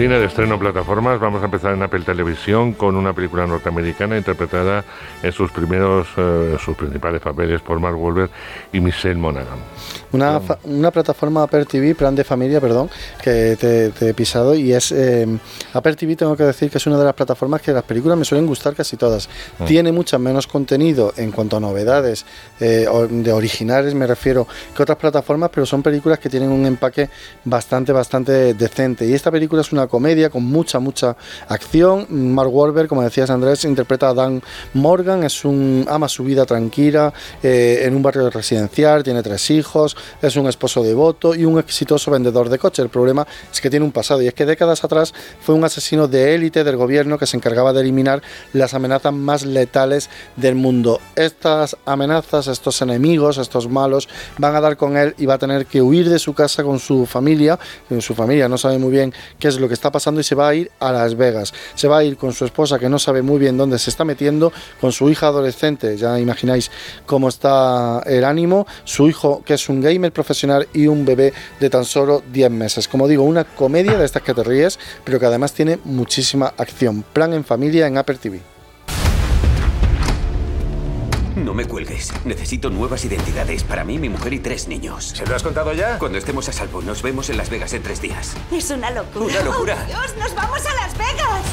Cine 0.00 0.18
de 0.18 0.24
estreno 0.24 0.54
en 0.54 0.60
plataformas. 0.60 1.20
Vamos 1.20 1.42
a 1.42 1.44
empezar 1.44 1.74
en 1.74 1.82
Apple 1.82 2.00
Televisión 2.00 2.72
con 2.72 2.96
una 2.96 3.12
película 3.12 3.46
norteamericana 3.46 4.16
interpretada 4.16 4.82
en 5.22 5.30
sus 5.30 5.50
primeros, 5.50 6.08
eh, 6.16 6.56
sus 6.58 6.74
principales 6.74 7.20
papeles 7.20 7.60
por 7.60 7.78
Mark 7.80 8.00
Wahlberg 8.00 8.30
y 8.72 8.80
Michelle 8.80 9.16
Monaghan. 9.16 9.58
Una, 10.12 10.40
una 10.64 10.90
plataforma 10.90 11.42
Apple 11.42 11.66
TV, 11.66 11.94
plan 11.94 12.14
de 12.14 12.24
familia, 12.24 12.62
perdón, 12.62 12.88
que 13.22 13.58
te, 13.60 13.90
te 13.90 14.08
he 14.08 14.14
pisado 14.14 14.54
y 14.54 14.72
es 14.72 14.90
eh, 14.90 15.26
Apple 15.74 15.94
TV 15.96 16.16
tengo 16.16 16.34
que 16.34 16.44
decir 16.44 16.70
que 16.70 16.78
es 16.78 16.86
una 16.86 16.96
de 16.96 17.04
las 17.04 17.14
plataformas 17.14 17.60
que 17.60 17.70
las 17.70 17.84
películas 17.84 18.16
me 18.16 18.24
suelen 18.24 18.46
gustar 18.46 18.74
casi 18.74 18.96
todas. 18.96 19.28
Mm. 19.58 19.64
Tiene 19.66 19.92
mucho 19.92 20.18
menos 20.18 20.46
contenido 20.46 21.12
en 21.18 21.30
cuanto 21.30 21.58
a 21.58 21.60
novedades 21.60 22.24
eh, 22.58 22.86
de 23.10 23.32
originales 23.32 23.94
me 23.94 24.06
refiero 24.06 24.48
que 24.74 24.82
otras 24.82 24.96
plataformas, 24.96 25.50
pero 25.52 25.66
son 25.66 25.82
películas 25.82 26.18
que 26.18 26.30
tienen 26.30 26.48
un 26.50 26.64
empaque 26.64 27.10
bastante, 27.44 27.92
bastante 27.92 28.54
decente. 28.54 29.06
Y 29.06 29.12
esta 29.12 29.30
película 29.30 29.60
es 29.60 29.72
una 29.72 29.89
comedia 29.90 30.30
con 30.30 30.44
mucha, 30.44 30.78
mucha 30.78 31.16
acción. 31.48 32.06
Mark 32.08 32.50
Wahlberg, 32.52 32.88
como 32.88 33.02
decías 33.02 33.28
Andrés, 33.28 33.64
interpreta 33.64 34.08
a 34.08 34.14
Dan 34.14 34.42
Morgan, 34.74 35.24
es 35.24 35.44
un 35.44 35.84
ama 35.88 36.08
su 36.08 36.24
vida 36.24 36.46
tranquila 36.46 37.12
eh, 37.42 37.82
en 37.84 37.94
un 37.94 38.02
barrio 38.02 38.30
residencial, 38.30 39.02
tiene 39.02 39.22
tres 39.22 39.50
hijos, 39.50 39.96
es 40.22 40.36
un 40.36 40.48
esposo 40.48 40.82
devoto 40.82 41.34
y 41.34 41.44
un 41.44 41.58
exitoso 41.58 42.10
vendedor 42.10 42.48
de 42.48 42.58
coches. 42.58 42.82
El 42.82 42.90
problema 42.90 43.26
es 43.52 43.60
que 43.60 43.70
tiene 43.70 43.84
un 43.84 43.92
pasado 43.92 44.22
y 44.22 44.28
es 44.28 44.34
que 44.34 44.46
décadas 44.46 44.84
atrás 44.84 45.12
fue 45.40 45.54
un 45.54 45.64
asesino 45.64 46.08
de 46.08 46.34
élite 46.34 46.64
del 46.64 46.76
gobierno 46.76 47.18
que 47.18 47.26
se 47.26 47.36
encargaba 47.36 47.72
de 47.72 47.80
eliminar 47.80 48.22
las 48.52 48.74
amenazas 48.74 49.12
más 49.12 49.44
letales 49.44 50.08
del 50.36 50.54
mundo. 50.54 51.00
Estas 51.16 51.76
amenazas, 51.84 52.46
estos 52.46 52.80
enemigos, 52.82 53.38
estos 53.38 53.68
malos, 53.68 54.08
van 54.38 54.54
a 54.54 54.60
dar 54.60 54.76
con 54.76 54.96
él 54.96 55.14
y 55.18 55.26
va 55.26 55.34
a 55.34 55.38
tener 55.38 55.66
que 55.66 55.82
huir 55.82 56.08
de 56.08 56.18
su 56.18 56.34
casa 56.34 56.62
con 56.62 56.78
su 56.78 57.06
familia. 57.06 57.58
Su 58.00 58.14
familia 58.14 58.48
no 58.48 58.58
sabe 58.58 58.78
muy 58.78 58.90
bien 58.90 59.12
qué 59.38 59.48
es 59.48 59.58
lo 59.58 59.68
que 59.70 59.74
está 59.74 59.90
pasando 59.90 60.20
y 60.20 60.24
se 60.24 60.34
va 60.34 60.48
a 60.48 60.54
ir 60.54 60.70
a 60.80 60.92
Las 60.92 61.16
Vegas. 61.16 61.54
Se 61.74 61.88
va 61.88 61.98
a 61.98 62.04
ir 62.04 62.16
con 62.16 62.32
su 62.32 62.44
esposa 62.44 62.78
que 62.78 62.88
no 62.88 62.98
sabe 62.98 63.22
muy 63.22 63.38
bien 63.38 63.56
dónde 63.56 63.78
se 63.78 63.88
está 63.88 64.04
metiendo, 64.04 64.52
con 64.80 64.90
su 64.90 65.08
hija 65.08 65.28
adolescente, 65.28 65.96
ya 65.96 66.18
imagináis 66.18 66.70
cómo 67.06 67.28
está 67.28 68.02
el 68.04 68.24
ánimo, 68.24 68.66
su 68.84 69.08
hijo 69.08 69.42
que 69.44 69.54
es 69.54 69.68
un 69.68 69.80
gamer 69.80 70.12
profesional 70.12 70.68
y 70.74 70.88
un 70.88 71.04
bebé 71.04 71.32
de 71.60 71.70
tan 71.70 71.84
solo 71.84 72.22
10 72.32 72.50
meses. 72.50 72.88
Como 72.88 73.06
digo, 73.06 73.22
una 73.22 73.44
comedia 73.44 73.96
de 73.96 74.04
estas 74.04 74.22
que 74.22 74.34
te 74.34 74.42
ríes, 74.42 74.78
pero 75.04 75.20
que 75.20 75.26
además 75.26 75.52
tiene 75.52 75.78
muchísima 75.84 76.52
acción. 76.56 77.04
Plan 77.12 77.32
en 77.32 77.44
familia 77.44 77.86
en 77.86 77.96
Apple 77.96 78.16
TV. 78.16 78.49
No 81.36 81.54
me 81.54 81.64
cuelgues. 81.64 82.12
Necesito 82.24 82.70
nuevas 82.70 83.04
identidades 83.04 83.64
para 83.64 83.84
mí, 83.84 83.98
mi 83.98 84.08
mujer 84.08 84.32
y 84.32 84.38
tres 84.40 84.68
niños. 84.68 85.12
¿Se 85.16 85.26
lo 85.26 85.34
has 85.34 85.42
contado 85.42 85.72
ya? 85.72 85.98
Cuando 85.98 86.18
estemos 86.18 86.48
a 86.48 86.52
salvo, 86.52 86.82
nos 86.82 87.02
vemos 87.02 87.30
en 87.30 87.36
Las 87.36 87.50
Vegas 87.50 87.72
en 87.72 87.82
tres 87.82 88.00
días. 88.00 88.36
Es 88.50 88.70
una 88.70 88.90
locura. 88.90 89.24
Una 89.26 89.42
locura. 89.42 89.78
¡Oh, 89.82 89.86
Dios, 89.86 90.16
nos 90.18 90.34
vamos 90.34 90.60
a 90.66 90.74
Las 90.74 90.96
Vegas. 90.96 91.44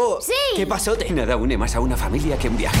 Oh, 0.00 0.20
sí. 0.20 0.32
¿Qué 0.54 0.66
pasote? 0.66 1.10
Nada 1.10 1.36
une 1.36 1.58
más 1.58 1.74
a 1.74 1.80
una 1.80 1.96
familia 1.96 2.38
que 2.38 2.48
un 2.48 2.56
viaje. 2.56 2.78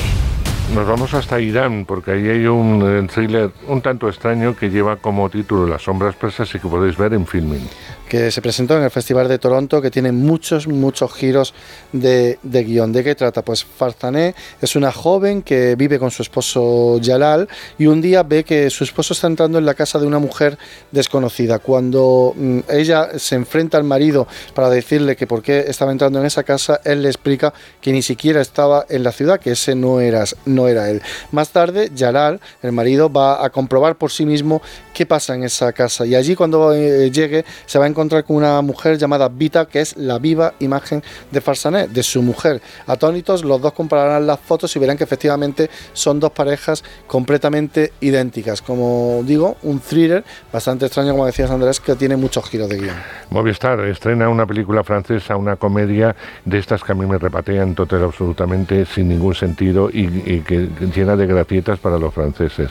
Nos 0.74 0.86
vamos 0.86 1.14
hasta 1.14 1.40
Irán 1.40 1.86
porque 1.86 2.12
ahí 2.12 2.28
hay 2.28 2.46
un 2.46 2.82
eh, 2.86 3.08
thriller 3.12 3.50
un 3.68 3.80
tanto 3.80 4.08
extraño 4.08 4.54
que 4.54 4.68
lleva 4.68 4.96
como 4.96 5.28
título 5.30 5.66
Las 5.66 5.82
sombras 5.82 6.14
persas 6.14 6.54
y 6.54 6.58
que 6.58 6.68
podéis 6.68 6.96
ver 6.96 7.14
en 7.14 7.26
filming. 7.26 7.66
que 8.08 8.30
se 8.30 8.40
presentó 8.40 8.76
en 8.76 8.84
el 8.84 8.90
Festival 8.90 9.28
de 9.28 9.38
Toronto, 9.38 9.82
que 9.82 9.90
tiene 9.90 10.12
muchos, 10.12 10.66
muchos 10.66 11.12
giros 11.12 11.54
de, 11.92 12.38
de 12.42 12.64
guion. 12.64 12.92
¿De 12.92 13.04
qué 13.04 13.14
trata? 13.14 13.42
Pues 13.42 13.64
Farzané 13.64 14.34
es 14.60 14.76
una 14.76 14.92
joven 14.92 15.42
que 15.42 15.74
vive 15.76 15.98
con 15.98 16.10
su 16.10 16.22
esposo 16.22 16.98
Jalal 17.02 17.48
y 17.78 17.86
un 17.86 18.00
día 18.00 18.22
ve 18.22 18.44
que 18.44 18.70
su 18.70 18.84
esposo 18.84 19.12
está 19.12 19.26
entrando 19.26 19.58
en 19.58 19.66
la 19.66 19.74
casa 19.74 19.98
de 19.98 20.06
una 20.06 20.18
mujer 20.18 20.58
desconocida. 20.90 21.58
Cuando 21.58 22.34
mm, 22.36 22.60
ella 22.70 23.18
se 23.18 23.34
enfrenta 23.34 23.76
al 23.76 23.84
marido 23.84 24.26
para 24.54 24.70
decirle 24.70 25.16
que 25.16 25.26
por 25.26 25.42
qué 25.42 25.64
estaba 25.68 25.92
entrando 25.92 26.18
en 26.18 26.26
esa 26.26 26.44
casa, 26.44 26.80
él 26.84 27.02
le 27.02 27.08
explica 27.08 27.52
que 27.80 27.92
ni 27.92 28.02
siquiera 28.02 28.40
estaba 28.40 28.86
en 28.88 29.02
la 29.02 29.12
ciudad, 29.12 29.38
que 29.40 29.52
ese 29.52 29.74
no 29.74 30.00
era, 30.00 30.24
no 30.58 30.68
era 30.68 30.90
él. 30.90 31.00
Más 31.30 31.50
tarde, 31.50 31.90
Jalal, 31.96 32.40
el 32.62 32.72
marido, 32.72 33.10
va 33.10 33.44
a 33.44 33.50
comprobar 33.50 33.96
por 33.96 34.10
sí 34.10 34.26
mismo 34.26 34.60
qué 34.98 35.06
pasa 35.06 35.36
en 35.36 35.44
esa 35.44 35.72
casa 35.72 36.04
y 36.04 36.16
allí 36.16 36.34
cuando 36.34 36.74
eh, 36.74 37.08
llegue 37.12 37.44
se 37.66 37.78
va 37.78 37.84
a 37.84 37.88
encontrar 37.88 38.24
con 38.24 38.34
una 38.34 38.60
mujer 38.62 38.98
llamada 38.98 39.28
Vita, 39.28 39.66
que 39.66 39.80
es 39.80 39.96
la 39.96 40.18
viva 40.18 40.54
imagen 40.58 41.04
de 41.30 41.40
Farsané, 41.40 41.86
de 41.86 42.02
su 42.02 42.20
mujer. 42.20 42.60
Atónitos, 42.84 43.44
los 43.44 43.60
dos 43.60 43.74
compararán 43.74 44.26
las 44.26 44.40
fotos 44.40 44.74
y 44.74 44.80
verán 44.80 44.96
que 44.96 45.04
efectivamente 45.04 45.70
son 45.92 46.18
dos 46.18 46.32
parejas 46.32 46.82
completamente 47.06 47.92
idénticas. 48.00 48.60
Como 48.60 49.22
digo, 49.24 49.56
un 49.62 49.78
thriller 49.78 50.24
bastante 50.52 50.86
extraño, 50.86 51.12
como 51.12 51.26
decías 51.26 51.48
Andrés, 51.48 51.78
que 51.78 51.94
tiene 51.94 52.16
muchos 52.16 52.50
giros 52.50 52.68
de 52.68 52.78
guion. 52.78 52.96
Movistar 53.30 53.78
estrena 53.86 54.28
una 54.28 54.46
película 54.46 54.82
francesa, 54.82 55.36
una 55.36 55.54
comedia 55.54 56.16
de 56.44 56.58
estas 56.58 56.82
que 56.82 56.90
a 56.90 56.96
mí 56.96 57.06
me 57.06 57.18
repatean 57.18 57.76
total 57.76 58.02
absolutamente 58.02 58.84
sin 58.84 59.06
ningún 59.10 59.36
sentido 59.36 59.90
y, 59.92 60.06
y 60.26 60.40
que 60.40 60.68
llena 60.92 61.14
de 61.14 61.28
gracietas 61.28 61.78
para 61.78 62.00
los 62.00 62.12
franceses. 62.12 62.68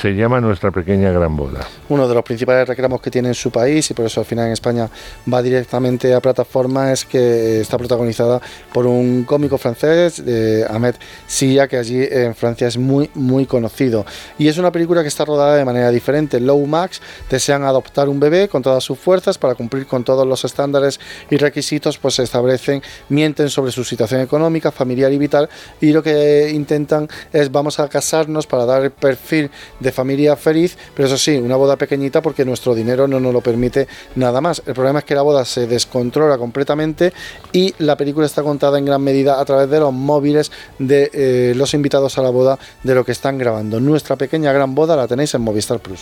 Se 0.00 0.14
llama 0.14 0.40
Nuestra 0.40 0.70
pequeña 0.70 1.10
gran 1.10 1.34
boda. 1.34 1.63
Uno 1.88 2.08
de 2.08 2.14
los 2.14 2.24
principales 2.24 2.66
reclamos 2.68 3.00
que 3.00 3.10
tiene 3.10 3.28
en 3.28 3.34
su 3.34 3.50
país 3.50 3.90
y 3.90 3.94
por 3.94 4.06
eso 4.06 4.20
al 4.20 4.26
final 4.26 4.46
en 4.46 4.52
España 4.52 4.88
va 5.32 5.42
directamente 5.42 6.14
a 6.14 6.20
plataforma 6.20 6.92
es 6.92 7.04
que 7.04 7.60
está 7.60 7.78
protagonizada 7.78 8.40
por 8.72 8.86
un 8.86 9.24
cómico 9.24 9.58
francés, 9.58 10.22
eh, 10.26 10.64
Ahmed 10.68 10.94
Silla, 11.26 11.68
que 11.68 11.76
allí 11.76 12.06
en 12.10 12.34
Francia 12.34 12.68
es 12.68 12.76
muy 12.76 13.10
muy 13.14 13.46
conocido. 13.46 14.04
Y 14.38 14.48
es 14.48 14.58
una 14.58 14.72
película 14.72 15.02
que 15.02 15.08
está 15.08 15.24
rodada 15.24 15.56
de 15.56 15.64
manera 15.64 15.90
diferente. 15.90 16.40
Low 16.40 16.64
Max 16.66 17.00
desean 17.30 17.64
adoptar 17.64 18.08
un 18.08 18.20
bebé 18.20 18.48
con 18.48 18.62
todas 18.62 18.82
sus 18.82 18.98
fuerzas 18.98 19.38
para 19.38 19.54
cumplir 19.54 19.86
con 19.86 20.04
todos 20.04 20.26
los 20.26 20.44
estándares 20.44 21.00
y 21.30 21.36
requisitos, 21.36 21.98
pues 21.98 22.14
se 22.14 22.22
establecen, 22.22 22.82
mienten 23.08 23.48
sobre 23.50 23.72
su 23.72 23.84
situación 23.84 24.20
económica, 24.20 24.70
familiar 24.70 25.12
y 25.12 25.18
vital 25.18 25.48
y 25.80 25.92
lo 25.92 26.02
que 26.02 26.50
intentan 26.52 27.08
es 27.32 27.50
vamos 27.50 27.78
a 27.80 27.88
casarnos 27.88 28.46
para 28.46 28.64
dar 28.64 28.82
el 28.82 28.90
perfil 28.90 29.50
de 29.80 29.92
familia 29.92 30.36
feliz, 30.36 30.76
pero 30.94 31.06
eso 31.06 31.18
sí, 31.18 31.36
una 31.36 31.53
boda 31.56 31.76
pequeñita 31.76 32.22
porque 32.22 32.44
nuestro 32.44 32.74
dinero 32.74 33.08
no 33.08 33.20
nos 33.20 33.32
lo 33.32 33.40
permite 33.40 33.88
nada 34.14 34.40
más. 34.40 34.62
El 34.66 34.74
problema 34.74 35.00
es 35.00 35.04
que 35.04 35.14
la 35.14 35.22
boda 35.22 35.44
se 35.44 35.66
descontrola 35.66 36.38
completamente 36.38 37.12
y 37.52 37.74
la 37.78 37.96
película 37.96 38.26
está 38.26 38.42
contada 38.42 38.78
en 38.78 38.84
gran 38.84 39.02
medida 39.02 39.40
a 39.40 39.44
través 39.44 39.68
de 39.70 39.80
los 39.80 39.92
móviles 39.92 40.52
de 40.78 41.10
eh, 41.12 41.52
los 41.56 41.74
invitados 41.74 42.18
a 42.18 42.22
la 42.22 42.30
boda 42.30 42.58
de 42.82 42.94
lo 42.94 43.04
que 43.04 43.12
están 43.12 43.38
grabando. 43.38 43.80
Nuestra 43.80 44.16
pequeña 44.16 44.52
gran 44.52 44.74
boda 44.74 44.96
la 44.96 45.06
tenéis 45.06 45.34
en 45.34 45.42
Movistar 45.42 45.80
Plus. 45.80 46.00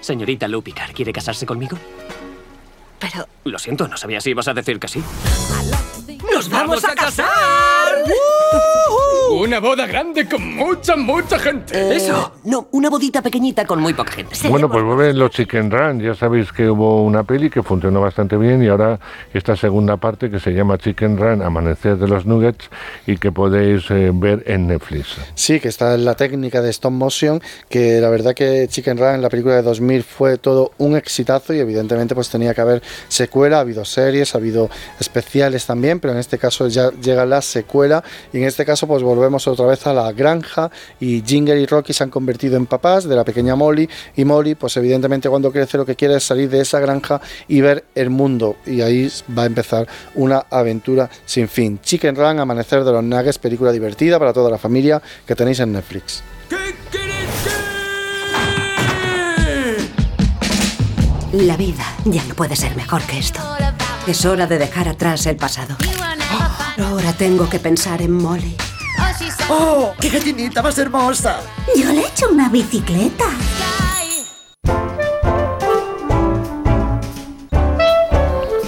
Señorita 0.00 0.48
Lupicar, 0.48 0.92
¿quiere 0.92 1.12
casarse 1.12 1.46
conmigo? 1.46 1.78
Pero... 2.98 3.26
Lo 3.44 3.58
siento, 3.58 3.88
no 3.88 3.96
sabía 3.96 4.20
si 4.20 4.30
ibas 4.30 4.48
a 4.48 4.54
decir 4.54 4.78
que 4.78 4.88
sí. 4.88 5.02
¡Nos 6.32 6.48
vamos 6.50 6.84
a 6.84 6.94
casar! 6.94 8.04
Una 9.30 9.60
boda 9.60 9.86
grande 9.86 10.28
con 10.28 10.56
mucha, 10.56 10.96
mucha 10.96 11.38
gente. 11.38 11.94
Eso. 11.94 12.32
No, 12.44 12.66
una 12.72 12.90
bodita 12.90 13.22
pequeñita 13.22 13.64
con 13.64 13.80
muy 13.80 13.94
poca 13.94 14.10
gente. 14.10 14.48
Bueno, 14.48 14.68
pues 14.68 14.82
vuelven 14.82 15.16
los 15.16 15.30
Chicken 15.30 15.70
Run. 15.70 16.00
Ya 16.00 16.14
sabéis 16.14 16.50
que 16.50 16.68
hubo 16.68 17.04
una 17.04 17.22
peli 17.22 17.48
que 17.48 17.62
funcionó 17.62 18.00
bastante 18.00 18.36
bien 18.36 18.60
y 18.60 18.66
ahora 18.66 18.98
esta 19.32 19.54
segunda 19.54 19.98
parte 19.98 20.30
que 20.30 20.40
se 20.40 20.50
llama 20.50 20.78
Chicken 20.78 21.16
Run, 21.16 21.42
Amanecer 21.42 21.96
de 21.96 22.08
los 22.08 22.26
Nuggets 22.26 22.70
y 23.06 23.18
que 23.18 23.30
podéis 23.30 23.88
eh, 23.92 24.10
ver 24.12 24.42
en 24.46 24.66
Netflix. 24.66 25.16
Sí, 25.36 25.60
que 25.60 25.68
está 25.68 25.94
en 25.94 26.04
la 26.04 26.16
técnica 26.16 26.60
de 26.60 26.70
stop 26.70 26.90
motion, 26.90 27.40
que 27.68 28.00
la 28.00 28.10
verdad 28.10 28.34
que 28.34 28.66
Chicken 28.68 28.98
Run, 28.98 29.22
la 29.22 29.28
película 29.28 29.54
de 29.54 29.62
2000, 29.62 30.02
fue 30.02 30.38
todo 30.38 30.72
un 30.78 30.96
exitazo 30.96 31.54
y 31.54 31.60
evidentemente 31.60 32.16
pues 32.16 32.28
tenía 32.30 32.52
que 32.52 32.62
haber 32.62 32.82
secuela, 33.06 33.58
ha 33.58 33.60
habido 33.60 33.84
series, 33.84 34.34
ha 34.34 34.38
habido 34.38 34.68
especiales 34.98 35.66
también, 35.66 36.00
pero 36.00 36.14
en 36.14 36.18
este 36.18 36.36
caso 36.36 36.66
ya 36.66 36.90
llega 36.90 37.24
la 37.26 37.40
secuela 37.42 38.02
y 38.32 38.38
en 38.38 38.44
este 38.44 38.64
caso 38.64 38.88
pues 38.88 39.04
volvemos 39.04 39.19
otra 39.46 39.66
vez 39.66 39.86
a 39.86 39.92
la 39.92 40.12
granja 40.12 40.70
y 40.98 41.22
Ginger 41.22 41.58
y 41.58 41.66
Rocky 41.66 41.92
se 41.92 42.04
han 42.04 42.10
convertido 42.10 42.56
en 42.56 42.66
papás 42.66 43.04
de 43.04 43.14
la 43.14 43.24
pequeña 43.24 43.54
Molly 43.54 43.88
y 44.16 44.24
Molly 44.24 44.54
pues 44.54 44.76
evidentemente 44.76 45.28
cuando 45.28 45.52
crece 45.52 45.76
lo 45.76 45.84
que 45.84 45.94
quiere 45.94 46.16
es 46.16 46.24
salir 46.24 46.48
de 46.48 46.60
esa 46.60 46.80
granja 46.80 47.20
y 47.48 47.60
ver 47.60 47.84
el 47.94 48.10
mundo 48.10 48.56
y 48.66 48.80
ahí 48.80 49.10
va 49.36 49.42
a 49.42 49.46
empezar 49.46 49.86
una 50.14 50.46
aventura 50.50 51.10
sin 51.26 51.48
fin. 51.48 51.78
Chicken 51.82 52.16
Run, 52.16 52.40
Amanecer 52.40 52.84
de 52.84 52.92
los 52.92 53.04
Nuggets, 53.04 53.38
película 53.38 53.72
divertida 53.72 54.18
para 54.18 54.32
toda 54.32 54.50
la 54.50 54.58
familia 54.58 55.02
que 55.26 55.34
tenéis 55.34 55.60
en 55.60 55.72
Netflix. 55.72 56.22
La 61.32 61.56
vida 61.56 61.84
ya 62.04 62.24
no 62.24 62.34
puede 62.34 62.56
ser 62.56 62.74
mejor 62.74 63.02
que 63.02 63.18
esto. 63.18 63.40
Es 64.06 64.24
hora 64.24 64.46
de 64.46 64.58
dejar 64.58 64.88
atrás 64.88 65.26
el 65.26 65.36
pasado. 65.36 65.76
Ahora 66.78 67.12
tengo 67.12 67.48
que 67.48 67.58
pensar 67.58 68.02
en 68.02 68.12
Molly. 68.12 68.56
¡Oh! 69.48 69.92
¡Qué 70.00 70.08
gallinita 70.08 70.62
más 70.62 70.78
hermosa! 70.78 71.40
Yo 71.76 71.92
le 71.92 72.02
he 72.02 72.06
hecho 72.06 72.28
una 72.30 72.48
bicicleta. 72.48 73.26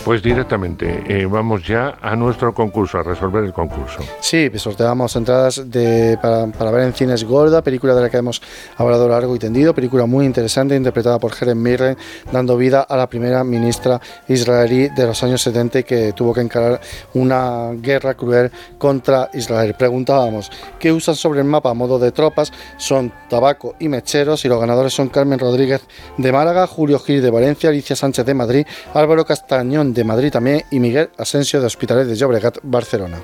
Pues 0.04 0.22
Pues 0.22 0.22
directamente, 0.22 1.02
eh, 1.08 1.26
vamos 1.26 1.66
ya 1.66 1.96
a 2.00 2.14
nuestro 2.14 2.52
concurso, 2.52 2.98
a 2.98 3.02
resolver 3.02 3.42
el 3.44 3.52
concurso. 3.52 4.00
Sí, 4.20 4.50
sorteamos 4.56 5.16
entradas 5.16 5.70
de, 5.70 6.18
para, 6.20 6.46
para, 6.48 6.70
ver 6.70 6.84
en 6.84 6.92
cines 6.92 7.24
Gorda, 7.24 7.62
película 7.62 7.94
de 7.94 8.02
la 8.02 8.10
que 8.10 8.18
hemos 8.18 8.42
hablado 8.76 9.08
largo 9.08 9.34
y 9.34 9.38
tendido, 9.38 9.74
película 9.74 10.06
muy 10.06 10.26
interesante, 10.26 10.76
interpretada 10.76 11.18
por 11.18 11.32
Helen 11.34 11.62
Mirren, 11.62 11.96
dando 12.30 12.56
vida 12.56 12.82
a 12.82 12.96
la 12.96 13.08
primera 13.08 13.42
ministra 13.42 14.00
israelí 14.28 14.90
de 14.90 15.06
los 15.06 15.22
años 15.22 15.40
70 15.42 15.82
que 15.82 16.12
tuvo 16.12 16.34
que 16.34 16.42
encarar 16.42 16.80
una 17.14 17.70
guerra 17.72 18.14
cruel 18.14 18.52
contra 18.76 19.30
Israel. 19.32 19.74
Preguntábamos, 19.78 20.52
¿qué 20.78 20.92
usan 20.92 21.16
sobre 21.16 21.40
el 21.40 21.46
mapa 21.46 21.70
a 21.70 21.74
modo 21.74 21.98
de 21.98 22.12
tropas? 22.12 22.52
Son 22.76 23.10
tabaco 23.28 23.74
y 23.80 23.88
mecheros 23.88 24.44
y 24.44 24.48
los 24.48 24.60
ganadores 24.60 24.92
son 24.92 25.08
Carmen 25.08 25.38
Rodríguez 25.38 25.80
de 26.18 26.32
Málaga, 26.32 26.66
Julio 26.66 26.98
Gil 26.98 27.22
de 27.22 27.30
Valencia, 27.30 27.70
Alicia 27.70 27.96
Sánchez 27.96 28.26
de 28.26 28.34
Madrid, 28.34 28.66
Álvaro 28.94 29.24
Castañón 29.24 29.91
de 29.93 30.05
Madrid 30.05 30.31
también 30.31 30.62
y 30.70 30.81
Miguel 30.81 31.10
Asensio 31.19 31.60
de 31.60 31.66
Hospitales 31.66 32.06
de 32.09 32.16
Llobregat, 32.16 32.59
Barcelona. 32.62 33.20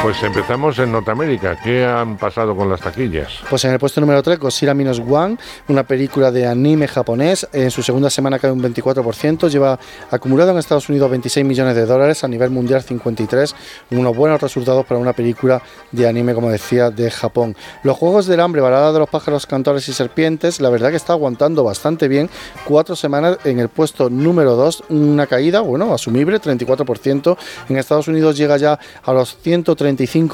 Pues 0.00 0.22
empezamos 0.22 0.78
en 0.78 0.92
Norteamérica. 0.92 1.58
¿Qué 1.60 1.84
han 1.84 2.16
pasado 2.16 2.54
con 2.54 2.70
las 2.70 2.80
taquillas? 2.80 3.32
Pues 3.50 3.64
en 3.64 3.72
el 3.72 3.80
puesto 3.80 4.00
número 4.00 4.22
3, 4.22 4.38
Godzilla 4.38 4.72
Minus 4.72 5.00
One, 5.00 5.36
una 5.66 5.82
película 5.82 6.30
de 6.30 6.46
anime 6.46 6.86
japonés. 6.86 7.48
En 7.52 7.72
su 7.72 7.82
segunda 7.82 8.08
semana 8.08 8.38
cae 8.38 8.52
un 8.52 8.62
24%. 8.62 9.48
Lleva 9.48 9.76
acumulado 10.12 10.52
en 10.52 10.58
Estados 10.58 10.88
Unidos 10.88 11.10
26 11.10 11.44
millones 11.44 11.74
de 11.74 11.84
dólares, 11.84 12.22
a 12.22 12.28
nivel 12.28 12.50
mundial 12.50 12.80
53. 12.80 13.56
Unos 13.90 14.16
buenos 14.16 14.40
resultados 14.40 14.86
para 14.86 15.00
una 15.00 15.14
película 15.14 15.60
de 15.90 16.08
anime, 16.08 16.32
como 16.32 16.48
decía, 16.48 16.90
de 16.90 17.10
Japón. 17.10 17.56
Los 17.82 17.96
Juegos 17.96 18.26
del 18.26 18.38
Hambre, 18.38 18.60
balada 18.60 18.92
de 18.92 19.00
los 19.00 19.08
pájaros, 19.08 19.46
cantores 19.46 19.88
y 19.88 19.92
serpientes, 19.92 20.60
la 20.60 20.70
verdad 20.70 20.90
que 20.90 20.96
está 20.96 21.14
aguantando 21.14 21.64
bastante 21.64 22.06
bien. 22.06 22.30
Cuatro 22.64 22.94
semanas 22.94 23.38
en 23.44 23.58
el 23.58 23.68
puesto 23.68 24.08
número 24.08 24.54
2, 24.54 24.84
una 24.90 25.26
caída, 25.26 25.60
bueno, 25.60 25.92
asumible, 25.92 26.40
34%. 26.40 27.36
En 27.68 27.76
Estados 27.76 28.06
Unidos 28.06 28.36
llega 28.36 28.56
ya 28.58 28.78
a 29.02 29.12
los 29.12 29.36
130 29.38 29.87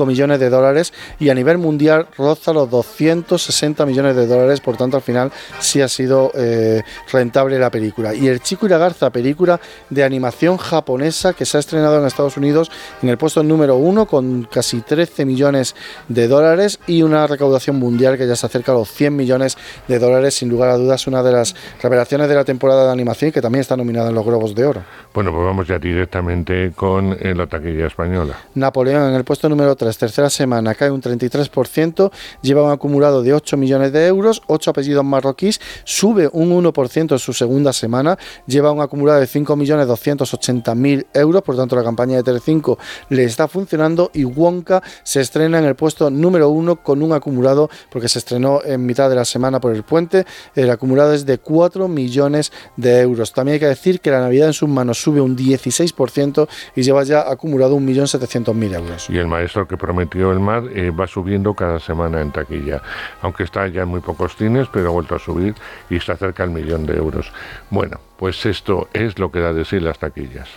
millones 0.06 0.40
de 0.40 0.50
dólares 0.50 0.92
y 1.18 1.28
a 1.28 1.34
nivel 1.34 1.58
mundial 1.58 2.06
roza 2.16 2.52
los 2.52 2.70
260 2.70 3.86
millones 3.86 4.16
de 4.16 4.26
dólares, 4.26 4.60
por 4.60 4.76
tanto 4.76 4.96
al 4.96 5.02
final 5.02 5.30
sí 5.60 5.80
ha 5.80 5.88
sido 5.88 6.30
eh, 6.34 6.82
rentable 7.12 7.58
la 7.58 7.70
película. 7.70 8.14
Y 8.14 8.28
El 8.28 8.40
Chico 8.40 8.66
y 8.66 8.68
la 8.68 8.78
Garza, 8.78 9.10
película 9.10 9.60
de 9.90 10.04
animación 10.04 10.56
japonesa 10.56 11.32
que 11.32 11.44
se 11.44 11.56
ha 11.56 11.60
estrenado 11.60 11.98
en 11.98 12.06
Estados 12.06 12.36
Unidos 12.36 12.70
en 13.02 13.08
el 13.08 13.18
puesto 13.18 13.42
número 13.42 13.76
uno 13.76 14.06
con 14.06 14.48
casi 14.50 14.80
13 14.80 15.24
millones 15.24 15.74
de 16.08 16.28
dólares 16.28 16.78
y 16.86 17.02
una 17.02 17.26
recaudación 17.26 17.76
mundial 17.76 18.16
que 18.16 18.26
ya 18.26 18.36
se 18.36 18.46
acerca 18.46 18.72
a 18.72 18.74
los 18.74 18.90
100 18.90 19.14
millones 19.14 19.56
de 19.88 19.98
dólares, 19.98 20.34
sin 20.34 20.48
lugar 20.48 20.70
a 20.70 20.76
dudas 20.76 21.06
una 21.06 21.22
de 21.22 21.32
las 21.32 21.54
revelaciones 21.82 22.28
de 22.28 22.34
la 22.34 22.44
temporada 22.44 22.86
de 22.86 22.92
animación 22.92 23.32
que 23.32 23.40
también 23.40 23.60
está 23.60 23.76
nominada 23.76 24.08
en 24.08 24.14
los 24.14 24.24
Globos 24.24 24.54
de 24.54 24.64
Oro. 24.64 24.82
Bueno, 25.12 25.32
pues 25.32 25.44
vamos 25.44 25.68
ya 25.68 25.78
directamente 25.78 26.72
con 26.74 27.16
eh, 27.20 27.34
la 27.34 27.46
taquilla 27.46 27.86
española. 27.86 28.34
Napoleón 28.54 29.10
en 29.10 29.14
el 29.14 29.24
puesto 29.24 29.43
número 29.48 29.76
3, 29.76 29.96
tercera 29.96 30.30
semana, 30.30 30.74
cae 30.74 30.90
un 30.90 31.02
33%, 31.02 32.10
lleva 32.42 32.62
un 32.62 32.70
acumulado 32.70 33.22
de 33.22 33.32
8 33.34 33.56
millones 33.56 33.92
de 33.92 34.06
euros, 34.06 34.42
8 34.46 34.70
apellidos 34.70 35.04
marroquíes, 35.04 35.60
sube 35.84 36.28
un 36.32 36.50
1% 36.50 37.12
en 37.12 37.18
su 37.18 37.32
segunda 37.32 37.72
semana, 37.72 38.18
lleva 38.46 38.72
un 38.72 38.80
acumulado 38.80 39.20
de 39.20 39.26
5.280.000 39.26 41.06
euros, 41.14 41.42
por 41.42 41.56
tanto 41.56 41.76
la 41.76 41.82
campaña 41.82 42.16
de 42.16 42.22
Telecinco 42.22 42.78
le 43.08 43.24
está 43.24 43.48
funcionando 43.48 44.10
y 44.12 44.24
Wonka 44.24 44.82
se 45.02 45.20
estrena 45.20 45.58
en 45.58 45.64
el 45.64 45.74
puesto 45.74 46.10
número 46.10 46.48
1 46.50 46.82
con 46.82 47.02
un 47.02 47.12
acumulado, 47.12 47.68
porque 47.90 48.08
se 48.08 48.18
estrenó 48.18 48.60
en 48.64 48.84
mitad 48.84 49.08
de 49.08 49.16
la 49.16 49.24
semana 49.24 49.60
por 49.60 49.74
el 49.74 49.82
puente, 49.82 50.24
el 50.54 50.70
acumulado 50.70 51.12
es 51.12 51.26
de 51.26 51.38
4 51.38 51.88
millones 51.88 52.52
de 52.76 53.00
euros. 53.00 53.32
También 53.32 53.54
hay 53.54 53.60
que 53.60 53.66
decir 53.66 54.00
que 54.00 54.10
la 54.10 54.20
Navidad 54.20 54.48
en 54.48 54.52
sus 54.52 54.68
manos 54.68 55.00
sube 55.00 55.20
un 55.20 55.36
16% 55.36 56.48
y 56.76 56.82
lleva 56.82 57.02
ya 57.04 57.30
acumulado 57.30 57.76
1.700.000 57.78 58.74
euros. 58.74 59.10
Y 59.10 59.18
el 59.18 59.26
maestro 59.34 59.66
que 59.66 59.76
prometió 59.76 60.30
el 60.30 60.38
mar 60.38 60.62
eh, 60.72 60.90
va 60.90 61.06
subiendo 61.06 61.54
cada 61.54 61.80
semana 61.80 62.20
en 62.20 62.30
taquilla, 62.30 62.80
aunque 63.20 63.42
está 63.42 63.66
ya 63.66 63.82
en 63.82 63.88
muy 63.88 64.00
pocos 64.00 64.36
cines, 64.36 64.68
pero 64.72 64.88
ha 64.88 64.92
vuelto 64.92 65.16
a 65.16 65.18
subir 65.18 65.54
y 65.90 65.96
está 65.96 66.16
cerca 66.16 66.44
del 66.44 66.52
millón 66.52 66.86
de 66.86 66.96
euros. 66.96 67.32
Bueno, 67.70 67.98
pues 68.16 68.46
esto 68.46 68.88
es 68.92 69.18
lo 69.18 69.32
que 69.32 69.40
da 69.40 69.52
de 69.52 69.64
sí 69.64 69.80
las 69.80 69.98
taquillas. 69.98 70.48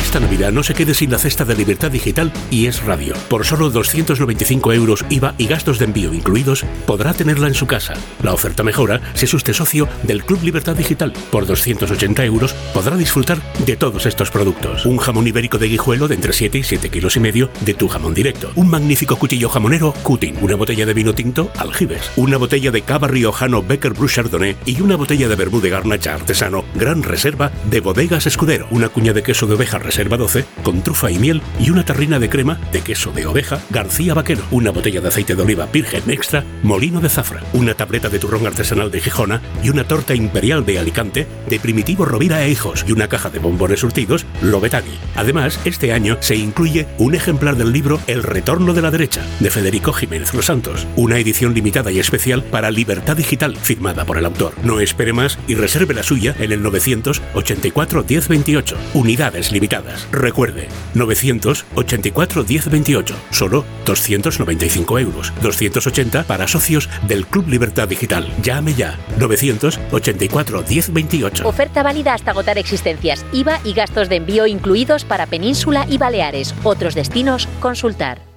Esta 0.00 0.18
Navidad 0.18 0.50
no 0.50 0.62
se 0.64 0.74
quede 0.74 0.94
sin 0.94 1.10
la 1.10 1.18
cesta 1.18 1.44
de 1.44 1.54
Libertad 1.54 1.90
Digital 1.90 2.32
y 2.50 2.66
es 2.66 2.82
radio. 2.82 3.14
Por 3.28 3.44
solo 3.46 3.70
295 3.70 4.72
euros 4.72 5.04
IVA 5.08 5.34
y 5.38 5.46
gastos 5.46 5.78
de 5.78 5.84
envío 5.84 6.12
incluidos, 6.12 6.64
podrá 6.86 7.12
tenerla 7.12 7.46
en 7.46 7.54
su 7.54 7.66
casa. 7.66 7.94
La 8.22 8.32
oferta 8.32 8.64
mejora 8.64 9.00
si 9.14 9.26
es 9.26 9.34
usted 9.34 9.52
socio 9.52 9.88
del 10.02 10.24
Club 10.24 10.42
Libertad 10.42 10.74
Digital. 10.74 11.12
Por 11.30 11.46
280 11.46 12.24
euros 12.24 12.54
podrá 12.74 12.96
disfrutar 12.96 13.40
de 13.64 13.76
todos 13.76 14.06
estos 14.06 14.30
productos. 14.30 14.84
Un 14.84 14.96
jamón 14.96 15.28
ibérico 15.28 15.58
de 15.58 15.68
guijuelo 15.68 16.08
de 16.08 16.16
entre 16.16 16.32
7 16.32 16.58
y 16.58 16.62
7 16.64 16.88
kilos 16.88 17.16
y 17.16 17.20
medio 17.20 17.50
de 17.60 17.74
tu 17.74 17.86
jamón 17.86 18.14
directo. 18.14 18.50
Un 18.56 18.68
magnífico 18.68 19.16
cuchillo 19.16 19.48
jamonero 19.48 19.92
Cutin. 20.02 20.38
Una 20.40 20.56
botella 20.56 20.86
de 20.86 20.94
vino 20.94 21.14
tinto 21.14 21.52
Aljibes. 21.58 22.10
Una 22.16 22.38
botella 22.38 22.72
de 22.72 22.82
cava 22.82 23.06
riojano 23.06 23.62
Becker 23.62 23.92
Bruce 23.92 24.16
Chardonnay 24.16 24.56
y 24.64 24.80
una 24.80 24.96
botella 24.96 25.28
de 25.28 25.36
verbú 25.36 25.60
de 25.60 25.70
garnacha 25.70 26.14
artesano 26.14 26.64
Gran 26.74 27.02
Reserva 27.02 27.52
de 27.70 27.80
Bodegas 27.80 28.26
Escudero. 28.26 28.66
Una 28.70 28.88
cuña 28.88 29.12
de 29.12 29.22
queso 29.22 29.46
de 29.46 29.54
oveja 29.54 29.78
Reserva 29.90 30.16
12 30.16 30.44
con 30.62 30.82
trufa 30.84 31.10
y 31.10 31.18
miel 31.18 31.42
y 31.58 31.70
una 31.70 31.84
tarrina 31.84 32.20
de 32.20 32.28
crema 32.28 32.60
de 32.70 32.80
queso 32.80 33.10
de 33.10 33.26
oveja 33.26 33.60
García 33.70 34.14
Vaquero, 34.14 34.44
una 34.52 34.70
botella 34.70 35.00
de 35.00 35.08
aceite 35.08 35.34
de 35.34 35.42
oliva 35.42 35.66
virgen 35.66 36.08
extra 36.10 36.44
Molino 36.62 37.00
de 37.00 37.08
Zafra, 37.08 37.42
una 37.54 37.74
tableta 37.74 38.08
de 38.08 38.20
turrón 38.20 38.46
artesanal 38.46 38.92
de 38.92 39.00
Gijona 39.00 39.42
y 39.64 39.68
una 39.68 39.82
torta 39.82 40.14
imperial 40.14 40.64
de 40.64 40.78
Alicante 40.78 41.26
de 41.48 41.58
Primitivo 41.58 42.04
Rovira 42.04 42.44
e 42.44 42.50
Hijos 42.52 42.84
y 42.86 42.92
una 42.92 43.08
caja 43.08 43.30
de 43.30 43.40
bombones 43.40 43.80
surtidos 43.80 44.26
Lobetani. 44.42 44.96
Además, 45.16 45.58
este 45.64 45.92
año 45.92 46.18
se 46.20 46.36
incluye 46.36 46.86
un 46.98 47.16
ejemplar 47.16 47.56
del 47.56 47.72
libro 47.72 47.98
El 48.06 48.22
Retorno 48.22 48.74
de 48.74 48.82
la 48.82 48.92
Derecha 48.92 49.26
de 49.40 49.50
Federico 49.50 49.92
Jiménez 49.92 50.32
Los 50.34 50.46
Santos, 50.46 50.86
una 50.94 51.18
edición 51.18 51.52
limitada 51.52 51.90
y 51.90 51.98
especial 51.98 52.44
para 52.44 52.70
Libertad 52.70 53.16
Digital 53.16 53.56
firmada 53.56 54.04
por 54.04 54.18
el 54.18 54.26
autor. 54.26 54.54
No 54.62 54.78
espere 54.78 55.12
más 55.12 55.36
y 55.48 55.56
reserve 55.56 55.94
la 55.94 56.04
suya 56.04 56.36
en 56.38 56.52
el 56.52 56.62
984 56.62 58.04
1028. 58.08 58.76
Unidades 58.94 59.50
limitadas. 59.50 59.79
Recuerde, 60.12 60.68
984 60.94 62.44
1028, 62.44 63.14
solo 63.30 63.64
295 63.86 64.98
euros, 64.98 65.32
280 65.42 66.24
para 66.24 66.48
socios 66.48 66.88
del 67.06 67.26
Club 67.26 67.48
Libertad 67.48 67.88
Digital. 67.88 68.30
Llame 68.42 68.74
ya, 68.74 68.98
984 69.18 70.64
1028. 70.68 71.48
Oferta 71.48 71.82
válida 71.82 72.14
hasta 72.14 72.30
agotar 72.30 72.58
existencias, 72.58 73.24
IVA 73.32 73.60
y 73.64 73.72
gastos 73.72 74.08
de 74.08 74.16
envío 74.16 74.46
incluidos 74.46 75.04
para 75.04 75.26
Península 75.26 75.86
y 75.88 75.98
Baleares. 75.98 76.54
Otros 76.64 76.94
destinos, 76.94 77.48
consultar. 77.60 78.29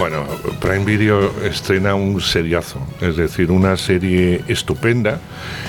Bueno, 0.00 0.24
Prime 0.62 0.86
Video 0.86 1.30
estrena 1.44 1.94
un 1.94 2.22
seriazo, 2.22 2.80
es 3.02 3.16
decir, 3.18 3.50
una 3.50 3.76
serie 3.76 4.42
estupenda 4.48 5.20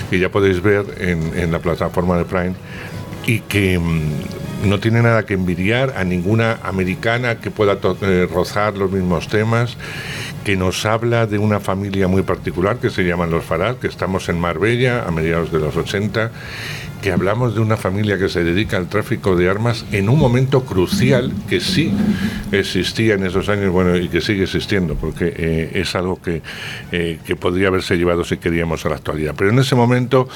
que 0.08 0.18
ya 0.18 0.30
podéis 0.30 0.62
ver 0.62 0.86
en, 0.96 1.52
la 1.52 1.58
plataforma 1.58 2.16
de 2.16 2.24
Prime 2.24 2.54
y 3.26 3.40
que 3.40 3.78
mm, 3.78 4.70
no 4.70 4.80
tiene 4.80 5.02
nada 5.02 5.26
que 5.26 5.34
envidiar 5.34 5.92
a 5.98 6.04
ninguna 6.04 6.60
americana 6.62 7.40
que 7.40 7.50
pueda 7.50 7.76
eh, 8.00 8.26
rozar 8.32 8.78
los 8.78 8.90
mismos 8.90 9.28
temas, 9.28 9.76
que 10.44 10.56
nos 10.56 10.86
habla 10.86 11.26
de 11.26 11.36
una 11.36 11.60
familia 11.60 12.08
muy 12.08 12.22
particular 12.22 12.78
que 12.78 12.88
se 12.88 13.02
llaman 13.02 13.30
los 13.30 13.44
Farad, 13.44 13.76
que 13.76 13.86
estamos 13.86 14.30
en 14.30 14.40
Marbella 14.40 15.04
a 15.06 15.10
mediados 15.10 15.52
de 15.52 15.58
los 15.58 15.76
80 15.76 16.30
que 17.02 17.12
hablamos 17.12 17.54
de 17.54 17.60
una 17.60 17.76
familia 17.76 18.16
que 18.16 18.28
se 18.28 18.44
dedica 18.44 18.76
al 18.76 18.88
tráfico 18.88 19.34
de 19.34 19.50
armas 19.50 19.84
en 19.90 20.08
un 20.08 20.18
momento 20.18 20.64
crucial 20.64 21.32
que 21.48 21.60
sí 21.60 21.92
existía 22.52 23.14
en 23.14 23.26
esos 23.26 23.48
años, 23.48 23.72
bueno, 23.72 23.96
y 23.96 24.08
que 24.08 24.20
sigue 24.20 24.44
existiendo, 24.44 24.94
porque 24.94 25.34
eh, 25.36 25.70
es 25.74 25.96
algo 25.96 26.22
que, 26.22 26.42
eh, 26.92 27.18
que, 27.26 27.34
podría 27.34 27.68
haberse 27.68 27.96
llevado 27.96 28.22
si 28.22 28.36
queríamos 28.36 28.86
a 28.86 28.90
la 28.90 28.94
actualidad. 28.96 29.34
Pero 29.36 29.50
en 29.50 29.58
ese 29.58 29.74
momento, 29.74 30.28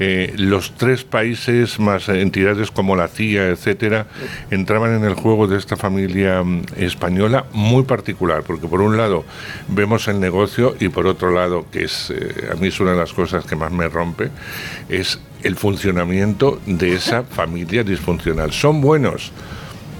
eh, 0.00 0.32
los 0.38 0.72
tres 0.76 1.04
países, 1.04 1.78
más 1.78 2.08
entidades 2.08 2.70
como 2.70 2.96
la 2.96 3.08
CIA, 3.08 3.48
etcétera, 3.48 4.06
entraban 4.50 4.96
en 4.96 5.04
el 5.04 5.14
juego 5.14 5.46
de 5.46 5.58
esta 5.58 5.76
familia 5.76 6.42
mm, 6.42 6.62
española 6.78 7.44
muy 7.52 7.82
particular, 7.82 8.44
porque 8.44 8.66
por 8.66 8.80
un 8.80 8.96
lado 8.96 9.24
vemos 9.68 10.08
el 10.08 10.20
negocio 10.20 10.74
y 10.80 10.88
por 10.88 11.06
otro 11.06 11.32
lado, 11.32 11.66
que 11.70 11.84
es 11.84 12.12
a 12.50 12.54
mí 12.54 12.68
es 12.68 12.80
una 12.80 12.92
de 12.92 12.96
las 12.96 13.12
cosas 13.12 13.44
que 13.44 13.56
más 13.56 13.70
me 13.70 13.88
rompe, 13.88 14.30
es 14.88 15.20
el 15.44 15.56
funcionamiento 15.56 16.60
de 16.66 16.94
esa 16.94 17.22
familia 17.30 17.84
disfuncional. 17.84 18.52
¿Son 18.52 18.80
buenos? 18.80 19.30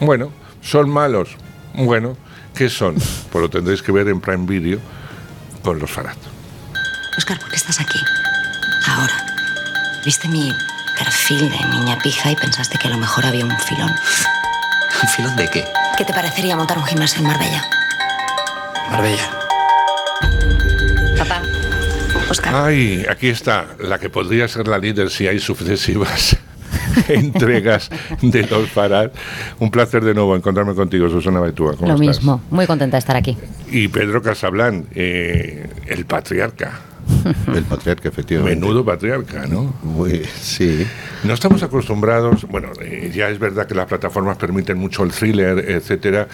Bueno, 0.00 0.30
¿son 0.60 0.90
malos? 0.90 1.36
Bueno, 1.74 2.16
¿qué 2.54 2.68
son? 2.68 2.96
Pues 3.30 3.42
lo 3.42 3.48
tendréis 3.48 3.82
que 3.82 3.92
ver 3.92 4.08
en 4.08 4.20
Prime 4.20 4.46
Video 4.46 4.80
con 5.62 5.78
los 5.78 5.90
Farad. 5.90 6.16
Oscar, 7.16 7.38
¿por 7.38 7.48
qué 7.50 7.56
estás 7.56 7.80
aquí? 7.80 7.98
Ahora. 8.86 9.24
Viste 10.04 10.28
mi 10.28 10.52
perfil 10.98 11.50
de 11.50 11.64
niña 11.70 11.98
pija 12.02 12.30
y 12.30 12.36
pensaste 12.36 12.76
que 12.76 12.88
a 12.88 12.90
lo 12.90 12.98
mejor 12.98 13.24
había 13.24 13.46
un 13.46 13.58
filón. 13.58 13.90
¿Un 15.02 15.08
filón 15.08 15.34
de 15.36 15.48
qué? 15.48 15.64
¿Qué 15.96 16.04
te 16.04 16.12
parecería 16.12 16.56
montar 16.56 16.76
un 16.76 16.84
gimnasio 16.84 17.20
en 17.20 17.28
Marbella? 17.28 17.64
Marbella. 18.90 19.43
Ay, 22.44 23.04
aquí 23.08 23.28
está, 23.28 23.66
la 23.78 23.98
que 23.98 24.10
podría 24.10 24.48
ser 24.48 24.68
la 24.68 24.78
líder 24.78 25.10
si 25.10 25.26
hay 25.26 25.38
sucesivas 25.38 26.36
entregas 27.08 27.90
de 28.22 28.46
los 28.46 28.68
Farad. 28.70 29.10
Un 29.58 29.70
placer 29.70 30.04
de 30.04 30.14
nuevo 30.14 30.34
encontrarme 30.36 30.74
contigo, 30.74 31.08
Susana 31.08 31.40
Baitúa. 31.40 31.76
¿Cómo 31.76 31.88
Lo 31.88 31.94
estás? 31.94 32.18
mismo, 32.18 32.42
muy 32.50 32.66
contenta 32.66 32.96
de 32.96 33.00
estar 33.00 33.16
aquí. 33.16 33.36
Y 33.70 33.88
Pedro 33.88 34.22
Casablan, 34.22 34.86
eh, 34.94 35.66
el 35.86 36.04
patriarca. 36.06 36.80
El 37.54 37.64
patriarca, 37.64 38.08
efectivamente. 38.08 38.60
Menudo 38.60 38.84
patriarca, 38.84 39.46
¿no? 39.46 39.74
Muy, 39.82 40.22
sí. 40.40 40.86
No 41.24 41.32
estamos 41.32 41.62
acostumbrados, 41.62 42.46
bueno, 42.48 42.68
eh, 42.80 43.10
ya 43.14 43.30
es 43.30 43.38
verdad 43.38 43.66
que 43.66 43.74
las 43.74 43.86
plataformas 43.86 44.36
permiten 44.36 44.78
mucho 44.78 45.04
el 45.04 45.10
thriller, 45.10 45.58
etcétera, 45.70 46.28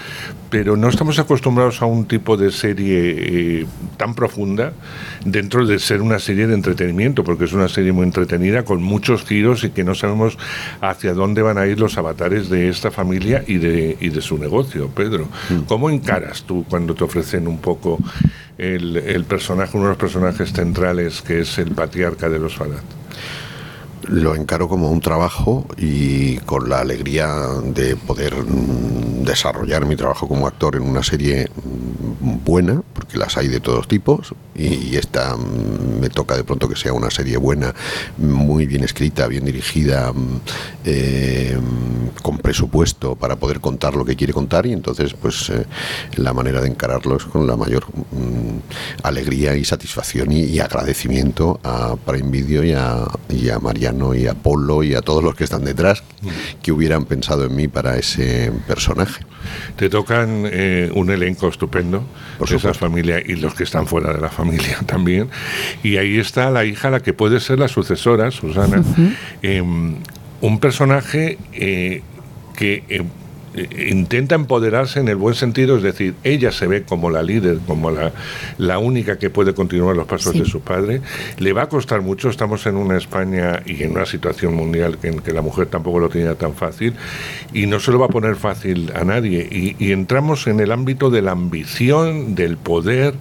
pero 0.50 0.76
no 0.76 0.88
estamos 0.88 1.18
acostumbrados 1.18 1.80
a 1.82 1.86
un 1.86 2.06
tipo 2.06 2.36
de 2.36 2.50
serie 2.50 3.60
eh, 3.60 3.66
tan 3.96 4.14
profunda 4.14 4.72
dentro 5.24 5.66
de 5.66 5.78
ser 5.78 6.02
una 6.02 6.18
serie 6.18 6.46
de 6.46 6.54
entretenimiento, 6.54 7.22
porque 7.22 7.44
es 7.44 7.52
una 7.52 7.68
serie 7.68 7.92
muy 7.92 8.04
entretenida 8.04 8.64
con 8.64 8.82
muchos 8.82 9.24
giros 9.24 9.64
y 9.64 9.70
que 9.70 9.84
no 9.84 9.94
sabemos 9.94 10.38
hacia 10.80 11.14
dónde 11.14 11.42
van 11.42 11.58
a 11.58 11.66
ir 11.66 11.78
los 11.78 11.96
avatares 11.96 12.48
de 12.48 12.68
esta 12.68 12.90
familia 12.90 13.44
y 13.46 13.58
de, 13.58 13.96
y 14.00 14.08
de 14.08 14.20
su 14.20 14.38
negocio, 14.38 14.88
Pedro. 14.88 15.28
¿Cómo 15.66 15.90
encaras 15.90 16.42
tú 16.42 16.64
cuando 16.68 16.94
te 16.94 17.04
ofrecen 17.04 17.46
un 17.46 17.58
poco 17.58 17.98
el, 18.58 18.96
el 18.96 19.24
personaje, 19.24 19.76
uno 19.76 19.86
de 19.86 19.90
los 19.90 19.98
personajes 19.98 20.52
que 21.22 21.40
es 21.40 21.58
el 21.58 21.72
patriarca 21.72 22.28
de 22.28 22.38
los 22.38 22.54
Farad? 22.56 22.99
Lo 24.10 24.34
encaro 24.34 24.68
como 24.68 24.90
un 24.90 25.00
trabajo 25.00 25.66
y 25.76 26.38
con 26.38 26.68
la 26.68 26.80
alegría 26.80 27.28
de 27.62 27.94
poder 27.94 28.34
mm, 28.34 29.22
desarrollar 29.22 29.86
mi 29.86 29.94
trabajo 29.94 30.26
como 30.26 30.48
actor 30.48 30.74
en 30.74 30.82
una 30.82 31.04
serie 31.04 31.46
mm, 31.46 32.44
buena, 32.44 32.82
porque 32.92 33.16
las 33.16 33.36
hay 33.36 33.46
de 33.46 33.60
todos 33.60 33.86
tipos, 33.86 34.34
y 34.56 34.96
esta 34.96 35.36
mm, 35.36 36.00
me 36.00 36.08
toca 36.08 36.36
de 36.36 36.42
pronto 36.42 36.68
que 36.68 36.74
sea 36.74 36.92
una 36.92 37.08
serie 37.08 37.36
buena, 37.36 37.72
muy 38.18 38.66
bien 38.66 38.82
escrita, 38.82 39.28
bien 39.28 39.44
dirigida, 39.44 40.12
eh, 40.84 41.56
con 42.20 42.38
presupuesto 42.38 43.14
para 43.14 43.36
poder 43.36 43.60
contar 43.60 43.94
lo 43.94 44.04
que 44.04 44.16
quiere 44.16 44.32
contar, 44.32 44.66
y 44.66 44.72
entonces 44.72 45.14
pues 45.14 45.50
eh, 45.50 45.66
la 46.16 46.32
manera 46.32 46.60
de 46.60 46.68
encararlo 46.68 47.16
es 47.16 47.24
con 47.24 47.46
la 47.46 47.56
mayor 47.56 47.86
alegría 49.04 49.54
y 49.54 49.64
satisfacción 49.64 50.32
y, 50.32 50.58
agradecimiento 50.58 51.58
a 51.64 51.96
Prime 51.96 52.30
Video 52.30 52.64
y 52.64 52.72
a, 52.72 53.06
y 53.28 53.48
a 53.48 53.58
Y 54.14 54.26
a 54.26 54.34
Polo 54.34 54.82
y 54.82 54.94
a 54.94 55.02
todos 55.02 55.22
los 55.22 55.34
que 55.34 55.44
están 55.44 55.64
detrás 55.64 56.02
que 56.62 56.72
hubieran 56.72 57.04
pensado 57.04 57.44
en 57.44 57.54
mí 57.54 57.68
para 57.68 57.96
ese 57.96 58.52
personaje. 58.66 59.24
Te 59.76 59.88
tocan 59.88 60.44
eh, 60.50 60.90
un 60.94 61.10
elenco 61.10 61.48
estupendo, 61.48 62.04
Por 62.38 62.52
esa 62.52 62.74
familia 62.74 63.20
y 63.24 63.36
los 63.36 63.54
que 63.54 63.64
están 63.64 63.86
fuera 63.86 64.12
de 64.12 64.20
la 64.20 64.28
familia 64.28 64.78
también. 64.86 65.28
Y 65.82 65.96
ahí 65.96 66.18
está 66.18 66.50
la 66.50 66.64
hija, 66.64 66.90
la 66.90 67.00
que 67.00 67.12
puede 67.12 67.40
ser 67.40 67.58
la 67.58 67.68
sucesora, 67.68 68.30
Susana. 68.30 68.82
Em, 69.42 69.96
un 70.40 70.58
personaje 70.58 71.38
eh, 71.52 72.02
que 72.56 72.84
eh, 72.88 73.02
intenta 73.54 74.34
empoderarse 74.34 75.00
en 75.00 75.08
el 75.08 75.16
buen 75.16 75.34
sentido, 75.34 75.76
es 75.76 75.82
decir, 75.82 76.14
ella 76.24 76.52
se 76.52 76.66
ve 76.66 76.82
como 76.84 77.10
la 77.10 77.22
líder, 77.22 77.58
como 77.66 77.90
la, 77.90 78.12
la 78.58 78.78
única 78.78 79.18
que 79.18 79.30
puede 79.30 79.54
continuar 79.54 79.96
los 79.96 80.06
pasos 80.06 80.34
de 80.34 80.44
su 80.44 80.60
padre. 80.60 81.00
Le 81.38 81.52
va 81.52 81.62
a 81.62 81.68
costar 81.68 82.00
mucho, 82.00 82.30
estamos 82.30 82.66
en 82.66 82.76
una 82.76 82.96
España 82.96 83.62
y 83.66 83.82
en 83.82 83.92
una 83.92 84.06
situación 84.06 84.54
mundial 84.54 84.98
en 85.02 85.20
que 85.20 85.32
la 85.32 85.42
mujer 85.42 85.66
tampoco 85.66 85.98
lo 85.98 86.08
tenía 86.08 86.34
tan 86.34 86.54
fácil 86.54 86.94
y 87.52 87.66
no 87.66 87.80
se 87.80 87.90
lo 87.90 87.98
va 87.98 88.06
a 88.06 88.10
poner 88.10 88.36
fácil 88.36 88.92
a 88.94 89.04
nadie. 89.04 89.48
Y, 89.50 89.76
y 89.84 89.92
entramos 89.92 90.46
en 90.46 90.60
el 90.60 90.72
ámbito 90.72 91.10
de 91.10 91.22
la 91.22 91.32
ambición, 91.32 92.34
del 92.34 92.56
poder, 92.56 93.14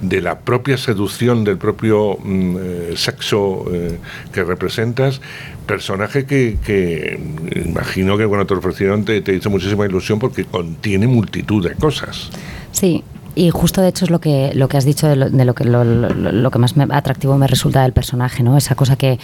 de 0.00 0.20
la 0.20 0.40
propia 0.40 0.76
seducción, 0.76 1.44
del 1.44 1.58
propio 1.58 2.18
mm, 2.22 2.56
eh, 2.58 2.92
sexo 2.96 3.64
eh, 3.72 3.98
que 4.32 4.44
representas. 4.44 5.20
Personaje 5.66 6.26
que, 6.26 6.58
que 6.64 7.20
imagino 7.66 8.16
que 8.18 8.26
cuando 8.26 8.46
te 8.46 8.54
ofrecieron 8.54 9.04
te, 9.04 9.20
te 9.22 9.34
hizo 9.34 9.50
muchísima 9.50 9.86
ilusión 9.86 10.18
porque 10.18 10.44
contiene 10.44 11.06
multitud 11.06 11.66
de 11.66 11.74
cosas. 11.74 12.28
Sí, 12.72 13.02
y 13.36 13.50
justo 13.50 13.80
de 13.80 13.88
hecho 13.88 14.04
es 14.04 14.10
lo 14.10 14.20
que, 14.20 14.52
lo 14.54 14.68
que 14.68 14.76
has 14.76 14.84
dicho 14.84 15.08
de 15.08 15.16
lo, 15.16 15.30
de 15.30 15.44
lo 15.44 15.54
que, 15.54 15.64
lo, 15.64 15.82
lo- 15.84 16.10
lo 16.10 16.50
que 16.50 16.58
más 16.58 16.76
me- 16.76 16.86
atractivo 16.94 17.36
me 17.38 17.46
resulta 17.46 17.82
del 17.82 17.92
personaje, 17.92 18.42
¿no? 18.42 18.56
Esa 18.56 18.74
cosa 18.74 18.96
que 18.96 19.18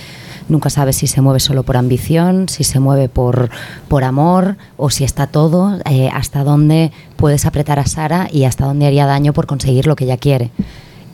nunca 0.48 0.68
sabes 0.70 0.96
si 0.96 1.06
se 1.06 1.20
mueve 1.20 1.38
solo 1.40 1.62
por 1.62 1.76
ambición, 1.76 2.48
si 2.48 2.64
se 2.64 2.80
mueve 2.80 3.08
por, 3.08 3.50
por 3.88 4.02
amor 4.02 4.56
o 4.76 4.90
si 4.90 5.04
está 5.04 5.26
todo, 5.28 5.78
eh, 5.88 6.08
hasta 6.12 6.42
dónde 6.42 6.90
puedes 7.16 7.46
apretar 7.46 7.78
a 7.78 7.86
Sara 7.86 8.28
y 8.32 8.44
hasta 8.44 8.64
dónde 8.66 8.86
haría 8.86 9.06
daño 9.06 9.32
por 9.32 9.46
conseguir 9.46 9.86
lo 9.86 9.94
que 9.94 10.04
ella 10.04 10.16
quiere. 10.16 10.50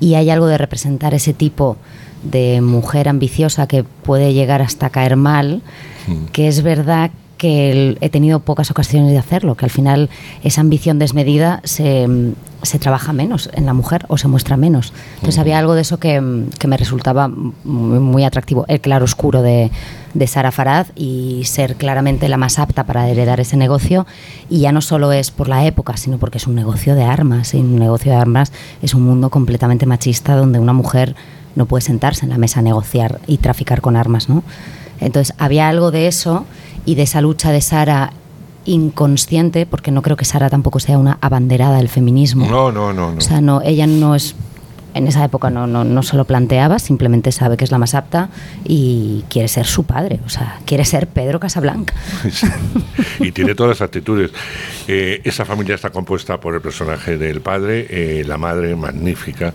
Y 0.01 0.15
hay 0.15 0.31
algo 0.31 0.47
de 0.47 0.57
representar 0.59 1.13
ese 1.15 1.35
tipo 1.35 1.77
de 2.31 2.61
mujer 2.61 3.09
ambiciosa 3.09 3.67
que 3.67 3.85
puede 3.85 4.33
llegar 4.35 4.63
hasta 4.63 4.91
caer 4.91 5.17
mal, 5.17 5.63
que 6.33 6.49
es 6.49 6.63
verdad 6.63 7.11
que 7.39 7.71
el- 7.71 7.99
he 8.01 8.09
tenido 8.09 8.41
pocas 8.41 8.71
ocasiones 8.71 9.11
de 9.13 9.19
hacerlo, 9.19 9.57
que 9.57 9.67
al 9.67 9.71
final 9.71 10.09
esa 10.43 10.63
ambición 10.63 10.99
desmedida 10.99 11.61
se, 11.65 12.09
mm, 12.09 12.33
se 12.63 12.79
trabaja 12.79 13.13
menos 13.13 13.51
en 13.53 13.67
la 13.67 13.75
mujer 13.75 14.07
o 14.09 14.17
se 14.17 14.27
muestra 14.27 14.57
menos. 14.57 14.95
Entonces 15.17 15.39
había 15.39 15.59
algo 15.59 15.75
de 15.75 15.83
eso 15.83 15.99
que, 15.99 16.19
mm, 16.19 16.49
que 16.59 16.67
me 16.67 16.79
resultaba 16.79 17.29
muy, 17.29 17.99
muy 17.99 18.25
atractivo, 18.25 18.65
el 18.69 18.81
claro 18.81 19.05
oscuro 19.05 19.43
de, 19.43 19.71
de 20.15 20.27
Sara 20.27 20.51
Farad 20.51 20.87
y 20.97 21.43
ser 21.45 21.77
claramente 21.77 22.27
la 22.31 22.39
más 22.39 22.59
apta 22.59 22.85
para 22.85 23.07
heredar 23.11 23.39
ese 23.39 23.59
negocio. 23.59 24.07
Y 24.49 24.61
ya 24.61 24.73
no 24.73 24.81
solo 24.81 25.13
es 25.13 25.31
por 25.31 25.49
la 25.49 25.67
época, 25.67 25.99
sino 25.99 26.17
porque 26.17 26.39
es 26.39 26.47
un 26.47 26.55
negocio 26.55 26.95
de 26.95 27.05
armas. 27.05 27.53
Y 27.53 27.59
un 27.59 27.79
negocio 27.79 28.13
de 28.13 28.17
armas 28.19 28.51
es 28.81 28.95
un 28.95 29.03
mundo 29.03 29.29
completamente 29.29 29.85
machista 29.85 30.37
donde 30.37 30.59
una 30.59 30.73
mujer 30.73 31.15
no 31.57 31.67
puede 31.67 31.83
sentarse 31.83 32.25
en 32.25 32.31
la 32.31 32.39
mesa 32.39 32.61
a 32.61 32.63
negociar 32.63 33.21
y 33.27 33.39
traficar 33.39 33.81
con 33.81 33.97
armas, 33.97 34.29
¿no? 34.29 34.45
Entonces 35.01 35.35
había 35.39 35.69
algo 35.69 35.91
de 35.91 36.07
eso 36.07 36.47
y 36.85 36.95
de 36.95 37.03
esa 37.03 37.21
lucha 37.21 37.51
de 37.51 37.61
Sara 37.61 38.13
inconsciente, 38.65 39.67
porque 39.67 39.91
no 39.91 40.03
creo 40.03 40.17
que 40.17 40.25
Sara 40.25 40.51
tampoco 40.51 40.81
sea 40.81 40.99
una 40.99 41.19
abanderada 41.21 41.79
del 41.79 41.89
feminismo. 41.89 42.47
No, 42.47 42.73
no, 42.73 42.93
no, 42.93 43.13
no. 43.13 43.19
O 43.19 43.21
sea, 43.21 43.41
no, 43.41 43.63
ella 43.63 43.87
no 43.87 44.15
es. 44.15 44.35
En 44.97 45.07
esa 45.07 45.23
época 45.25 45.51
no, 45.51 45.67
no, 45.67 45.85
no 45.85 46.03
se 46.03 46.17
lo 46.17 46.25
planteaba, 46.25 46.79
simplemente 46.79 47.31
sabe 47.31 47.59
que 47.59 47.65
es 47.65 47.71
la 47.71 47.77
más 47.77 47.95
apta 47.95 48.31
y 48.65 49.25
quiere 49.29 49.47
ser 49.47 49.67
su 49.67 49.85
padre, 49.85 50.21
o 50.25 50.31
sea, 50.31 50.59
quiere 50.65 50.87
ser 50.87 51.07
Pedro 51.07 51.39
Casablanca. 51.39 51.95
y 53.21 53.33
tiene 53.33 53.55
todas 53.55 53.79
las 53.79 53.83
actitudes. 53.83 54.31
Eh, 54.89 55.21
esa 55.25 55.45
familia 55.45 55.75
está 55.75 55.91
compuesta 55.91 56.41
por 56.41 56.55
el 56.55 56.61
personaje 56.61 57.19
del 57.19 57.41
padre, 57.41 57.87
eh, 57.91 58.25
la 58.25 58.39
madre 58.39 58.75
magnífica, 58.77 59.53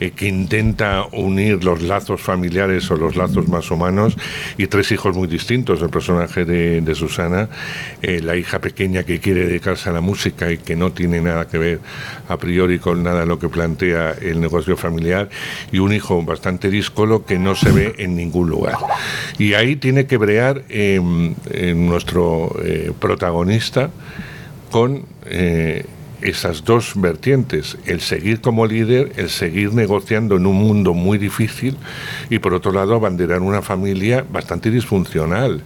eh, 0.00 0.10
que 0.10 0.26
intenta 0.26 1.04
unir 1.12 1.62
los 1.62 1.82
lazos 1.82 2.20
familiares 2.20 2.90
o 2.90 2.96
los 2.96 3.14
lazos 3.14 3.46
más 3.48 3.70
humanos, 3.70 4.16
y 4.56 4.66
tres 4.66 4.90
hijos 4.92 5.14
muy 5.14 5.28
distintos. 5.28 5.82
El 5.82 5.90
personaje 5.90 6.44
de, 6.44 6.80
de 6.80 6.94
Susana, 6.94 7.48
la 8.02 8.36
hija 8.36 8.58
pequeña 8.58 9.04
que 9.04 9.20
quiere 9.20 9.46
dedicarse 9.46 9.88
a 9.88 9.92
la 9.92 10.00
música 10.00 10.50
y 10.50 10.58
que 10.58 10.74
no 10.74 10.92
tiene 10.92 11.20
nada 11.20 11.46
que 11.46 11.58
ver 11.58 11.80
a 12.28 12.36
priori 12.36 12.78
con 12.78 13.02
nada 13.02 13.24
lo 13.24 13.38
que 13.38 13.48
plantea 13.48 14.16
el 14.20 14.40
negocio 14.40 14.76
familiar, 14.80 15.28
y 15.70 15.78
un 15.78 15.92
hijo 15.92 16.22
bastante 16.22 16.70
díscolo 16.70 17.24
que 17.24 17.38
no 17.38 17.54
se 17.54 17.70
ve 17.70 17.94
en 17.98 18.16
ningún 18.16 18.50
lugar. 18.50 18.76
Y 19.38 19.54
ahí 19.54 19.76
tiene 19.76 20.06
que 20.06 20.16
brear 20.16 20.64
eh, 20.68 21.00
eh, 21.50 21.74
nuestro 21.74 22.56
eh, 22.64 22.92
protagonista 22.98 23.90
con 24.70 25.04
eh, 25.26 25.84
esas 26.22 26.64
dos 26.64 26.92
vertientes, 26.96 27.78
el 27.86 28.00
seguir 28.00 28.40
como 28.40 28.66
líder, 28.66 29.12
el 29.16 29.30
seguir 29.30 29.72
negociando 29.72 30.36
en 30.36 30.46
un 30.46 30.56
mundo 30.56 30.92
muy 30.92 31.18
difícil 31.18 31.76
y 32.28 32.38
por 32.38 32.52
otro 32.54 32.72
lado 32.72 32.94
abanderar 32.94 33.40
una 33.40 33.62
familia 33.62 34.24
bastante 34.30 34.70
disfuncional, 34.70 35.62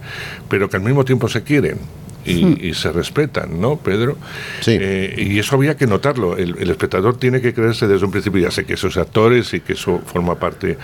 pero 0.49 0.69
que 0.69 0.77
al 0.77 0.83
mismo 0.83 1.03
tiempo 1.03 1.27
se 1.27 1.43
quieren. 1.43 1.77
Y, 2.25 2.43
Hmm. 2.43 2.57
y 2.59 2.73
se 2.73 2.91
respetan, 2.91 3.61
¿no, 3.61 3.77
Pedro? 3.77 4.17
Eh, 4.65 5.13
y 5.17 5.37
eso 5.39 5.55
había 5.55 5.77
que 5.77 5.85
notarlo. 5.87 6.35
El, 6.37 6.57
el 6.57 6.69
espectador 6.71 7.17
tiene 7.17 7.39
que 7.41 7.53
creerse 7.53 7.87
desde 7.87 8.05
un 8.05 8.11
principio. 8.11 8.41
Ya 8.41 8.51
sé 8.51 8.65
que 8.65 8.73
esos 8.73 8.97
actores 8.97 9.53
y 9.53 9.59
que 9.61 9.73
eso 9.73 10.01
forma 10.05 10.35
parte 10.35 10.77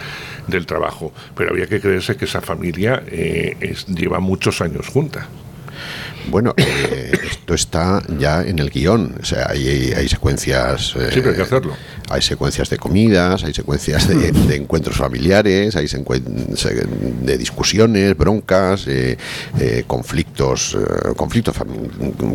del 0.47 0.65
trabajo, 0.65 1.11
pero 1.35 1.49
había 1.51 1.67
que 1.67 1.79
creerse 1.81 2.15
que 2.15 2.25
esa 2.25 2.41
familia 2.41 3.01
eh, 3.07 3.57
es- 3.59 3.87
lleva 3.87 4.19
muchos 4.19 4.61
años 4.61 4.87
junta. 4.87 5.27
Bueno, 6.29 6.53
eh, 6.57 7.11
esto 7.31 7.55
está 7.55 8.03
ya 8.19 8.43
en 8.43 8.59
el 8.59 8.69
guion. 8.69 9.15
O 9.19 9.25
sea, 9.25 9.47
hay, 9.49 9.91
hay 9.97 10.07
secuencias. 10.07 10.95
eh, 10.95 11.09
Siempre 11.11 11.31
hay 11.31 11.37
que 11.37 11.41
hacerlo. 11.41 11.75
Hay 12.11 12.21
secuencias 12.21 12.69
de 12.69 12.77
comidas, 12.77 13.43
hay 13.43 13.53
secuencias 13.53 14.07
de, 14.07 14.31
de 14.49 14.55
encuentros 14.55 14.97
familiares, 14.97 15.75
hay 15.75 15.87
de 17.21 17.37
discusiones, 17.37 18.17
broncas, 18.17 18.87
eh, 18.87 19.17
eh, 19.59 19.83
conflictos, 19.87 20.75
eh, 20.79 21.13
conflictos 21.15 21.55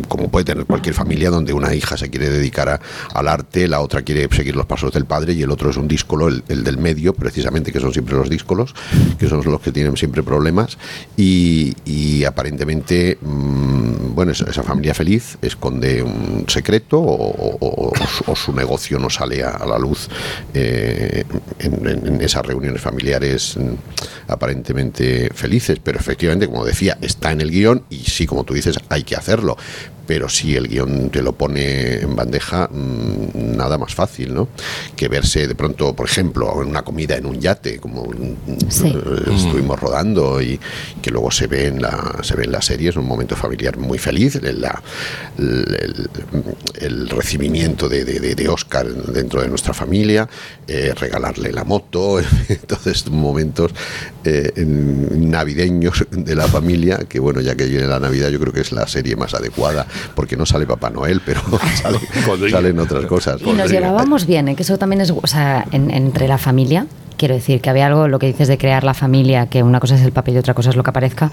como 0.07 0.29
puede 0.29 0.45
tener 0.45 0.65
cualquier 0.65 0.95
familia 0.95 1.29
donde 1.29 1.53
una 1.53 1.73
hija 1.73 1.97
se 1.97 2.09
quiere 2.09 2.29
dedicar 2.29 2.69
a- 2.69 2.79
al 3.13 3.27
arte, 3.27 3.67
la 3.67 3.81
otra 3.81 4.01
quiere 4.01 4.27
seguir 4.35 4.55
los 4.55 4.65
pasos 4.65 4.91
del 4.91 5.05
padre 5.05 5.33
y 5.33 5.41
el 5.41 5.51
otro 5.51 5.69
es 5.69 5.77
un 5.77 5.87
díscolo, 5.87 6.27
el, 6.27 6.43
el 6.47 6.63
del 6.63 6.77
medio, 6.77 7.13
precisamente, 7.13 7.71
que 7.71 7.79
son 7.79 7.93
siempre 7.93 8.15
los 8.15 8.29
díscolos, 8.29 8.73
que 9.19 9.27
son 9.27 9.43
los 9.43 9.61
que 9.61 9.71
tienen 9.71 9.95
siempre 9.97 10.23
problemas 10.23 10.77
y, 11.15 11.75
y 11.85 12.23
aparentemente, 12.25 13.17
mm, 13.21 14.13
bueno, 14.15 14.31
esa, 14.31 14.63
familia 14.63 14.93
feliz 14.93 15.37
esconde 15.41 16.01
un 16.03 16.45
secreto 16.47 16.99
o, 16.99 17.93
su, 18.35 18.53
negocio 18.53 18.99
no 18.99 19.09
sale 19.09 19.43
a, 19.43 19.49
la 19.67 19.77
luz 19.77 20.09
eh, 20.53 21.23
en, 21.59 22.21
esas 22.21 22.45
reuniones 22.45 22.81
familiares 22.81 23.57
mm, 23.57 24.31
aparentemente 24.31 25.29
felices, 25.33 25.79
pero 25.83 25.99
efectivamente, 25.99 26.47
como 26.47 26.65
decía, 26.65 26.97
está 27.01 27.31
en 27.31 27.41
el 27.41 27.51
guion 27.51 27.83
y 27.89 27.97
sí, 27.97 28.25
como 28.25 28.43
tú 28.43 28.53
dices, 28.53 28.77
hay 28.89 29.03
que 29.03 29.15
hacerlo 29.15 29.57
pero 30.07 30.29
si 30.29 30.55
el 30.55 30.69
guion 30.69 31.09
te 31.09 31.21
lo 31.21 31.33
pone 31.33 31.99
en 31.99 32.15
bandeja, 32.15 32.69
mm, 32.71 33.57
nada 33.57 33.77
más 33.77 33.93
fácil, 33.93 34.33
¿no? 34.33 34.47
Que 34.95 35.09
verse 35.09 35.47
de 35.47 35.53
pronto, 35.53 35.93
por 35.93 36.07
ejemplo, 36.07 36.61
en 36.61 36.69
una 36.69 36.83
comida 36.83 37.17
en 37.17 37.25
un 37.25 37.39
yate, 37.39 37.77
como 37.79 38.05
mm, 38.05 38.35
eh, 38.47 39.35
estuvimos 39.35 39.79
rodando 39.79 40.41
y 40.41 40.59
que 41.01 41.11
luego 41.11 41.29
se 41.29 41.47
ve 41.47 41.67
en 41.67 41.81
la, 41.81 42.19
se 42.23 42.35
ve 42.35 42.45
en 42.45 42.53
la 42.53 42.61
serie, 42.61 42.89
es 42.89 42.95
un 42.95 43.05
momento 43.05 43.35
familiar 43.35 43.77
muy 43.77 43.97
feliz, 43.97 44.41
la, 44.41 44.81
el, 45.37 47.09
recibimiento 47.09 47.89
de, 47.89 48.05
de, 48.05 48.47
Oscar 48.47 48.87
dentro 48.87 49.41
de 49.41 49.49
nuestra 49.49 49.73
familia, 49.73 50.29
eh, 50.67 50.93
regalarle 50.95 51.51
la 51.51 51.65
moto, 51.65 52.19
entonces 52.49 53.07
momentos 53.09 53.71
eh, 54.23 54.53
navideños 54.55 56.05
de 56.11 56.35
la 56.35 56.47
familia, 56.47 56.99
que 57.09 57.19
bueno, 57.19 57.41
ya 57.41 57.55
que 57.55 57.65
viene 57.65 57.87
la 57.87 57.99
Navidad 57.99 58.29
yo 58.29 58.39
creo 58.39 58.53
que 58.53 58.61
es 58.61 58.71
la 58.71 58.87
serie 58.87 59.17
más 59.17 59.33
adecuada 59.33 59.85
porque 60.15 60.37
no 60.37 60.45
sale 60.45 60.65
Papá 60.65 60.89
Noel, 60.89 61.21
pero 61.25 61.41
salen 62.51 62.79
otras 62.79 63.05
cosas. 63.05 63.41
Y 63.41 63.51
nos 63.51 63.71
llevábamos 63.71 64.25
bien, 64.25 64.49
¿eh? 64.49 64.55
que 64.55 64.63
eso 64.63 64.77
también 64.77 65.01
es, 65.01 65.11
o 65.11 65.27
sea, 65.27 65.65
entre 65.71 66.27
la 66.27 66.37
familia, 66.37 66.87
quiero 67.17 67.35
decir 67.35 67.61
que 67.61 67.69
había 67.69 67.87
algo, 67.87 68.07
lo 68.07 68.19
que 68.19 68.27
dices 68.27 68.47
de 68.47 68.57
crear 68.57 68.83
la 68.83 68.93
familia, 68.93 69.47
que 69.47 69.63
una 69.63 69.79
cosa 69.79 69.95
es 69.95 70.01
el 70.01 70.11
papel 70.11 70.35
y 70.35 70.37
otra 70.37 70.53
cosa 70.53 70.69
es 70.69 70.75
lo 70.75 70.83
que 70.83 70.89
aparezca, 70.89 71.31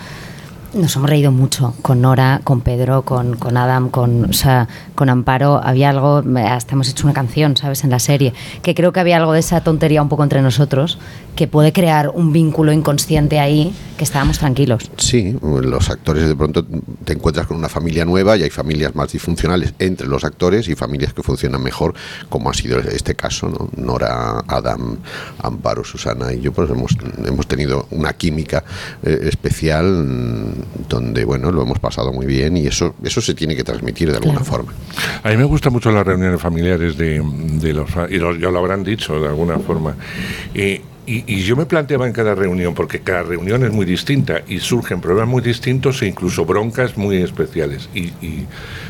nos 0.74 0.96
hemos 0.96 1.09
reído 1.09 1.30
mucho 1.30 1.74
con 1.82 2.01
Nora, 2.01 2.40
con 2.44 2.60
Pedro, 2.60 3.02
con, 3.02 3.36
con 3.36 3.56
Adam, 3.56 3.90
con, 3.90 4.24
o 4.24 4.32
sea, 4.32 4.68
con 4.94 5.09
Amparo. 5.09 5.60
Había 5.62 5.90
algo, 5.90 6.22
hasta 6.46 6.74
hemos 6.74 6.88
hecho 6.88 7.06
una 7.06 7.14
canción, 7.14 7.56
¿sabes? 7.56 7.84
En 7.84 7.90
la 7.90 7.98
serie, 7.98 8.34
que 8.62 8.74
creo 8.74 8.92
que 8.92 9.01
había 9.01 9.16
algo 9.16 9.32
de 9.32 9.40
esa 9.40 9.62
tontería 9.62 10.02
un 10.02 10.09
poco 10.09 10.22
entre 10.22 10.42
nosotros, 10.42 10.98
que 11.36 11.46
puede 11.48 11.72
crear 11.72 12.10
un 12.10 12.32
vínculo 12.32 12.72
inconsciente 12.72 13.40
ahí, 13.40 13.74
que 13.96 14.05
estábamos 14.05 14.38
tranquilos. 14.38 14.90
Sí, 14.98 15.36
los 15.42 15.90
actores 15.90 16.28
de 16.28 16.36
pronto 16.36 16.64
te 17.05 17.12
encuentras 17.12 17.46
con 17.46 17.56
una 17.56 17.68
familia 17.68 18.05
nueva 18.05 18.36
y 18.36 18.42
hay 18.42 18.51
familias 18.51 18.94
más 18.94 19.12
disfuncionales 19.12 19.74
entre 19.78 20.06
los 20.06 20.24
actores 20.24 20.68
y 20.68 20.74
familias 20.74 21.12
que 21.12 21.22
funcionan 21.22 21.62
mejor, 21.62 21.94
como 22.28 22.51
ha 22.51 22.55
sido 22.55 22.78
este 22.78 23.14
caso, 23.14 23.48
¿no? 23.48 23.70
Nora, 23.76 24.44
Adam, 24.46 24.98
Amparo, 25.42 25.84
Susana 25.84 26.32
y 26.32 26.40
yo, 26.40 26.52
pues 26.52 26.70
hemos, 26.70 26.96
hemos 27.24 27.46
tenido 27.46 27.86
una 27.90 28.12
química 28.12 28.64
eh, 29.02 29.20
especial 29.24 30.63
donde 30.88 31.24
bueno 31.24 31.50
lo 31.50 31.62
hemos 31.62 31.78
pasado 31.78 32.12
muy 32.12 32.26
bien 32.26 32.56
y 32.56 32.66
eso 32.66 32.94
eso 33.02 33.20
se 33.20 33.34
tiene 33.34 33.56
que 33.56 33.64
transmitir 33.64 34.10
de 34.10 34.18
alguna 34.18 34.40
forma. 34.40 34.72
A 35.22 35.30
mí 35.30 35.36
me 35.36 35.44
gustan 35.44 35.72
mucho 35.72 35.90
las 35.90 36.06
reuniones 36.06 36.40
familiares 36.40 36.96
de, 36.96 37.22
los 37.72 37.90
y 38.10 38.18
ya 38.18 38.50
lo 38.50 38.58
habrán 38.58 38.84
dicho 38.84 39.20
de 39.20 39.28
alguna 39.28 39.58
forma. 39.58 39.96
Y, 41.06 41.43
yo 41.43 41.56
me 41.56 41.66
planteaba 41.66 42.06
en 42.06 42.12
cada 42.12 42.35
reunión, 42.35 42.74
porque 42.74 43.01
cada 43.01 43.22
reunión 43.22 43.64
es 43.64 43.72
muy 43.72 43.85
distinta 43.85 44.43
y 44.48 44.59
surgen 44.60 45.01
problemas 45.01 45.28
muy 45.28 45.43
distintos 45.43 46.01
e 46.02 46.06
incluso 46.06 46.44
broncas 46.44 46.97
muy 46.97 47.16
especiales. 47.18 47.89
Y, 47.94 48.12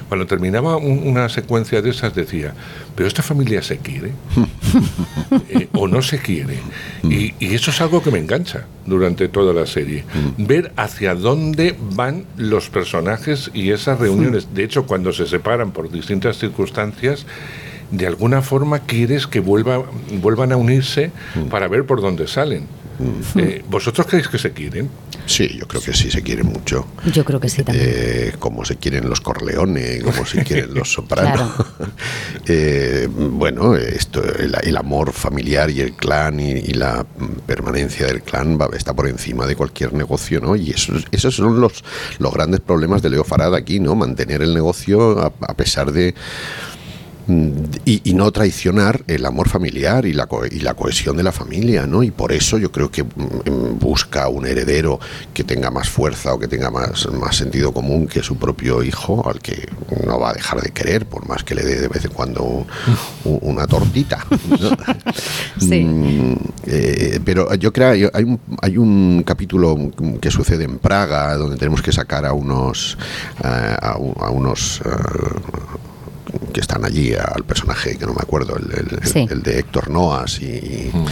cuando 0.09 0.27
terminaba 0.27 0.77
una 0.77 1.29
secuencia 1.29 1.83
de 1.83 1.91
esas 1.91 2.15
decía, 2.15 2.55
pero 2.95 3.09
esta 3.09 3.23
familia 3.23 3.63
se 3.63 3.79
quiere 3.79 4.13
eh, 5.49 5.69
o 5.73 5.89
no 5.89 6.03
se 6.03 6.19
quiere. 6.19 6.59
Y, 7.03 7.35
eso 7.41 7.71
es 7.71 7.81
algo 7.81 8.03
que 8.03 8.11
me 8.11 8.19
engancha 8.19 8.67
durante 8.87 9.29
toda 9.29 9.53
la 9.53 9.67
serie. 9.67 10.05
Ver 10.37 10.73
hacia 10.77 11.15
dónde 11.15 11.75
van 11.95 12.25
los 12.37 12.71
personajes 12.71 13.51
y 13.55 13.71
esas 13.71 13.99
reuniones. 13.99 14.55
De 14.55 14.65
hecho, 14.65 14.87
cuando 14.87 15.13
se 15.13 15.27
separan 15.27 15.73
por 15.73 15.91
distintas 15.91 16.39
circunstancias, 16.39 17.27
de 17.97 18.07
alguna 18.07 18.43
forma 18.43 18.81
quieres 18.81 19.27
que 19.27 19.41
vuelva, 19.41 19.85
vuelvan 20.21 20.53
a 20.53 20.57
unirse 20.57 21.11
para 21.51 21.69
ver 21.69 21.85
por 21.85 22.01
dónde 22.01 22.27
salen. 22.27 22.67
Eh, 23.37 23.65
¿Vosotros 23.69 24.07
creéis 24.07 24.29
que 24.29 24.39
se 24.39 24.53
quieren? 24.53 24.89
Sí, 25.27 25.49
yo 25.59 25.67
creo 25.67 25.83
que 25.83 25.93
sí 25.93 26.11
se 26.11 26.23
quieren 26.23 26.47
mucho. 26.47 26.87
Yo 27.13 27.25
creo 27.25 27.41
que 27.41 27.49
sí 27.49 27.63
también. 27.63 27.89
Eh, 27.91 28.33
como 28.39 28.65
se 28.65 28.77
quieren 28.77 29.09
los 29.09 29.21
Corleone, 29.21 30.01
como 30.01 30.25
se 30.25 30.45
quieren 30.45 30.75
los 30.75 30.93
Soprano. 30.93 31.53
Eh, 32.47 33.09
bueno, 33.11 33.75
esto, 33.75 34.23
el, 34.23 34.77
amor 34.77 35.13
familiar 35.13 35.71
y 35.71 35.81
el 35.81 35.95
clan 35.95 36.39
y, 36.39 36.75
la 36.75 37.07
permanencia 37.47 38.07
del 38.07 38.23
clan 38.23 38.59
va, 38.61 38.69
está 38.77 38.93
por 38.93 39.09
encima 39.09 39.47
de 39.47 39.57
cualquier 39.57 39.95
negocio, 39.95 40.41
¿no? 40.41 40.55
Y 40.55 40.71
esos, 40.71 41.07
esos 41.11 41.35
son 41.35 41.59
los, 41.59 41.83
los 42.19 42.35
grandes 42.35 42.61
problemas 42.61 43.01
de 43.01 43.11
Leo 43.11 43.25
Farad 43.25 43.55
aquí, 43.55 43.81
¿no? 43.81 43.95
Mantener 43.95 44.43
el 44.43 44.53
negocio 44.53 45.21
a 45.21 45.55
pesar 45.55 45.91
de 45.93 46.15
y, 47.85 48.15
no 48.15 48.31
traicionar 48.31 49.03
el 49.09 49.27
amor 49.27 49.49
familiar 49.49 50.07
y 50.07 50.13
la, 50.13 50.29
y 50.51 50.61
la 50.61 50.75
cohesión 50.75 51.17
de 51.17 51.23
la 51.23 51.33
familia, 51.33 51.87
¿no? 51.87 52.03
Y 52.03 52.11
por 52.11 52.33
eso 52.33 52.59
yo 52.59 52.71
creo 52.71 52.91
que 52.91 53.03
mm, 53.03 53.79
busca 53.81 54.29
un 54.29 54.47
heredero 54.47 55.01
que 55.33 55.43
tenga 55.43 55.71
más 55.71 55.89
fuerza 55.89 56.35
o 56.35 56.39
que 56.39 56.47
tenga 56.47 56.71
más, 56.71 57.11
más 57.13 57.37
sentido 57.37 57.73
común 57.73 58.07
que 58.07 58.23
su 58.23 58.37
propio 58.37 58.83
hijo, 58.83 59.29
al 59.29 59.41
que 59.41 59.69
no 60.07 60.21
va 60.21 60.31
a 60.31 60.33
dejar 60.35 60.61
de 60.61 60.71
querer, 60.71 61.07
por 61.07 61.27
más 61.27 61.43
que 61.43 61.55
le 61.55 61.63
dé 61.63 61.81
de 61.81 61.89
vez 61.89 62.05
en 62.05 62.13
cuando 62.13 62.67
una 63.25 63.67
tortita. 63.67 64.25
Mm, 65.75 66.35
eh, 66.67 67.21
pero 67.25 67.55
yo 67.55 67.73
creo 67.73 68.11
hay 68.13 68.25
un, 68.25 68.41
hay 68.61 68.77
un 68.77 69.23
capítulo 69.25 69.77
que 70.21 70.31
sucede 70.31 70.65
en 70.65 70.79
Praga 70.79 71.35
donde 71.35 71.57
tenemos 71.57 71.83
que 71.83 71.93
sacar 71.93 72.25
a 72.27 72.33
unos 72.33 72.99
eh, 73.43 73.77
a, 73.81 73.97
unos 74.31 74.81
eh, 74.85 74.91
que 76.53 76.61
están 76.61 76.85
allí 76.85 77.15
al 77.15 77.45
personaje 77.45 77.97
que 77.97 78.07
no 78.07 78.15
me 78.15 78.21
acuerdo, 78.21 78.57
el, 78.57 79.43
de 79.43 79.59
Héctor 79.59 79.91
Noas 79.91 80.41
y, 80.41 80.91
mm. 80.93 81.07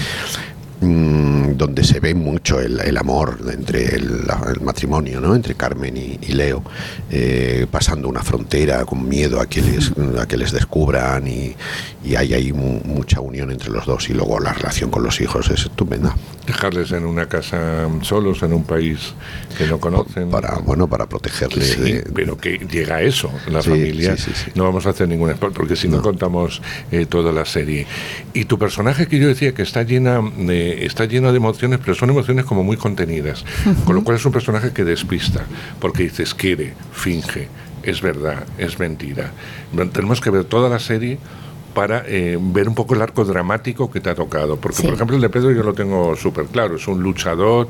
Mm, 0.82 1.56
donde 1.56 1.84
se 1.84 2.00
ve 2.00 2.12
mucho 2.12 2.58
el, 2.58 2.96
amor 2.96 3.38
entre 3.52 3.94
el, 3.94 4.24
matrimonio, 4.62 5.20
¿no? 5.20 5.36
entre 5.36 5.54
Carmen 5.54 5.96
y, 5.96 6.32
Leo, 6.32 6.64
eh, 7.08 7.66
pasando 7.70 8.08
una 8.08 8.22
frontera 8.22 8.84
con 8.84 9.08
miedo 9.08 9.40
a 9.40 9.46
que 9.46 9.62
les, 9.62 9.92
a 10.18 10.26
que 10.26 10.36
les 10.36 10.50
descubran 10.50 11.28
y, 11.28 11.54
hay 12.16 12.34
ahí 12.34 12.52
mucha 12.52 13.20
unión 13.20 13.52
entre 13.52 13.70
los 13.70 13.86
dos 13.86 14.10
y 14.10 14.12
luego 14.12 14.40
la 14.40 14.52
relación 14.52 14.90
con 14.90 15.04
los 15.04 15.20
hijos 15.20 15.48
es 15.50 15.66
estupenda. 15.66 16.16
Dejarles 16.46 16.90
en 16.92 17.06
una 17.06 17.26
casa 17.26 17.88
solos, 18.02 18.42
en 18.42 18.52
un 18.52 18.64
país 18.64 19.14
que 19.56 19.66
no 19.66 19.78
conocen. 19.78 20.30
Para, 20.30 20.58
bueno, 20.58 20.88
para 20.88 21.08
protegerles. 21.08 21.78
pero 22.14 22.36
que 22.36 22.58
llega 22.58 22.96
a 22.96 23.02
eso, 23.02 23.30
la 23.48 23.62
familia. 23.62 24.16
no 24.54 24.64
vamos 24.64 24.86
a 24.86 24.90
hacer 24.90 25.08
ningún 25.08 25.30
spoiler, 25.32 25.56
porque 25.56 25.76
si 25.76 25.88
no, 25.88 26.02
contamos 26.02 26.60
eh, 26.90 27.06
toda 27.06 27.32
la 27.32 27.44
serie. 27.44 27.86
Y 28.34 28.46
tu 28.46 28.58
personaje 28.58 29.06
que 29.06 29.18
yo 29.18 29.28
decía 29.28 29.54
que 29.54 29.62
está 29.62 29.82
llena 29.82 30.20
de 30.36 30.84
está 30.84 31.04
lleno 31.04 31.30
de 31.30 31.36
emociones, 31.36 31.78
pero 31.78 31.94
son 31.94 32.10
emociones 32.10 32.44
como 32.44 32.64
muy 32.64 32.76
contenidas. 32.76 33.44
Con 33.84 33.94
lo 33.94 34.04
cual 34.04 34.16
es 34.16 34.24
un 34.24 34.32
personaje 34.32 34.72
que 34.72 34.84
despista, 34.84 35.44
porque 35.80 36.04
dices, 36.04 36.34
quiere, 36.34 36.74
finge, 36.92 37.48
es 37.82 38.00
verdad, 38.00 38.44
es 38.58 38.78
mentira. 38.78 39.32
Tenemos 39.92 40.20
que 40.20 40.30
ver 40.30 40.44
toda 40.44 40.68
la 40.68 40.78
serie 40.78 41.18
para 41.74 42.04
eh, 42.06 42.38
ver 42.40 42.68
un 42.68 42.74
poco 42.74 42.94
el 42.94 43.02
arco 43.02 43.24
dramático 43.24 43.90
que 43.90 44.00
te 44.00 44.10
ha 44.10 44.14
tocado. 44.14 44.56
Porque, 44.56 44.82
por 44.82 44.94
ejemplo, 44.94 45.16
el 45.16 45.22
de 45.22 45.28
Pedro 45.28 45.52
yo 45.52 45.62
lo 45.62 45.74
tengo 45.74 46.14
súper 46.16 46.46
claro. 46.46 46.76
Es 46.76 46.86
un 46.88 47.02
luchador, 47.02 47.68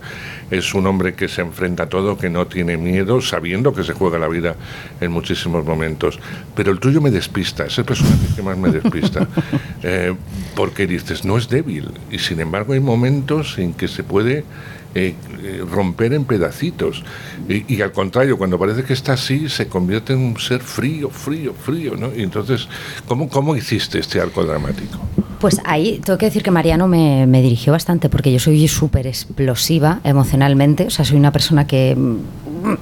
es 0.51 0.75
un 0.75 0.87
hombre 0.87 1.15
que 1.15 1.29
se 1.29 1.43
enfrenta 1.43 1.85
a 1.85 1.89
todo, 1.89 2.19
que 2.19 2.31
no 2.31 2.47
tiene 2.47 2.77
miedo, 2.77 3.21
sabiendo 3.21 3.75
que 3.75 3.85
se 3.85 3.93
juega 3.93 4.19
la 4.19 4.29
vida 4.29 4.57
en 5.01 5.13
muchísimos 5.13 5.65
momentos. 5.65 6.19
Pero 6.55 6.73
el 6.73 6.81
tuyo 6.81 7.01
me 7.01 7.11
despista, 7.11 7.67
es 7.67 7.79
el 7.79 7.85
personaje 7.85 8.35
que 8.35 8.43
más 8.43 8.57
me 8.57 8.71
despista. 8.71 9.27
Eh, 9.85 10.15
porque 10.55 10.87
dices, 10.87 11.25
no 11.25 11.37
es 11.37 11.49
débil. 11.49 11.91
Y 12.11 12.19
sin 12.21 12.41
embargo 12.41 12.73
hay 12.73 12.81
momentos 12.81 13.59
en 13.59 13.73
que 13.75 13.89
se 13.89 14.05
puede 14.05 14.45
eh, 14.95 15.15
eh, 15.43 15.65
romper 15.69 16.13
en 16.13 16.25
pedacitos. 16.25 17.03
Y, 17.49 17.81
al 17.83 17.93
contrario, 17.93 18.39
cuando 18.39 18.59
parece 18.59 18.85
que 18.85 18.93
está 18.93 19.15
así, 19.15 19.49
se 19.49 19.67
convierte 19.67 20.13
en 20.13 20.21
un 20.21 20.39
ser 20.39 20.61
frío, 20.61 21.11
frío, 21.11 21.55
frío, 21.55 21.97
¿no? 21.97 22.15
Y 22.15 22.23
entonces, 22.23 22.69
¿cómo, 23.07 23.29
cómo 23.29 23.57
hiciste 23.57 23.99
este 23.99 24.21
arco 24.21 24.45
dramático? 24.45 24.99
Pues 25.41 25.61
ahí 25.65 26.01
tengo 26.05 26.19
que 26.19 26.27
decir 26.27 26.43
que 26.43 26.53
Mariano 26.53 26.87
me, 26.87 27.27
me 27.27 27.43
dirigió 27.43 27.73
bastante, 27.73 28.09
porque 28.09 28.33
yo 28.33 28.39
soy 28.39 28.69
súper 28.69 29.07
explosiva 29.09 30.01
emocionalmente, 30.05 30.87
o 30.87 30.91
sea, 30.91 31.05
soy 31.05 31.17
una 31.17 31.33
persona 31.33 31.67
que... 31.67 31.97
Mm, 31.97 32.19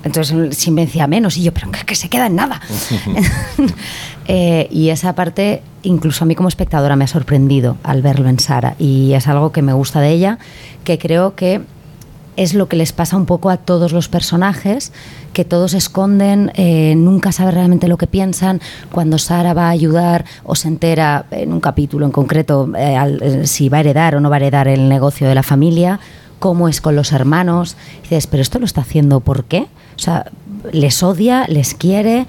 entonces, 0.04 0.58
si 0.58 0.70
me 0.70 0.84
decía 0.84 1.06
menos, 1.06 1.38
y 1.38 1.42
yo, 1.42 1.54
pero 1.54 1.70
que, 1.70 1.86
que 1.86 1.94
se 1.94 2.10
queda 2.10 2.26
en 2.26 2.36
nada. 2.36 2.60
Eh, 4.32 4.68
y 4.70 4.90
esa 4.90 5.16
parte, 5.16 5.60
incluso 5.82 6.22
a 6.22 6.26
mí 6.26 6.36
como 6.36 6.48
espectadora, 6.48 6.94
me 6.94 7.02
ha 7.02 7.08
sorprendido 7.08 7.78
al 7.82 8.00
verlo 8.00 8.28
en 8.28 8.38
Sara. 8.38 8.76
Y 8.78 9.12
es 9.14 9.26
algo 9.26 9.50
que 9.50 9.60
me 9.60 9.72
gusta 9.72 10.00
de 10.00 10.10
ella, 10.10 10.38
que 10.84 10.98
creo 10.98 11.34
que 11.34 11.62
es 12.40 12.54
lo 12.54 12.68
que 12.68 12.76
les 12.76 12.92
pasa 12.92 13.18
un 13.18 13.26
poco 13.26 13.50
a 13.50 13.58
todos 13.58 13.92
los 13.92 14.08
personajes, 14.08 14.92
que 15.34 15.44
todos 15.44 15.74
esconden, 15.74 16.50
eh, 16.54 16.94
nunca 16.96 17.32
sabe 17.32 17.50
realmente 17.50 17.86
lo 17.86 17.98
que 17.98 18.06
piensan. 18.06 18.62
Cuando 18.90 19.18
Sara 19.18 19.52
va 19.52 19.66
a 19.66 19.70
ayudar 19.70 20.24
o 20.42 20.54
se 20.54 20.68
entera 20.68 21.26
en 21.32 21.52
un 21.52 21.60
capítulo 21.60 22.06
en 22.06 22.12
concreto 22.12 22.72
eh, 22.78 22.96
eh, 23.20 23.46
si 23.46 23.68
va 23.68 23.76
a 23.76 23.80
heredar 23.80 24.14
o 24.14 24.20
no 24.20 24.30
va 24.30 24.36
a 24.36 24.38
heredar 24.38 24.68
el 24.68 24.88
negocio 24.88 25.28
de 25.28 25.34
la 25.34 25.42
familia, 25.42 26.00
cómo 26.38 26.66
es 26.66 26.80
con 26.80 26.96
los 26.96 27.12
hermanos. 27.12 27.76
dices, 28.04 28.26
pero 28.26 28.40
esto 28.40 28.58
lo 28.58 28.64
está 28.64 28.80
haciendo 28.80 29.20
¿por 29.20 29.44
qué? 29.44 29.66
O 29.96 29.98
sea, 29.98 30.24
les 30.72 31.02
odia, 31.02 31.44
les 31.46 31.74
quiere. 31.74 32.26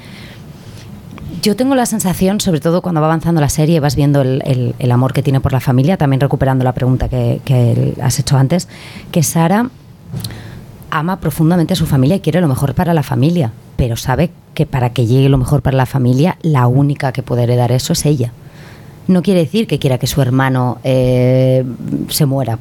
Yo 1.42 1.56
tengo 1.56 1.74
la 1.74 1.86
sensación, 1.86 2.42
sobre 2.42 2.60
todo 2.60 2.82
cuando 2.82 3.00
va 3.00 3.08
avanzando 3.08 3.40
la 3.40 3.48
serie, 3.48 3.80
vas 3.80 3.96
viendo 3.96 4.22
el, 4.22 4.76
el, 4.78 4.92
amor 4.92 5.14
que 5.14 5.24
tiene 5.24 5.40
por 5.40 5.54
la 5.54 5.62
familia, 5.62 5.96
también 5.96 6.20
recuperando 6.20 6.66
la 6.66 6.74
pregunta 6.74 7.08
que 7.08 7.96
has 8.02 8.20
hecho 8.20 8.36
antes, 8.36 8.68
que 9.12 9.24
Sara 9.24 9.70
ama 10.90 11.20
profundamente 11.20 11.74
a 11.74 11.78
su 11.78 11.88
familia 11.88 12.18
y 12.18 12.20
quiere 12.20 12.42
lo 12.42 12.48
mejor 12.48 12.76
para 12.76 12.94
la 12.94 13.04
familia, 13.04 13.52
pero 13.78 13.96
sabe 13.96 14.32
que 14.54 14.66
para 14.66 14.92
que 14.92 15.08
llegue 15.08 15.30
lo 15.30 15.38
mejor 15.38 15.62
para 15.62 15.78
la 15.78 15.86
familia, 15.86 16.38
la 16.42 16.68
única 16.68 17.12
que 17.12 17.24
puede 17.24 17.44
heredar 17.44 17.72
eso 17.72 17.94
es 17.94 18.06
ella. 18.06 18.32
No 19.08 19.24
quiere 19.24 19.40
decir 19.40 19.68
que 19.68 19.80
quiera 19.80 19.98
que 19.98 20.08
su 20.08 20.22
hermano 20.22 20.80
eh, 20.84 21.66
se 22.10 22.26
muera, 22.26 22.60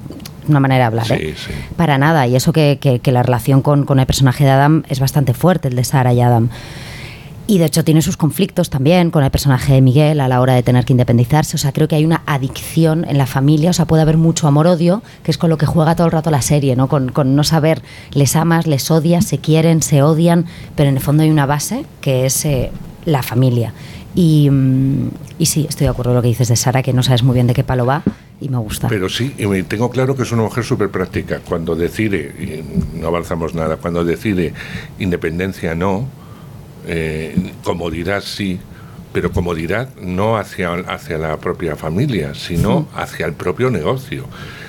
una 0.49 0.61
manera 0.61 0.85
de 0.85 0.87
hablar. 0.87 1.13
¿eh? 1.13 1.35
Para 1.77 1.99
nada, 1.99 2.27
y 2.27 2.37
eso 2.37 2.53
que, 2.53 2.79
que, 2.81 3.13
la 3.13 3.23
relación 3.23 3.63
con, 3.63 3.85
con, 3.85 3.99
el 3.99 4.07
personaje 4.07 4.45
de 4.45 4.51
Adam 4.51 4.85
es 4.89 5.01
bastante 5.01 5.35
fuerte, 5.35 5.69
el 5.69 5.77
de 5.77 5.85
Sara 5.85 6.15
y 6.15 6.21
Adam. 6.21 6.49
Y 7.51 7.59
de 7.59 7.65
hecho 7.65 7.83
tiene 7.83 8.01
sus 8.01 8.17
conflictos 8.17 8.71
también 8.71 9.11
con 9.11 9.25
el 9.25 9.31
personaje 9.33 9.73
de 9.73 9.81
Miguel 9.81 10.21
a 10.21 10.29
la 10.29 10.41
hora 10.41 10.55
de 10.55 10.63
tener 10.63 10.85
que 10.85 10.93
independizarse. 10.93 11.57
O 11.57 11.59
sea, 11.59 11.73
creo 11.73 11.89
que 11.89 11.97
hay 11.97 12.05
una 12.05 12.23
adicción 12.25 13.05
en 13.09 13.19
la 13.19 13.27
familia. 13.27 13.71
O 13.71 13.73
sea, 13.73 13.87
puede 13.87 14.03
haber 14.03 14.19
mucho 14.19 14.47
amor-odio, 14.47 15.03
que 15.25 15.33
es 15.33 15.37
con 15.37 15.51
lo 15.51 15.59
que 15.59 15.67
juega 15.67 15.97
todo 15.97 16.07
el 16.07 16.13
rato 16.13 16.31
la 16.31 16.43
serie, 16.43 16.77
¿no? 16.77 16.87
Con, 16.87 17.09
con, 17.09 17.35
no 17.35 17.43
saber, 17.43 17.83
les 18.13 18.37
amas, 18.37 18.69
les 18.69 18.89
odias, 18.93 19.25
se 19.27 19.39
quieren, 19.39 19.83
se 19.83 20.01
odian, 20.01 20.47
pero 20.77 20.91
en 20.91 20.95
el 20.95 21.03
fondo 21.03 21.25
hay 21.25 21.31
una 21.31 21.45
base 21.45 21.85
que 22.01 22.25
es 22.25 22.45
eh, 22.45 22.71
la 23.05 23.25
familia. 23.25 23.75
Y, 24.15 24.49
mm, 24.49 25.09
y, 25.41 25.47
sí, 25.47 25.67
estoy 25.69 25.87
de 25.87 25.91
acuerdo 25.91 26.11
con 26.11 26.17
lo 26.19 26.23
que 26.23 26.29
dices 26.29 26.47
de 26.47 26.55
Sara, 26.55 26.85
que 26.85 26.93
no 26.93 27.03
sabes 27.03 27.25
muy 27.25 27.35
bien 27.35 27.49
de 27.49 27.55
qué 27.55 27.65
palo 27.65 27.85
va 27.85 28.05
y 28.41 28.49
me 28.49 28.59
gusta. 28.59 28.87
Pero 28.87 29.09
sí, 29.09 29.35
y 29.37 29.63
tengo 29.65 29.91
claro 29.91 30.15
que 30.15 30.23
es 30.23 30.31
una 30.31 30.43
mujer 30.43 30.63
súper 30.63 30.91
práctica. 30.91 31.41
Cuando 31.41 31.75
decide, 31.75 32.63
no 32.95 33.09
avanzamos 33.09 33.55
nada, 33.55 33.77
cuando 33.79 34.05
decide 34.05 34.55
independencia 35.01 35.75
no, 35.75 36.20
eh, 36.87 37.53
comodidad 37.63 38.23
sí, 38.23 38.61
pero 39.13 39.33
comodidad 39.33 39.89
no 39.97 40.37
hacia, 40.37 40.73
hacia 40.73 41.19
la 41.19 41.37
propia 41.39 41.77
familia, 41.77 42.35
sino 42.35 42.89
hacia 42.95 43.27
el 43.27 43.33
propio 43.33 43.71
negocio. 43.71 44.27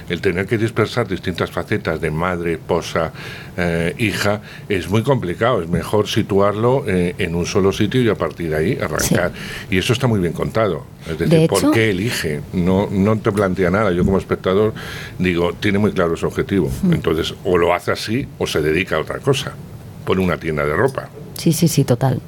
El 0.10 0.20
tener 0.20 0.46
que 0.46 0.58
dispersar 0.58 1.08
distintas 1.08 1.52
facetas 1.52 2.02
de 2.02 2.12
madre, 2.12 2.54
esposa, 2.54 3.14
eh, 3.56 3.96
hija, 3.98 4.42
es 4.68 4.90
muy 4.90 5.04
complicado. 5.04 5.62
Es 5.62 5.70
mejor 5.70 6.08
situarlo 6.08 6.84
eh, 6.86 7.16
en 7.18 7.34
un 7.34 7.46
solo 7.46 7.72
sitio 7.72 8.02
y 8.02 8.10
a 8.10 8.16
partir 8.16 8.50
de 8.50 8.58
ahí 8.58 8.78
arrancar. 8.82 9.32
Y 9.70 9.78
eso 9.78 9.94
está 9.94 10.08
muy 10.08 10.20
bien 10.20 10.34
contado. 10.34 10.86
Es 11.10 11.18
decir, 11.18 11.48
¿por 11.48 11.72
qué 11.72 11.92
elige? 11.92 12.42
No, 12.52 12.90
no 12.92 13.18
te 13.20 13.32
plantea 13.32 13.70
nada. 13.70 13.92
Yo 13.92 14.04
como 14.04 14.18
espectador 14.18 14.74
digo, 15.18 15.54
tiene 15.54 15.78
muy 15.78 15.94
claro 15.94 16.18
su 16.18 16.26
objetivo. 16.26 16.70
Entonces, 16.92 17.34
o 17.46 17.58
lo 17.58 17.74
hace 17.74 17.92
así 17.92 18.28
o 18.38 18.48
se 18.48 18.62
dedica 18.62 18.98
a 18.98 19.00
otra 19.00 19.20
cosa. 19.20 19.54
Pone 20.04 20.22
una 20.22 20.38
tienda 20.38 20.66
de 20.66 20.74
ropa. 20.74 21.10
Sí, 21.42 21.54
sí, 21.54 21.68
sí, 21.68 21.84
total. 21.84 22.22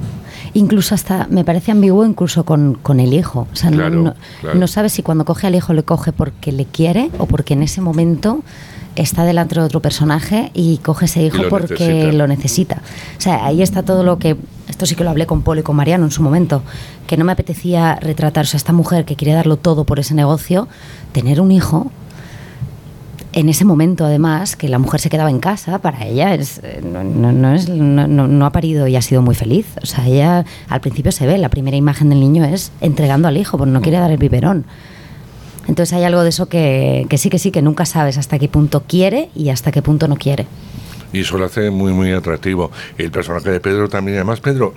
Incluso 0.56 0.95
hasta, 0.95 1.27
me 1.30 1.45
parece 1.45 1.72
ambiguo 1.72 2.03
incluso 2.03 2.45
con, 2.45 2.73
con 2.73 2.99
el 2.99 3.14
hijo. 3.14 3.48
O 3.53 3.56
sea, 3.56 3.69
no, 3.69 4.15
no, 4.56 4.68
sabes 4.68 4.94
si 4.94 5.03
cuando 5.03 5.23
coge 5.23 5.45
al 5.45 5.53
hijo 5.53 5.72
le 5.73 5.84
coge 5.84 6.11
porque 6.11 6.52
le 6.52 6.65
quiere 6.65 7.11
o 7.19 7.27
porque 7.27 7.53
en 7.53 7.61
ese 7.61 7.80
momento 7.80 8.40
está 8.95 9.23
delante 9.23 9.53
de 9.53 9.61
otro 9.61 9.81
personaje 9.81 10.49
y 10.56 10.77
coge 10.77 11.06
ese 11.06 11.22
hijo 11.22 11.44
porque 11.48 12.11
lo 12.11 12.26
necesita. 12.27 12.81
O 13.15 13.22
sea, 13.22 13.45
ahí 13.45 13.61
está 13.61 13.84
todo 13.84 14.03
lo 14.03 14.18
que, 14.18 14.35
esto 14.68 14.88
sí 14.88 14.95
que 14.95 15.03
lo 15.03 15.11
hablé 15.11 15.27
con 15.27 15.44
Polo 15.44 15.60
y 15.60 15.64
con 15.64 15.76
Mariano 15.76 16.06
en 16.06 16.11
su 16.11 16.23
momento, 16.23 16.64
que 17.06 17.15
no 17.15 17.23
me 17.23 17.34
apetecía 17.34 17.99
retratar, 18.02 18.45
o 18.45 18.48
sea, 18.48 18.57
esta 18.57 18.73
mujer 18.73 19.06
que 19.06 19.15
quiere 19.15 19.34
darlo 19.34 19.57
todo 19.57 19.84
por 19.84 19.99
ese 19.99 20.15
negocio, 20.15 20.68
tener 21.11 21.40
un 21.40 21.52
hijo 21.52 21.91
en 23.34 23.49
ese 23.49 23.65
momento, 23.65 24.05
además, 24.05 24.55
que 24.55 24.69
la 24.69 24.80
mujer 24.80 24.99
se 24.99 25.10
quedaba 25.10 25.30
en 25.30 25.39
casa, 25.39 25.80
para 25.80 26.05
ella 26.05 26.35
es, 26.35 26.61
eh, 26.64 26.81
no, 26.84 27.53
es, 27.53 27.68
no, 27.68 28.45
ha 28.45 28.51
parido 28.51 28.88
y 28.88 28.95
ha 28.95 29.01
sido 29.01 29.22
muy 29.22 29.35
feliz. 29.35 29.65
O 29.81 29.85
sea, 29.85 30.07
ella 30.07 30.45
al 30.69 30.81
principio 30.81 31.11
se 31.11 31.26
ve, 31.26 31.38
la 31.38 31.49
primera 31.49 31.76
imagen 31.76 32.10
del 32.10 32.19
niño 32.19 32.45
es 32.45 32.72
entregando 32.80 33.27
al 33.27 33.38
hijo, 33.38 33.57
porque 33.57 33.72
no 33.72 33.81
quiere 33.81 33.97
dar 33.97 34.11
el 34.11 34.18
biberón. 34.18 34.65
Entonces 35.68 35.93
hay 35.93 36.03
algo 36.03 36.22
de 36.22 36.30
eso 36.30 36.47
que, 36.47 37.07
que 37.10 37.18
sí, 37.18 37.30
que 37.30 37.39
sí, 37.39 37.49
que 37.51 37.61
nunca 37.61 37.85
sabes 37.85 38.18
hasta 38.18 38.38
qué 38.38 38.47
punto 38.47 38.84
quiere 38.88 39.30
y 39.35 39.49
hasta 39.49 39.72
qué 39.72 39.81
punto 39.81 40.07
no 40.07 40.18
quiere. 40.18 40.45
Y 41.11 41.22
eso 41.22 41.38
lo 41.38 41.45
hace 41.45 41.69
muy, 41.69 41.93
muy 41.93 42.11
atractivo. 42.11 42.72
El 42.97 43.11
personaje 43.11 43.49
de 43.49 43.60
Pedro 43.60 43.89
también, 43.89 44.18
además, 44.18 44.39
Pedro... 44.39 44.73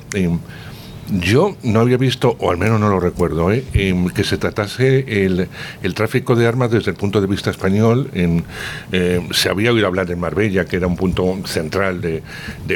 Yo 1.09 1.57
no 1.63 1.81
había 1.81 1.99
visto, 1.99 2.37
o 2.41 2.51
al 2.51 2.59
menos 2.59 2.81
no 2.81 2.89
lo 2.89 2.99
recuerdo, 2.99 3.53
¿eh? 3.53 3.65
que 4.13 4.25
se 4.25 4.39
tratase 4.39 5.25
el, 5.25 5.49
el, 5.83 5.95
tráfico 5.95 6.35
de 6.35 6.49
armas 6.49 6.73
desde 6.73 6.91
el 6.91 6.97
punto 6.97 7.21
de 7.21 7.29
vista 7.29 7.51
español. 7.51 8.11
En, 8.13 8.43
eh, 8.91 9.25
se 9.31 9.49
había 9.49 9.71
oído 9.71 9.87
hablar 9.87 10.09
de 10.09 10.17
Marbella, 10.17 10.65
que 10.65 10.77
era 10.77 10.89
un 10.89 10.97
punto 10.97 11.39
central 11.45 12.01
de, 12.01 12.23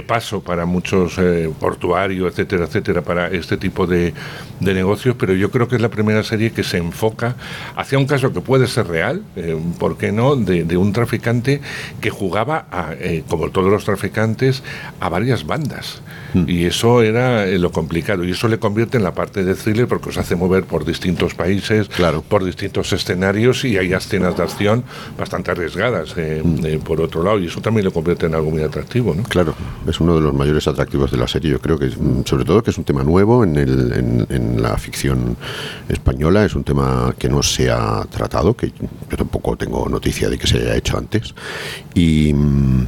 paso 0.06 0.42
para 0.42 0.64
muchos 0.64 1.18
eh, 1.18 1.50
portuarios, 1.58 2.32
etcétera, 2.32 2.66
etcétera, 2.66 3.02
para 3.02 3.28
este 3.28 3.56
tipo 3.56 3.86
de, 3.86 4.14
de, 4.60 4.74
negocios, 4.74 5.16
pero 5.18 5.34
yo 5.34 5.50
creo 5.50 5.66
que 5.66 5.76
es 5.76 5.82
la 5.82 5.90
primera 5.90 6.22
serie 6.22 6.52
que 6.52 6.62
se 6.62 6.78
enfoca 6.78 7.34
hacia 7.74 7.98
un 7.98 8.06
caso 8.06 8.32
que 8.32 8.40
puede 8.40 8.68
ser 8.68 8.86
real, 8.86 9.22
¿por 9.78 9.98
qué 9.98 10.12
no?, 10.12 10.36
de, 10.36 10.64
de, 10.64 10.76
un 10.76 10.92
traficante 10.92 11.60
que 12.00 12.10
jugaba, 12.10 12.66
a, 12.70 12.94
como 13.28 13.50
todos 13.50 13.70
los 13.70 13.84
traficantes, 13.84 14.62
a 15.00 15.08
varias 15.08 15.44
bandas. 15.44 16.00
Hmm. 16.34 16.44
Y 16.46 16.64
eso 16.64 17.02
era 17.02 17.46
lo 17.46 17.72
complicado 17.72 18.24
y 18.24 18.30
eso 18.32 18.48
le 18.48 18.58
convierte 18.58 18.96
en 18.96 19.04
la 19.04 19.14
parte 19.14 19.44
de 19.44 19.54
thriller 19.54 19.86
porque 19.86 20.10
os 20.10 20.18
hace 20.18 20.36
mover 20.36 20.64
por 20.64 20.84
distintos 20.84 21.34
países, 21.34 21.88
por 22.28 22.44
distintos 22.44 22.92
escenarios 22.92 23.64
y 23.64 23.78
hay 23.78 23.92
escenas 23.92 24.36
de 24.36 24.42
acción 24.42 24.84
bastante 25.18 25.50
arriesgadas 25.50 26.14
eh, 26.16 26.42
mm. 26.44 26.66
eh, 26.66 26.80
por 26.82 27.00
otro 27.00 27.22
lado 27.22 27.38
y 27.38 27.46
eso 27.46 27.60
también 27.60 27.84
lo 27.84 27.92
convierte 27.92 28.26
en 28.26 28.34
algo 28.34 28.50
muy 28.50 28.62
atractivo. 28.62 29.14
¿no? 29.14 29.22
Claro, 29.24 29.54
es 29.86 30.00
uno 30.00 30.14
de 30.14 30.20
los 30.20 30.34
mayores 30.34 30.66
atractivos 30.66 31.10
de 31.10 31.16
la 31.16 31.28
serie. 31.28 31.50
Yo 31.50 31.60
creo 31.60 31.78
que, 31.78 31.86
mm, 31.86 32.24
sobre 32.24 32.44
todo, 32.44 32.62
que 32.62 32.70
es 32.70 32.78
un 32.78 32.84
tema 32.84 33.02
nuevo 33.02 33.44
en, 33.44 33.56
el, 33.56 34.26
en, 34.28 34.60
la 34.60 34.76
ficción 34.76 35.36
española, 35.88 36.44
es 36.44 36.54
un 36.54 36.64
tema 36.64 37.14
que 37.18 37.28
no 37.28 37.42
se 37.42 37.70
ha 37.70 38.04
tratado, 38.10 38.54
que 38.54 38.72
yo 39.10 39.16
tampoco 39.16 39.56
tengo 39.56 39.88
noticia 39.88 40.28
de 40.28 40.38
que 40.38 40.46
se 40.46 40.58
haya 40.58 40.76
hecho 40.76 40.98
antes 40.98 41.34
y, 41.94 42.32
mm, 42.34 42.86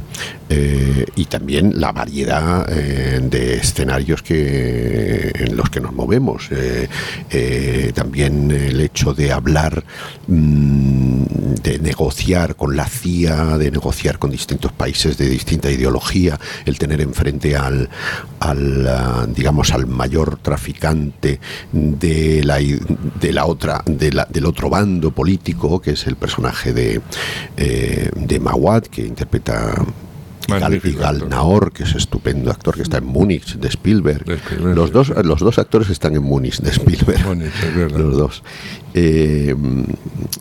eh, 0.49 1.05
y 1.15 1.25
también 1.25 1.79
la 1.79 1.91
variedad 1.91 2.67
de 2.67 3.32
escenarios 3.33 4.21
que 4.21 5.31
en 5.33 5.55
los 5.55 5.69
que 5.69 5.79
nos 5.79 5.93
movemos. 5.93 6.49
Eh, 6.51 6.87
eh, 7.29 7.91
también 7.93 8.51
el 8.51 8.79
hecho 8.79 9.13
de 9.13 9.31
hablar, 9.31 9.83
mm, 10.27 11.23
de 11.63 11.79
negociar 11.79 12.55
con 12.55 12.75
la 12.75 12.87
CIA, 12.87 13.57
de 13.57 13.71
negociar 13.71 14.19
con 14.19 14.31
distintos 14.31 14.71
países 14.71 15.17
de 15.17 15.29
distinta 15.29 15.71
ideología, 15.71 16.39
el 16.65 16.77
tener 16.77 17.01
enfrente 17.01 17.55
al, 17.55 17.89
al 18.39 18.87
ah, 18.87 19.25
digamos, 19.27 19.71
al 19.71 19.87
mayor 19.87 20.37
traficante 20.37 21.39
de 21.71 22.43
la, 22.43 22.57
de 22.57 23.33
la 23.33 23.45
otra, 23.45 23.83
de 23.85 24.11
la, 24.11 24.25
del 24.25 24.45
otro 24.45 24.69
bando 24.69 25.11
político, 25.11 25.81
que 25.81 25.91
es 25.91 26.07
el 26.07 26.15
personaje 26.15 26.73
de, 26.73 27.01
eh, 27.57 28.09
de 28.15 28.39
que 28.91 29.05
interpreta 29.05 29.73
y 30.47 30.91
Gal 30.93 31.29
Naor, 31.29 31.71
que 31.71 31.83
es 31.83 31.95
estupendo 31.95 32.51
actor, 32.51 32.75
que 32.75 32.81
está 32.81 32.97
en 32.97 33.05
Múnich, 33.05 33.55
de 33.55 33.67
Spielberg. 33.67 34.25
los, 34.61 34.91
dos, 34.91 35.09
los 35.23 35.39
dos 35.39 35.59
actores 35.59 35.89
están 35.89 36.15
en 36.15 36.23
Múnich, 36.23 36.59
de 36.59 36.69
Spielberg. 36.71 37.25
los 37.97 38.17
dos. 38.17 38.43
Eh, 38.93 39.55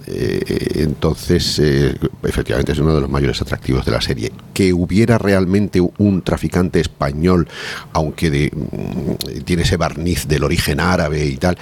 eh, 0.06 0.72
entonces, 0.76 1.58
eh, 1.58 1.94
efectivamente, 2.22 2.72
es 2.72 2.78
uno 2.78 2.94
de 2.94 3.00
los 3.00 3.10
mayores 3.10 3.40
atractivos 3.40 3.84
de 3.84 3.92
la 3.92 4.00
serie. 4.00 4.32
Que 4.52 4.72
hubiera 4.72 5.18
realmente 5.18 5.80
un 5.80 6.22
traficante 6.22 6.80
español, 6.80 7.48
aunque 7.92 8.30
de, 8.30 8.50
mm, 8.54 9.42
tiene 9.44 9.62
ese 9.62 9.76
barniz 9.76 10.26
del 10.26 10.44
origen 10.44 10.80
árabe 10.80 11.24
y 11.24 11.36
tal, 11.36 11.56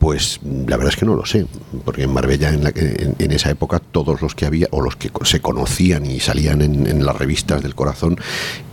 pues 0.00 0.40
la 0.42 0.78
verdad 0.78 0.94
es 0.94 0.96
que 0.96 1.04
no 1.04 1.14
lo 1.14 1.26
sé, 1.26 1.46
porque 1.84 2.04
en 2.04 2.12
Marbella 2.12 2.48
en, 2.48 3.32
esa 3.32 3.50
época 3.50 3.80
todos 3.80 4.22
los 4.22 4.34
que 4.34 4.46
había, 4.46 4.66
o 4.70 4.80
los 4.80 4.96
que 4.96 5.10
se 5.24 5.40
conocían 5.40 6.06
y 6.06 6.20
salían 6.20 6.62
en, 6.62 7.04
las 7.04 7.14
revistas 7.16 7.62
del 7.62 7.74
corazón, 7.74 8.16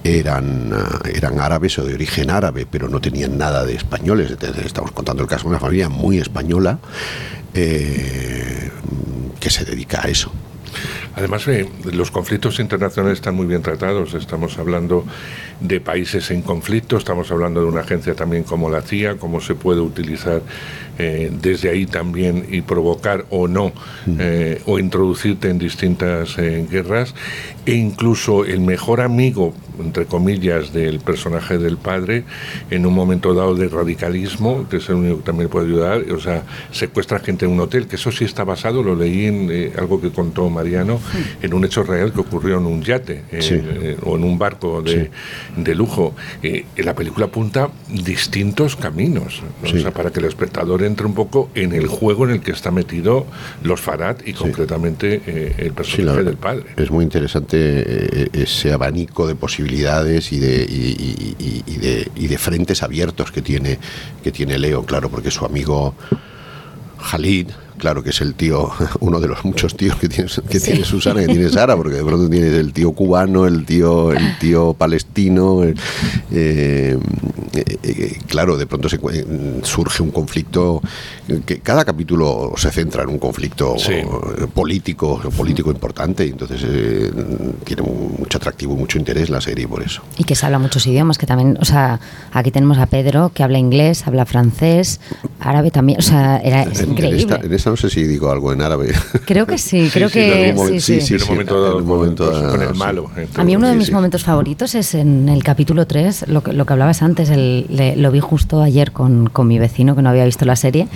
eran, 0.06 0.72
ah, 0.74 1.02
eran 1.14 1.42
árabes 1.42 1.78
o 1.80 1.84
de 1.84 1.96
origen 1.96 2.30
árabe, 2.30 2.66
pero 2.66 2.88
no 2.88 3.02
tenían 3.02 3.38
nada 3.38 3.66
de 3.66 3.76
españoles. 3.76 4.38
estamos 4.64 4.92
contando 4.92 5.22
el 5.22 5.28
caso 5.28 5.44
de 5.44 5.50
una 5.50 5.60
familia 5.60 5.90
muy 5.90 6.18
española 6.18 6.80
eh, 7.54 8.72
que 9.38 9.50
se 9.50 9.66
dedica 9.66 10.06
a 10.06 10.08
eso. 10.08 10.32
Además, 11.18 11.48
eh, 11.48 11.68
los 11.94 12.12
conflictos 12.12 12.60
internacionales 12.60 13.18
están 13.18 13.34
muy 13.34 13.48
bien 13.48 13.64
tratados. 13.64 14.14
Estamos 14.14 14.60
hablando 14.60 15.04
de 15.60 15.82
países 15.82 16.30
en 16.30 16.44
conflicto, 16.44 16.96
estamos 16.96 17.32
hablando 17.32 17.60
de 17.60 17.66
una 17.66 17.82
agencia 17.82 18.14
también 18.14 18.44
como 18.44 18.70
la 18.70 18.84
CIA, 18.84 19.18
cómo 19.18 19.42
se 19.42 19.56
puede 19.56 19.82
utilizar 19.82 20.44
eh, 21.00 21.32
desde 21.42 21.72
ahí 21.72 21.88
también 21.88 22.46
y 22.52 22.62
provocar 22.62 23.26
o 23.32 23.48
no, 23.48 23.72
eh, 24.20 24.62
o 24.68 24.78
introducirte 24.78 25.50
en 25.50 25.58
distintas 25.58 26.38
guerras. 26.38 27.16
e 27.66 27.74
incluso 27.74 28.46
el 28.46 28.62
mejor 28.62 29.02
amigo, 29.02 29.54
entre 29.78 30.06
comillas, 30.06 30.72
del 30.72 31.00
personaje 31.00 31.58
del 31.58 31.78
padre, 31.78 32.24
en 32.70 32.86
un 32.86 32.94
momento 32.94 33.34
dado 33.34 33.56
de 33.56 33.68
radicalismo, 33.68 34.70
que 34.70 34.78
es 34.78 34.88
el 34.88 34.96
único 34.96 35.18
que 35.18 35.24
también 35.24 35.50
puede 35.50 35.66
ayudar, 35.66 36.02
o 36.12 36.20
sea, 36.20 36.44
secuestra 36.72 37.20
gente 37.20 37.46
en 37.46 37.52
un 37.52 37.60
hotel, 37.60 37.88
que 37.88 37.98
eso 37.98 38.10
sí 38.10 38.24
está 38.24 38.46
basado, 38.46 38.84
lo 38.84 38.96
leí 38.96 39.26
en 39.26 39.74
algo 39.78 40.00
que 40.00 40.12
contó 40.12 40.50
Mariano, 40.50 41.02
en 41.42 41.54
un 41.54 41.66
hecho 41.66 41.84
real 41.84 42.12
que 42.14 42.20
ocurrió 42.22 42.58
en 42.58 42.66
un 42.66 42.82
yate 42.84 43.24
eh, 43.32 43.40
eh, 43.42 43.98
o 44.04 44.16
en 44.18 44.24
un 44.24 44.38
barco 44.38 44.82
de, 44.82 45.10
de 45.56 45.76
lujo. 45.76 46.16
Eh, 46.44 46.66
la 46.78 46.94
película 46.96 47.28
apunta 47.28 47.70
distintos 47.90 48.76
caminos, 48.76 49.42
¿no? 49.64 49.70
o 49.70 49.82
sea, 49.82 49.92
para 49.92 50.12
que 50.12 50.20
el 50.20 50.26
espectador 50.26 50.84
entre 50.84 51.06
un 51.06 51.14
poco 51.14 51.50
en 51.56 51.74
el 51.74 51.88
juego 51.88 52.26
en 52.26 52.32
el 52.32 52.42
que 52.42 52.52
está 52.52 52.72
metido 52.72 53.26
los 53.64 53.82
Farad 53.82 54.18
y 54.26 54.34
concretamente 54.34 55.22
el 55.58 55.74
personaje 55.74 56.18
la- 56.20 56.24
del 56.30 56.38
padre. 56.38 56.66
Es 56.78 56.92
muy 56.92 57.04
interesante 57.04 58.30
ese 58.42 58.72
abanico 58.74 59.28
de 59.28 59.36
posibilidades 59.36 60.32
y 60.34 60.40
de, 60.40 60.64
y, 60.64 60.76
y- 60.76 61.36
y- 61.40 61.64
y 61.74 61.78
de, 61.78 62.12
y 62.16 62.28
de 62.28 62.38
frentes 62.38 62.84
abiertos 62.84 63.32
que 63.32 63.42
tiene, 63.42 63.78
que 64.24 64.32
tiene 64.32 64.58
Leo, 64.58 64.84
claro, 64.86 65.10
porque 65.10 65.32
su 65.32 65.46
amigo 65.46 65.96
Khalid, 67.12 67.50
claro 67.78 68.04
que 68.04 68.10
es 68.12 68.22
el 68.22 68.34
tío, 68.36 68.70
uno 69.00 69.20
de 69.20 69.28
los 69.28 69.44
muchos 69.46 69.76
tíos 69.78 69.96
que 69.98 70.10
tiene, 70.10 70.30
que 70.50 70.60
tiene 70.60 70.84
Susana, 70.84 71.22
que 71.22 71.28
tiene 71.28 71.50
Sara, 71.50 71.76
porque 71.76 71.96
de 71.98 72.04
pronto 72.04 72.30
tienes 72.30 72.54
el 72.54 72.74
tío 72.74 72.92
cubano, 72.92 73.46
el 73.46 73.66
tío, 73.66 74.12
el 74.12 74.38
tío 74.40 74.74
palestino, 74.74 75.64
el- 75.64 75.76
eh, 76.32 76.98
eh, 77.54 77.78
eh, 77.84 78.18
claro, 78.28 78.58
de 78.58 78.66
pronto 78.68 78.90
se 78.90 79.00
surge 79.64 80.04
un 80.04 80.12
conflicto 80.12 80.82
que 81.46 81.60
cada 81.60 81.84
capítulo 81.86 82.54
se 82.58 82.72
centra 82.72 83.04
en 83.04 83.10
un 83.10 83.20
conflicto 83.20 83.76
político, 84.54 85.20
político 85.36 85.72
importante, 85.72 86.26
y 86.26 86.30
entonces 86.30 86.62
eh, 86.66 87.12
tiene 87.64 87.82
mucho 87.84 88.38
atractivo, 88.38 88.76
mucho 88.76 88.98
interés 88.98 89.30
la 89.30 89.42
serie 89.42 89.68
por 89.68 89.82
eso. 89.84 90.02
Y 90.18 90.24
que 90.24 90.36
se 90.36 90.46
habla 90.46 90.60
muchos 90.60 90.86
idiomas, 90.88 91.18
que 91.18 91.26
también, 91.26 91.58
o 91.62 91.66
sea, 91.66 92.00
aquí 92.32 92.52
tenemos 92.52 92.78
a 92.78 92.86
Pedro 92.86 93.32
que 93.34 93.44
habla 93.44 93.58
inglés, 93.60 94.06
habla 94.08 94.26
francés, 94.26 95.00
árabe 95.40 95.72
también, 95.72 96.00
o 96.00 96.02
sea, 96.02 96.38
era, 96.40 96.64
es 96.64 96.80
En- 96.80 96.86
En 96.86 96.92
increíble. 96.92 97.18
esta, 97.20 97.36
en 97.46 97.54
esta 97.54 97.67
no 97.70 97.76
sé 97.78 97.90
si 97.90 98.04
digo 98.04 98.32
algo 98.32 98.52
en 98.54 98.62
árabe. 98.62 98.94
Creo 99.26 99.46
que 99.46 99.58
sí, 99.58 99.90
creo 99.94 100.10
que 100.10 100.54
sí, 100.80 101.00
sí. 101.02 101.16
En 101.16 101.22
un 101.24 101.28
momento 101.30 101.62
dado, 101.62 101.80
momento 101.84 102.32
con- 102.32 102.62
el 102.62 102.70
sí. 102.74 102.78
malo. 102.80 103.10
A 103.36 103.44
mí 103.44 103.56
uno 103.56 103.68
de 103.68 103.74
Sí, 103.74 103.78
mis 103.78 103.88
sí. 103.88 103.94
momentos 103.94 104.24
favoritos 104.24 104.76
es 104.76 104.94
en 104.96 105.30
el 105.30 105.44
capítulo 105.44 105.86
3, 105.88 106.26
lo 106.28 106.44
que, 106.44 106.54
lo 106.54 106.66
que 106.66 106.74
hablabas 106.74 107.02
antes, 107.02 107.30
el- 107.30 107.66
le- 107.70 107.96
lo 107.96 108.12
vi 108.12 108.20
justo 108.20 108.62
ayer 108.62 108.92
con, 108.92 109.28
con 109.28 109.48
mi 109.48 109.60
vecino 109.60 109.96
que 109.96 110.02
no 110.02 110.10
había 110.10 110.26
visto 110.26 110.46
la 110.46 110.56
serie. 110.56 110.88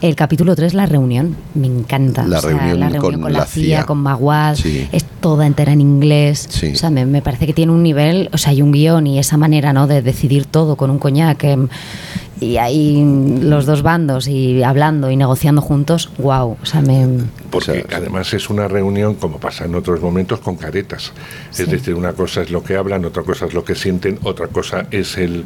El 0.00 0.16
capítulo 0.16 0.54
3, 0.56 0.74
la 0.74 0.86
reunión, 0.86 1.36
me 1.54 1.66
encanta. 1.66 2.26
La 2.26 2.38
O 2.38 2.40
sea, 2.42 2.50
reunión 2.50 2.80
la 2.80 2.88
reunión 2.88 3.12
con 3.12 3.20
con, 3.22 3.32
la, 3.32 3.38
la 3.40 3.46
CIA, 3.46 3.64
CIA. 3.78 3.86
con 3.86 3.98
Maguad, 3.98 4.56
Sí. 4.56 4.86
es 4.92 5.04
toda 5.20 5.46
entera 5.46 5.72
en 5.72 5.80
inglés. 5.80 6.48
O 6.72 6.76
sea, 6.76 6.90
me, 6.90 7.06
me 7.06 7.22
parece 7.22 7.46
que 7.46 7.52
tiene 7.54 7.72
un 7.72 7.82
nivel, 7.82 8.28
o 8.32 8.38
sea, 8.38 8.50
hay 8.50 8.60
un 8.62 8.72
guion 8.72 9.06
y 9.06 9.18
esa 9.18 9.36
manera 9.36 9.72
¿no? 9.72 9.86
de 9.86 10.02
decidir 10.02 10.44
todo 10.46 10.76
con 10.76 10.90
un 10.90 10.98
coñac. 10.98 11.42
em, 11.44 11.68
y 12.40 12.56
ahí 12.56 13.04
los 13.40 13.66
dos 13.66 13.82
bandos 13.82 14.28
y 14.28 14.62
hablando 14.62 15.10
y 15.10 15.16
negociando 15.16 15.62
juntos, 15.62 16.10
wow, 16.18 16.56
o 16.62 16.66
sea, 16.66 16.80
me... 16.82 17.06
Porque 17.50 17.86
además 17.94 18.34
es 18.34 18.50
una 18.50 18.66
reunión, 18.66 19.14
como 19.14 19.38
pasa 19.38 19.64
en 19.64 19.76
otros 19.76 20.00
momentos, 20.00 20.40
con 20.40 20.56
caretas. 20.56 21.12
Es 21.56 21.70
decir, 21.70 21.94
una 21.94 22.12
cosa 22.12 22.42
es 22.42 22.50
lo 22.50 22.64
que 22.64 22.76
hablan, 22.76 23.04
otra 23.04 23.22
cosa 23.22 23.46
es 23.46 23.54
lo 23.54 23.64
que 23.64 23.76
sienten, 23.76 24.18
otra 24.24 24.48
cosa 24.48 24.86
es 24.90 25.16
el, 25.16 25.44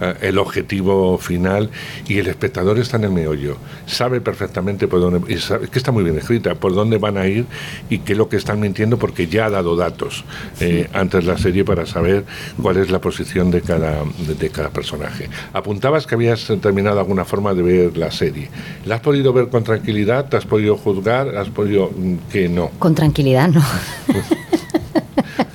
eh, 0.00 0.14
el 0.20 0.38
objetivo 0.38 1.18
final 1.18 1.70
y 2.06 2.18
el 2.18 2.28
espectador 2.28 2.78
está 2.78 2.96
en 2.98 3.04
el 3.04 3.10
meollo. 3.10 3.56
Sabe 3.86 4.20
perfectamente 4.20 4.86
por 4.86 5.00
dónde, 5.00 5.34
y 5.34 5.38
sabe- 5.38 5.66
que 5.66 5.78
está 5.78 5.90
muy 5.90 6.04
bien 6.04 6.16
escrita, 6.16 6.54
por 6.54 6.74
dónde 6.74 6.98
van 6.98 7.16
a 7.18 7.26
ir 7.26 7.46
y 7.90 7.98
qué 7.98 8.12
es 8.12 8.18
lo 8.18 8.28
que 8.28 8.36
están 8.36 8.60
mintiendo, 8.60 8.96
porque 8.96 9.26
ya 9.26 9.46
ha 9.46 9.50
dado 9.50 9.74
datos 9.74 10.24
eh, 10.60 10.88
antes 10.92 11.24
la 11.24 11.38
serie 11.38 11.64
para 11.64 11.86
saber 11.86 12.24
cuál 12.62 12.76
es 12.76 12.90
la 12.90 13.00
posición 13.00 13.50
de 13.50 13.62
cada, 13.62 14.04
de, 14.28 14.34
de 14.38 14.50
cada 14.50 14.70
personaje. 14.70 15.28
Apuntabas 15.52 16.06
que 16.06 16.14
habías 16.30 16.60
terminado 16.60 17.00
alguna 17.00 17.24
forma 17.24 17.54
de 17.54 17.62
ver 17.62 17.96
la 17.96 18.10
serie. 18.10 18.48
¿La 18.84 18.96
has 18.96 19.00
podido 19.00 19.32
ver 19.32 19.48
con 19.48 19.64
tranquilidad? 19.64 20.28
¿Te 20.28 20.36
has 20.36 20.44
podido 20.46 20.76
juzgar? 20.76 21.36
¿Has 21.36 21.48
podido 21.48 21.90
mm, 21.96 22.14
que 22.30 22.48
no? 22.48 22.70
Con 22.78 22.94
tranquilidad, 22.94 23.48
¿no? 23.48 23.62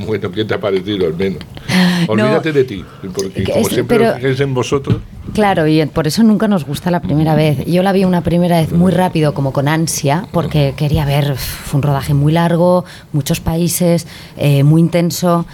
Bueno, 0.05 0.31
¿qué 0.31 0.43
te 0.43 0.53
ha 0.53 0.59
parecido 0.59 1.05
al 1.07 1.13
menos? 1.13 1.39
Olvídate 2.07 2.51
de 2.51 2.63
ti, 2.65 2.83
porque 3.13 3.29
Que 3.29 3.43
como 3.45 3.59
es- 3.67 3.73
siempre 3.73 3.97
pero- 3.99 4.15
fijáis 4.15 4.39
en 4.41 4.53
vosotros. 4.53 4.97
Claro, 5.33 5.65
y 5.67 5.85
por 5.85 6.07
eso 6.07 6.23
nunca 6.23 6.47
nos 6.49 6.65
gusta 6.65 6.91
la 6.91 7.01
primera 7.01 7.35
vez. 7.35 7.65
Yo 7.65 7.81
la 7.83 7.93
vi 7.93 8.03
una 8.03 8.21
primera 8.21 8.59
vez 8.59 8.71
muy 8.73 8.91
rápido, 8.91 9.33
como 9.33 9.53
con 9.53 9.67
ansia, 9.69 10.27
porque 10.31 10.73
quería 10.75 11.05
ver, 11.05 11.35
fue 11.37 11.77
un 11.77 11.83
rodaje 11.83 12.13
muy 12.13 12.33
largo, 12.33 12.83
muchos 13.13 13.39
países, 13.39 14.05
eh, 14.37 14.63
muy 14.63 14.81
intenso. 14.81 15.45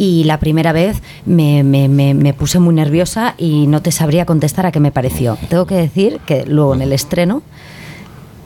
Y 0.00 0.22
la 0.24 0.38
primera 0.38 0.70
vez 0.72 1.02
me, 1.26 1.64
me- 1.64 1.88
me- 1.88 2.32
puse 2.32 2.60
muy 2.60 2.72
nerviosa 2.72 3.34
y 3.36 3.66
no 3.66 3.82
te 3.82 3.90
sabría 3.90 4.24
contestar 4.26 4.64
a 4.64 4.70
qué 4.70 4.78
me 4.78 4.92
pareció. 4.92 5.36
Tengo 5.48 5.66
que 5.66 5.74
decir 5.74 6.20
que 6.24 6.44
luego 6.46 6.72
en 6.74 6.82
el 6.82 6.92
estreno 6.92 7.42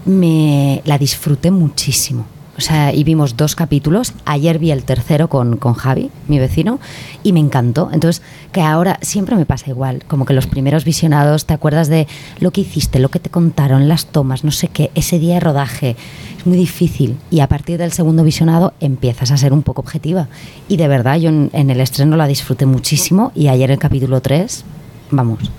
me 0.06 0.80
la 0.86 0.96
disfruté 0.96 1.50
muchísimo. 1.50 2.24
O 2.56 2.60
sea, 2.60 2.92
y 2.92 3.02
vimos 3.02 3.36
dos 3.36 3.54
capítulos. 3.54 4.12
Ayer 4.26 4.58
vi 4.58 4.70
el 4.72 4.84
tercero 4.84 5.28
con, 5.28 5.56
con 5.56 5.72
Javi, 5.72 6.10
mi 6.28 6.38
vecino, 6.38 6.80
y 7.22 7.32
me 7.32 7.40
encantó. 7.40 7.88
Entonces, 7.92 8.22
que 8.52 8.60
ahora 8.60 8.98
siempre 9.00 9.36
me 9.36 9.46
pasa 9.46 9.70
igual. 9.70 10.04
Como 10.06 10.26
que 10.26 10.34
los 10.34 10.46
primeros 10.46 10.84
visionados, 10.84 11.46
te 11.46 11.54
acuerdas 11.54 11.88
de 11.88 12.06
lo 12.40 12.50
que 12.50 12.60
hiciste, 12.60 12.98
lo 12.98 13.08
que 13.08 13.20
te 13.20 13.30
contaron, 13.30 13.88
las 13.88 14.06
tomas, 14.06 14.44
no 14.44 14.50
sé 14.50 14.68
qué, 14.68 14.90
ese 14.94 15.18
día 15.18 15.34
de 15.34 15.40
rodaje. 15.40 15.96
Es 16.38 16.46
muy 16.46 16.58
difícil. 16.58 17.16
Y 17.30 17.40
a 17.40 17.48
partir 17.48 17.78
del 17.78 17.92
segundo 17.92 18.22
visionado 18.22 18.74
empiezas 18.80 19.30
a 19.30 19.38
ser 19.38 19.54
un 19.54 19.62
poco 19.62 19.80
objetiva. 19.80 20.28
Y 20.68 20.76
de 20.76 20.88
verdad, 20.88 21.16
yo 21.16 21.30
en, 21.30 21.50
en 21.54 21.70
el 21.70 21.80
estreno 21.80 22.16
la 22.16 22.26
disfruté 22.26 22.66
muchísimo. 22.66 23.32
Y 23.34 23.48
ayer 23.48 23.70
el 23.70 23.78
capítulo 23.78 24.20
3, 24.20 24.64
vamos, 25.10 25.50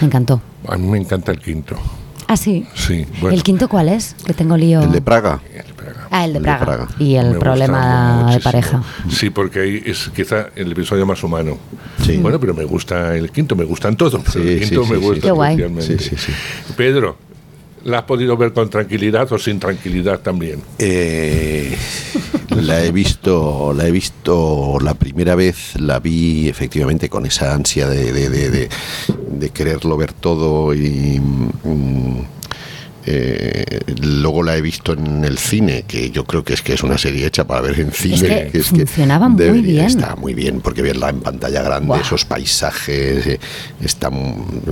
me 0.00 0.06
encantó. 0.06 0.40
A 0.66 0.78
mí 0.78 0.86
me 0.86 0.98
encanta 0.98 1.32
el 1.32 1.38
quinto. 1.38 1.76
Ah, 2.28 2.36
sí. 2.36 2.64
Sí, 2.74 3.06
bueno. 3.20 3.36
¿El 3.36 3.42
quinto 3.42 3.68
cuál 3.68 3.88
es? 3.88 4.14
Que 4.24 4.32
tengo 4.34 4.56
lío. 4.56 4.82
El 4.82 4.92
de 4.92 5.00
Praga. 5.00 5.40
Ah, 6.10 6.24
el 6.24 6.32
de 6.32 6.38
El 6.38 6.42
de 6.44 6.48
Praga. 6.48 6.64
Praga. 6.64 6.88
Y 6.98 7.14
el 7.16 7.30
Me 7.32 7.38
problema 7.38 8.30
de 8.32 8.40
pareja. 8.40 8.82
Sí, 9.10 9.30
porque 9.30 9.60
ahí 9.60 9.82
es 9.86 10.10
quizá 10.14 10.48
el 10.56 10.72
episodio 10.72 11.06
más 11.06 11.22
humano. 11.22 11.58
Bueno, 12.20 12.40
pero 12.40 12.54
me 12.54 12.64
gusta 12.64 13.16
el 13.16 13.30
quinto, 13.30 13.54
me 13.56 13.64
gustan 13.64 13.96
todos, 13.96 14.20
pero 14.32 14.44
el 14.44 14.58
Sí, 14.60 14.66
quinto 14.66 14.84
sí, 14.84 14.90
me 14.92 14.96
sí, 14.98 15.02
gusta 15.02 15.14
sí. 15.16 15.20
Qué 15.22 15.30
guay. 15.30 15.50
especialmente. 15.60 15.98
Sí, 16.02 16.10
sí, 16.10 16.16
sí. 16.16 16.32
Pedro, 16.76 17.16
¿la 17.84 17.98
has 17.98 18.04
podido 18.04 18.36
ver 18.36 18.52
con 18.52 18.68
tranquilidad 18.68 19.30
o 19.32 19.38
sin 19.38 19.58
tranquilidad 19.60 20.18
también? 20.20 20.60
Eh, 20.78 21.76
la 22.56 22.82
he 22.84 22.90
visto, 22.90 23.72
la 23.76 23.86
he 23.86 23.90
visto 23.92 24.78
la 24.82 24.94
primera 24.94 25.34
vez, 25.36 25.78
la 25.80 26.00
vi 26.00 26.48
efectivamente 26.48 27.08
con 27.08 27.24
esa 27.26 27.54
ansia 27.54 27.88
de, 27.88 28.12
de, 28.12 28.28
de- 28.28 28.50
de- 28.50 28.68
de 29.38 29.50
quererlo 29.50 29.96
ver 29.96 30.12
todo 30.12 30.74
y 30.74 31.20
mm, 31.64 32.22
eh, 33.12 33.80
luego 34.02 34.42
la 34.42 34.56
he 34.56 34.60
visto 34.62 34.92
en 34.92 35.24
el 35.24 35.38
cine, 35.38 35.84
que 35.86 36.10
yo 36.10 36.24
creo 36.24 36.44
que 36.44 36.54
es 36.54 36.62
que 36.62 36.74
es 36.74 36.82
una 36.82 36.96
serie 36.98 37.26
hecha 37.26 37.44
para 37.46 37.60
ver 37.60 37.80
en 37.80 37.90
cine. 37.92 38.50
que 38.52 38.62
funcionaba 38.62 39.28
muy 39.28 39.42
debería- 39.42 39.62
bien. 39.72 39.86
Está 39.86 40.16
muy 40.16 40.34
bien, 40.34 40.60
porque 40.60 40.82
verla 40.82 41.10
en 41.10 41.20
pantalla 41.20 41.62
grande, 41.62 41.98
esos 42.00 42.24
paisajes, 42.24 43.26
eh, 43.26 43.40
está, 43.82 44.10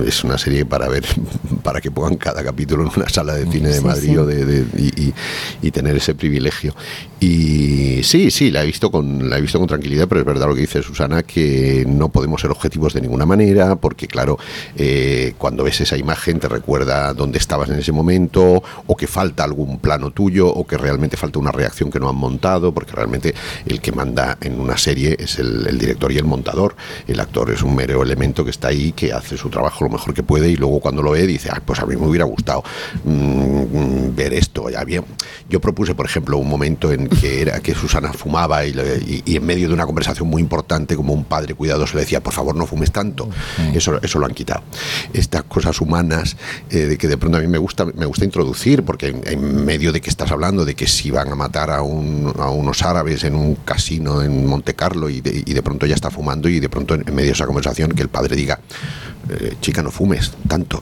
es 0.05 0.23
una 0.23 0.37
serie 0.37 0.65
para 0.65 0.87
ver, 0.87 1.03
para 1.63 1.81
que 1.81 1.91
pongan 1.91 2.15
cada 2.17 2.43
capítulo 2.43 2.83
en 2.83 2.91
una 2.95 3.09
sala 3.09 3.33
de 3.35 3.45
cine 3.51 3.69
de 3.69 3.81
Madrid 3.81 4.09
sí. 4.11 4.17
o 4.17 4.25
de, 4.25 4.45
de- 4.45 4.65
y, 4.81 5.01
y- 5.03 5.13
y 5.61 5.71
tener 5.71 5.95
ese 5.97 6.15
privilegio. 6.15 6.73
Y 7.19 8.01
sí, 8.03 8.31
sí, 8.31 8.49
la 8.51 8.63
he 8.63 8.65
visto 8.65 8.89
con 8.91 9.29
la 9.29 9.37
he 9.37 9.41
visto 9.41 9.59
con 9.59 9.67
tranquilidad, 9.67 10.07
pero 10.07 10.21
es 10.21 10.25
verdad 10.25 10.47
lo 10.47 10.55
que 10.55 10.61
dice 10.61 10.81
Susana 10.81 11.23
que 11.23 11.83
no 11.87 12.09
podemos 12.09 12.39
ser 12.41 12.49
objetivos 12.51 12.93
de 12.93 13.01
ninguna 13.01 13.25
manera, 13.25 13.75
porque 13.75 14.07
claro, 14.07 14.37
eh, 14.77 15.33
cuando 15.37 15.63
ves 15.65 15.81
esa 15.81 15.97
imagen 15.97 16.39
te 16.39 16.47
recuerda 16.47 17.13
dónde 17.13 17.37
estabas 17.37 17.69
en 17.69 17.75
ese 17.79 17.91
momento, 17.91 18.28
o 18.37 18.95
que 18.97 19.07
falta 19.07 19.43
algún 19.43 19.79
plano 19.79 20.11
tuyo, 20.11 20.47
o 20.47 20.65
que 20.67 20.77
realmente 20.77 21.17
falta 21.17 21.39
una 21.39 21.51
reacción 21.51 21.89
que 21.91 21.99
no 21.99 22.09
han 22.09 22.15
montado, 22.15 22.73
porque 22.73 22.91
realmente 22.93 23.33
el 23.65 23.81
que 23.81 23.91
manda 23.91 24.37
en 24.41 24.59
una 24.59 24.77
serie 24.77 25.15
es 25.19 25.39
el, 25.39 25.65
el 25.67 25.77
director 25.77 26.11
y 26.11 26.17
el 26.17 26.25
montador. 26.25 26.75
El 27.07 27.19
actor 27.19 27.51
es 27.51 27.63
un 27.63 27.75
mero 27.75 28.03
elemento 28.03 28.43
que 28.43 28.51
está 28.51 28.69
ahí, 28.69 28.91
que 28.91 29.13
hace 29.13 29.37
su 29.37 29.49
trabajo 29.49 29.83
lo 29.83 29.89
mejor 29.89 30.13
que 30.13 30.23
puede, 30.23 30.49
y 30.49 30.55
luego 30.55 30.79
cuando 30.79 31.01
lo 31.01 31.11
ve 31.11 31.25
dice, 31.27 31.49
"Ay, 31.51 31.59
pues 31.65 31.79
a 31.79 31.85
mí 31.85 31.95
me 31.95 32.05
hubiera 32.07 32.25
gustado 32.25 32.63
mm, 33.03 33.09
mm, 33.11 34.15
ver 34.15 34.33
esto. 34.33 34.69
Ya 34.69 34.83
bien. 34.83 35.03
Yo 35.49 35.59
propuse, 35.59 35.95
por 35.95 36.05
ejemplo, 36.05 36.37
un 36.37 36.47
momento 36.49 36.91
en 36.91 37.07
que 37.07 37.41
era 37.41 37.59
que 37.59 37.73
Susana 37.73 38.13
fumaba 38.13 38.65
y, 38.65 38.71
y- 38.71 39.23
y 39.25 39.35
en 39.37 39.45
medio 39.45 39.67
de 39.67 39.73
una 39.73 39.85
conversación 39.85 40.27
muy 40.27 40.41
importante, 40.41 40.95
como 40.95 41.13
un 41.13 41.23
padre 41.23 41.53
cuidadoso 41.55 41.95
le 41.95 42.01
decía, 42.01 42.21
por 42.21 42.33
favor, 42.33 42.55
no 42.55 42.65
fumes 42.65 42.91
tanto. 42.91 43.29
Eso, 43.73 43.99
eso 44.01 44.19
lo 44.19 44.25
han 44.25 44.33
quitado. 44.33 44.61
Estas 45.13 45.43
cosas 45.43 45.79
humanas 45.81 46.37
eh, 46.69 46.79
de 46.85 46.97
que 46.97 47.07
de 47.07 47.17
pronto 47.17 47.37
a 47.37 47.41
mí 47.41 47.47
me 47.47 47.57
gusta, 47.57 47.85
me 47.85 48.05
gusta 48.09 48.25
introducir, 48.25 48.83
porque 48.83 49.07
en, 49.07 49.21
en 49.25 49.65
medio 49.65 49.91
de 49.93 50.01
que 50.01 50.09
estás 50.09 50.29
hablando 50.31 50.65
de 50.65 50.75
que 50.75 50.85
si 50.87 51.09
van 51.11 51.31
a 51.31 51.35
matar 51.35 51.69
a, 51.71 51.81
un- 51.81 52.33
a 52.37 52.49
unos 52.49 52.81
árabes 52.83 53.23
en 53.23 53.35
un 53.35 53.55
casino 53.55 54.21
en 54.21 54.45
Monte 54.45 54.73
Carlo 54.75 55.09
y 55.09 55.21
de, 55.21 55.43
y 55.45 55.53
de 55.53 55.61
pronto 55.63 55.85
ya 55.85 55.95
está 55.95 56.09
fumando 56.11 56.49
y 56.49 56.59
de 56.59 56.67
pronto 56.69 56.95
en, 56.95 57.03
en 57.07 57.15
medio 57.15 57.27
de 57.29 57.33
esa 57.33 57.45
conversación 57.45 57.91
que 57.91 58.01
el 58.01 58.09
padre 58.09 58.35
diga 58.35 58.59
eh, 59.29 59.55
chica, 59.61 59.81
no 59.83 59.91
fumes 59.91 60.31
tanto. 60.47 60.81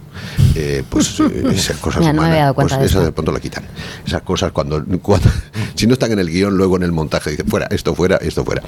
Eh, 0.55 0.83
pues 0.89 1.19
eh, 1.19 1.43
esas 1.53 1.77
cosas 1.77 2.03
Ya, 2.05 2.13
no 2.13 2.21
me 2.21 2.29
había 2.29 2.41
dado 2.43 2.55
pues 2.55 2.67
cuenta 2.67 2.79
de 2.79 2.85
eso 2.87 2.99
eso. 2.99 3.05
de 3.05 3.11
pronto 3.11 3.31
la 3.31 3.39
quitan. 3.39 3.65
Esas 4.05 4.21
cosas 4.23 4.51
cuando, 4.51 4.83
cuando 5.01 5.29
si 5.75 5.85
no 5.85 5.93
están 5.93 6.11
en 6.13 6.19
el 6.19 6.29
guion, 6.29 6.55
luego 6.57 6.77
en 6.77 6.83
el 6.83 6.91
montaje 6.91 7.31
dicen 7.31 7.47
fuera, 7.47 7.67
esto 7.69 7.93
fuera, 7.93 8.17
esto 8.17 8.43
fuera. 8.45 8.63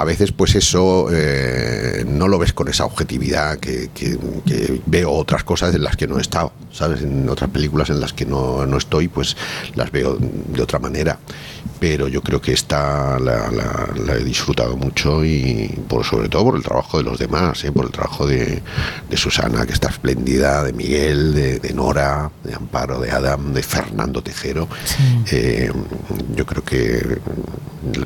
A 0.00 0.04
veces, 0.04 0.30
pues 0.32 0.54
eso 0.54 1.08
eh, 1.12 2.04
no 2.06 2.28
lo 2.28 2.38
ves 2.38 2.52
con 2.52 2.68
esa 2.68 2.84
objetividad 2.84 3.58
que, 3.58 3.90
que- 3.92 4.16
que 4.46 4.80
veo 4.86 5.10
otras 5.10 5.42
cosas 5.44 5.74
en 5.74 5.82
las 5.82 5.96
que 5.96 6.06
no 6.06 6.18
he 6.18 6.20
estado, 6.20 6.52
¿sabes? 6.72 7.02
En 7.02 7.28
otras 7.28 7.50
películas 7.50 7.90
en 7.90 8.00
las 8.00 8.12
que 8.12 8.24
no, 8.24 8.64
no 8.64 8.76
estoy, 8.78 9.08
pues 9.08 9.36
las 9.74 9.90
veo 9.90 10.16
de 10.18 10.62
otra 10.62 10.78
manera. 10.78 11.18
Pero 11.80 12.08
yo 12.08 12.22
creo 12.22 12.40
que 12.40 12.52
esta 12.52 13.18
la, 13.18 13.50
la- 13.50 13.88
la 14.06 14.14
he 14.14 14.24
disfrutado 14.24 14.76
mucho 14.76 15.24
y 15.24 15.68
por, 15.88 16.04
sobre 16.04 16.28
todo 16.28 16.44
por 16.44 16.56
el 16.56 16.62
trabajo 16.62 16.98
de 16.98 17.04
los 17.04 17.18
demás, 17.18 17.64
¿eh? 17.64 17.72
por 17.72 17.84
el 17.86 17.90
trabajo 17.92 18.26
de, 18.26 18.62
de 19.10 19.16
Susana, 19.16 19.64
que 19.66 19.72
está 19.72 19.88
espléndida, 19.88 20.62
de 20.62 20.72
Miguel, 20.72 21.34
de, 21.34 21.58
de 21.58 21.72
Nora, 21.74 22.30
de 22.44 22.54
Amparo, 22.54 23.00
de 23.00 23.10
Adam, 23.10 23.52
de 23.52 23.62
Fernando 23.62 24.22
Tejero. 24.22 24.68
Eh, 25.30 25.70
yo 26.36 26.46
creo 26.46 26.64
que 26.64 27.18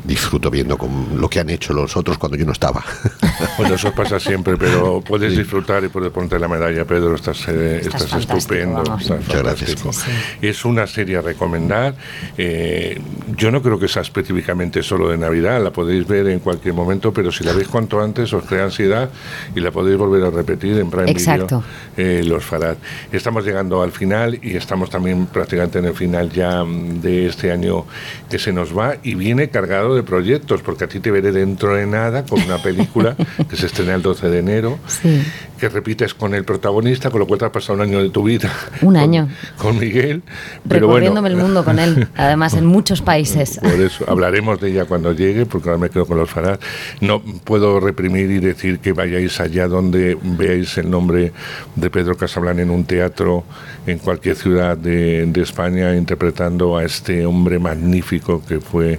disfruto 0.05 0.51
viendo 0.51 0.77
con 0.77 1.19
lo 1.21 1.29
que 1.29 1.41
han 1.41 1.51
hecho 1.51 1.73
los 1.73 1.82
otros 1.97 2.19
cuando 2.19 2.37
yo 2.39 2.47
no 2.47 2.53
estaba. 2.53 2.85
Bueno, 3.59 3.75
eso 3.75 3.93
pasa 3.93 4.19
siempre, 4.21 4.57
pero 4.57 5.01
puedes 5.01 5.37
disfrutar 5.37 5.83
y 5.85 5.89
puedes 5.89 6.11
ponerte 6.11 6.39
la 6.39 6.49
medalla, 6.49 6.85
Pedro. 6.85 7.15
Estás, 7.15 7.49
eh, 7.49 7.79
Estás 7.83 8.03
estás, 8.03 8.11
fantástico, 8.11 8.39
estupendo. 8.39 8.83
estás 8.83 9.21
Muchas 9.21 9.43
gracias. 9.43 9.75
fantástico. 9.75 10.17
Es 10.41 10.65
una 10.65 10.87
serie 10.87 11.17
a 11.19 11.23
recomendar. 11.23 11.95
Eh, 12.39 13.01
yo 13.37 13.51
no 13.51 13.61
creo 13.61 13.79
que 13.79 13.89
sea 13.89 14.03
específicamente 14.03 14.83
solo 14.83 15.09
de 15.09 15.19
Navidad, 15.19 15.63
la 15.63 15.71
podéis 15.71 16.07
ver 16.07 16.29
en 16.29 16.39
cualquier 16.39 16.75
momento, 16.75 17.13
pero 17.13 17.31
si 17.33 17.45
la 17.45 17.53
veis 17.53 17.69
cuanto 17.69 18.01
antes 18.01 18.33
os 18.33 18.45
crea 18.45 18.65
ansiedad 18.65 19.11
y 19.55 19.61
la 19.61 19.71
podéis 19.71 19.99
volver 19.99 20.25
a 20.25 20.31
repetir 20.31 20.79
en 20.79 20.91
Prime 20.91 21.11
Exacto. 21.11 21.63
Video, 21.97 22.11
eh, 22.21 22.23
los 22.25 22.45
Farad. 22.45 22.77
Estamos 23.11 23.45
llegando 23.45 23.83
al 23.83 23.93
final 23.93 24.39
y 24.43 24.57
estamos 24.57 24.89
también 24.91 25.27
prácticamente 25.27 25.79
en 25.79 25.87
el 25.87 25.95
final 25.95 26.31
ya 26.31 26.65
mm, 26.65 27.01
de 27.01 27.27
este 27.27 27.51
año 27.51 27.85
que 28.31 28.39
se 28.39 28.53
nos 28.53 28.77
va 28.77 28.97
y 29.03 29.15
viene 29.15 29.49
cargado 29.49 29.95
de 29.95 30.03
proyectos, 30.03 30.63
porque 30.63 30.85
a 30.85 30.89
ti 30.89 31.01
te 31.01 31.11
veré 31.11 31.33
dentro 31.33 31.72
de 31.75 31.87
nada 31.87 32.25
con 32.25 32.41
una 32.43 32.59
película 32.59 33.17
que 33.49 33.57
se 33.57 33.67
estrena 33.67 33.95
el 33.95 34.03
12 34.03 34.29
de 34.29 34.39
enero, 34.39 34.79
Sí, 34.87 35.23
que 35.59 35.69
repites 35.69 36.15
con 36.15 36.35
el 36.35 36.45
protagonista, 36.45 37.11
con 37.11 37.21
lo 37.21 37.27
cual 37.27 37.39
te 37.39 37.45
has 37.45 37.51
pasado 37.53 37.75
un 37.75 37.83
año 37.83 38.03
de 38.03 38.11
tu 38.11 38.25
vida 38.25 38.51
un 38.81 38.97
año. 38.97 39.29
con 39.57 39.79
Miguel. 39.79 40.23
Pero 40.69 40.89
bueno, 40.89 41.07
Recorriéndome 41.07 41.29
el 41.29 41.37
mundo 41.37 41.65
con 41.65 41.79
él, 41.79 42.09
además 42.17 42.55
en 42.55 42.67
muchos 42.67 43.01
países. 43.01 43.59
por 43.63 43.81
eso 43.81 44.05
hablaremos 44.09 44.61
de 44.61 44.71
ella 44.71 44.87
cuando 44.87 45.13
llegue, 45.13 45.47
porque 45.47 45.69
ahora 45.69 45.81
me 45.81 45.91
quedo 45.91 46.07
con 46.07 46.19
los 46.19 46.29
Farad. 46.29 46.59
No 47.01 47.23
puedo 47.23 47.79
reprimir 47.79 48.31
y 48.31 48.39
decir 48.41 48.81
que 48.81 48.93
vayáis 48.93 49.39
allá 49.41 49.69
donde 49.69 50.19
veáis 50.23 50.77
el 50.79 50.91
nombre 50.91 51.33
de 51.77 51.91
Pedro 51.91 52.17
Casablan 52.17 52.59
en 52.59 52.71
un 52.71 52.85
teatro 52.85 53.45
en 53.87 53.99
cualquier 53.99 54.37
ciudad 54.37 54.77
de, 54.77 55.27
de 55.27 55.43
España, 55.43 55.95
interpretando 55.95 56.77
a 56.77 56.85
este 56.85 57.25
hombre 57.25 57.59
magnífico 57.59 58.43
que 58.45 58.61
fue 58.61 58.99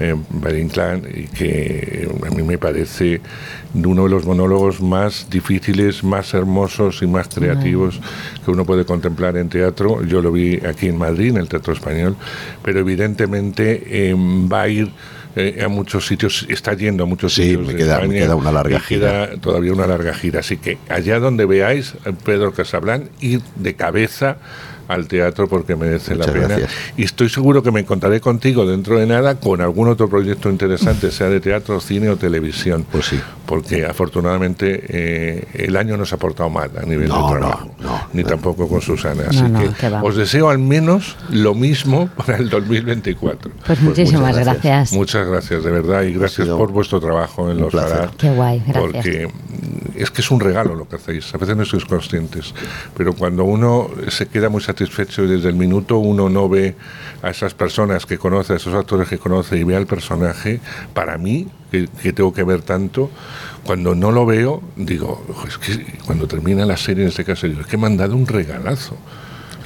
eh, 0.00 0.14
Valle 0.30 0.60
Inclán 0.60 1.02
y 1.12 1.24
que 1.24 2.08
a 2.26 2.30
mí 2.34 2.42
me 2.42 2.58
parece 2.58 3.20
uno 3.74 4.04
de 4.04 4.10
los 4.10 4.24
monólogos 4.24 4.80
más 4.80 5.28
difíciles, 5.30 6.02
más 6.04 6.32
hermosos 6.34 7.02
y 7.02 7.06
más 7.06 7.28
creativos 7.28 8.00
que 8.44 8.50
uno 8.50 8.64
puede 8.64 8.84
contemplar 8.84 9.36
en 9.36 9.48
teatro. 9.48 10.04
Yo 10.04 10.22
lo 10.22 10.32
vi 10.32 10.56
aquí 10.66 10.88
en 10.88 10.96
Madrid, 10.98 11.30
en 11.30 11.36
el 11.38 11.48
Teatro 11.48 11.72
Español, 11.72 12.16
pero 12.62 12.80
evidentemente 12.80 13.82
eh, 14.10 14.14
va 14.16 14.62
a 14.62 14.68
ir 14.68 14.90
eh, 15.38 15.62
a 15.62 15.68
muchos 15.68 16.06
sitios, 16.06 16.46
está 16.48 16.72
yendo 16.74 17.04
a 17.04 17.06
muchos 17.06 17.34
Sí, 17.34 17.42
sitios 17.42 17.66
me 17.66 17.72
de 17.74 17.78
queda- 17.78 18.00
me 18.00 18.14
queda 18.14 18.34
una 18.36 18.50
larga 18.52 18.78
y 18.78 18.80
queda 18.80 19.36
todavía 19.38 19.72
una 19.72 19.86
larga 19.86 20.14
gira. 20.14 20.40
Así 20.40 20.56
que 20.56 20.78
allá 20.88 21.18
donde 21.18 21.44
veáis 21.44 21.94
a 22.06 22.12
Pedro 22.12 22.52
Casablán, 22.52 23.10
ir 23.20 23.42
de 23.56 23.74
cabeza 23.74 24.38
al 24.88 25.08
teatro 25.08 25.48
porque 25.48 25.76
merece 25.76 26.14
Muchas 26.14 26.26
la 26.28 26.32
pena. 26.32 26.46
gracias. 26.48 26.70
Y 26.96 27.04
estoy 27.04 27.28
seguro 27.28 27.62
que 27.62 27.70
me 27.70 27.80
encontraré 27.80 28.20
contigo 28.20 28.66
dentro 28.66 28.98
de 28.98 29.06
nada 29.06 29.36
con 29.40 29.60
algún 29.60 29.88
otro 29.88 30.08
proyecto 30.08 30.48
interesante, 30.50 31.10
sea 31.10 31.28
de 31.28 31.40
teatro, 31.40 31.80
cine 31.80 32.08
o 32.10 32.16
televisión. 32.16 32.86
Pues 32.90 33.06
sí. 33.06 33.20
Porque 33.46 33.84
afortunadamente 33.86 34.82
eh, 34.88 35.44
el 35.54 35.76
año 35.76 35.96
nos 35.96 36.12
ha 36.12 36.16
portado 36.16 36.50
mal 36.50 36.70
a 36.80 36.84
nivel 36.84 37.08
No, 37.08 37.16
de 37.16 37.22
no, 37.22 37.38
trabajo. 37.38 37.70
ni 38.12 38.24
tampoco 38.24 38.68
con 38.68 38.80
Susana. 38.80 39.22
No, 39.24 39.28
Así 39.30 39.42
no, 39.42 39.74
que 39.74 39.86
os 40.02 40.16
deseo 40.16 40.48
al 40.50 40.58
menos 40.58 41.16
lo 41.30 41.54
mismo 41.54 42.08
para 42.16 42.36
el 42.38 42.48
2024. 42.50 43.50
Pues 43.66 43.80
muchísimas 43.80 44.30
muchas 44.36 44.44
gracias. 44.44 44.92
Muchas 44.92 45.26
gracias, 45.28 45.64
de 45.64 45.70
verdad, 45.70 46.02
y 46.02 46.12
gracias 46.14 46.48
por 46.48 46.72
vuestro 46.72 47.00
trabajo 47.00 47.50
en 47.50 47.58
los. 47.58 47.72
Farad, 47.72 48.10
Qué 48.16 48.30
guay, 48.30 48.62
gracias. 48.66 48.82
Porque 48.82 49.28
es 49.94 50.10
que 50.10 50.20
es 50.22 50.30
un 50.30 50.40
regalo 50.40 50.74
lo 50.74 50.88
que 50.88 50.96
hacéis. 50.96 51.32
A 51.34 51.38
veces 51.38 51.56
no 51.56 51.64
sois 51.64 51.84
conscientes, 51.84 52.52
pero 52.96 53.12
cuando 53.14 53.44
uno 53.44 53.90
se 54.08 54.26
queda 54.26 54.48
muy 54.48 54.60
satisfecho 54.60 54.75
y 54.84 55.26
desde 55.26 55.48
el 55.48 55.54
minuto 55.54 55.98
uno 55.98 56.28
no 56.28 56.48
ve 56.48 56.74
a 57.22 57.30
esas 57.30 57.54
personas 57.54 58.06
que 58.06 58.18
conoce, 58.18 58.52
a 58.52 58.56
esos 58.56 58.74
actores 58.74 59.08
que 59.08 59.18
conoce 59.18 59.56
y 59.56 59.64
ve 59.64 59.76
al 59.76 59.86
personaje, 59.86 60.60
para 60.94 61.18
mí, 61.18 61.48
que, 61.70 62.12
tengo 62.12 62.32
que 62.32 62.44
ver 62.44 62.62
tanto, 62.62 63.10
cuando 63.64 63.94
no 63.94 64.12
lo 64.12 64.26
veo, 64.26 64.62
digo, 64.76 65.24
"Ojo, 65.28 65.48
es 65.48 65.58
que 65.58 65.98
cuando 66.04 66.26
termina 66.26 66.64
la 66.66 66.76
serie, 66.76 67.04
en 67.04 67.08
este 67.08 67.24
caso, 67.24 67.46
digo, 67.46 67.60
es 67.60 67.66
que 67.66 67.76
me 67.76 67.86
han 67.86 67.96
dado 67.96 68.14
un 68.14 68.26
regalazo. 68.26 68.96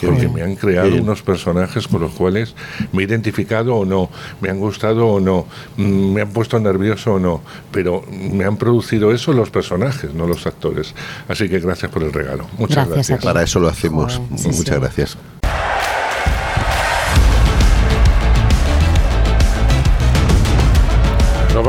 Porque 0.07 0.29
me 0.29 0.43
han 0.43 0.57
creado 0.57 0.91
bien. 0.91 1.03
unos 1.03 1.23
personajes 1.23 1.87
con 1.89 2.01
los 2.01 2.13
cuales 2.13 2.55
me 2.93 3.03
he 3.03 3.07
identificado 3.07 3.77
o 3.77 3.85
no, 3.85 4.11
me 4.41 4.51
han 4.51 4.59
gustado 4.59 5.07
o 5.07 5.21
no, 5.21 5.47
mm, 5.77 6.13
me 6.13 6.23
han 6.23 6.31
puesto 6.31 6.59
nervioso 6.59 7.15
o 7.15 7.19
no, 7.19 7.43
pero 7.71 8.05
me 8.11 8.45
han 8.45 8.57
producido 8.57 9.13
eso 9.13 9.33
los 9.33 9.51
personajes, 9.51 10.15
no 10.15 10.27
los 10.27 10.47
actores. 10.47 10.95
Así 11.29 11.49
que 11.49 11.59
gracias 11.61 11.91
por 11.91 12.03
el 12.03 12.13
regalo. 12.13 12.47
Muchas 12.59 12.89
Gracias. 12.89 13.23
Para 13.23 13.43
eso 13.43 13.61
lo 13.61 13.69
hacemos. 13.69 14.17
Joder, 14.17 14.39
sí, 14.39 14.49
Muchas 14.49 14.75
sí. 14.75 14.81
gracias. 14.81 15.40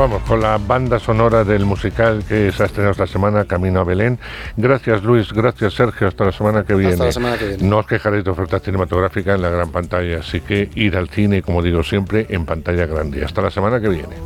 Vamos 0.02 0.22
con 0.24 0.40
la 0.40 0.58
banda 0.58 0.98
sonora 0.98 1.44
del 1.44 1.64
musical 1.64 2.24
que 2.28 2.50
se 2.50 2.64
ha 2.64 2.66
estrenado 2.66 2.90
esta 2.90 3.06
semana, 3.06 3.44
Camino 3.44 3.78
a 3.78 3.84
Belén. 3.84 4.18
Gracias 4.56 5.04
Luis, 5.04 5.32
gracias 5.32 5.74
Sergio, 5.74 6.08
hasta 6.08 6.24
la 6.24 6.32
semana 6.32 6.64
que 6.64 6.74
viene. 6.74 6.96
la 6.96 7.12
semana 7.12 7.38
que 7.38 7.46
viene. 7.46 7.68
No 7.68 7.78
os 7.78 7.86
quejaréis 7.86 8.24
de 8.24 8.30
oferta 8.32 8.58
cinematográfica 8.58 9.36
en 9.36 9.42
la 9.42 9.50
gran 9.50 9.70
pantalla, 9.70 10.18
así 10.18 10.40
que 10.40 10.68
ir 10.74 10.96
al 10.96 11.08
cine, 11.08 11.40
como 11.42 11.62
digo 11.62 11.84
siempre, 11.84 12.26
en 12.30 12.44
pantalla 12.44 12.86
grande. 12.86 13.24
Hasta 13.24 13.42
la 13.42 13.50
semana 13.52 13.80
que 13.80 13.90
viene. 13.90 14.16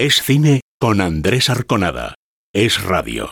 Es 0.00 0.22
cine 0.22 0.62
con 0.80 1.02
Andrés 1.02 1.50
Arconada. 1.50 2.14
Es 2.54 2.82
radio. 2.82 3.28